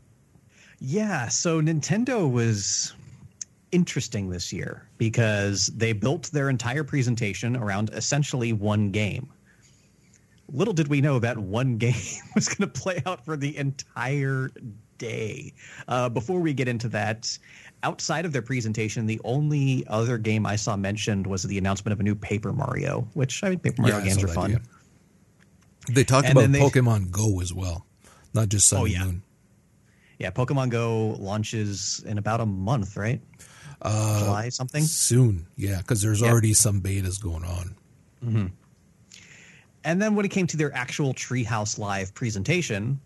Yeah, 0.81 1.29
so 1.29 1.61
Nintendo 1.61 2.31
was 2.31 2.95
interesting 3.73 4.31
this 4.31 4.53
year 4.53 4.89
because 4.97 5.67
they 5.67 5.93
built 5.93 6.31
their 6.33 6.49
entire 6.49 6.85
presentation 6.85 7.57
around 7.57 7.91
essentially 7.93 8.53
one 8.55 8.91
game. 8.91 9.29
Little 10.51 10.73
did 10.75 10.89
we 10.89 11.01
know 11.01 11.19
that 11.19 11.37
one 11.39 11.77
game 11.77 11.95
was 12.35 12.49
going 12.49 12.71
to 12.71 12.81
play 12.81 13.03
out 13.07 13.25
for 13.25 13.37
the 13.37 13.57
entire 13.57 14.51
day. 14.97 15.53
Uh, 15.87 16.09
before 16.09 16.41
we 16.41 16.53
get 16.55 16.69
into 16.69 16.89
that, 16.89 17.37
outside 17.83 18.25
of 18.25 18.33
their 18.33 18.43
presentation, 18.43 19.07
the 19.07 19.21
only 19.25 19.85
other 19.89 20.17
game 20.19 20.47
I 20.47 20.57
saw 20.57 20.77
mentioned 20.77 21.27
was 21.27 21.43
the 21.43 21.59
announcement 21.59 21.93
of 21.93 22.01
a 22.01 22.03
new 22.03 22.15
Paper 22.15 22.53
Mario, 22.53 23.07
which 23.15 23.45
I 23.45 23.51
mean, 23.51 23.59
Paper 23.59 23.83
Mario 23.83 23.99
I 23.99 24.05
games 24.05 24.23
are 24.25 24.29
fun. 24.29 24.53
yeah. 24.53 24.59
They 25.91 26.05
talked 26.05 26.29
And 26.29 26.39
about 26.39 26.51
they- 26.53 26.61
Pokemon 26.61 27.11
Go 27.11 27.41
as 27.41 27.53
well, 27.53 27.87
not 28.35 28.49
just 28.49 28.69
Sun 28.69 28.81
Oh, 28.81 28.85
yeah. 28.87 29.05
Moon. 29.05 29.23
Yeah, 30.19 30.31
Pokemon 30.31 30.71
Go 30.71 31.11
launches 31.21 32.03
in 32.07 32.19
about 32.19 32.41
a 32.41 32.47
month, 32.47 32.97
right? 32.97 33.21
Uh, 33.81 34.19
July 34.25 34.49
something. 34.49 34.83
Soon, 34.83 35.47
yeah, 35.57 35.79
because 35.79 36.03
there's 36.03 36.21
Yeah. 36.23 36.31
already 36.31 36.53
some 36.55 36.81
betas 36.81 37.23
going 37.23 37.45
on. 37.45 38.53
And 39.89 40.03
then 40.03 40.15
when 40.15 40.27
it 40.27 40.29
came 40.29 40.47
to 40.49 40.57
their 40.59 40.75
actual 40.77 41.15
Treehouse 41.15 41.79
Live 41.79 42.13
presentation, 42.13 43.01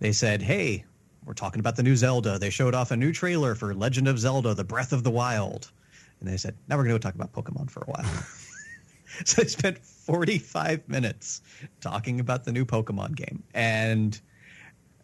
they 0.00 0.10
said, 0.10 0.42
"Hey, 0.42 0.84
we're 1.24 1.34
talking 1.34 1.60
about 1.60 1.76
the 1.76 1.84
new 1.84 1.94
Zelda." 1.94 2.36
They 2.36 2.50
showed 2.50 2.74
off 2.74 2.90
a 2.90 2.96
new 2.96 3.12
trailer 3.12 3.54
for 3.54 3.72
Legend 3.72 4.08
of 4.08 4.18
Zelda: 4.18 4.52
The 4.52 4.64
Breath 4.64 4.92
of 4.92 5.04
the 5.04 5.10
Wild, 5.12 5.70
and 6.18 6.28
they 6.28 6.36
said, 6.36 6.56
"Now 6.66 6.78
we're 6.78 6.82
going 6.82 6.96
to 6.96 6.98
talk 6.98 7.14
about 7.14 7.32
Pokemon 7.32 7.70
for 7.70 7.82
a 7.82 7.92
while." 7.92 8.24
so 9.24 9.42
they 9.42 9.46
spent 9.46 9.78
45 9.78 10.88
minutes 10.88 11.42
talking 11.80 12.18
about 12.18 12.42
the 12.42 12.50
new 12.50 12.64
Pokemon 12.64 13.14
game, 13.14 13.44
and 13.54 14.20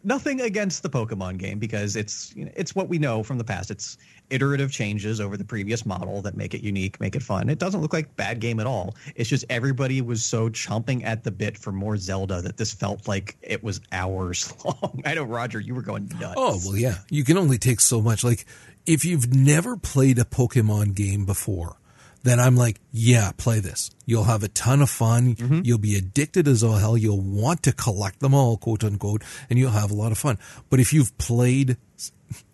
nothing 0.03 0.41
against 0.41 0.83
the 0.83 0.89
Pokemon 0.89 1.37
game 1.37 1.57
because 1.57 1.95
it's 1.95 2.35
you 2.35 2.43
know, 2.43 2.51
it's 2.53 2.75
what 2.75 2.89
we 2.89 2.99
know 2.99 3.23
from 3.23 3.37
the 3.37 3.45
past. 3.45 3.71
It's 3.71 3.97
iterative 4.29 4.71
changes 4.71 5.19
over 5.21 5.37
the 5.37 5.45
previous 5.45 5.85
model 5.85 6.21
that 6.21 6.35
make 6.35 6.53
it 6.53 6.61
unique, 6.61 6.99
make 6.99 7.15
it 7.15 7.23
fun. 7.23 7.49
It 7.49 7.59
doesn't 7.59 7.81
look 7.81 7.93
like 7.93 8.15
bad 8.15 8.39
game 8.39 8.59
at 8.59 8.67
all. 8.67 8.95
It's 9.15 9.29
just 9.29 9.45
everybody 9.49 10.01
was 10.01 10.23
so 10.23 10.49
chomping 10.49 11.03
at 11.03 11.23
the 11.23 11.31
bit 11.31 11.57
for 11.57 11.71
more 11.71 11.97
Zelda 11.97 12.41
that 12.41 12.57
this 12.57 12.73
felt 12.73 13.07
like 13.07 13.37
it 13.41 13.63
was 13.63 13.81
hours 13.91 14.53
long. 14.65 15.01
I 15.05 15.13
know 15.13 15.23
Roger, 15.23 15.59
you 15.59 15.75
were 15.75 15.81
going 15.81 16.09
nuts. 16.19 16.35
Oh, 16.37 16.59
well, 16.65 16.77
yeah. 16.77 16.99
You 17.09 17.23
can 17.23 17.37
only 17.37 17.57
take 17.57 17.79
so 17.79 18.01
much. 18.01 18.23
Like, 18.23 18.45
if 18.85 19.05
you've 19.05 19.33
never 19.33 19.77
played 19.77 20.19
a 20.19 20.23
Pokemon 20.23 20.95
game 20.95 21.25
before, 21.25 21.77
then 22.23 22.39
I'm 22.39 22.55
like, 22.55 22.79
yeah, 22.91 23.31
play 23.37 23.59
this. 23.59 23.91
You'll 24.05 24.25
have 24.25 24.43
a 24.43 24.47
ton 24.49 24.81
of 24.81 24.89
fun. 24.89 25.35
Mm-hmm. 25.35 25.61
You'll 25.63 25.77
be 25.77 25.95
addicted 25.95 26.47
as 26.47 26.63
all 26.63 26.73
hell. 26.73 26.97
You'll 26.97 27.21
want 27.21 27.63
to 27.63 27.71
collect 27.71 28.19
them 28.19 28.33
all, 28.33 28.57
quote 28.57 28.83
unquote, 28.83 29.23
and 29.49 29.57
you'll 29.57 29.71
have 29.71 29.91
a 29.91 29.95
lot 29.95 30.11
of 30.11 30.17
fun. 30.17 30.37
But 30.69 30.79
if 30.79 30.91
you've 30.91 31.17
played 31.17 31.77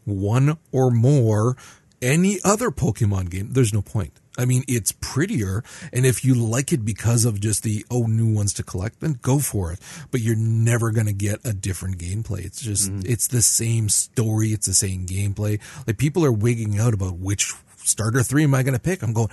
one 0.06 0.58
or 0.72 0.92
more 0.92 1.56
any 2.02 2.40
other 2.44 2.70
Pokemon 2.70 3.30
game, 3.30 3.54
there's 3.54 3.74
no 3.74 3.82
point. 3.82 4.20
I 4.38 4.46
mean, 4.46 4.64
it's 4.68 4.92
prettier, 4.92 5.64
and 5.92 6.06
if 6.06 6.26
you 6.26 6.34
like 6.34 6.74
it 6.74 6.84
because 6.84 7.24
of 7.24 7.40
just 7.40 7.62
the 7.62 7.86
oh 7.92 8.04
new 8.04 8.34
ones 8.34 8.52
to 8.56 8.64
collect, 8.64 9.00
then 9.00 9.20
go 9.22 9.40
for 9.40 9.72
it. 9.72 9.80
But 10.10 10.22
you're 10.22 10.36
never 10.36 10.92
gonna 10.92 11.14
get 11.14 11.40
a 11.46 11.54
different 11.54 12.00
gameplay. 12.00 12.44
It's 12.44 12.62
just 12.62 12.92
mm-hmm. 12.92 13.12
it's 13.12 13.28
the 13.28 13.44
same 13.44 13.90
story, 13.90 14.50
it's 14.50 14.66
the 14.66 14.74
same 14.74 15.06
gameplay. 15.06 15.60
Like 15.86 15.98
people 15.98 16.26
are 16.26 16.32
wigging 16.32 16.80
out 16.80 16.96
about 16.96 17.18
which 17.18 17.54
starter 17.78 18.24
three 18.24 18.44
am 18.44 18.56
I 18.56 18.64
gonna 18.64 18.80
pick? 18.80 19.04
I'm 19.04 19.14
going. 19.14 19.30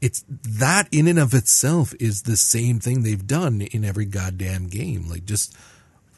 It's 0.00 0.24
that 0.28 0.88
in 0.90 1.06
and 1.06 1.20
of 1.20 1.32
itself 1.32 1.94
is 2.00 2.22
the 2.22 2.36
same 2.36 2.80
thing 2.80 3.04
they've 3.04 3.24
done 3.24 3.60
in 3.60 3.84
every 3.84 4.06
goddamn 4.06 4.66
game. 4.66 5.08
Like 5.08 5.24
just 5.24 5.56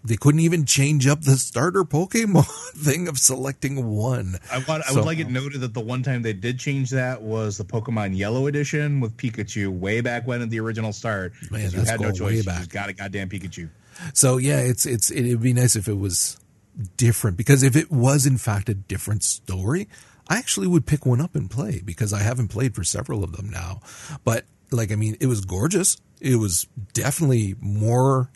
they 0.04 0.16
couldn't 0.16 0.40
even 0.40 0.66
change 0.66 1.06
up 1.06 1.22
the 1.22 1.36
starter 1.36 1.82
Pokemon 1.84 2.46
thing 2.76 3.08
of 3.08 3.18
selecting 3.18 3.86
one. 3.86 4.36
I 4.52 4.58
want. 4.58 4.84
I 4.86 4.90
So- 4.90 4.96
would 4.96 5.06
like 5.06 5.18
it 5.18 5.30
noted 5.30 5.62
that 5.62 5.72
the 5.74 5.80
one 5.80 6.02
time 6.02 6.22
they 6.22 6.32
did 6.34 6.58
change 6.58 6.90
that 6.90 7.22
was 7.22 7.56
the 7.56 7.64
Pokemon 7.64 8.16
Yellow 8.16 8.46
edition 8.46 9.00
with 9.00 9.16
Pikachu 9.16 9.68
way 9.68 10.00
back 10.02 10.26
when 10.26 10.42
at 10.42 10.50
the 10.50 10.60
original 10.60 10.92
start. 10.92 11.32
Man, 11.50 11.70
you 11.70 11.80
had 11.80 12.00
no 12.00 12.12
choice. 12.12 12.36
You 12.36 12.42
just 12.42 12.70
got 12.70 12.88
a 12.88 12.92
goddamn 12.92 13.28
Pikachu. 13.30 13.70
So 14.12 14.36
yeah, 14.38 14.58
it's 14.58 14.86
it's 14.86 15.10
it'd 15.10 15.40
be 15.40 15.52
nice 15.52 15.76
if 15.76 15.88
it 15.88 15.98
was 15.98 16.38
different 16.96 17.36
because 17.36 17.62
if 17.62 17.76
it 17.76 17.90
was 17.90 18.26
in 18.26 18.36
fact 18.38 18.68
a 18.68 18.74
different 18.74 19.22
story, 19.22 19.88
I 20.28 20.38
actually 20.38 20.66
would 20.66 20.84
pick 20.86 21.06
one 21.06 21.20
up 21.20 21.34
and 21.34 21.50
play 21.50 21.80
because 21.84 22.12
I 22.12 22.20
haven't 22.20 22.48
played 22.48 22.74
for 22.74 22.82
several 22.84 23.22
of 23.24 23.36
them 23.36 23.48
now. 23.48 23.80
But 24.24 24.44
like 24.70 24.90
I 24.92 24.96
mean, 24.96 25.16
it 25.20 25.26
was 25.28 25.44
gorgeous. 25.44 25.96
It 26.20 26.36
was 26.36 26.66
definitely 26.92 27.54
more 27.60 28.30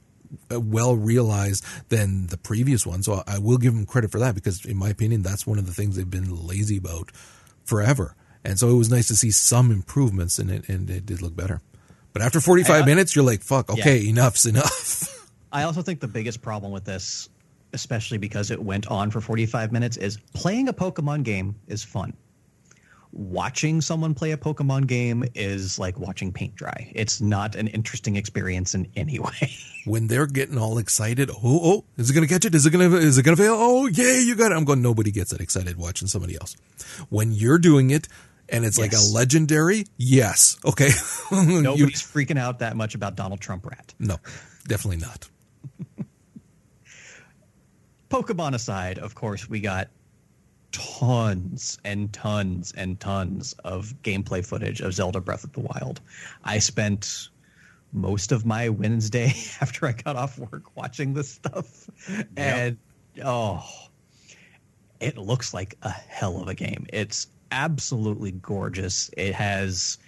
Uh, 0.53 0.61
well 0.61 0.95
realized 0.97 1.65
than 1.89 2.27
the 2.27 2.37
previous 2.37 2.87
one. 2.87 3.03
So 3.03 3.23
I 3.27 3.39
will 3.39 3.59
give 3.59 3.75
them 3.75 3.87
credit 3.87 4.11
for 4.11 4.19
that 4.19 4.35
because 4.35 4.65
in 4.65 4.77
my 4.77 4.91
opinion, 4.91 5.23
that's 5.23 5.47
one 5.47 5.59
of 5.59 5.67
the 5.67 5.73
things 5.73 5.97
they've 5.97 6.09
been 6.09 6.47
lazy 6.47 6.77
about 6.77 7.11
forever. 7.65 8.15
And 8.45 8.59
so 8.59 8.69
it 8.69 8.75
was 8.75 8.91
nice 8.91 9.09
to 9.09 9.17
see 9.17 9.31
some 9.31 9.71
improvements 9.71 10.39
in 10.39 10.51
it 10.51 10.69
and 10.69 10.89
it 10.89 11.07
did 11.07 11.23
look 11.23 11.37
better. 11.37 11.61
But 12.13 12.23
after 12.23 12.41
45 12.41 12.83
I- 12.83 12.87
minutes, 12.87 13.15
you're 13.15 13.25
like, 13.25 13.43
fuck, 13.43 13.71
okay, 13.71 14.07
enough's 14.09 14.47
enough. 14.47 15.31
I 15.53 15.63
also 15.63 15.83
think 15.83 16.01
the 16.01 16.09
biggest 16.09 16.43
problem 16.43 16.73
with 16.73 16.85
this, 16.85 17.29
especially 17.73 18.19
because 18.19 18.51
it 18.51 18.63
went 18.63 18.87
on 18.89 19.11
for 19.11 19.21
45 19.21 19.73
minutes, 19.73 19.97
is 19.97 20.19
playing 20.35 20.69
a 20.69 20.73
Pokemon 20.73 21.23
game 21.23 21.55
is 21.69 21.83
fun. 21.83 22.15
Watching 23.19 23.81
someone 23.81 24.15
play 24.15 24.31
a 24.31 24.37
Pokemon 24.37 24.87
game 24.87 25.25
is 25.35 25.77
like 25.77 25.99
watching 25.99 26.33
paint 26.33 26.55
dry. 26.55 26.93
It's 26.95 27.21
not 27.21 27.57
an 27.57 27.67
interesting 27.67 28.15
experience 28.15 28.77
in 28.77 28.87
any 28.95 29.19
way. 29.19 29.51
when 29.85 30.07
they're 30.07 30.27
getting 30.29 30.57
all 30.57 30.79
excited, 30.79 31.29
oh, 31.29 31.35
oh, 31.43 31.85
is 31.97 32.11
it 32.11 32.15
gonna 32.15 32.29
catch 32.29 32.45
it? 32.45 32.55
Is 32.55 32.65
it 32.65 32.71
gonna, 32.71 32.95
is 32.95 33.19
it 33.19 33.25
gonna 33.25 33.37
fail? 33.37 33.57
Oh, 33.59 33.89
yay, 33.89 34.21
you 34.21 34.37
got 34.37 34.53
it. 34.53 34.55
I'm 34.55 34.65
going, 34.65 34.83
nobody 34.83 35.11
gets 35.11 35.33
that 35.33 35.41
excited 35.41 35.77
watching 35.77 36.07
somebody 36.07 36.37
else. 36.37 36.55
When 37.09 37.33
you're 37.33 37.59
doing 37.59 37.91
it 37.91 38.07
and 38.49 38.65
it's 38.65 38.79
like 38.79 38.93
a 38.93 39.01
legendary, 39.13 39.87
yes. 39.97 40.57
Okay. 40.65 40.91
Nobody's 41.33 42.03
freaking 42.03 42.39
out 42.39 42.61
that 42.61 42.77
much 42.77 42.95
about 42.95 43.17
Donald 43.17 43.41
Trump 43.41 43.67
Rat. 43.67 43.95
no, 43.99 44.19
definitely 44.69 44.99
not. 44.99 45.29
Pokemon 48.11 48.55
aside, 48.55 49.01
of 49.01 49.17
course, 49.17 49.49
we 49.49 49.59
got 49.61 49.89
tons 50.73 51.79
and 51.85 52.13
tons 52.13 52.73
and 52.77 52.99
tons 53.01 53.55
of 53.65 53.95
gameplay 54.03 54.45
footage 54.45 54.81
of 54.81 54.95
Zelda 54.95 55.21
Breath 55.21 55.45
of 55.45 55.53
the 55.53 55.61
Wild. 55.61 56.01
I 56.45 56.59
spent 56.59 57.29
most 57.93 58.33
of 58.33 58.45
my 58.45 58.69
Wednesday 58.69 59.33
after 59.61 59.87
I 59.87 59.93
got 59.93 60.17
off 60.17 60.39
work 60.39 60.77
watching 60.77 61.15
this 61.15 61.31
stuff. 61.31 61.89
And 62.37 62.77
oh, 63.25 63.67
it 65.01 65.17
looks 65.17 65.55
like 65.55 65.77
a 65.83 65.91
hell 65.91 66.41
of 66.41 66.49
a 66.49 66.55
game. 66.55 66.87
It's 66.93 67.29
absolutely 67.51 68.33
gorgeous. 68.33 69.11
It 69.17 69.35
has 69.35 69.99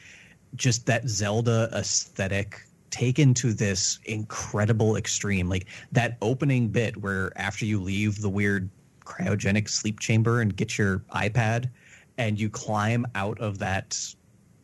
just 0.56 0.86
that 0.86 1.08
Zelda 1.08 1.70
aesthetic 1.72 2.62
taken 2.90 3.34
to 3.34 3.52
this 3.52 3.98
incredible 4.04 4.96
extreme. 4.96 5.48
Like 5.48 5.66
that 5.92 6.18
opening 6.20 6.68
bit 6.68 6.96
where 6.96 7.32
after 7.36 7.64
you 7.64 7.80
leave 7.80 8.20
the 8.20 8.28
weird 8.28 8.68
cryogenic 9.10 9.68
sleep 9.68 9.98
chamber 10.00 10.40
and 10.40 10.56
get 10.56 10.78
your 10.78 11.00
iPad 11.14 11.68
and 12.18 12.38
you 12.38 12.48
climb 12.48 13.06
out 13.14 13.38
of 13.40 13.58
that 13.58 13.98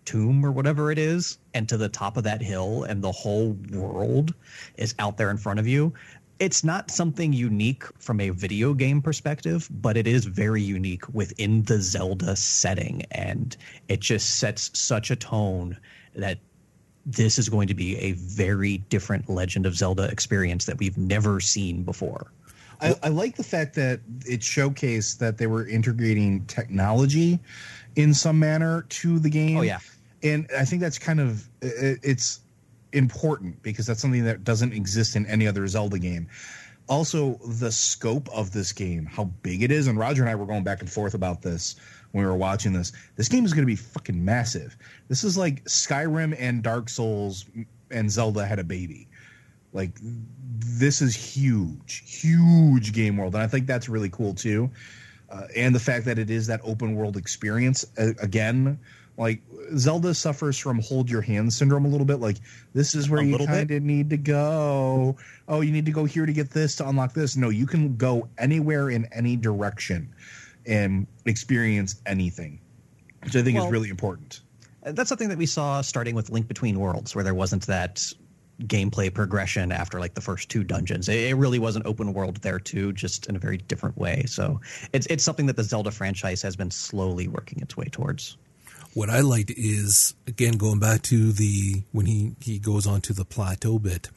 tomb 0.04 0.44
or 0.46 0.52
whatever 0.52 0.92
it 0.92 0.98
is 0.98 1.38
and 1.54 1.68
to 1.68 1.76
the 1.76 1.88
top 1.88 2.16
of 2.16 2.22
that 2.22 2.40
hill 2.40 2.84
and 2.84 3.02
the 3.02 3.10
whole 3.10 3.56
world 3.72 4.32
is 4.76 4.94
out 5.00 5.16
there 5.16 5.30
in 5.30 5.36
front 5.36 5.58
of 5.58 5.66
you 5.66 5.92
it's 6.38 6.62
not 6.62 6.90
something 6.90 7.32
unique 7.32 7.84
from 7.98 8.20
a 8.20 8.30
video 8.30 8.74
game 8.74 9.00
perspective, 9.00 9.68
but 9.70 9.96
it 9.96 10.06
is 10.06 10.26
very 10.26 10.62
unique 10.62 11.08
within 11.14 11.62
the 11.62 11.80
Zelda 11.80 12.36
setting. 12.36 13.02
And 13.10 13.56
it 13.88 14.00
just 14.00 14.38
sets 14.38 14.70
such 14.78 15.10
a 15.10 15.16
tone 15.16 15.78
that 16.14 16.38
this 17.06 17.38
is 17.38 17.48
going 17.48 17.68
to 17.68 17.74
be 17.74 17.96
a 17.98 18.12
very 18.12 18.78
different 18.78 19.30
Legend 19.30 19.64
of 19.64 19.76
Zelda 19.76 20.04
experience 20.04 20.66
that 20.66 20.78
we've 20.78 20.98
never 20.98 21.40
seen 21.40 21.84
before. 21.84 22.32
I, 22.80 22.94
I 23.02 23.08
like 23.08 23.36
the 23.36 23.44
fact 23.44 23.74
that 23.74 24.00
it 24.26 24.40
showcased 24.40 25.18
that 25.18 25.38
they 25.38 25.46
were 25.46 25.66
integrating 25.66 26.44
technology 26.46 27.38
in 27.94 28.14
some 28.14 28.38
manner 28.38 28.82
to 28.88 29.18
the 29.18 29.30
game. 29.30 29.58
Oh, 29.58 29.62
yeah. 29.62 29.78
And 30.22 30.48
I 30.56 30.64
think 30.64 30.82
that's 30.82 30.98
kind 30.98 31.20
of, 31.20 31.48
it's, 31.60 32.40
important 32.92 33.62
because 33.62 33.86
that's 33.86 34.00
something 34.00 34.24
that 34.24 34.44
doesn't 34.44 34.72
exist 34.72 35.16
in 35.16 35.26
any 35.26 35.46
other 35.46 35.66
Zelda 35.68 35.98
game. 35.98 36.26
Also, 36.88 37.34
the 37.44 37.70
scope 37.70 38.28
of 38.32 38.52
this 38.52 38.72
game, 38.72 39.06
how 39.06 39.24
big 39.42 39.62
it 39.62 39.70
is, 39.70 39.86
and 39.88 39.98
Roger 39.98 40.22
and 40.22 40.30
I 40.30 40.34
were 40.34 40.46
going 40.46 40.64
back 40.64 40.80
and 40.80 40.90
forth 40.90 41.14
about 41.14 41.42
this 41.42 41.76
when 42.12 42.24
we 42.24 42.30
were 42.30 42.36
watching 42.36 42.72
this. 42.72 42.92
This 43.16 43.28
game 43.28 43.44
is 43.44 43.52
going 43.52 43.64
to 43.64 43.66
be 43.66 43.76
fucking 43.76 44.24
massive. 44.24 44.76
This 45.08 45.24
is 45.24 45.36
like 45.36 45.64
Skyrim 45.64 46.36
and 46.38 46.62
Dark 46.62 46.88
Souls 46.88 47.44
and 47.90 48.10
Zelda 48.10 48.46
had 48.46 48.58
a 48.58 48.64
baby. 48.64 49.08
Like 49.72 49.92
this 50.00 51.02
is 51.02 51.14
huge, 51.14 52.02
huge 52.06 52.92
game 52.92 53.16
world, 53.16 53.34
and 53.34 53.42
I 53.42 53.46
think 53.46 53.66
that's 53.66 53.88
really 53.88 54.08
cool 54.10 54.34
too. 54.34 54.70
Uh, 55.28 55.48
and 55.56 55.74
the 55.74 55.80
fact 55.80 56.04
that 56.04 56.18
it 56.18 56.30
is 56.30 56.46
that 56.46 56.60
open 56.62 56.94
world 56.94 57.16
experience 57.16 57.84
uh, 57.98 58.12
again 58.20 58.78
like 59.18 59.40
Zelda 59.76 60.14
suffers 60.14 60.58
from 60.58 60.80
hold 60.80 61.10
your 61.10 61.22
hand 61.22 61.52
syndrome 61.52 61.84
a 61.84 61.88
little 61.88 62.06
bit. 62.06 62.20
Like 62.20 62.36
this 62.74 62.94
is 62.94 63.08
where 63.08 63.20
a 63.20 63.24
you 63.24 63.38
kind 63.38 63.70
of 63.70 63.82
need 63.82 64.10
to 64.10 64.16
go. 64.16 65.16
Oh, 65.48 65.60
you 65.60 65.72
need 65.72 65.86
to 65.86 65.92
go 65.92 66.04
here 66.04 66.26
to 66.26 66.32
get 66.32 66.50
this 66.50 66.76
to 66.76 66.88
unlock 66.88 67.14
this. 67.14 67.36
No, 67.36 67.48
you 67.48 67.66
can 67.66 67.96
go 67.96 68.28
anywhere 68.38 68.90
in 68.90 69.06
any 69.12 69.36
direction 69.36 70.14
and 70.66 71.06
experience 71.24 72.00
anything, 72.06 72.60
which 73.22 73.36
I 73.36 73.42
think 73.42 73.56
well, 73.56 73.66
is 73.66 73.72
really 73.72 73.88
important. 73.88 74.40
That's 74.82 75.08
something 75.08 75.28
that 75.28 75.38
we 75.38 75.46
saw 75.46 75.80
starting 75.80 76.14
with 76.14 76.30
Link 76.30 76.46
Between 76.46 76.78
Worlds, 76.78 77.14
where 77.14 77.24
there 77.24 77.34
wasn't 77.34 77.66
that 77.66 78.12
gameplay 78.62 79.12
progression 79.12 79.70
after 79.70 80.00
like 80.00 80.14
the 80.14 80.20
first 80.20 80.48
two 80.48 80.64
dungeons. 80.64 81.08
It, 81.08 81.30
it, 81.30 81.34
really 81.34 81.58
was 81.58 81.76
an 81.76 81.82
open 81.84 82.12
world 82.12 82.36
there 82.38 82.58
too, 82.58 82.92
just 82.92 83.26
in 83.26 83.36
a 83.36 83.38
very 83.38 83.58
different 83.58 83.96
way. 83.98 84.24
So 84.26 84.60
it's 84.92 85.06
it's 85.06 85.24
something 85.24 85.46
that 85.46 85.56
the 85.56 85.64
Zelda 85.64 85.90
franchise 85.90 86.42
has 86.42 86.56
been 86.56 86.70
slowly 86.70 87.28
working 87.28 87.60
its 87.60 87.76
way 87.76 87.86
towards 87.86 88.36
what 88.94 89.10
I 89.10 89.20
liked 89.20 89.52
is 89.54 90.14
again 90.26 90.56
going 90.56 90.78
back 90.78 91.02
to 91.02 91.30
the 91.32 91.82
when 91.92 92.06
he 92.06 92.32
he 92.40 92.58
goes 92.58 92.86
on 92.86 93.02
to 93.02 93.12
the 93.12 93.26
plateau 93.26 93.78
bit. 93.78 94.08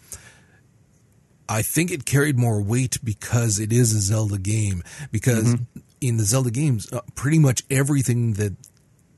I 1.49 1.63
think 1.63 1.91
it 1.91 2.05
carried 2.05 2.37
more 2.37 2.61
weight 2.61 2.99
because 3.03 3.59
it 3.59 3.73
is 3.73 3.93
a 3.93 3.99
Zelda 3.99 4.37
game. 4.37 4.83
Because 5.11 5.55
mm-hmm. 5.55 5.79
in 5.99 6.17
the 6.17 6.23
Zelda 6.23 6.51
games, 6.51 6.93
uh, 6.93 7.01
pretty 7.15 7.39
much 7.39 7.63
everything 7.71 8.33
that 8.33 8.55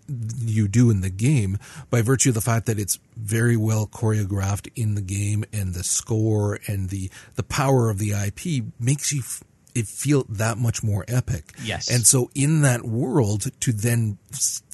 you 0.07 0.67
do 0.67 0.89
in 0.89 1.01
the 1.01 1.09
game, 1.09 1.57
by 1.89 2.01
virtue 2.01 2.29
of 2.29 2.35
the 2.35 2.41
fact 2.41 2.65
that 2.65 2.79
it's 2.79 2.99
very 3.15 3.57
well 3.57 3.87
choreographed 3.87 4.69
in 4.75 4.95
the 4.95 5.01
game, 5.01 5.45
and 5.53 5.73
the 5.73 5.83
score 5.83 6.59
and 6.67 6.89
the 6.89 7.09
the 7.35 7.43
power 7.43 7.89
of 7.89 7.97
the 7.97 8.11
IP 8.11 8.65
makes 8.79 9.11
you. 9.11 9.19
F- 9.19 9.43
it 9.73 9.87
feel 9.87 10.25
that 10.27 10.57
much 10.57 10.83
more 10.83 11.05
epic. 11.07 11.53
Yes. 11.63 11.89
And 11.89 12.05
so 12.05 12.29
in 12.35 12.61
that 12.63 12.83
world 12.83 13.47
to 13.61 13.71
then 13.71 14.17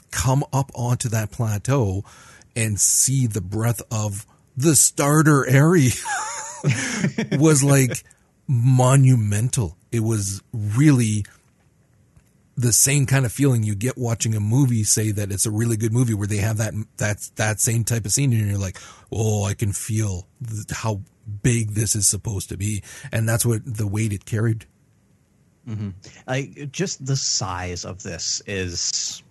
come 0.09 0.43
up 0.51 0.71
onto 0.73 1.07
that 1.09 1.29
plateau 1.29 2.03
and 2.55 2.79
see 2.79 3.27
the 3.27 3.41
breadth 3.41 3.83
of 3.91 4.25
the 4.55 4.75
starter 4.75 5.47
area 5.47 5.91
was 7.33 7.63
like 7.63 8.03
monumental. 8.47 9.77
It 9.91 9.99
was 9.99 10.41
really 10.51 11.25
the 12.57 12.73
same 12.73 13.05
kind 13.05 13.25
of 13.25 13.31
feeling 13.31 13.61
you 13.61 13.75
get 13.75 13.97
watching 13.97 14.35
a 14.35 14.39
movie 14.39 14.83
say 14.83 15.11
that 15.11 15.31
it's 15.31 15.45
a 15.45 15.51
really 15.51 15.77
good 15.77 15.93
movie 15.93 16.15
where 16.15 16.27
they 16.27 16.37
have 16.37 16.57
that 16.57 16.73
that 16.97 17.29
that 17.35 17.59
same 17.59 17.83
type 17.83 18.05
of 18.05 18.11
scene 18.11 18.33
and 18.33 18.49
you're 18.49 18.57
like, 18.57 18.79
"Oh, 19.11 19.45
I 19.45 19.53
can 19.53 19.71
feel 19.71 20.27
how 20.71 21.01
big 21.43 21.71
this 21.71 21.95
is 21.95 22.07
supposed 22.07 22.49
to 22.49 22.57
be." 22.57 22.83
And 23.11 23.29
that's 23.29 23.45
what 23.45 23.61
the 23.63 23.87
weight 23.87 24.11
it 24.11 24.25
carried. 24.25 24.65
Mm-hmm. 25.69 25.89
I 26.27 26.67
just 26.71 27.05
the 27.05 27.15
size 27.15 27.85
of 27.85 28.01
this 28.01 28.41
is 28.47 29.21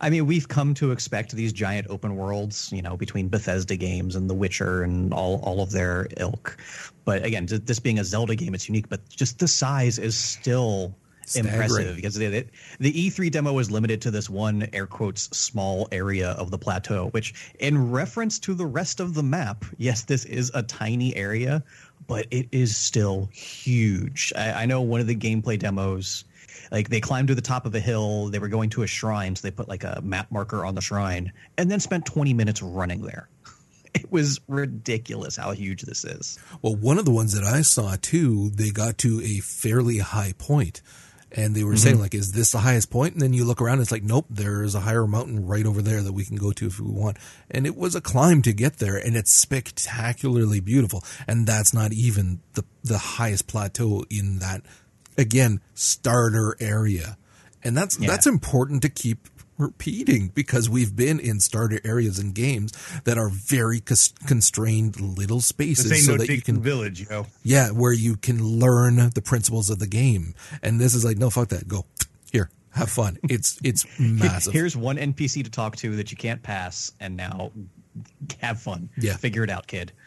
I 0.00 0.10
mean, 0.10 0.26
we've 0.26 0.48
come 0.48 0.74
to 0.74 0.92
expect 0.92 1.32
these 1.32 1.52
giant 1.52 1.88
open 1.90 2.16
worlds, 2.16 2.70
you 2.72 2.82
know, 2.82 2.96
between 2.96 3.28
Bethesda 3.28 3.76
games 3.76 4.16
and 4.16 4.30
The 4.30 4.34
Witcher 4.34 4.82
and 4.82 5.12
all, 5.12 5.40
all 5.42 5.60
of 5.60 5.72
their 5.72 6.08
ilk. 6.16 6.56
But 7.04 7.24
again, 7.24 7.46
this 7.46 7.78
being 7.78 7.98
a 7.98 8.04
Zelda 8.04 8.34
game, 8.34 8.54
it's 8.54 8.68
unique, 8.68 8.88
but 8.88 9.06
just 9.08 9.38
the 9.38 9.48
size 9.48 9.98
is 9.98 10.16
still 10.16 10.94
Staggering. 11.26 11.54
impressive 11.54 11.96
because 11.96 12.14
the, 12.14 12.46
the 12.80 12.92
E3 12.92 13.30
demo 13.30 13.52
was 13.52 13.70
limited 13.70 14.02
to 14.02 14.10
this 14.10 14.28
one 14.28 14.68
air 14.72 14.86
quotes 14.86 15.36
small 15.36 15.88
area 15.92 16.30
of 16.30 16.50
the 16.50 16.58
plateau, 16.58 17.08
which 17.08 17.52
in 17.58 17.90
reference 17.90 18.38
to 18.40 18.54
the 18.54 18.66
rest 18.66 19.00
of 19.00 19.14
the 19.14 19.22
map, 19.22 19.64
yes, 19.78 20.02
this 20.02 20.24
is 20.24 20.50
a 20.54 20.62
tiny 20.62 21.14
area, 21.14 21.62
but 22.06 22.26
it 22.30 22.48
is 22.52 22.76
still 22.76 23.28
huge. 23.32 24.32
I, 24.36 24.52
I 24.52 24.66
know 24.66 24.80
one 24.80 25.00
of 25.00 25.06
the 25.06 25.16
gameplay 25.16 25.58
demos 25.58 26.24
like 26.72 26.88
they 26.88 27.00
climbed 27.00 27.28
to 27.28 27.34
the 27.34 27.42
top 27.42 27.66
of 27.66 27.74
a 27.74 27.80
hill. 27.80 28.28
They 28.28 28.38
were 28.38 28.48
going 28.48 28.70
to 28.70 28.82
a 28.82 28.86
shrine, 28.86 29.36
so 29.36 29.46
they 29.46 29.50
put 29.50 29.68
like 29.68 29.84
a 29.84 30.00
map 30.02 30.32
marker 30.32 30.64
on 30.64 30.74
the 30.74 30.80
shrine, 30.80 31.32
and 31.58 31.70
then 31.70 31.78
spent 31.78 32.06
20 32.06 32.34
minutes 32.34 32.62
running 32.62 33.02
there. 33.02 33.28
It 33.94 34.10
was 34.10 34.40
ridiculous 34.48 35.36
how 35.36 35.52
huge 35.52 35.82
this 35.82 36.02
is. 36.02 36.38
Well, 36.62 36.74
one 36.74 36.96
of 36.96 37.04
the 37.04 37.10
ones 37.10 37.34
that 37.34 37.44
I 37.44 37.60
saw 37.60 37.96
too, 38.00 38.48
they 38.48 38.70
got 38.70 38.96
to 38.98 39.20
a 39.22 39.40
fairly 39.40 39.98
high 39.98 40.32
point, 40.38 40.80
and 41.34 41.54
they 41.54 41.64
were 41.64 41.72
mm-hmm. 41.72 41.78
saying 41.78 41.98
like, 41.98 42.14
"Is 42.14 42.32
this 42.32 42.52
the 42.52 42.58
highest 42.58 42.90
point?" 42.90 43.14
And 43.14 43.22
then 43.22 43.32
you 43.32 43.44
look 43.44 43.60
around, 43.60 43.80
it's 43.80 43.92
like, 43.92 44.02
"Nope, 44.02 44.26
there 44.30 44.62
is 44.62 44.74
a 44.74 44.80
higher 44.80 45.06
mountain 45.06 45.46
right 45.46 45.66
over 45.66 45.82
there 45.82 46.02
that 46.02 46.12
we 46.12 46.24
can 46.24 46.36
go 46.36 46.52
to 46.52 46.66
if 46.66 46.80
we 46.80 46.90
want." 46.90 47.16
And 47.50 47.66
it 47.66 47.76
was 47.76 47.94
a 47.94 48.00
climb 48.00 48.42
to 48.42 48.52
get 48.52 48.78
there, 48.78 48.96
and 48.96 49.16
it's 49.16 49.32
spectacularly 49.32 50.60
beautiful. 50.60 51.04
And 51.26 51.46
that's 51.46 51.72
not 51.72 51.92
even 51.92 52.40
the 52.54 52.64
the 52.84 52.98
highest 52.98 53.46
plateau 53.46 54.04
in 54.10 54.38
that 54.38 54.62
again 55.16 55.60
starter 55.74 56.56
area 56.58 57.16
and 57.64 57.76
that's 57.76 57.98
yeah. 57.98 58.08
that's 58.08 58.26
important 58.26 58.82
to 58.82 58.88
keep 58.88 59.28
repeating 59.62 60.28
because 60.34 60.68
we've 60.68 60.94
been 60.94 61.18
in 61.20 61.40
starter 61.40 61.80
areas 61.84 62.18
in 62.18 62.32
games 62.32 62.72
that 63.04 63.16
are 63.16 63.28
very 63.28 63.80
constrained 63.80 65.00
little 65.00 65.40
spaces 65.40 66.04
so 66.04 66.12
no 66.12 66.18
that 66.18 66.28
you 66.28 66.42
can 66.42 66.60
village 66.60 67.00
you 67.00 67.06
know 67.08 67.26
yeah 67.42 67.70
where 67.70 67.92
you 67.92 68.16
can 68.16 68.42
learn 68.42 69.10
the 69.14 69.22
principles 69.22 69.70
of 69.70 69.78
the 69.78 69.86
game. 69.86 70.34
And 70.62 70.80
this 70.80 70.94
is 70.94 71.04
like 71.04 71.18
no 71.18 71.30
fuck 71.30 71.48
that. 71.48 71.68
Go. 71.68 71.86
Here. 72.30 72.50
Have 72.70 72.90
fun. 72.90 73.18
It's 73.28 73.58
it's 73.62 73.86
massive. 73.98 74.52
here's 74.52 74.76
one 74.76 74.96
npc 74.96 75.44
to 75.44 75.50
talk 75.50 75.76
to 75.76 75.96
that 75.96 76.10
you 76.10 76.16
can't 76.16 76.42
pass 76.42 76.92
and 77.00 77.16
now 77.16 77.52
have 78.40 78.60
fun. 78.60 78.88
Yeah. 78.96 79.16
Figure 79.16 79.44
it 79.44 79.50
out 79.50 79.66
kid. 79.66 79.92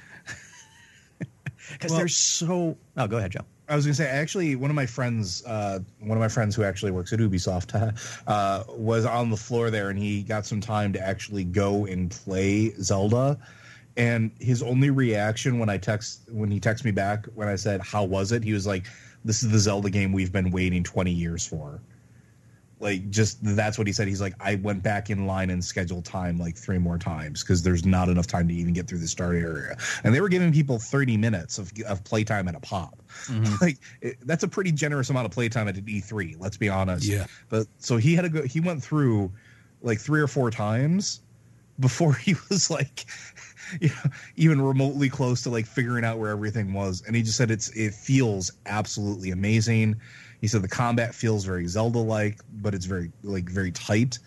Because 1.71 1.89
well, 1.89 1.97
there's 1.97 2.15
so 2.15 2.77
oh 2.95 3.07
go 3.07 3.17
ahead 3.17 3.31
joe 3.31 3.39
I 3.67 3.75
was 3.75 3.85
gonna 3.85 3.95
say 3.95 4.07
actually 4.07 4.55
one 4.55 4.69
of 4.69 4.75
my 4.75 4.85
friends, 4.85 5.43
uh, 5.45 5.79
one 5.99 6.17
of 6.17 6.21
my 6.21 6.27
friends 6.27 6.55
who 6.55 6.63
actually 6.63 6.91
works 6.91 7.11
at 7.13 7.19
Ubisoft, 7.19 7.73
uh, 8.27 8.63
was 8.69 9.05
on 9.05 9.29
the 9.29 9.37
floor 9.37 9.69
there, 9.71 9.89
and 9.89 9.97
he 9.97 10.23
got 10.23 10.45
some 10.45 10.61
time 10.61 10.93
to 10.93 10.99
actually 10.99 11.43
go 11.43 11.85
and 11.85 12.11
play 12.11 12.71
Zelda. 12.81 13.37
And 13.97 14.31
his 14.39 14.61
only 14.61 14.89
reaction 14.89 15.57
when 15.57 15.69
I 15.69 15.77
text 15.77 16.21
when 16.29 16.51
he 16.51 16.59
texted 16.59 16.85
me 16.85 16.91
back 16.91 17.25
when 17.33 17.47
I 17.47 17.55
said 17.55 17.81
how 17.81 18.03
was 18.03 18.31
it, 18.31 18.43
he 18.43 18.53
was 18.53 18.67
like, 18.67 18.85
"This 19.23 19.41
is 19.41 19.51
the 19.51 19.59
Zelda 19.59 19.89
game 19.89 20.11
we've 20.11 20.33
been 20.33 20.51
waiting 20.51 20.83
twenty 20.83 21.11
years 21.11 21.47
for." 21.47 21.81
Like 22.85 23.09
just 23.09 23.39
that's 23.43 23.79
what 23.79 23.87
he 23.87 23.93
said. 23.93 24.07
He's 24.07 24.21
like 24.21 24.35
i 24.39 24.55
went 24.55 24.83
back 24.83 25.09
in 25.09 25.25
line 25.25 25.49
and 25.49 25.65
scheduled 25.65 26.05
time 26.05 26.37
like 26.37 26.55
three 26.55 26.77
more 26.77 26.99
times 26.99 27.41
because 27.41 27.63
there's 27.63 27.83
not 27.83 28.09
enough 28.09 28.27
time 28.27 28.47
to 28.47 28.53
even 28.53 28.73
get 28.73 28.87
through 28.87 28.99
the 28.99 29.07
start 29.07 29.35
area. 29.35 29.75
And 30.03 30.13
they 30.13 30.21
were 30.21 30.29
giving 30.29 30.53
people 30.53 30.77
30 30.77 31.17
minutes 31.17 31.57
of, 31.57 31.71
of 31.87 32.03
playtime 32.03 32.47
at 32.47 32.53
a 32.53 32.59
pop. 32.59 33.01
Mm-hmm. 33.25 33.55
like 33.61 33.77
it, 34.01 34.17
that's 34.27 34.43
a 34.43 34.47
pretty 34.47 34.71
generous 34.71 35.09
amount 35.09 35.25
of 35.25 35.31
playtime 35.31 35.67
at 35.67 35.77
an 35.77 35.85
e3 35.85 36.35
let's 36.39 36.57
be 36.57 36.69
honest. 36.69 37.05
Yeah. 37.05 37.25
But 37.49 37.65
so 37.79 37.97
he 37.97 38.13
had 38.13 38.21
to 38.21 38.29
go 38.29 38.43
he 38.43 38.59
went 38.59 38.83
through 38.83 39.31
like 39.81 39.99
three 39.99 40.21
or 40.21 40.27
four 40.27 40.51
times 40.51 41.21
before 41.79 42.13
he 42.13 42.35
was 42.49 42.69
like 42.69 43.05
you 43.81 43.89
know, 43.89 44.11
even 44.35 44.61
remotely 44.61 45.09
close 45.09 45.41
to 45.41 45.49
like 45.49 45.65
figuring 45.65 46.05
out 46.05 46.19
where 46.19 46.29
everything 46.29 46.71
was. 46.71 47.03
And 47.07 47.15
he 47.15 47.23
just 47.23 47.35
said 47.35 47.49
it's 47.49 47.69
it 47.69 47.95
feels 47.95 48.51
absolutely 48.67 49.31
amazing 49.31 49.95
he 50.45 50.47
said 50.47 50.61
the 50.61 50.67
combat 50.67 51.15
feels 51.15 51.43
very 51.43 51.65
Zelda 51.65 51.97
like, 51.97 52.39
but 52.61 52.75
it's 52.75 52.85
very 52.85 53.11
like 53.23 53.49
very 53.49 53.71
tight. 53.71 54.19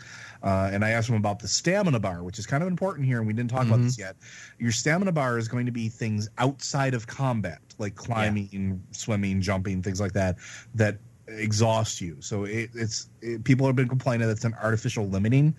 Uh, 0.42 0.68
and 0.72 0.84
I 0.84 0.90
asked 0.90 1.08
him 1.08 1.14
about 1.14 1.38
the 1.38 1.46
stamina 1.46 2.00
bar, 2.00 2.24
which 2.24 2.40
is 2.40 2.44
kind 2.46 2.60
of 2.60 2.68
important 2.68 3.06
here, 3.06 3.18
and 3.18 3.26
we 3.28 3.32
didn't 3.32 3.50
talk 3.50 3.60
mm-hmm. 3.60 3.74
about 3.74 3.84
this 3.84 3.96
yet. 3.96 4.16
Your 4.58 4.72
stamina 4.72 5.12
bar 5.12 5.38
is 5.38 5.46
going 5.46 5.66
to 5.66 5.70
be 5.70 5.88
things 5.88 6.28
outside 6.38 6.92
of 6.94 7.06
combat, 7.06 7.60
like 7.78 7.94
climbing, 7.94 8.48
yeah. 8.50 8.74
swimming, 8.90 9.40
jumping, 9.40 9.80
things 9.80 10.00
like 10.00 10.12
that, 10.14 10.38
that 10.74 10.98
exhaust 11.28 12.00
you. 12.00 12.16
So 12.18 12.46
it, 12.46 12.70
it's 12.74 13.10
it, 13.22 13.44
people 13.44 13.64
have 13.66 13.76
been 13.76 13.88
complaining 13.88 14.26
that 14.26 14.32
it's 14.32 14.44
an 14.44 14.56
artificial 14.60 15.06
limiting. 15.06 15.54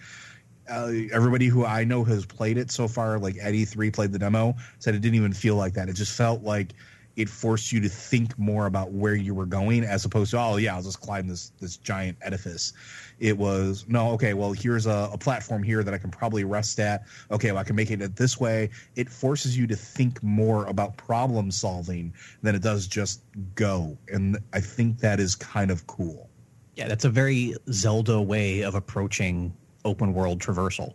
uh, 0.69 0.91
everybody 1.11 1.47
who 1.47 1.65
I 1.65 1.85
know 1.85 2.03
has 2.03 2.25
played 2.25 2.57
it 2.57 2.69
so 2.69 2.89
far, 2.89 3.17
like 3.17 3.37
at 3.41 3.53
E3 3.53 3.93
played 3.93 4.11
the 4.11 4.19
demo, 4.19 4.55
said 4.79 4.93
it 4.93 4.99
didn't 4.99 5.15
even 5.15 5.33
feel 5.33 5.55
like 5.55 5.73
that. 5.75 5.87
It 5.87 5.93
just 5.93 6.15
felt 6.15 6.43
like 6.43 6.73
it 7.19 7.27
forced 7.27 7.73
you 7.73 7.81
to 7.81 7.89
think 7.89 8.39
more 8.39 8.65
about 8.65 8.93
where 8.93 9.13
you 9.13 9.35
were 9.35 9.45
going 9.45 9.83
as 9.83 10.05
opposed 10.05 10.31
to 10.31 10.39
oh 10.39 10.55
yeah 10.55 10.73
I'll 10.73 10.81
just 10.81 11.01
climb 11.01 11.27
this 11.27 11.51
this 11.59 11.75
giant 11.75 12.17
edifice. 12.21 12.71
It 13.19 13.37
was 13.37 13.85
no 13.89 14.11
okay 14.11 14.33
well 14.33 14.53
here's 14.53 14.85
a, 14.85 15.09
a 15.11 15.17
platform 15.17 15.61
here 15.61 15.83
that 15.83 15.93
I 15.93 15.97
can 15.97 16.11
probably 16.11 16.45
rest 16.45 16.79
at. 16.79 17.03
Okay 17.29 17.51
well 17.51 17.59
I 17.59 17.65
can 17.65 17.75
make 17.75 17.91
it 17.91 18.15
this 18.15 18.39
way. 18.39 18.69
It 18.95 19.09
forces 19.09 19.57
you 19.57 19.67
to 19.67 19.75
think 19.75 20.23
more 20.23 20.65
about 20.67 20.95
problem 20.95 21.51
solving 21.51 22.13
than 22.41 22.55
it 22.55 22.61
does 22.61 22.87
just 22.87 23.21
go, 23.53 23.97
and 24.07 24.37
I 24.53 24.61
think 24.61 24.99
that 24.99 25.19
is 25.19 25.35
kind 25.35 25.71
of 25.71 25.85
cool. 25.87 26.29
Yeah, 26.75 26.87
that's 26.87 27.03
a 27.03 27.09
very 27.09 27.53
Zelda 27.69 28.21
way 28.21 28.61
of 28.61 28.75
approaching 28.75 29.53
open 29.83 30.13
world 30.13 30.39
traversal. 30.39 30.93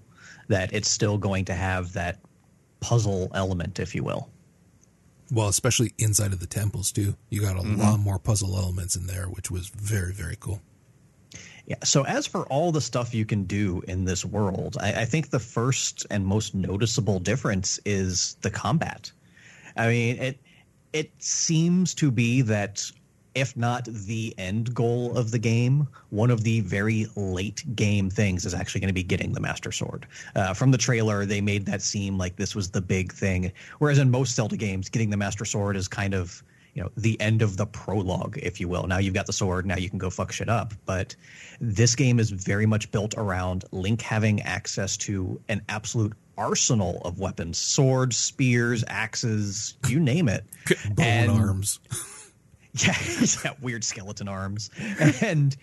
That 0.49 0.73
it's 0.73 0.91
still 0.91 1.19
going 1.19 1.45
to 1.47 1.55
have 1.55 1.93
that 1.93 2.19
puzzle 2.81 3.31
element, 3.35 3.79
if 3.79 3.95
you 3.95 4.03
will. 4.03 4.31
Well, 5.31 5.49
especially 5.49 5.93
inside 5.99 6.33
of 6.33 6.41
the 6.41 6.47
temples 6.47 6.93
too. 6.93 7.17
You 7.31 7.41
got 7.41 7.57
a 7.57 7.61
mm-hmm. 7.61 7.81
lot 7.81 7.99
more 8.01 8.19
puzzle 8.19 8.57
elements 8.57 8.97
in 8.97 9.07
there, 9.07 9.27
which 9.27 9.51
was 9.51 9.69
very, 9.69 10.13
very 10.13 10.37
cool. 10.39 10.61
Yeah. 11.67 11.77
So 11.83 12.05
as 12.05 12.27
for 12.27 12.47
all 12.47 12.73
the 12.73 12.81
stuff 12.81 13.15
you 13.15 13.25
can 13.25 13.45
do 13.45 13.83
in 13.89 14.05
this 14.05 14.25
world, 14.25 14.77
I, 14.81 15.03
I 15.03 15.05
think 15.07 15.31
the 15.31 15.39
first 15.39 16.07
and 16.11 16.27
most 16.27 16.55
noticeable 16.55 17.19
difference 17.21 17.81
is 17.87 18.37
the 18.43 18.51
combat. 18.51 19.11
I 19.77 19.89
mean, 19.89 20.19
it 20.19 20.39
it 20.93 21.11
seems 21.19 21.95
to 21.95 22.11
be 22.11 22.43
that 22.43 22.91
if 23.35 23.57
not 23.57 23.85
the 23.85 24.35
end 24.39 24.75
goal 24.75 25.17
of 25.17 25.31
the 25.31 25.39
game, 25.39 25.89
one 26.11 26.31
of 26.31 26.45
the 26.45 26.61
very 26.61 27.07
late 27.17 27.65
game 27.75 28.11
things 28.11 28.45
is 28.45 28.55
actually 28.55 28.81
going 28.81 28.89
to 28.89 28.95
be 28.95 29.03
getting 29.03 29.33
the 29.33 29.41
Master 29.41 29.73
Sword. 29.73 30.07
Uh, 30.35 30.55
from 30.55 30.71
the 30.71 30.79
trailer, 30.79 31.27
they 31.27 31.41
made 31.41 31.67
that 31.67 31.83
seem 31.83 32.17
like 32.17 32.37
this 32.37 32.55
was 32.55 32.71
the 32.71 32.81
big 32.81 33.13
thing. 33.13 33.53
Whereas 33.79 33.99
in 33.99 34.11
most 34.11 34.35
Zelda 34.35 34.57
games, 34.57 34.89
getting 34.89 35.11
the 35.11 35.17
Master 35.17 35.45
Sword 35.45 35.77
is 35.77 35.89
kind 35.89 36.15
of 36.15 36.43
you 36.75 36.83
know 36.83 36.91
the 36.97 37.21
end 37.21 37.41
of 37.41 37.57
the 37.57 37.67
prologue 37.67 38.37
if 38.43 38.61
you 38.61 38.69
will 38.69 38.87
now 38.87 38.99
you've 38.99 39.15
got 39.15 39.27
the 39.27 39.33
sword 39.33 39.65
now 39.65 39.77
you 39.77 39.89
can 39.89 39.99
go 39.99 40.11
fuck 40.11 40.33
shit 40.33 40.49
up 40.49 40.75
but 40.87 41.15
this 41.61 41.95
game 41.95 42.19
is 42.19 42.31
very 42.31 42.67
much 42.67 42.91
built 42.91 43.15
around 43.17 43.65
link 43.71 44.03
having 44.03 44.41
access 44.43 44.97
to 44.97 45.41
an 45.49 45.63
absolute 45.69 46.13
arsenal 46.37 47.01
of 47.05 47.21
weapons 47.21 47.59
swords 47.59 48.17
spears 48.17 48.83
axes 48.89 49.77
you 49.89 50.01
name 50.01 50.29
it 50.29 50.45
bone 50.97 51.07
and, 51.07 51.31
arms 51.31 51.79
Yeah, 53.45 53.53
weird 53.61 53.85
skeleton 53.85 54.29
arms. 54.29 54.71
And 55.21 55.57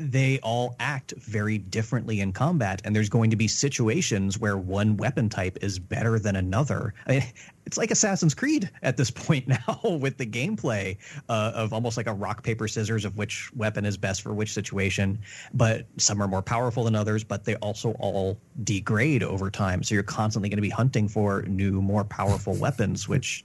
they 0.00 0.40
all 0.42 0.74
act 0.80 1.12
very 1.18 1.58
differently 1.58 2.20
in 2.20 2.32
combat 2.32 2.80
and 2.84 2.96
there's 2.96 3.10
going 3.10 3.30
to 3.30 3.36
be 3.36 3.46
situations 3.46 4.38
where 4.38 4.56
one 4.56 4.96
weapon 4.96 5.28
type 5.28 5.58
is 5.60 5.78
better 5.78 6.18
than 6.18 6.36
another 6.36 6.94
I 7.06 7.12
mean, 7.12 7.22
it's 7.66 7.78
like 7.78 7.90
Assassin's 7.90 8.34
Creed 8.34 8.70
at 8.82 8.96
this 8.96 9.10
point 9.20 9.48
now 9.48 9.78
with 9.84 10.16
the 10.16 10.26
gameplay 10.26 10.96
uh, 11.28 11.52
of 11.54 11.72
almost 11.72 11.96
like 11.96 12.06
a 12.06 12.12
rock 12.12 12.42
paper 12.42 12.68
scissors 12.68 13.04
of 13.04 13.16
which 13.16 13.50
weapon 13.54 13.84
is 13.84 13.96
best 13.96 14.22
for 14.22 14.32
which 14.32 14.52
situation. 14.52 15.18
But 15.54 15.86
some 15.96 16.22
are 16.22 16.28
more 16.28 16.42
powerful 16.42 16.84
than 16.84 16.94
others, 16.94 17.24
but 17.24 17.44
they 17.44 17.56
also 17.56 17.92
all 18.00 18.38
degrade 18.64 19.22
over 19.22 19.50
time. 19.50 19.82
So 19.82 19.94
you're 19.94 20.02
constantly 20.02 20.48
going 20.48 20.56
to 20.58 20.62
be 20.62 20.70
hunting 20.70 21.08
for 21.08 21.42
new, 21.42 21.80
more 21.80 22.04
powerful 22.04 22.54
weapons, 22.60 23.08
which 23.08 23.44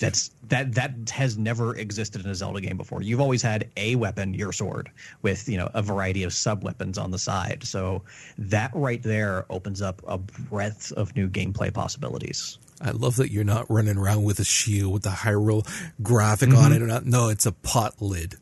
that's 0.00 0.30
that 0.48 0.74
that 0.74 0.94
has 1.10 1.36
never 1.36 1.76
existed 1.76 2.24
in 2.24 2.30
a 2.30 2.34
Zelda 2.34 2.60
game 2.60 2.76
before. 2.76 3.02
You've 3.02 3.20
always 3.20 3.42
had 3.42 3.70
a 3.76 3.96
weapon, 3.96 4.34
your 4.34 4.52
sword, 4.52 4.90
with 5.22 5.48
you 5.48 5.56
know 5.56 5.70
a 5.74 5.82
variety 5.82 6.22
of 6.22 6.32
sub 6.32 6.64
weapons 6.64 6.98
on 6.98 7.10
the 7.10 7.18
side. 7.18 7.64
So 7.64 8.02
that 8.38 8.70
right 8.74 9.02
there 9.02 9.46
opens 9.50 9.82
up 9.82 10.02
a 10.06 10.18
breadth 10.18 10.92
of 10.92 11.14
new 11.16 11.28
gameplay 11.28 11.72
possibilities. 11.72 12.58
I 12.80 12.92
love 12.92 13.16
that 13.16 13.30
you're 13.30 13.44
not 13.44 13.70
running 13.70 13.96
around 13.96 14.24
with 14.24 14.38
a 14.38 14.44
shield 14.44 14.92
with 14.92 15.02
the 15.02 15.10
Hyrule 15.10 15.66
graphic 16.02 16.50
mm-hmm. 16.50 16.58
on 16.58 16.72
it 16.72 16.82
or 16.82 16.86
not. 16.86 17.06
No, 17.06 17.28
it's 17.28 17.46
a 17.46 17.52
pot 17.52 18.00
lid. 18.00 18.36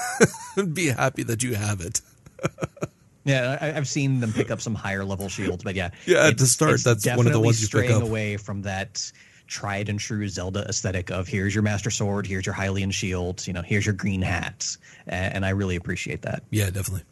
Be 0.72 0.86
happy 0.86 1.22
that 1.24 1.42
you 1.42 1.54
have 1.54 1.80
it. 1.80 2.00
yeah, 3.24 3.58
I, 3.60 3.66
have 3.66 3.86
seen 3.86 4.20
them 4.20 4.32
pick 4.32 4.50
up 4.50 4.60
some 4.60 4.74
higher 4.74 5.04
level 5.04 5.28
shields, 5.28 5.62
but 5.62 5.74
yeah, 5.74 5.90
yeah. 6.06 6.30
To 6.30 6.46
start, 6.46 6.82
that's 6.82 7.06
one 7.06 7.26
of 7.26 7.32
the 7.32 7.40
ones 7.40 7.60
you 7.60 7.68
pick 7.68 7.90
up. 7.90 8.02
away 8.02 8.38
from 8.38 8.62
that 8.62 9.12
tried 9.46 9.88
and 9.88 10.00
true 10.00 10.26
Zelda 10.28 10.64
aesthetic 10.68 11.10
of 11.10 11.28
here's 11.28 11.54
your 11.54 11.62
Master 11.62 11.90
Sword, 11.90 12.26
here's 12.26 12.46
your 12.46 12.54
Hylian 12.54 12.92
shield, 12.92 13.46
you 13.46 13.52
know, 13.52 13.62
here's 13.62 13.84
your 13.84 13.94
green 13.94 14.22
hat, 14.22 14.76
and 15.06 15.44
I 15.44 15.50
really 15.50 15.76
appreciate 15.76 16.22
that. 16.22 16.42
Yeah, 16.50 16.70
definitely. 16.70 17.02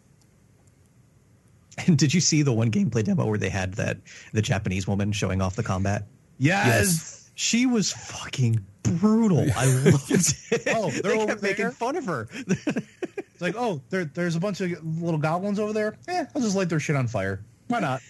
And 1.86 1.99
did 1.99 2.15
you 2.15 2.20
see 2.20 2.43
the 2.43 2.53
one 2.53 2.70
gameplay 2.70 3.05
demo 3.05 3.27
where 3.27 3.39
they 3.39 3.51
had 3.51 3.74
that 3.74 3.99
the 4.32 4.43
Japanese 4.43 4.86
woman 4.86 5.12
showing 5.12 5.41
off 5.41 5.57
the 5.57 5.62
combat? 5.62 6.07
Yes. 6.44 6.66
yes. 6.66 7.30
She 7.34 7.66
was 7.66 7.92
fucking 7.92 8.64
brutal. 8.82 9.46
I 9.56 9.66
loved 9.90 10.10
it. 10.10 10.62
oh, 10.68 10.90
they're 10.90 11.16
they 11.16 11.26
kept 11.26 11.42
making 11.42 11.70
fun 11.72 11.96
of 11.96 12.04
her. 12.06 12.28
it's 12.32 13.40
like, 13.40 13.54
oh, 13.56 13.80
there, 13.90 14.04
there's 14.04 14.36
a 14.36 14.40
bunch 14.40 14.60
of 14.60 14.70
little 15.00 15.18
goblins 15.18 15.58
over 15.58 15.72
there. 15.72 15.96
Yeah, 16.06 16.26
I'll 16.34 16.42
just 16.42 16.54
light 16.54 16.68
their 16.68 16.80
shit 16.80 16.96
on 16.96 17.08
fire. 17.08 17.42
Why 17.68 17.80
not? 17.80 18.02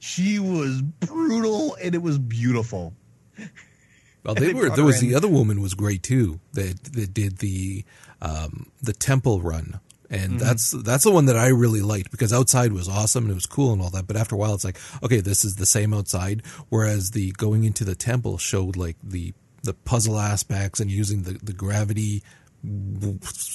she 0.00 0.38
was 0.38 0.82
brutal 0.82 1.76
and 1.76 1.94
it 1.94 2.02
was 2.02 2.18
beautiful. 2.18 2.94
Well, 4.24 4.34
they, 4.34 4.48
they 4.48 4.54
were. 4.54 4.70
There 4.70 4.84
was 4.84 5.02
in. 5.02 5.08
the 5.08 5.14
other 5.14 5.28
woman 5.28 5.60
was 5.62 5.74
great 5.74 6.02
too. 6.02 6.40
That 6.52 6.82
that 6.92 7.14
did 7.14 7.38
the 7.38 7.84
um, 8.20 8.70
the 8.82 8.92
temple 8.92 9.40
run 9.40 9.80
and 10.10 10.32
mm-hmm. 10.32 10.38
that's 10.38 10.72
that's 10.72 11.04
the 11.04 11.10
one 11.10 11.26
that 11.26 11.36
I 11.36 11.48
really 11.48 11.82
liked 11.82 12.10
because 12.10 12.32
outside 12.32 12.72
was 12.72 12.88
awesome 12.88 13.24
and 13.24 13.30
it 13.30 13.34
was 13.34 13.46
cool 13.46 13.72
and 13.72 13.80
all 13.80 13.90
that. 13.90 14.06
But 14.06 14.16
after 14.16 14.34
a 14.34 14.38
while, 14.38 14.54
it's 14.54 14.64
like 14.64 14.78
okay, 15.02 15.20
this 15.20 15.44
is 15.44 15.56
the 15.56 15.66
same 15.66 15.94
outside. 15.94 16.42
Whereas 16.68 17.12
the 17.12 17.32
going 17.32 17.64
into 17.64 17.84
the 17.84 17.94
temple 17.94 18.38
showed 18.38 18.76
like 18.76 18.96
the 19.02 19.32
the 19.62 19.74
puzzle 19.74 20.18
aspects 20.18 20.80
and 20.80 20.90
using 20.90 21.22
the 21.22 21.38
the 21.42 21.52
gravity 21.52 22.22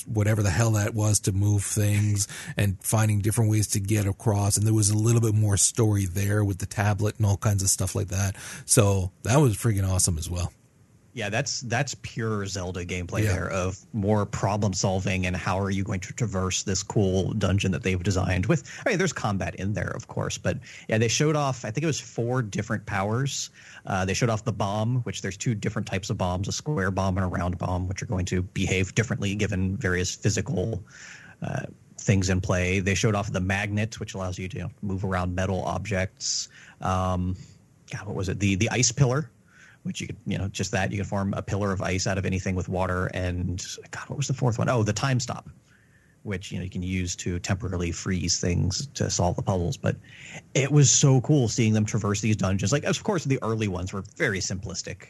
whatever 0.08 0.42
the 0.42 0.50
hell 0.50 0.72
that 0.72 0.96
was 0.96 1.20
to 1.20 1.32
move 1.32 1.64
things 1.64 2.28
and 2.58 2.82
finding 2.82 3.20
different 3.20 3.52
ways 3.52 3.68
to 3.68 3.80
get 3.80 4.08
across 4.08 4.58
and 4.58 4.66
there 4.66 4.74
was 4.74 4.90
a 4.90 4.98
little 4.98 5.22
bit 5.22 5.36
more 5.36 5.58
story 5.58 6.06
there 6.08 6.44
with 6.44 6.58
the 6.58 6.66
tablet 6.66 7.16
and 7.18 7.26
all 7.26 7.38
kinds 7.38 7.62
of 7.62 7.70
stuff 7.70 7.94
like 7.94 8.08
that 8.08 8.36
so 8.66 9.12
that 9.22 9.38
was 9.38 9.56
freaking 9.56 9.88
awesome 9.88 10.18
as 10.18 10.28
well 10.28 10.52
yeah, 11.16 11.30
that's 11.30 11.62
that's 11.62 11.96
pure 12.02 12.46
Zelda 12.46 12.86
gameplay 12.86 13.24
yeah. 13.24 13.32
there 13.32 13.50
of 13.50 13.80
more 13.94 14.26
problem 14.26 14.74
solving 14.74 15.26
and 15.26 15.34
how 15.34 15.58
are 15.58 15.70
you 15.70 15.82
going 15.82 16.02
to 16.02 16.12
traverse 16.12 16.64
this 16.64 16.84
cool 16.84 17.32
dungeon 17.32 17.72
that 17.72 17.84
they've 17.84 18.04
designed 18.04 18.48
with 18.48 18.70
I 18.86 18.90
mean 18.90 18.98
there's 18.98 19.14
combat 19.14 19.56
in 19.56 19.72
there 19.72 19.92
of 19.96 20.10
course, 20.10 20.38
but 20.38 20.60
yeah, 20.90 20.98
they 20.98 21.08
showed 21.08 21.38
off 21.38 21.64
I 21.64 21.72
think 21.72 21.84
it 21.84 21.88
was 21.88 22.02
four 22.02 22.42
different 22.42 22.86
powers. 22.86 23.50
Uh, 23.86 24.04
they 24.04 24.14
showed 24.14 24.30
off 24.30 24.44
the 24.44 24.52
bomb, 24.52 24.98
which 25.04 25.22
there's 25.22 25.38
two 25.38 25.56
different 25.56 25.88
types 25.88 26.10
of 26.10 26.18
bombs, 26.18 26.50
a 26.50 26.52
square 26.52 26.92
bomb 26.92 27.18
and 27.18 27.26
a 27.26 27.30
round 27.30 27.58
bomb, 27.58 27.88
which 27.88 28.04
are 28.04 28.08
going 28.08 28.26
to 28.26 28.42
behave 28.42 28.94
differently 28.94 29.36
given 29.36 29.78
various 29.78 30.14
physical 30.14 30.84
uh, 31.42 31.62
things 31.98 32.30
in 32.30 32.42
play. 32.42 32.82
They 32.82 32.94
showed 32.94 33.16
off 33.16 33.32
the 33.32 33.40
magnet, 33.40 34.02
which 34.02 34.16
allows 34.16 34.38
you 34.38 34.50
to 34.50 34.70
move 34.82 35.06
around 35.06 35.34
metal 35.34 35.64
objects. 35.64 36.50
Um, 36.82 37.38
God, 37.90 38.06
what 38.06 38.16
was 38.18 38.28
it? 38.28 38.40
The 38.40 38.56
the 38.56 38.70
ice 38.70 38.92
pillar, 38.92 39.30
which 39.86 40.02
you 40.02 40.08
could, 40.08 40.18
you 40.26 40.38
know, 40.38 40.48
just 40.48 40.72
that 40.72 40.92
you 40.92 40.98
can 40.98 41.06
form 41.06 41.34
a 41.36 41.44
pillar 41.44 41.72
of 41.72 41.82
ice 41.82 42.08
out 42.08 42.18
of 42.18 42.26
anything 42.26 42.56
with 42.56 42.68
water. 42.68 43.06
And 43.14 43.64
God, 43.92 44.10
what 44.10 44.18
was 44.18 44.28
the 44.28 44.34
fourth 44.34 44.58
one? 44.58 44.68
Oh, 44.68 44.82
the 44.82 44.92
time 44.92 45.20
stop, 45.20 45.48
which 46.24 46.52
you 46.52 46.58
know 46.58 46.64
you 46.64 46.72
can 46.72 46.82
use 46.82 47.16
to 47.18 47.38
temporarily 47.38 47.92
freeze 47.92 48.40
things 48.40 48.88
to 48.96 49.12
solve 49.12 49.36
the 49.36 49.44
puzzles. 49.44 49.78
But 49.78 49.96
it 50.56 50.72
was 50.72 50.90
so 50.90 51.22
cool 51.22 51.48
seeing 51.48 51.74
them 51.74 51.86
traverse 51.86 52.20
these 52.20 52.36
dungeons. 52.36 52.72
Like, 52.72 52.84
of 52.84 53.04
course, 53.04 53.26
the 53.26 53.38
early 53.44 53.68
ones 53.68 53.94
were 53.94 54.04
very 54.18 54.40
simplistic. 54.40 55.10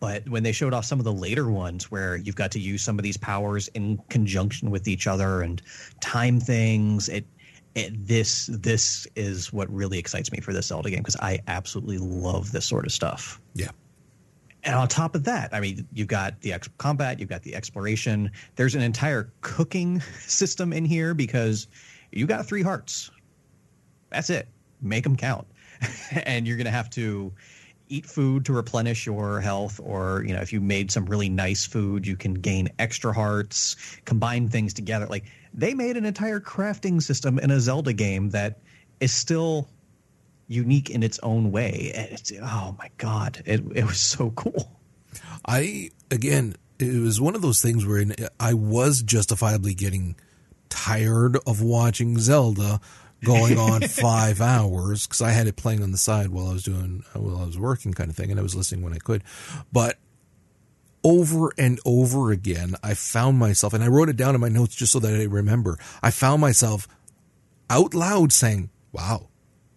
But 0.00 0.28
when 0.28 0.42
they 0.42 0.52
showed 0.52 0.74
off 0.74 0.84
some 0.84 0.98
of 0.98 1.04
the 1.04 1.12
later 1.12 1.48
ones 1.48 1.90
where 1.90 2.16
you've 2.16 2.34
got 2.34 2.50
to 2.50 2.60
use 2.60 2.82
some 2.82 2.98
of 2.98 3.02
these 3.04 3.16
powers 3.16 3.68
in 3.68 3.98
conjunction 4.10 4.70
with 4.70 4.88
each 4.88 5.06
other 5.06 5.40
and 5.40 5.62
time 6.00 6.40
things, 6.40 7.08
it 7.08 7.26
it, 7.76 8.06
this 8.06 8.46
this 8.46 9.06
is 9.14 9.52
what 9.52 9.72
really 9.72 9.98
excites 9.98 10.32
me 10.32 10.40
for 10.40 10.52
this 10.52 10.66
Zelda 10.66 10.90
game 10.90 10.98
because 11.00 11.16
I 11.16 11.40
absolutely 11.46 11.98
love 11.98 12.50
this 12.50 12.64
sort 12.64 12.86
of 12.86 12.92
stuff. 12.92 13.40
Yeah, 13.54 13.70
and 14.66 14.74
on 14.74 14.88
top 14.88 15.14
of 15.14 15.22
that, 15.24 15.54
I 15.54 15.60
mean, 15.60 15.86
you've 15.92 16.08
got 16.08 16.40
the 16.40 16.52
ex- 16.52 16.68
combat, 16.76 17.20
you've 17.20 17.28
got 17.28 17.42
the 17.42 17.54
exploration. 17.54 18.32
There's 18.56 18.74
an 18.74 18.82
entire 18.82 19.32
cooking 19.40 20.00
system 20.20 20.72
in 20.72 20.84
here 20.84 21.14
because 21.14 21.68
you 22.10 22.26
got 22.26 22.46
three 22.46 22.62
hearts. 22.62 23.10
That's 24.10 24.28
it. 24.28 24.48
Make 24.82 25.04
them 25.04 25.16
count. 25.16 25.46
and 26.24 26.48
you're 26.48 26.56
to 26.58 26.70
have 26.70 26.90
to 26.90 27.32
eat 27.88 28.06
food 28.06 28.44
to 28.44 28.52
replenish 28.52 29.06
your 29.06 29.40
health 29.40 29.78
or 29.80 30.24
you 30.26 30.34
know 30.34 30.40
if 30.40 30.52
you 30.52 30.60
made 30.60 30.90
some 30.90 31.06
really 31.06 31.28
nice 31.28 31.64
food 31.64 32.04
you 32.04 32.16
can 32.16 32.34
gain 32.34 32.68
extra 32.80 33.12
hearts 33.12 33.76
combine 34.04 34.48
things 34.48 34.74
together 34.74 35.06
like 35.06 35.24
they 35.54 35.72
made 35.72 35.96
an 35.96 36.04
entire 36.04 36.40
crafting 36.40 37.00
system 37.00 37.38
in 37.38 37.52
a 37.52 37.60
zelda 37.60 37.92
game 37.92 38.30
that 38.30 38.58
is 38.98 39.14
still 39.14 39.68
unique 40.48 40.90
in 40.90 41.02
its 41.02 41.18
own 41.22 41.50
way. 41.52 41.92
It's 41.94 42.32
oh 42.40 42.74
my 42.78 42.90
god, 42.98 43.42
it 43.46 43.62
it 43.74 43.84
was 43.84 44.00
so 44.00 44.30
cool. 44.30 44.70
I 45.46 45.90
again, 46.10 46.56
it 46.78 47.00
was 47.00 47.20
one 47.20 47.34
of 47.34 47.42
those 47.42 47.60
things 47.62 47.86
where 47.86 48.04
I 48.38 48.54
was 48.54 49.02
justifiably 49.02 49.74
getting 49.74 50.16
tired 50.68 51.38
of 51.46 51.62
watching 51.62 52.18
Zelda 52.18 52.80
going 53.24 53.58
on 53.58 53.80
five 53.88 54.40
hours 54.40 55.06
because 55.06 55.22
I 55.22 55.30
had 55.30 55.46
it 55.46 55.56
playing 55.56 55.82
on 55.82 55.90
the 55.90 55.98
side 55.98 56.28
while 56.28 56.48
I 56.48 56.52
was 56.52 56.62
doing 56.62 57.04
while 57.14 57.38
I 57.38 57.46
was 57.46 57.58
working, 57.58 57.92
kind 57.92 58.10
of 58.10 58.16
thing, 58.16 58.30
and 58.30 58.38
I 58.38 58.42
was 58.42 58.54
listening 58.54 58.82
when 58.82 58.92
I 58.92 58.98
could. 58.98 59.22
But 59.72 59.98
over 61.02 61.52
and 61.56 61.78
over 61.84 62.32
again, 62.32 62.74
I 62.82 62.94
found 62.94 63.38
myself, 63.38 63.72
and 63.72 63.82
I 63.82 63.88
wrote 63.88 64.08
it 64.08 64.16
down 64.16 64.34
in 64.34 64.40
my 64.40 64.48
notes 64.48 64.74
just 64.74 64.92
so 64.92 64.98
that 65.00 65.14
I 65.14 65.24
remember. 65.24 65.78
I 66.02 66.10
found 66.10 66.40
myself 66.40 66.88
out 67.70 67.94
loud 67.94 68.32
saying, 68.32 68.70
"Wow." 68.92 69.28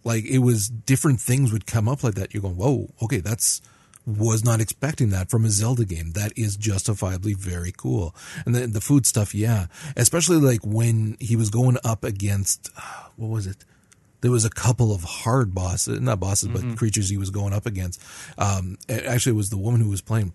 Like 0.04 0.24
it 0.24 0.38
was 0.38 0.68
different 0.68 1.20
things 1.20 1.52
would 1.52 1.66
come 1.66 1.88
up 1.88 2.02
like 2.02 2.14
that. 2.14 2.32
You're 2.32 2.42
going, 2.42 2.56
whoa, 2.56 2.90
okay, 3.02 3.18
that's 3.18 3.60
was 4.06 4.44
not 4.44 4.60
expecting 4.60 5.10
that 5.10 5.30
from 5.30 5.44
a 5.44 5.50
Zelda 5.50 5.84
game. 5.84 6.12
That 6.12 6.32
is 6.36 6.56
justifiably 6.56 7.34
very 7.34 7.72
cool. 7.76 8.14
And 8.46 8.54
then 8.54 8.72
the 8.72 8.80
food 8.80 9.06
stuff, 9.06 9.34
yeah. 9.34 9.66
Especially 9.96 10.38
like 10.38 10.60
when 10.64 11.16
he 11.20 11.36
was 11.36 11.50
going 11.50 11.76
up 11.84 12.04
against, 12.04 12.70
what 13.16 13.28
was 13.28 13.46
it? 13.46 13.64
There 14.22 14.30
was 14.30 14.44
a 14.44 14.50
couple 14.50 14.92
of 14.92 15.02
hard 15.02 15.54
bosses, 15.54 16.00
not 16.00 16.20
bosses, 16.20 16.48
mm-hmm. 16.48 16.70
but 16.70 16.78
creatures 16.78 17.08
he 17.08 17.16
was 17.16 17.30
going 17.30 17.54
up 17.54 17.66
against. 17.66 18.02
Um, 18.36 18.76
actually, 18.88 19.32
it 19.32 19.36
was 19.36 19.50
the 19.50 19.58
woman 19.58 19.80
who 19.80 19.88
was 19.88 20.02
playing 20.02 20.34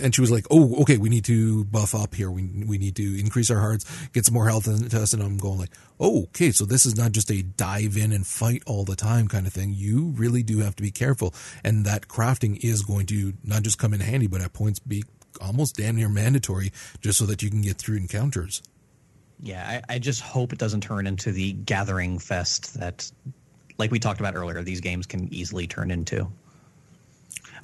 and 0.00 0.14
she 0.14 0.20
was 0.20 0.30
like, 0.30 0.46
"Oh, 0.50 0.82
okay, 0.82 0.96
we 0.96 1.08
need 1.08 1.24
to 1.26 1.64
buff 1.64 1.94
up 1.94 2.14
here. 2.14 2.30
We 2.30 2.44
we 2.66 2.78
need 2.78 2.96
to 2.96 3.20
increase 3.20 3.50
our 3.50 3.60
hearts, 3.60 3.84
get 4.08 4.24
some 4.24 4.34
more 4.34 4.48
health 4.48 4.66
into 4.66 5.00
us." 5.00 5.12
And 5.12 5.22
I'm 5.22 5.38
going 5.38 5.58
like, 5.58 5.72
"Oh, 6.00 6.24
okay, 6.24 6.50
so 6.50 6.64
this 6.64 6.86
is 6.86 6.96
not 6.96 7.12
just 7.12 7.30
a 7.30 7.42
dive 7.42 7.96
in 7.96 8.12
and 8.12 8.26
fight 8.26 8.62
all 8.66 8.84
the 8.84 8.96
time 8.96 9.28
kind 9.28 9.46
of 9.46 9.52
thing. 9.52 9.74
You 9.74 10.12
really 10.16 10.42
do 10.42 10.58
have 10.60 10.76
to 10.76 10.82
be 10.82 10.90
careful, 10.90 11.34
and 11.62 11.84
that 11.86 12.08
crafting 12.08 12.58
is 12.62 12.82
going 12.82 13.06
to 13.06 13.34
not 13.44 13.62
just 13.62 13.78
come 13.78 13.94
in 13.94 14.00
handy, 14.00 14.26
but 14.26 14.40
at 14.40 14.52
points 14.52 14.78
be 14.78 15.04
almost 15.40 15.76
damn 15.76 15.96
near 15.96 16.08
mandatory, 16.08 16.72
just 17.00 17.18
so 17.18 17.26
that 17.26 17.42
you 17.42 17.50
can 17.50 17.62
get 17.62 17.78
through 17.78 17.96
encounters." 17.96 18.62
Yeah, 19.40 19.82
I, 19.88 19.94
I 19.94 19.98
just 19.98 20.20
hope 20.20 20.52
it 20.52 20.58
doesn't 20.58 20.82
turn 20.82 21.06
into 21.06 21.32
the 21.32 21.52
gathering 21.52 22.18
fest 22.18 22.78
that, 22.78 23.10
like 23.78 23.90
we 23.90 23.98
talked 23.98 24.20
about 24.20 24.36
earlier, 24.36 24.62
these 24.62 24.80
games 24.80 25.06
can 25.06 25.32
easily 25.32 25.66
turn 25.66 25.90
into 25.90 26.30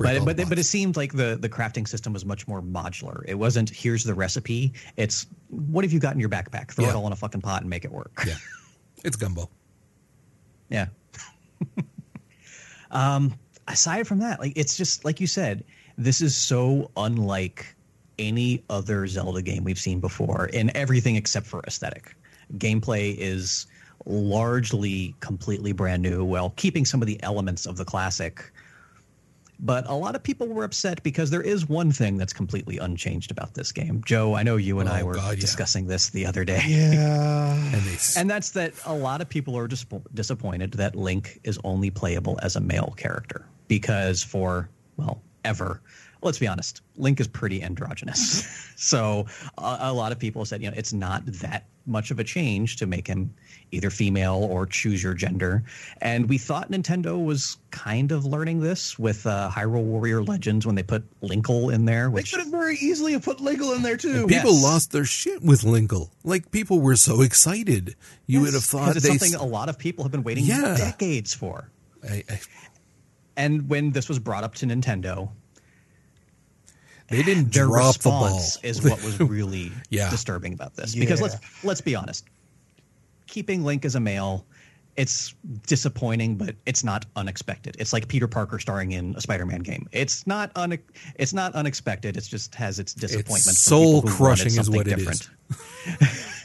but 0.01 0.37
but, 0.37 0.49
but 0.49 0.59
it 0.59 0.65
seemed 0.65 0.97
like 0.97 1.13
the 1.13 1.37
the 1.41 1.49
crafting 1.49 1.87
system 1.87 2.13
was 2.13 2.25
much 2.25 2.49
more 2.49 2.63
modular. 2.63 3.23
It 3.27 3.35
wasn't 3.35 3.71
here's 3.71 4.05
the 4.05 4.15
recipe. 4.15 4.73
It's 4.97 5.27
what 5.49 5.85
have 5.85 5.93
you 5.93 6.01
got 6.01 6.15
in 6.15 6.21
your 6.21 6.29
backpack? 6.29 6.73
Throw 6.73 6.85
yeah. 6.85 6.91
it 6.91 6.97
all 6.97 7.07
in 7.07 7.13
a 7.13 7.17
fucking 7.17 7.41
pot 7.41 7.63
and 7.63 7.71
make 7.71 7.85
it 7.85 7.93
work. 7.93 8.23
Yeah, 8.27 8.35
it's 9.05 9.17
gumbo. 9.17 9.51
yeah. 10.71 10.87
um, 12.91 13.35
aside 13.69 14.07
from 14.07 14.19
that, 14.21 14.41
like 14.41 14.55
it's 14.57 14.77
just 14.77 15.05
like 15.05 15.21
you 15.21 15.27
said, 15.27 15.65
this 15.99 16.21
is 16.21 16.37
so 16.37 16.91
unlike 16.97 17.75
any 18.19 18.63
other 18.69 19.07
Zelda 19.07 19.43
game 19.43 19.65
we've 19.65 19.79
seen 19.79 20.01
before 20.01 20.47
in 20.47 20.75
everything 20.77 21.17
except 21.17 21.47
for 21.47 21.63
aesthetic. 21.67 22.15
Gameplay 22.59 23.17
is 23.17 23.67
largely 24.07 25.15
completely 25.21 25.73
brand 25.73 26.03
new 26.03 26.25
while 26.25 26.51
keeping 26.57 26.85
some 26.85 27.03
of 27.03 27.07
the 27.07 27.23
elements 27.23 27.67
of 27.67 27.77
the 27.77 27.85
classic 27.85 28.53
but 29.63 29.89
a 29.89 29.95
lot 29.95 30.15
of 30.15 30.23
people 30.23 30.49
were 30.49 30.65
upset 30.65 31.03
because 31.03 31.31
there 31.31 31.43
is 31.43 31.69
one 31.69 31.93
thing 31.93 32.17
that's 32.17 32.33
completely 32.33 32.79
unchanged 32.79 33.31
about 33.31 33.55
this 33.55 33.73
game. 33.73 34.03
Joe, 34.07 34.35
I 34.35 34.43
know 34.43 34.57
you 34.57 34.81
and 34.81 34.89
oh, 34.89 34.93
I 34.93 35.03
were 35.03 35.15
God, 35.15 35.39
discussing 35.39 35.85
yeah. 35.85 35.91
this 35.91 36.11
the 36.11 36.27
other 36.27 36.45
day. 36.45 36.63
Yeah. 36.67 37.53
and, 37.75 38.01
and, 38.17 38.31
that's 38.31 38.51
that 38.51 38.73
a 38.87 38.95
lot 38.95 39.21
of 39.21 39.29
people 39.29 39.57
are 39.59 39.69
dis- 39.69 39.85
disappointed 40.15 40.73
that 40.75 40.97
Link 40.97 41.41
is 41.45 41.59
only 41.63 41.91
playable 41.91 42.39
as 42.43 42.57
a 42.57 42.61
male 42.61 42.95
character 42.97 43.47
because 43.69 44.23
for, 44.23 44.69
well, 44.97 45.23
ever, 45.45 45.83
let's 46.23 46.39
be 46.39 46.47
honest, 46.47 46.83
Link 46.97 47.21
is 47.21 47.29
pretty 47.29 47.63
androgynous. 47.63 48.73
so 48.77 49.27
a, 49.59 49.79
a 49.81 49.93
lot 49.93 50.13
of 50.13 50.19
people 50.19 50.45
said, 50.45 50.63
you 50.63 50.71
know, 50.71 50.77
it's 50.77 50.93
not 50.93 51.25
that 51.27 51.67
much 51.87 52.11
of 52.11 52.19
a 52.19 52.25
change 52.25 52.77
to 52.77 52.87
make 52.87 53.07
him 53.07 53.35
either 53.73 53.91
female 53.91 54.47
or 54.51 54.67
choose 54.67 55.03
your 55.03 55.15
gender. 55.15 55.63
And 56.01 56.29
we 56.29 56.39
thought 56.39 56.71
Nintendo 56.71 57.23
was 57.23 57.59
kind 57.71 58.13
of 58.13 58.25
learning 58.25 58.61
this 58.61 58.99
with 58.99 59.27
uh, 59.27 59.51
Hyrule 59.53 59.83
Warrior 59.83 60.23
Legends 60.23 60.67
when 60.67 60.75
they 60.75 60.83
put 60.83 61.05
Linkle 61.21 61.73
in 61.73 61.85
there. 61.85 62.11
Which 62.11 62.31
they 62.33 62.37
could 62.37 62.45
have 62.45 62.53
very 62.53 62.77
easily 62.77 63.13
have 63.13 63.25
put 63.25 63.39
Linkle 63.39 63.75
in 63.75 63.83
there 63.83 63.97
too. 63.97 64.27
people 64.27 64.53
yes. 64.53 64.63
lost 64.63 64.93
their 64.93 65.05
shit 65.05 65.43
with 65.43 65.63
Linkle. 65.63 66.11
Like 66.25 66.51
people 66.51 66.81
were 66.81 66.97
so 66.97 67.23
excited. 67.23 67.97
You 68.27 68.41
yes, 68.41 68.47
would 68.47 68.55
have 68.55 68.65
thought 68.65 68.97
it's 68.97 69.07
something 69.07 69.35
a 69.35 69.45
lot 69.45 69.69
of 69.69 69.79
people 69.79 70.05
have 70.05 70.13
been 70.13 70.25
waiting 70.25 70.45
yeah. 70.45 70.77
decades 70.77 71.35
for. 71.35 71.71
I, 72.09 72.25
I, 72.29 72.41
and 73.37 73.69
when 73.69 73.93
this 73.93 74.09
was 74.09 74.19
brought 74.19 74.45
up 74.45 74.55
to 74.57 74.67
Nintendo, 74.67 75.31
they 77.11 77.23
didn't 77.23 77.53
their 77.53 77.67
drop 77.67 77.97
the 77.97 78.09
ball. 78.09 78.41
Is 78.63 78.83
what 78.83 79.03
was 79.03 79.19
really 79.21 79.73
yeah. 79.91 80.09
disturbing 80.11 80.55
about 80.55 80.77
this. 80.77 80.95
Yeah. 80.95 81.01
Because 81.01 81.21
let's 81.21 81.37
let's 81.65 81.81
be 81.81 81.95
honest, 81.95 82.25
keeping 83.27 83.65
Link 83.65 83.85
as 83.85 83.97
a 83.97 84.01
male, 84.01 84.47
it's 84.97 85.35
disappointing, 85.67 86.37
but 86.37 86.55
it's 86.67 86.85
not 86.85 87.07
unexpected. 87.17 87.77
It's 87.79 87.93
like 87.93 88.07
Peter 88.07 88.29
Parker 88.29 88.59
starring 88.59 88.93
in 88.93 89.15
a 89.17 89.21
Spider-Man 89.21 89.61
game. 89.61 89.89
It's 89.93 90.27
not 90.27 90.53
un, 90.55 90.79
it's 91.17 91.33
not 91.33 91.55
unexpected. 91.55 92.17
It 92.17 92.25
just 92.25 92.55
has 92.55 92.79
its 92.79 92.95
disappointment. 92.95 93.57
soul 93.57 94.03
crushing 94.03 94.59
is 94.59 94.71
what 94.71 94.87
different. 94.87 95.29
it 95.49 96.03
is. 96.03 96.45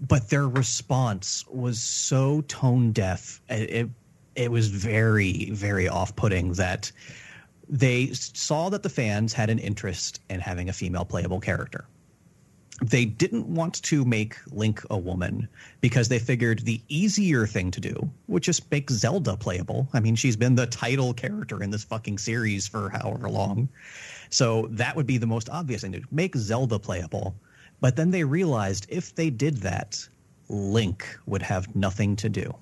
but 0.00 0.30
their 0.30 0.48
response 0.48 1.44
was 1.48 1.80
so 1.80 2.42
tone 2.42 2.92
deaf. 2.92 3.40
It, 3.48 3.70
it, 3.70 3.88
it 4.36 4.52
was 4.52 4.68
very 4.68 5.50
very 5.50 5.88
off 5.88 6.14
putting 6.14 6.52
that 6.54 6.92
they 7.70 8.08
saw 8.12 8.68
that 8.68 8.82
the 8.82 8.88
fans 8.88 9.32
had 9.32 9.48
an 9.48 9.58
interest 9.58 10.20
in 10.28 10.40
having 10.40 10.68
a 10.68 10.72
female 10.72 11.04
playable 11.04 11.40
character 11.40 11.86
they 12.82 13.04
didn't 13.04 13.46
want 13.46 13.82
to 13.82 14.04
make 14.04 14.36
Link 14.50 14.82
a 14.90 14.96
woman 14.96 15.48
because 15.80 16.08
they 16.08 16.18
figured 16.18 16.60
the 16.60 16.80
easier 16.88 17.46
thing 17.46 17.70
to 17.70 17.80
do 17.80 18.10
would 18.26 18.42
just 18.42 18.70
make 18.70 18.90
Zelda 18.90 19.36
playable. 19.36 19.88
I 19.92 20.00
mean, 20.00 20.16
she's 20.16 20.36
been 20.36 20.54
the 20.54 20.66
title 20.66 21.12
character 21.12 21.62
in 21.62 21.70
this 21.70 21.84
fucking 21.84 22.18
series 22.18 22.66
for 22.66 22.88
however 22.88 23.28
long. 23.28 23.68
So 24.30 24.68
that 24.70 24.96
would 24.96 25.06
be 25.06 25.18
the 25.18 25.26
most 25.26 25.50
obvious 25.50 25.82
thing 25.82 25.92
to 25.92 26.00
do. 26.00 26.06
Make 26.10 26.34
Zelda 26.36 26.78
playable. 26.78 27.34
But 27.80 27.96
then 27.96 28.10
they 28.10 28.24
realized 28.24 28.86
if 28.88 29.14
they 29.14 29.30
did 29.30 29.58
that, 29.58 30.08
Link 30.48 31.06
would 31.26 31.42
have 31.42 31.74
nothing 31.76 32.16
to 32.16 32.28
do 32.28 32.54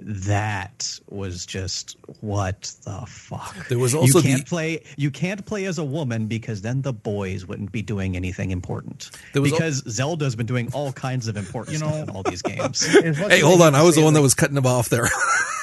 that 0.00 0.98
was 1.08 1.46
just 1.46 1.96
what 2.20 2.72
the 2.84 3.04
fuck. 3.06 3.68
There 3.68 3.78
was 3.78 3.94
also 3.94 4.18
you 4.18 4.22
can't 4.24 4.44
the, 4.44 4.48
play 4.48 4.84
you 4.96 5.10
can't 5.10 5.44
play 5.44 5.64
as 5.66 5.78
a 5.78 5.84
woman 5.84 6.26
because 6.26 6.62
then 6.62 6.82
the 6.82 6.92
boys 6.92 7.46
wouldn't 7.46 7.72
be 7.72 7.82
doing 7.82 8.16
anything 8.16 8.50
important. 8.50 9.10
because 9.32 9.84
al- 9.86 9.92
Zelda's 9.92 10.36
been 10.36 10.46
doing 10.46 10.70
all 10.72 10.92
kinds 10.92 11.28
of 11.28 11.36
important 11.36 11.74
you 11.74 11.80
know, 11.80 11.88
stuff 11.88 12.08
in 12.08 12.10
all 12.10 12.22
these 12.22 12.42
games. 12.42 12.84
hey, 12.86 13.40
hold 13.40 13.62
on, 13.62 13.74
I 13.74 13.82
was 13.82 13.94
the 13.96 14.02
one 14.02 14.14
that 14.14 14.22
was 14.22 14.34
cutting 14.34 14.54
them 14.54 14.66
off 14.66 14.88
there. 14.88 15.08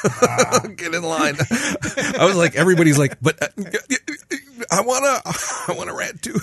Uh, 0.03 0.59
Get 0.75 0.93
in 0.93 1.03
line. 1.03 1.35
I 2.19 2.25
was 2.25 2.35
like, 2.35 2.55
everybody's 2.55 2.97
like, 2.97 3.17
but. 3.21 3.41
Uh, 3.41 3.47
I 4.71 4.81
wanna, 4.81 5.21
I 5.25 5.75
wanna 5.77 5.93
rant 5.93 6.21
too. 6.21 6.33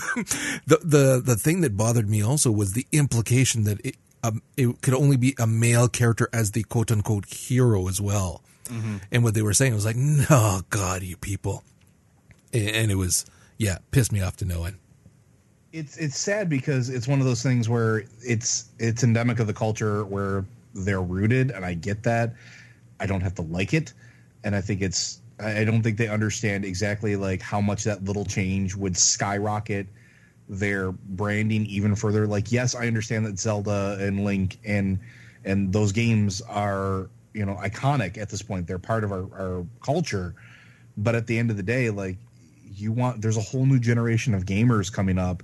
The 0.67 0.77
the 0.83 1.21
the 1.23 1.35
thing 1.35 1.61
that 1.61 1.75
bothered 1.75 2.09
me 2.09 2.21
also 2.21 2.51
was 2.51 2.73
the 2.73 2.85
implication 2.91 3.63
that 3.63 3.83
it, 3.85 3.95
um, 4.23 4.41
it 4.57 4.81
could 4.81 4.93
only 4.93 5.17
be 5.17 5.35
a 5.39 5.47
male 5.47 5.87
character 5.87 6.29
as 6.33 6.51
the 6.51 6.63
quote 6.63 6.91
unquote 6.91 7.25
hero 7.25 7.87
as 7.87 7.99
well. 7.99 8.43
Mm-hmm. 8.65 8.97
And 9.11 9.23
what 9.23 9.33
they 9.33 9.41
were 9.41 9.53
saying 9.53 9.73
was 9.73 9.85
like, 9.85 9.95
no, 9.95 10.61
God, 10.69 11.03
you 11.03 11.17
people. 11.17 11.63
And 12.53 12.91
it 12.91 12.95
was, 12.95 13.25
yeah, 13.57 13.77
pissed 13.91 14.11
me 14.11 14.21
off 14.21 14.37
to 14.37 14.45
no 14.45 14.65
end. 14.65 14.77
It's 15.73 15.95
it's 15.97 16.17
sad 16.17 16.49
because 16.49 16.89
it's 16.89 17.07
one 17.07 17.19
of 17.19 17.25
those 17.25 17.41
things 17.41 17.69
where 17.69 18.03
it's 18.19 18.65
it's 18.77 19.03
endemic 19.05 19.39
of 19.39 19.47
the 19.47 19.53
culture 19.53 20.03
where 20.03 20.43
they're 20.73 21.01
rooted, 21.01 21.49
and 21.51 21.65
I 21.65 21.75
get 21.75 22.03
that. 22.03 22.33
I 22.99 23.05
don't 23.05 23.21
have 23.21 23.35
to 23.35 23.41
like 23.41 23.73
it, 23.73 23.93
and 24.43 24.53
I 24.53 24.59
think 24.59 24.81
it's 24.81 25.21
I 25.39 25.63
don't 25.63 25.81
think 25.81 25.97
they 25.97 26.09
understand 26.09 26.65
exactly 26.65 27.15
like 27.15 27.41
how 27.41 27.61
much 27.61 27.85
that 27.85 28.03
little 28.03 28.25
change 28.25 28.75
would 28.75 28.97
skyrocket 28.97 29.87
their 30.51 30.91
branding 30.91 31.65
even 31.65 31.95
further. 31.95 32.27
Like, 32.27 32.51
yes, 32.51 32.75
I 32.75 32.85
understand 32.85 33.25
that 33.25 33.39
Zelda 33.39 33.97
and 33.99 34.23
Link 34.23 34.59
and 34.65 34.99
and 35.43 35.73
those 35.73 35.91
games 35.91 36.41
are 36.41 37.09
you 37.33 37.45
know 37.45 37.55
iconic 37.55 38.17
at 38.17 38.29
this 38.29 38.41
point. 38.41 38.67
They're 38.67 38.77
part 38.77 39.03
of 39.03 39.11
our, 39.11 39.23
our 39.33 39.65
culture, 39.83 40.35
but 40.97 41.15
at 41.15 41.25
the 41.25 41.39
end 41.39 41.49
of 41.49 41.57
the 41.57 41.63
day, 41.63 41.89
like 41.89 42.17
you 42.75 42.91
want 42.91 43.21
there's 43.21 43.37
a 43.37 43.41
whole 43.41 43.65
new 43.65 43.79
generation 43.79 44.33
of 44.33 44.45
gamers 44.45 44.91
coming 44.91 45.17
up 45.17 45.41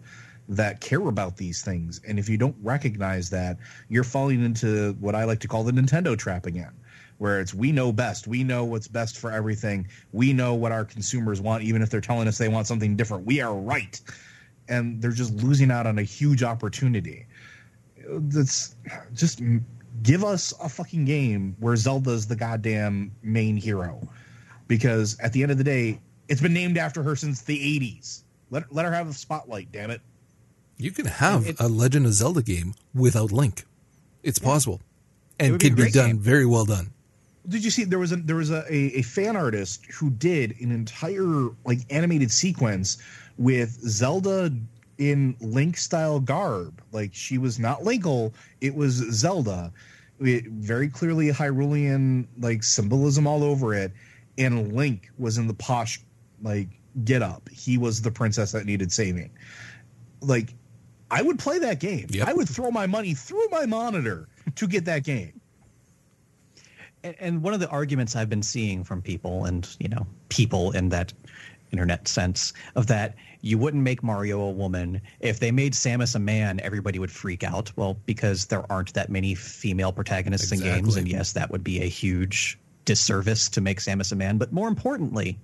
that 0.49 0.81
care 0.81 1.07
about 1.07 1.37
these 1.37 1.61
things. 1.63 2.01
And 2.05 2.19
if 2.19 2.27
you 2.27 2.37
don't 2.37 2.55
recognize 2.61 3.29
that 3.29 3.57
you're 3.89 4.03
falling 4.05 4.43
into 4.43 4.93
what 4.99 5.13
i 5.13 5.25
like 5.25 5.39
to 5.41 5.47
call 5.47 5.63
the 5.65 5.73
nintendo 5.73 6.17
trap 6.17 6.45
again 6.45 6.71
where 7.17 7.41
it's 7.41 7.53
we 7.53 7.71
know 7.71 7.91
best. 7.91 8.27
We 8.27 8.43
know 8.43 8.63
what's 8.63 8.87
best 8.87 9.17
for 9.17 9.31
everything. 9.31 9.87
We 10.13 10.33
know 10.33 10.53
what 10.53 10.71
our 10.71 10.85
consumers 10.85 11.41
want 11.41 11.63
even 11.63 11.81
if 11.81 11.89
they're 11.89 11.99
telling 11.99 12.27
us 12.27 12.37
they 12.37 12.47
want 12.47 12.67
something 12.67 12.95
different. 12.95 13.25
We 13.25 13.41
are 13.41 13.55
right 13.55 13.99
and 14.69 15.01
they're 15.01 15.11
just 15.11 15.33
losing 15.35 15.71
out 15.71 15.87
on 15.87 15.99
a 15.99 16.03
huge 16.03 16.43
opportunity. 16.43 17.25
That's 18.07 18.75
just 19.13 19.41
give 20.03 20.23
us 20.23 20.53
a 20.61 20.69
fucking 20.69 21.05
game 21.05 21.55
where 21.59 21.75
Zelda's 21.75 22.27
the 22.27 22.35
goddamn 22.35 23.11
main 23.23 23.57
hero, 23.57 24.07
because 24.67 25.19
at 25.19 25.33
the 25.33 25.43
end 25.43 25.51
of 25.51 25.57
the 25.57 25.63
day, 25.63 25.99
it's 26.27 26.41
been 26.41 26.53
named 26.53 26.77
after 26.77 27.03
her 27.03 27.15
since 27.15 27.41
the 27.41 27.57
'80s. 27.57 28.23
Let 28.49 28.73
let 28.73 28.85
her 28.85 28.91
have 28.91 29.09
a 29.09 29.13
spotlight, 29.13 29.71
damn 29.71 29.91
it. 29.91 30.01
You 30.77 30.91
can 30.91 31.05
have 31.05 31.47
it, 31.47 31.55
a 31.59 31.67
Legend 31.67 32.05
of 32.05 32.13
Zelda 32.13 32.43
game 32.43 32.73
without 32.93 33.31
Link. 33.31 33.65
It's 34.23 34.39
yeah. 34.39 34.47
possible. 34.47 34.81
and 35.39 35.57
be 35.59 35.67
a 35.67 35.69
can 35.69 35.75
be, 35.75 35.81
great 35.83 35.93
done 35.93 36.07
game. 36.07 36.19
very 36.19 36.45
well 36.45 36.65
done. 36.65 36.91
Did 37.47 37.63
you 37.63 37.71
see 37.71 37.83
there 37.83 37.99
was 37.99 38.11
a 38.11 38.17
there 38.17 38.35
was 38.35 38.51
a, 38.51 38.63
a, 38.69 38.99
a 38.99 39.01
fan 39.01 39.35
artist 39.35 39.85
who 39.85 40.09
did 40.09 40.59
an 40.61 40.71
entire 40.71 41.49
like 41.65 41.79
animated 41.89 42.31
sequence 42.31 42.97
with 43.37 43.69
Zelda 43.87 44.51
in 44.97 45.35
Link 45.39 45.77
style 45.77 46.19
garb. 46.19 46.81
Like 46.91 47.13
she 47.13 47.37
was 47.37 47.59
not 47.59 47.81
Linkle, 47.81 48.33
it 48.61 48.75
was 48.75 48.93
Zelda. 48.93 49.71
It, 50.19 50.45
very 50.47 50.89
clearly 50.89 51.27
Hyrulean 51.27 52.25
like 52.39 52.63
symbolism 52.63 53.27
all 53.27 53.43
over 53.43 53.73
it. 53.73 53.91
And 54.37 54.73
Link 54.73 55.09
was 55.17 55.37
in 55.37 55.47
the 55.47 55.53
posh 55.53 56.01
like 56.41 56.69
get 57.03 57.21
up. 57.21 57.47
He 57.49 57.77
was 57.77 58.01
the 58.01 58.11
princess 58.11 58.51
that 58.53 58.65
needed 58.65 58.91
saving. 58.91 59.31
Like 60.21 60.53
I 61.11 61.21
would 61.21 61.39
play 61.39 61.59
that 61.59 61.79
game. 61.79 62.07
Yep. 62.09 62.27
I 62.27 62.33
would 62.33 62.49
throw 62.49 62.71
my 62.71 62.87
money 62.87 63.13
through 63.13 63.47
my 63.49 63.65
monitor 63.65 64.27
to 64.55 64.67
get 64.67 64.85
that 64.85 65.03
game. 65.03 65.39
And, 67.03 67.15
and 67.19 67.43
one 67.43 67.53
of 67.53 67.59
the 67.59 67.69
arguments 67.69 68.15
I've 68.15 68.29
been 68.29 68.43
seeing 68.43 68.83
from 68.83 69.01
people, 69.01 69.45
and 69.45 69.67
you 69.79 69.87
know, 69.87 70.07
people 70.29 70.71
in 70.71 70.89
that 70.89 71.13
internet 71.71 72.07
sense 72.07 72.53
of 72.75 72.87
that 72.87 73.15
you 73.41 73.57
wouldn't 73.57 73.83
make 73.83 74.03
Mario 74.03 74.41
a 74.41 74.51
woman. 74.51 75.01
If 75.19 75.39
they 75.39 75.51
made 75.51 75.73
Samus 75.73 76.15
a 76.15 76.19
man, 76.19 76.59
everybody 76.61 76.99
would 76.99 77.11
freak 77.11 77.43
out. 77.43 77.71
Well, 77.75 77.97
because 78.05 78.45
there 78.45 78.69
aren't 78.71 78.93
that 78.93 79.09
many 79.09 79.35
female 79.35 79.91
protagonists 79.91 80.51
in 80.51 80.59
games, 80.59 80.95
and 80.95 81.07
yes, 81.07 81.33
that 81.33 81.51
would 81.51 81.63
be 81.63 81.81
a 81.81 81.87
huge 81.87 82.57
disservice 82.85 83.49
to 83.49 83.61
make 83.61 83.79
Samus 83.79 84.11
a 84.11 84.15
man. 84.15 84.37
But 84.37 84.51
more 84.51 84.67
importantly, 84.67 85.37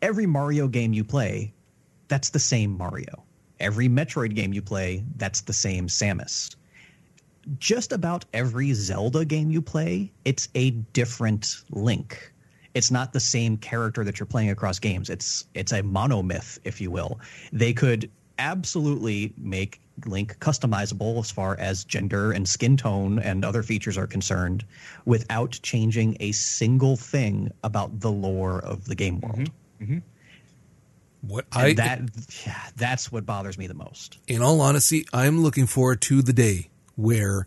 every 0.00 0.26
Mario 0.26 0.68
game 0.68 0.92
you 0.92 1.04
play, 1.04 1.52
that's 2.08 2.30
the 2.30 2.38
same 2.38 2.76
Mario. 2.76 3.24
Every 3.60 3.88
Metroid 3.88 4.34
game 4.34 4.52
you 4.52 4.62
play, 4.62 5.04
that's 5.16 5.42
the 5.42 5.52
same 5.52 5.86
Samus 5.86 6.56
just 7.58 7.92
about 7.92 8.24
every 8.32 8.72
Zelda 8.72 9.24
game 9.24 9.50
you 9.50 9.62
play, 9.62 10.12
it's 10.24 10.48
a 10.54 10.70
different 10.70 11.62
Link. 11.70 12.31
It's 12.74 12.90
not 12.90 13.12
the 13.12 13.20
same 13.20 13.56
character 13.56 14.04
that 14.04 14.18
you're 14.18 14.26
playing 14.26 14.50
across 14.50 14.78
games. 14.78 15.10
It's 15.10 15.46
it's 15.54 15.72
a 15.72 15.82
monomyth, 15.82 16.58
if 16.64 16.80
you 16.80 16.90
will. 16.90 17.20
They 17.52 17.72
could 17.72 18.10
absolutely 18.38 19.32
make 19.36 19.80
Link 20.06 20.38
customizable 20.38 21.18
as 21.18 21.30
far 21.30 21.56
as 21.58 21.84
gender 21.84 22.32
and 22.32 22.48
skin 22.48 22.76
tone 22.76 23.18
and 23.18 23.44
other 23.44 23.62
features 23.62 23.98
are 23.98 24.06
concerned 24.06 24.64
without 25.04 25.58
changing 25.62 26.16
a 26.18 26.32
single 26.32 26.96
thing 26.96 27.52
about 27.62 28.00
the 28.00 28.10
lore 28.10 28.58
of 28.60 28.86
the 28.86 28.94
game 28.94 29.20
world. 29.20 29.50
Mm-hmm. 29.80 29.84
Mm-hmm. 29.84 29.98
What 31.28 31.44
And 31.52 31.62
I 31.62 31.72
that 31.74 32.00
yeah, 32.46 32.68
that's 32.76 33.12
what 33.12 33.26
bothers 33.26 33.58
me 33.58 33.66
the 33.66 33.74
most. 33.74 34.18
in 34.26 34.42
all 34.42 34.60
honesty, 34.60 35.04
I'm 35.12 35.42
looking 35.42 35.66
forward 35.66 36.00
to 36.02 36.22
the 36.22 36.32
day 36.32 36.70
where 36.96 37.46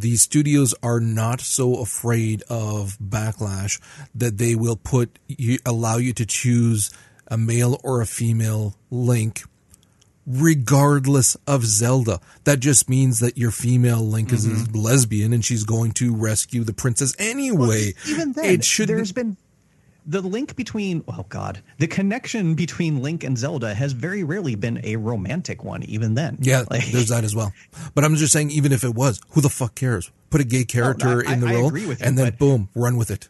these 0.00 0.22
studios 0.22 0.74
are 0.82 1.00
not 1.00 1.40
so 1.40 1.76
afraid 1.80 2.42
of 2.48 2.96
backlash 3.02 3.80
that 4.14 4.38
they 4.38 4.54
will 4.54 4.76
put 4.76 5.18
you 5.28 5.58
allow 5.66 5.96
you 5.96 6.12
to 6.12 6.24
choose 6.26 6.90
a 7.28 7.36
male 7.36 7.80
or 7.84 8.00
a 8.00 8.06
female 8.06 8.74
link 8.90 9.42
regardless 10.26 11.36
of 11.46 11.64
Zelda. 11.64 12.20
That 12.44 12.60
just 12.60 12.88
means 12.88 13.20
that 13.20 13.38
your 13.38 13.50
female 13.50 14.00
link 14.06 14.32
is 14.32 14.46
Mm-hmm. 14.46 14.74
a 14.76 14.78
lesbian 14.78 15.32
and 15.32 15.44
she's 15.44 15.64
going 15.64 15.92
to 15.92 16.14
rescue 16.14 16.64
the 16.64 16.72
princess 16.74 17.14
anyway. 17.18 17.94
even 18.06 18.32
then, 18.32 18.44
it 18.44 18.64
should 18.64 18.88
there's 18.88 19.12
been 19.12 19.36
the 20.08 20.20
link 20.22 20.56
between 20.56 21.04
oh 21.06 21.24
god, 21.28 21.60
the 21.78 21.86
connection 21.86 22.54
between 22.54 23.02
Link 23.02 23.22
and 23.24 23.36
Zelda 23.38 23.74
has 23.74 23.92
very 23.92 24.24
rarely 24.24 24.54
been 24.54 24.80
a 24.82 24.96
romantic 24.96 25.62
one. 25.62 25.82
Even 25.84 26.14
then, 26.14 26.38
Yeah, 26.40 26.64
Like- 26.70 26.86
there's 26.86 27.08
that 27.10 27.24
as 27.24 27.34
well. 27.36 27.52
But 27.94 28.04
I'm 28.04 28.16
just 28.16 28.32
saying, 28.32 28.50
even 28.50 28.72
if 28.72 28.82
it 28.84 28.94
was, 28.94 29.20
who 29.30 29.40
the 29.42 29.48
fuck 29.50 29.74
cares? 29.74 30.10
Put 30.30 30.40
a 30.40 30.44
gay 30.44 30.62
oh, 30.62 30.64
character 30.64 31.22
I- 31.26 31.32
in 31.34 31.40
the 31.40 31.48
I 31.48 31.54
role, 31.54 31.68
agree 31.68 31.86
with 31.86 32.00
you, 32.00 32.06
and 32.06 32.18
then 32.18 32.26
but- 32.30 32.38
boom, 32.38 32.68
run 32.74 32.96
with 32.96 33.10
it. 33.10 33.28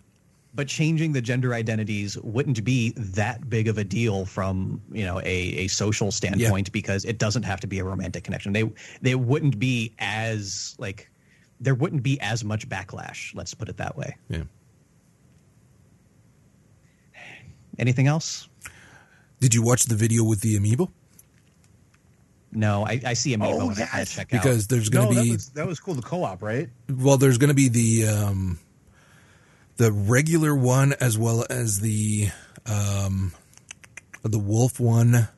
but 0.54 0.66
changing 0.68 1.12
the 1.12 1.20
gender 1.20 1.52
identities 1.54 2.16
wouldn't 2.18 2.64
be 2.64 2.92
that 2.96 3.48
big 3.50 3.68
of 3.68 3.76
a 3.78 3.84
deal 3.84 4.24
from 4.24 4.80
you 4.92 5.04
know 5.04 5.20
a, 5.20 5.24
a 5.64 5.68
social 5.68 6.10
standpoint 6.12 6.70
because 6.72 7.04
it 7.04 7.18
doesn't 7.18 7.42
have 7.44 7.60
to 7.60 7.66
be 7.66 7.78
a 7.80 7.84
romantic 7.84 8.22
connection. 8.24 8.52
They 8.52 8.70
they 9.02 9.14
wouldn't 9.14 9.58
be 9.58 9.94
as 9.98 10.74
like 10.78 11.10
there 11.60 11.74
wouldn't 11.74 12.02
be 12.04 12.20
as 12.20 12.44
much 12.44 12.68
backlash. 12.68 13.34
Let's 13.34 13.52
put 13.54 13.68
it 13.68 13.76
that 13.78 13.96
way. 13.96 14.16
Yeah. 14.28 14.44
Anything 17.78 18.06
else? 18.06 18.48
Did 19.40 19.54
you 19.54 19.62
watch 19.62 19.84
the 19.84 19.94
video 19.94 20.24
with 20.24 20.40
the 20.40 20.58
amiibo? 20.58 20.90
No, 22.50 22.84
I, 22.86 23.00
I 23.04 23.12
see 23.12 23.34
a 23.34 23.38
amiibo 23.38 23.60
Oh, 23.60 23.70
and 23.70 23.78
I 23.80 23.86
kind 23.86 24.08
check 24.08 24.34
out. 24.34 24.42
Because 24.42 24.66
there's 24.66 24.88
going 24.88 25.04
No, 25.06 25.10
to 25.12 25.16
that 25.16 25.24
be 25.24 25.32
was 25.32 25.48
that 25.50 25.66
was 25.66 25.80
cool. 25.80 25.94
The 25.94 26.02
co-op, 26.02 26.42
right? 26.42 26.68
well, 26.90 27.16
there's 27.18 27.38
going 27.38 27.48
to 27.48 27.54
be 27.54 27.68
the 27.68 28.08
um, 28.08 28.58
the 29.76 29.92
regular 29.92 30.54
one 30.54 30.94
as 31.00 31.16
well 31.18 31.44
as 31.50 31.80
the 31.80 32.28
um, 32.66 33.32
the 34.22 34.38
wolf 34.38 34.80
one, 34.80 35.28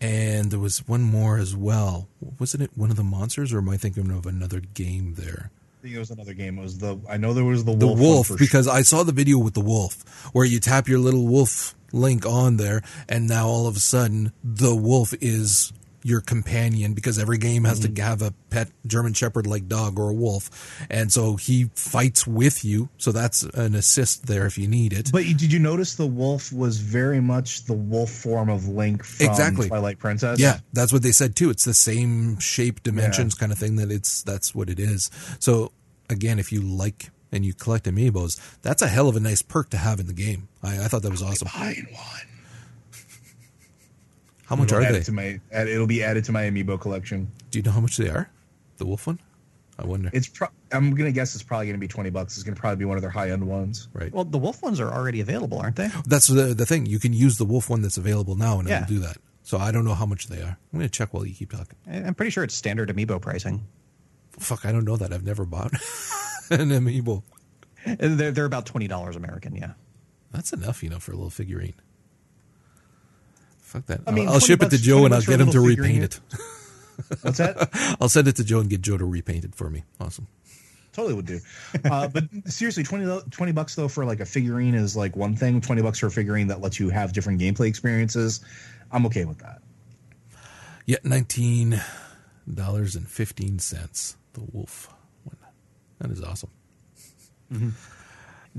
and 0.00 0.50
there 0.50 0.60
was 0.60 0.78
one 0.88 1.02
more 1.02 1.36
as 1.36 1.54
well. 1.54 2.08
Wasn't 2.38 2.62
it 2.62 2.70
one 2.74 2.90
of 2.90 2.96
the 2.96 3.04
monsters, 3.04 3.52
or 3.52 3.58
am 3.58 3.68
I 3.68 3.76
thinking 3.76 4.10
of 4.10 4.24
another 4.24 4.60
game 4.60 5.14
there? 5.18 5.50
Think 5.86 5.94
it 5.94 6.00
was 6.00 6.10
another 6.10 6.34
game. 6.34 6.58
It 6.58 6.62
was 6.62 6.78
the 6.78 6.98
I 7.08 7.16
know 7.16 7.32
there 7.32 7.44
was 7.44 7.64
the 7.64 7.70
wolf. 7.70 7.96
the 7.96 8.02
wolf 8.02 8.30
because 8.40 8.66
I 8.66 8.82
saw 8.82 9.04
the 9.04 9.12
video 9.12 9.38
with 9.38 9.54
the 9.54 9.60
wolf 9.60 10.02
where 10.32 10.44
you 10.44 10.58
tap 10.58 10.88
your 10.88 10.98
little 10.98 11.24
wolf 11.24 11.76
link 11.92 12.26
on 12.26 12.56
there 12.56 12.82
and 13.08 13.28
now 13.28 13.46
all 13.46 13.68
of 13.68 13.76
a 13.76 13.78
sudden 13.78 14.32
the 14.42 14.74
wolf 14.74 15.14
is 15.20 15.72
your 16.06 16.20
companion 16.20 16.94
because 16.94 17.18
every 17.18 17.36
game 17.36 17.64
has 17.64 17.80
to 17.80 17.88
mm-hmm. 17.88 18.04
have 18.04 18.22
a 18.22 18.32
pet 18.50 18.68
German 18.86 19.12
shepherd 19.12 19.44
like 19.46 19.66
dog 19.66 19.98
or 19.98 20.10
a 20.10 20.14
wolf 20.14 20.86
and 20.88 21.12
so 21.12 21.34
he 21.34 21.68
fights 21.74 22.26
with 22.26 22.64
you 22.64 22.88
so 22.96 23.10
that's 23.10 23.42
an 23.42 23.74
assist 23.74 24.26
there 24.26 24.46
if 24.46 24.56
you 24.56 24.68
need 24.68 24.92
it 24.92 25.10
But 25.10 25.24
did 25.24 25.52
you 25.52 25.58
notice 25.58 25.96
the 25.96 26.06
wolf 26.06 26.52
was 26.52 26.78
very 26.78 27.20
much 27.20 27.64
the 27.64 27.72
wolf 27.72 28.10
form 28.10 28.48
of 28.48 28.68
Link 28.68 29.02
from 29.04 29.26
Exactly. 29.26 29.68
Twilight 29.68 29.98
Princess? 29.98 30.38
Yeah, 30.38 30.60
that's 30.72 30.92
what 30.92 31.02
they 31.02 31.12
said 31.12 31.34
too. 31.34 31.50
It's 31.50 31.64
the 31.64 31.74
same 31.74 32.38
shape, 32.38 32.82
dimensions 32.84 33.34
kind 33.34 33.50
of 33.50 33.58
thing 33.58 33.76
that 33.76 33.90
it's 33.90 34.22
that's 34.22 34.54
what 34.54 34.70
it 34.70 34.78
is. 34.78 35.10
So 35.40 35.72
again, 36.08 36.38
if 36.38 36.52
you 36.52 36.60
like 36.60 37.10
and 37.32 37.44
you 37.44 37.52
collect 37.52 37.86
amiibos, 37.86 38.40
that's 38.62 38.82
a 38.82 38.88
hell 38.88 39.08
of 39.08 39.16
a 39.16 39.20
nice 39.20 39.42
perk 39.42 39.70
to 39.70 39.76
have 39.76 39.98
in 39.98 40.06
the 40.06 40.12
game. 40.12 40.48
I, 40.62 40.84
I 40.84 40.88
thought 40.88 41.02
that 41.02 41.10
was 41.10 41.22
awesome. 41.22 41.48
Buying 41.52 41.88
one. 41.92 42.25
How 44.46 44.56
much 44.56 44.72
It'll 44.72 44.84
are 44.84 44.92
they? 44.92 44.98
it 44.98 45.04
To 45.04 45.12
my, 45.12 45.40
add- 45.52 45.68
it'll 45.68 45.86
be 45.86 46.02
added 46.02 46.24
to 46.26 46.32
my 46.32 46.44
amiibo 46.44 46.80
collection. 46.80 47.30
Do 47.50 47.58
you 47.58 47.62
know 47.62 47.72
how 47.72 47.80
much 47.80 47.96
they 47.96 48.08
are? 48.08 48.30
The 48.78 48.86
wolf 48.86 49.06
one? 49.06 49.18
I 49.78 49.84
wonder. 49.84 50.08
It's 50.12 50.28
pro- 50.28 50.48
I'm 50.72 50.94
gonna 50.94 51.12
guess 51.12 51.34
it's 51.34 51.44
probably 51.44 51.66
gonna 51.66 51.78
be 51.78 51.88
twenty 51.88 52.08
bucks. 52.10 52.36
It's 52.36 52.44
gonna 52.44 52.56
probably 52.56 52.76
be 52.78 52.84
one 52.86 52.96
of 52.96 53.02
their 53.02 53.10
high 53.10 53.30
end 53.30 53.46
ones. 53.46 53.88
right. 53.92 54.10
well, 54.12 54.24
the 54.24 54.38
wolf 54.38 54.62
ones 54.62 54.80
are 54.80 54.90
already 54.90 55.20
available, 55.20 55.58
aren't 55.58 55.76
they? 55.76 55.88
that's 56.06 56.28
the 56.28 56.54
the 56.54 56.64
thing. 56.64 56.86
You 56.86 56.98
can 56.98 57.12
use 57.12 57.36
the 57.36 57.44
wolf 57.44 57.68
one 57.68 57.82
that's 57.82 57.98
available 57.98 58.36
now, 58.36 58.58
and 58.58 58.68
Yeah. 58.68 58.82
it'll 58.84 58.94
do 58.94 59.00
that. 59.00 59.18
So 59.42 59.58
I 59.58 59.70
don't 59.72 59.84
know 59.84 59.94
how 59.94 60.06
much 60.06 60.28
they 60.28 60.40
are. 60.40 60.56
I'm 60.72 60.78
gonna 60.78 60.88
check 60.88 61.12
while 61.12 61.26
you 61.26 61.34
keep 61.34 61.50
talking. 61.50 61.76
I- 61.86 61.98
I'm 62.04 62.14
pretty 62.14 62.30
sure 62.30 62.42
it's 62.44 62.54
standard 62.54 62.88
amiibo 62.88 63.20
pricing. 63.20 63.66
Fuck, 64.38 64.64
I 64.64 64.72
don't 64.72 64.84
know 64.84 64.96
that. 64.96 65.12
I've 65.12 65.24
never 65.24 65.44
bought 65.44 65.72
an 66.50 66.70
amiibo. 66.70 67.22
They're 67.84 68.30
they're 68.32 68.44
about 68.46 68.64
twenty 68.66 68.88
dollars 68.88 69.14
American. 69.16 69.54
Yeah. 69.56 69.72
That's 70.32 70.52
enough, 70.54 70.82
you 70.82 70.88
know, 70.90 70.98
for 71.00 71.12
a 71.12 71.16
little 71.16 71.30
figurine. 71.30 71.74
Fuck 73.76 73.86
that. 73.86 74.00
I 74.06 74.10
mean, 74.10 74.26
I'll, 74.26 74.40
20 74.40 74.46
ship 74.46 74.62
it 74.62 74.70
to 74.70 74.78
Joe 74.78 75.04
and 75.04 75.12
I'll 75.12 75.18
bucks 75.18 75.26
for 75.26 75.32
a 75.32 75.36
get 75.36 75.40
him 75.46 75.50
to 75.50 75.60
repaint 75.60 76.02
it. 76.02 76.20
What's 77.20 77.36
that? 77.36 77.96
I'll 78.00 78.08
send 78.08 78.26
it 78.26 78.36
to 78.36 78.44
Joe 78.44 78.60
and 78.60 78.70
get 78.70 78.80
Joe 78.80 78.96
to 78.96 79.04
repaint 79.04 79.44
it 79.44 79.54
for 79.54 79.68
me. 79.68 79.84
Awesome. 80.00 80.26
totally 80.94 81.12
would 81.12 81.26
do. 81.26 81.40
Uh, 81.84 82.08
but 82.08 82.24
seriously, 82.46 82.84
20, 82.84 83.20
20 83.30 83.52
bucks 83.52 83.74
though 83.74 83.88
for 83.88 84.06
like 84.06 84.20
a 84.20 84.24
figurine 84.24 84.74
is 84.74 84.96
like 84.96 85.14
one 85.14 85.36
thing. 85.36 85.60
Twenty 85.60 85.82
bucks 85.82 85.98
for 85.98 86.06
a 86.06 86.10
figurine 86.10 86.46
that 86.46 86.62
lets 86.62 86.80
you 86.80 86.88
have 86.88 87.12
different 87.12 87.38
gameplay 87.38 87.66
experiences. 87.66 88.40
I'm 88.90 89.04
okay 89.06 89.26
with 89.26 89.40
that. 89.40 89.60
Yeah, 90.86 90.96
nineteen 91.04 91.82
dollars 92.52 92.96
and 92.96 93.06
fifteen 93.06 93.58
cents. 93.58 94.16
The 94.32 94.40
wolf 94.52 94.88
one. 95.24 95.36
That 95.98 96.10
is 96.12 96.22
awesome. 96.22 96.50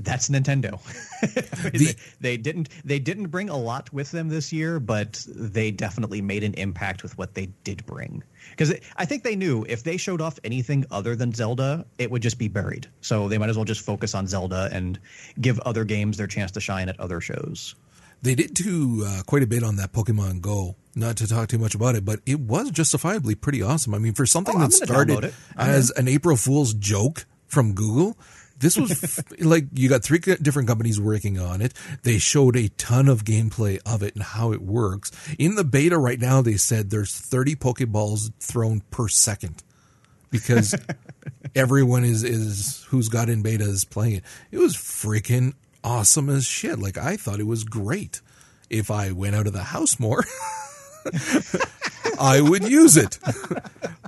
That's 0.00 0.28
Nintendo. 0.28 0.80
The- 1.72 1.96
they, 2.20 2.36
didn't 2.36 2.68
they 2.84 3.00
didn't 3.00 3.26
bring 3.28 3.48
a 3.48 3.56
lot 3.56 3.92
with 3.92 4.12
them 4.12 4.28
this 4.28 4.52
year, 4.52 4.78
but 4.78 5.24
they 5.28 5.72
definitely 5.72 6.22
made 6.22 6.44
an 6.44 6.54
impact 6.54 7.02
with 7.02 7.18
what 7.18 7.34
they 7.34 7.46
did 7.64 7.84
bring. 7.84 8.22
Because 8.50 8.72
I 8.96 9.04
think 9.04 9.24
they 9.24 9.34
knew 9.34 9.66
if 9.68 9.82
they 9.82 9.96
showed 9.96 10.20
off 10.20 10.38
anything 10.44 10.86
other 10.92 11.16
than 11.16 11.32
Zelda, 11.34 11.84
it 11.98 12.10
would 12.12 12.22
just 12.22 12.38
be 12.38 12.46
buried. 12.46 12.86
So 13.00 13.28
they 13.28 13.36
might 13.38 13.50
as 13.50 13.56
well 13.56 13.64
just 13.64 13.80
focus 13.84 14.14
on 14.14 14.28
Zelda 14.28 14.68
and 14.72 14.98
give 15.40 15.58
other 15.60 15.82
games 15.84 16.16
their 16.16 16.28
chance 16.28 16.52
to 16.52 16.60
shine 16.60 16.88
at 16.88 16.98
other 17.00 17.20
shows. 17.20 17.74
They 18.22 18.34
did 18.36 18.54
do 18.54 19.04
uh, 19.04 19.22
quite 19.26 19.42
a 19.42 19.46
bit 19.46 19.62
on 19.64 19.76
that 19.76 19.92
Pokemon 19.92 20.40
Go. 20.40 20.76
Not 20.94 21.16
to 21.18 21.26
talk 21.26 21.48
too 21.48 21.58
much 21.58 21.74
about 21.74 21.94
it, 21.96 22.04
but 22.04 22.20
it 22.26 22.38
was 22.40 22.70
justifiably 22.70 23.34
pretty 23.34 23.62
awesome. 23.62 23.94
I 23.94 23.98
mean, 23.98 24.14
for 24.14 24.26
something 24.26 24.54
Oh, 24.56 24.60
that 24.60 24.72
started 24.72 25.18
download 25.18 25.24
it. 25.24 25.34
I'm 25.56 25.70
as 25.70 25.90
an 25.90 26.06
April 26.08 26.36
Fool's 26.36 26.74
joke 26.74 27.26
from 27.46 27.74
Google, 27.74 28.16
this 28.58 28.76
was 28.76 29.22
like 29.40 29.66
you 29.74 29.88
got 29.88 30.02
three 30.02 30.18
different 30.18 30.68
companies 30.68 31.00
working 31.00 31.38
on 31.38 31.60
it. 31.60 31.74
They 32.02 32.18
showed 32.18 32.56
a 32.56 32.68
ton 32.70 33.08
of 33.08 33.24
gameplay 33.24 33.80
of 33.86 34.02
it 34.02 34.14
and 34.14 34.22
how 34.22 34.52
it 34.52 34.62
works. 34.62 35.12
In 35.38 35.54
the 35.54 35.64
beta 35.64 35.98
right 35.98 36.18
now, 36.18 36.42
they 36.42 36.56
said 36.56 36.90
there's 36.90 37.14
30 37.14 37.56
Pokeballs 37.56 38.32
thrown 38.40 38.82
per 38.90 39.08
second 39.08 39.62
because 40.30 40.74
everyone 41.54 42.04
is 42.04 42.24
is 42.24 42.84
who's 42.88 43.08
got 43.08 43.28
in 43.28 43.42
beta 43.42 43.64
is 43.64 43.84
playing 43.84 44.16
it. 44.16 44.24
It 44.50 44.58
was 44.58 44.76
freaking 44.76 45.54
awesome 45.84 46.28
as 46.28 46.44
shit. 46.44 46.78
Like 46.78 46.98
I 46.98 47.16
thought 47.16 47.40
it 47.40 47.46
was 47.46 47.64
great. 47.64 48.20
If 48.70 48.90
I 48.90 49.12
went 49.12 49.34
out 49.34 49.46
of 49.46 49.54
the 49.54 49.62
house 49.62 49.98
more, 49.98 50.24
I 52.20 52.40
would 52.40 52.68
use 52.68 52.96
it. 52.96 53.18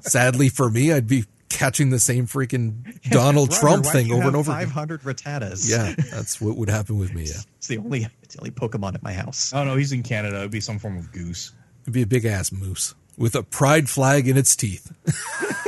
Sadly 0.03 0.49
for 0.51 0.69
me, 0.69 0.93
I'd 0.93 1.07
be 1.07 1.25
catching 1.51 1.91
the 1.91 1.99
same 1.99 2.27
freaking 2.27 2.99
Donald 3.11 3.51
Roger, 3.51 3.61
Trump 3.61 3.85
thing 3.87 4.07
over 4.13 4.23
and 4.23 4.25
have 4.25 4.35
over. 4.37 4.51
500 4.53 5.03
Rattatas. 5.03 5.69
Yeah, 5.71 5.95
that's 6.11 6.41
what 6.41 6.57
would 6.57 6.71
happen 6.71 6.99
with 6.99 7.13
me. 7.15 7.25
Yeah, 7.25 7.41
It's 7.59 7.67
the 7.67 7.77
only 7.79 8.07
it's 8.23 8.35
the 8.37 8.41
only 8.41 8.51
Pokemon 8.53 8.95
at 8.95 9.03
my 9.03 9.13
house. 9.13 9.53
Oh 9.55 9.65
no, 9.65 9.77
he's 9.77 9.93
in 9.93 10.03
Canada. 10.03 10.39
It'd 10.39 10.51
be 10.51 10.61
some 10.61 10.79
form 10.79 10.97
of 10.97 11.13
goose. 11.13 11.53
it'd 11.83 11.93
be 11.93 12.03
a 12.03 12.07
big 12.07 12.25
ass 12.25 12.51
moose 12.53 12.95
with 13.19 13.35
a 13.35 13.43
pride 13.43 13.89
flag 13.91 14.27
in 14.29 14.39
its 14.39 14.57
teeth. 14.57 14.91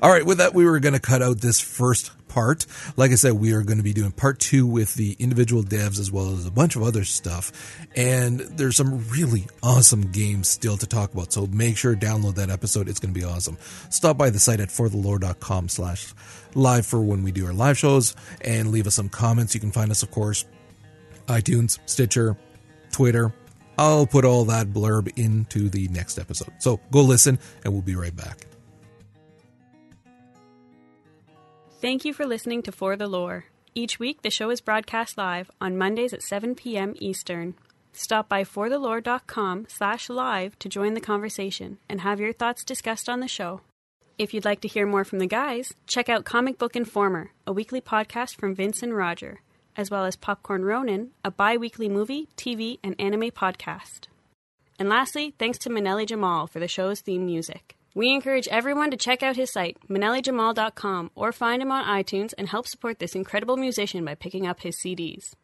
All 0.00 0.10
right, 0.10 0.24
with 0.24 0.38
that, 0.38 0.54
we 0.54 0.64
were 0.64 0.80
going 0.80 0.94
to 0.94 1.00
cut 1.00 1.22
out 1.22 1.40
this 1.40 1.60
first 1.60 2.12
part. 2.28 2.64
Like 2.96 3.10
I 3.10 3.16
said, 3.16 3.34
we 3.34 3.52
are 3.52 3.62
going 3.62 3.76
to 3.76 3.84
be 3.84 3.92
doing 3.92 4.10
part 4.10 4.38
two 4.38 4.66
with 4.66 4.94
the 4.94 5.16
individual 5.18 5.62
devs 5.62 6.00
as 6.00 6.10
well 6.10 6.32
as 6.32 6.46
a 6.46 6.50
bunch 6.50 6.76
of 6.76 6.82
other 6.82 7.04
stuff. 7.04 7.52
And 7.94 8.40
there's 8.40 8.76
some 8.76 9.06
really 9.08 9.46
awesome 9.62 10.10
games 10.10 10.48
still 10.48 10.76
to 10.78 10.86
talk 10.86 11.12
about. 11.12 11.32
So 11.32 11.46
make 11.46 11.76
sure 11.76 11.94
download 11.94 12.36
that 12.36 12.48
episode. 12.48 12.88
It's 12.88 13.00
going 13.00 13.12
to 13.12 13.20
be 13.20 13.26
awesome. 13.26 13.58
Stop 13.90 14.16
by 14.16 14.30
the 14.30 14.38
site 14.38 14.60
at 14.60 14.68
forthelore.com 14.68 15.68
slash 15.68 16.14
live 16.54 16.86
for 16.86 17.00
when 17.00 17.22
we 17.22 17.32
do 17.32 17.46
our 17.46 17.52
live 17.52 17.76
shows 17.76 18.16
and 18.40 18.70
leave 18.70 18.86
us 18.86 18.94
some 18.94 19.10
comments. 19.10 19.54
You 19.54 19.60
can 19.60 19.72
find 19.72 19.90
us, 19.90 20.02
of 20.02 20.10
course, 20.10 20.46
iTunes, 21.26 21.78
Stitcher, 21.84 22.36
Twitter. 22.92 23.34
I'll 23.76 24.06
put 24.06 24.24
all 24.24 24.44
that 24.46 24.68
blurb 24.68 25.18
into 25.18 25.68
the 25.68 25.88
next 25.88 26.18
episode. 26.18 26.52
So 26.58 26.80
go 26.90 27.02
listen 27.02 27.38
and 27.64 27.72
we'll 27.72 27.82
be 27.82 27.96
right 27.96 28.14
back. 28.14 28.46
Thank 31.82 32.04
you 32.04 32.12
for 32.12 32.24
listening 32.24 32.62
to 32.62 32.70
For 32.70 32.94
the 32.94 33.08
Lore. 33.08 33.46
Each 33.74 33.98
week, 33.98 34.22
the 34.22 34.30
show 34.30 34.50
is 34.50 34.60
broadcast 34.60 35.18
live 35.18 35.50
on 35.60 35.76
Mondays 35.76 36.12
at 36.12 36.22
7 36.22 36.54
p.m. 36.54 36.94
Eastern. 37.00 37.54
Stop 37.92 38.28
by 38.28 38.44
forthelore.com 38.44 39.66
slash 39.68 40.08
live 40.08 40.56
to 40.60 40.68
join 40.68 40.94
the 40.94 41.00
conversation 41.00 41.78
and 41.88 42.02
have 42.02 42.20
your 42.20 42.32
thoughts 42.32 42.62
discussed 42.62 43.08
on 43.08 43.18
the 43.18 43.26
show. 43.26 43.62
If 44.16 44.32
you'd 44.32 44.44
like 44.44 44.60
to 44.60 44.68
hear 44.68 44.86
more 44.86 45.02
from 45.04 45.18
the 45.18 45.26
guys, 45.26 45.74
check 45.88 46.08
out 46.08 46.24
Comic 46.24 46.56
Book 46.56 46.76
Informer, 46.76 47.32
a 47.48 47.52
weekly 47.52 47.80
podcast 47.80 48.36
from 48.36 48.54
Vince 48.54 48.84
and 48.84 48.96
Roger, 48.96 49.40
as 49.76 49.90
well 49.90 50.04
as 50.04 50.14
Popcorn 50.14 50.64
Ronin, 50.64 51.10
a 51.24 51.32
bi 51.32 51.56
weekly 51.56 51.88
movie, 51.88 52.28
TV, 52.36 52.78
and 52.84 52.94
anime 53.00 53.32
podcast. 53.32 54.02
And 54.78 54.88
lastly, 54.88 55.34
thanks 55.36 55.58
to 55.58 55.68
Manelli 55.68 56.06
Jamal 56.06 56.46
for 56.46 56.60
the 56.60 56.68
show's 56.68 57.00
theme 57.00 57.26
music. 57.26 57.74
We 57.94 58.10
encourage 58.10 58.48
everyone 58.48 58.90
to 58.90 58.96
check 58.96 59.22
out 59.22 59.36
his 59.36 59.52
site, 59.52 59.76
manellijamal.com, 59.88 61.10
or 61.14 61.30
find 61.30 61.60
him 61.60 61.70
on 61.70 61.84
iTunes 61.84 62.32
and 62.38 62.48
help 62.48 62.66
support 62.66 62.98
this 62.98 63.14
incredible 63.14 63.58
musician 63.58 64.02
by 64.02 64.14
picking 64.14 64.46
up 64.46 64.60
his 64.60 64.76
CDs. 64.82 65.34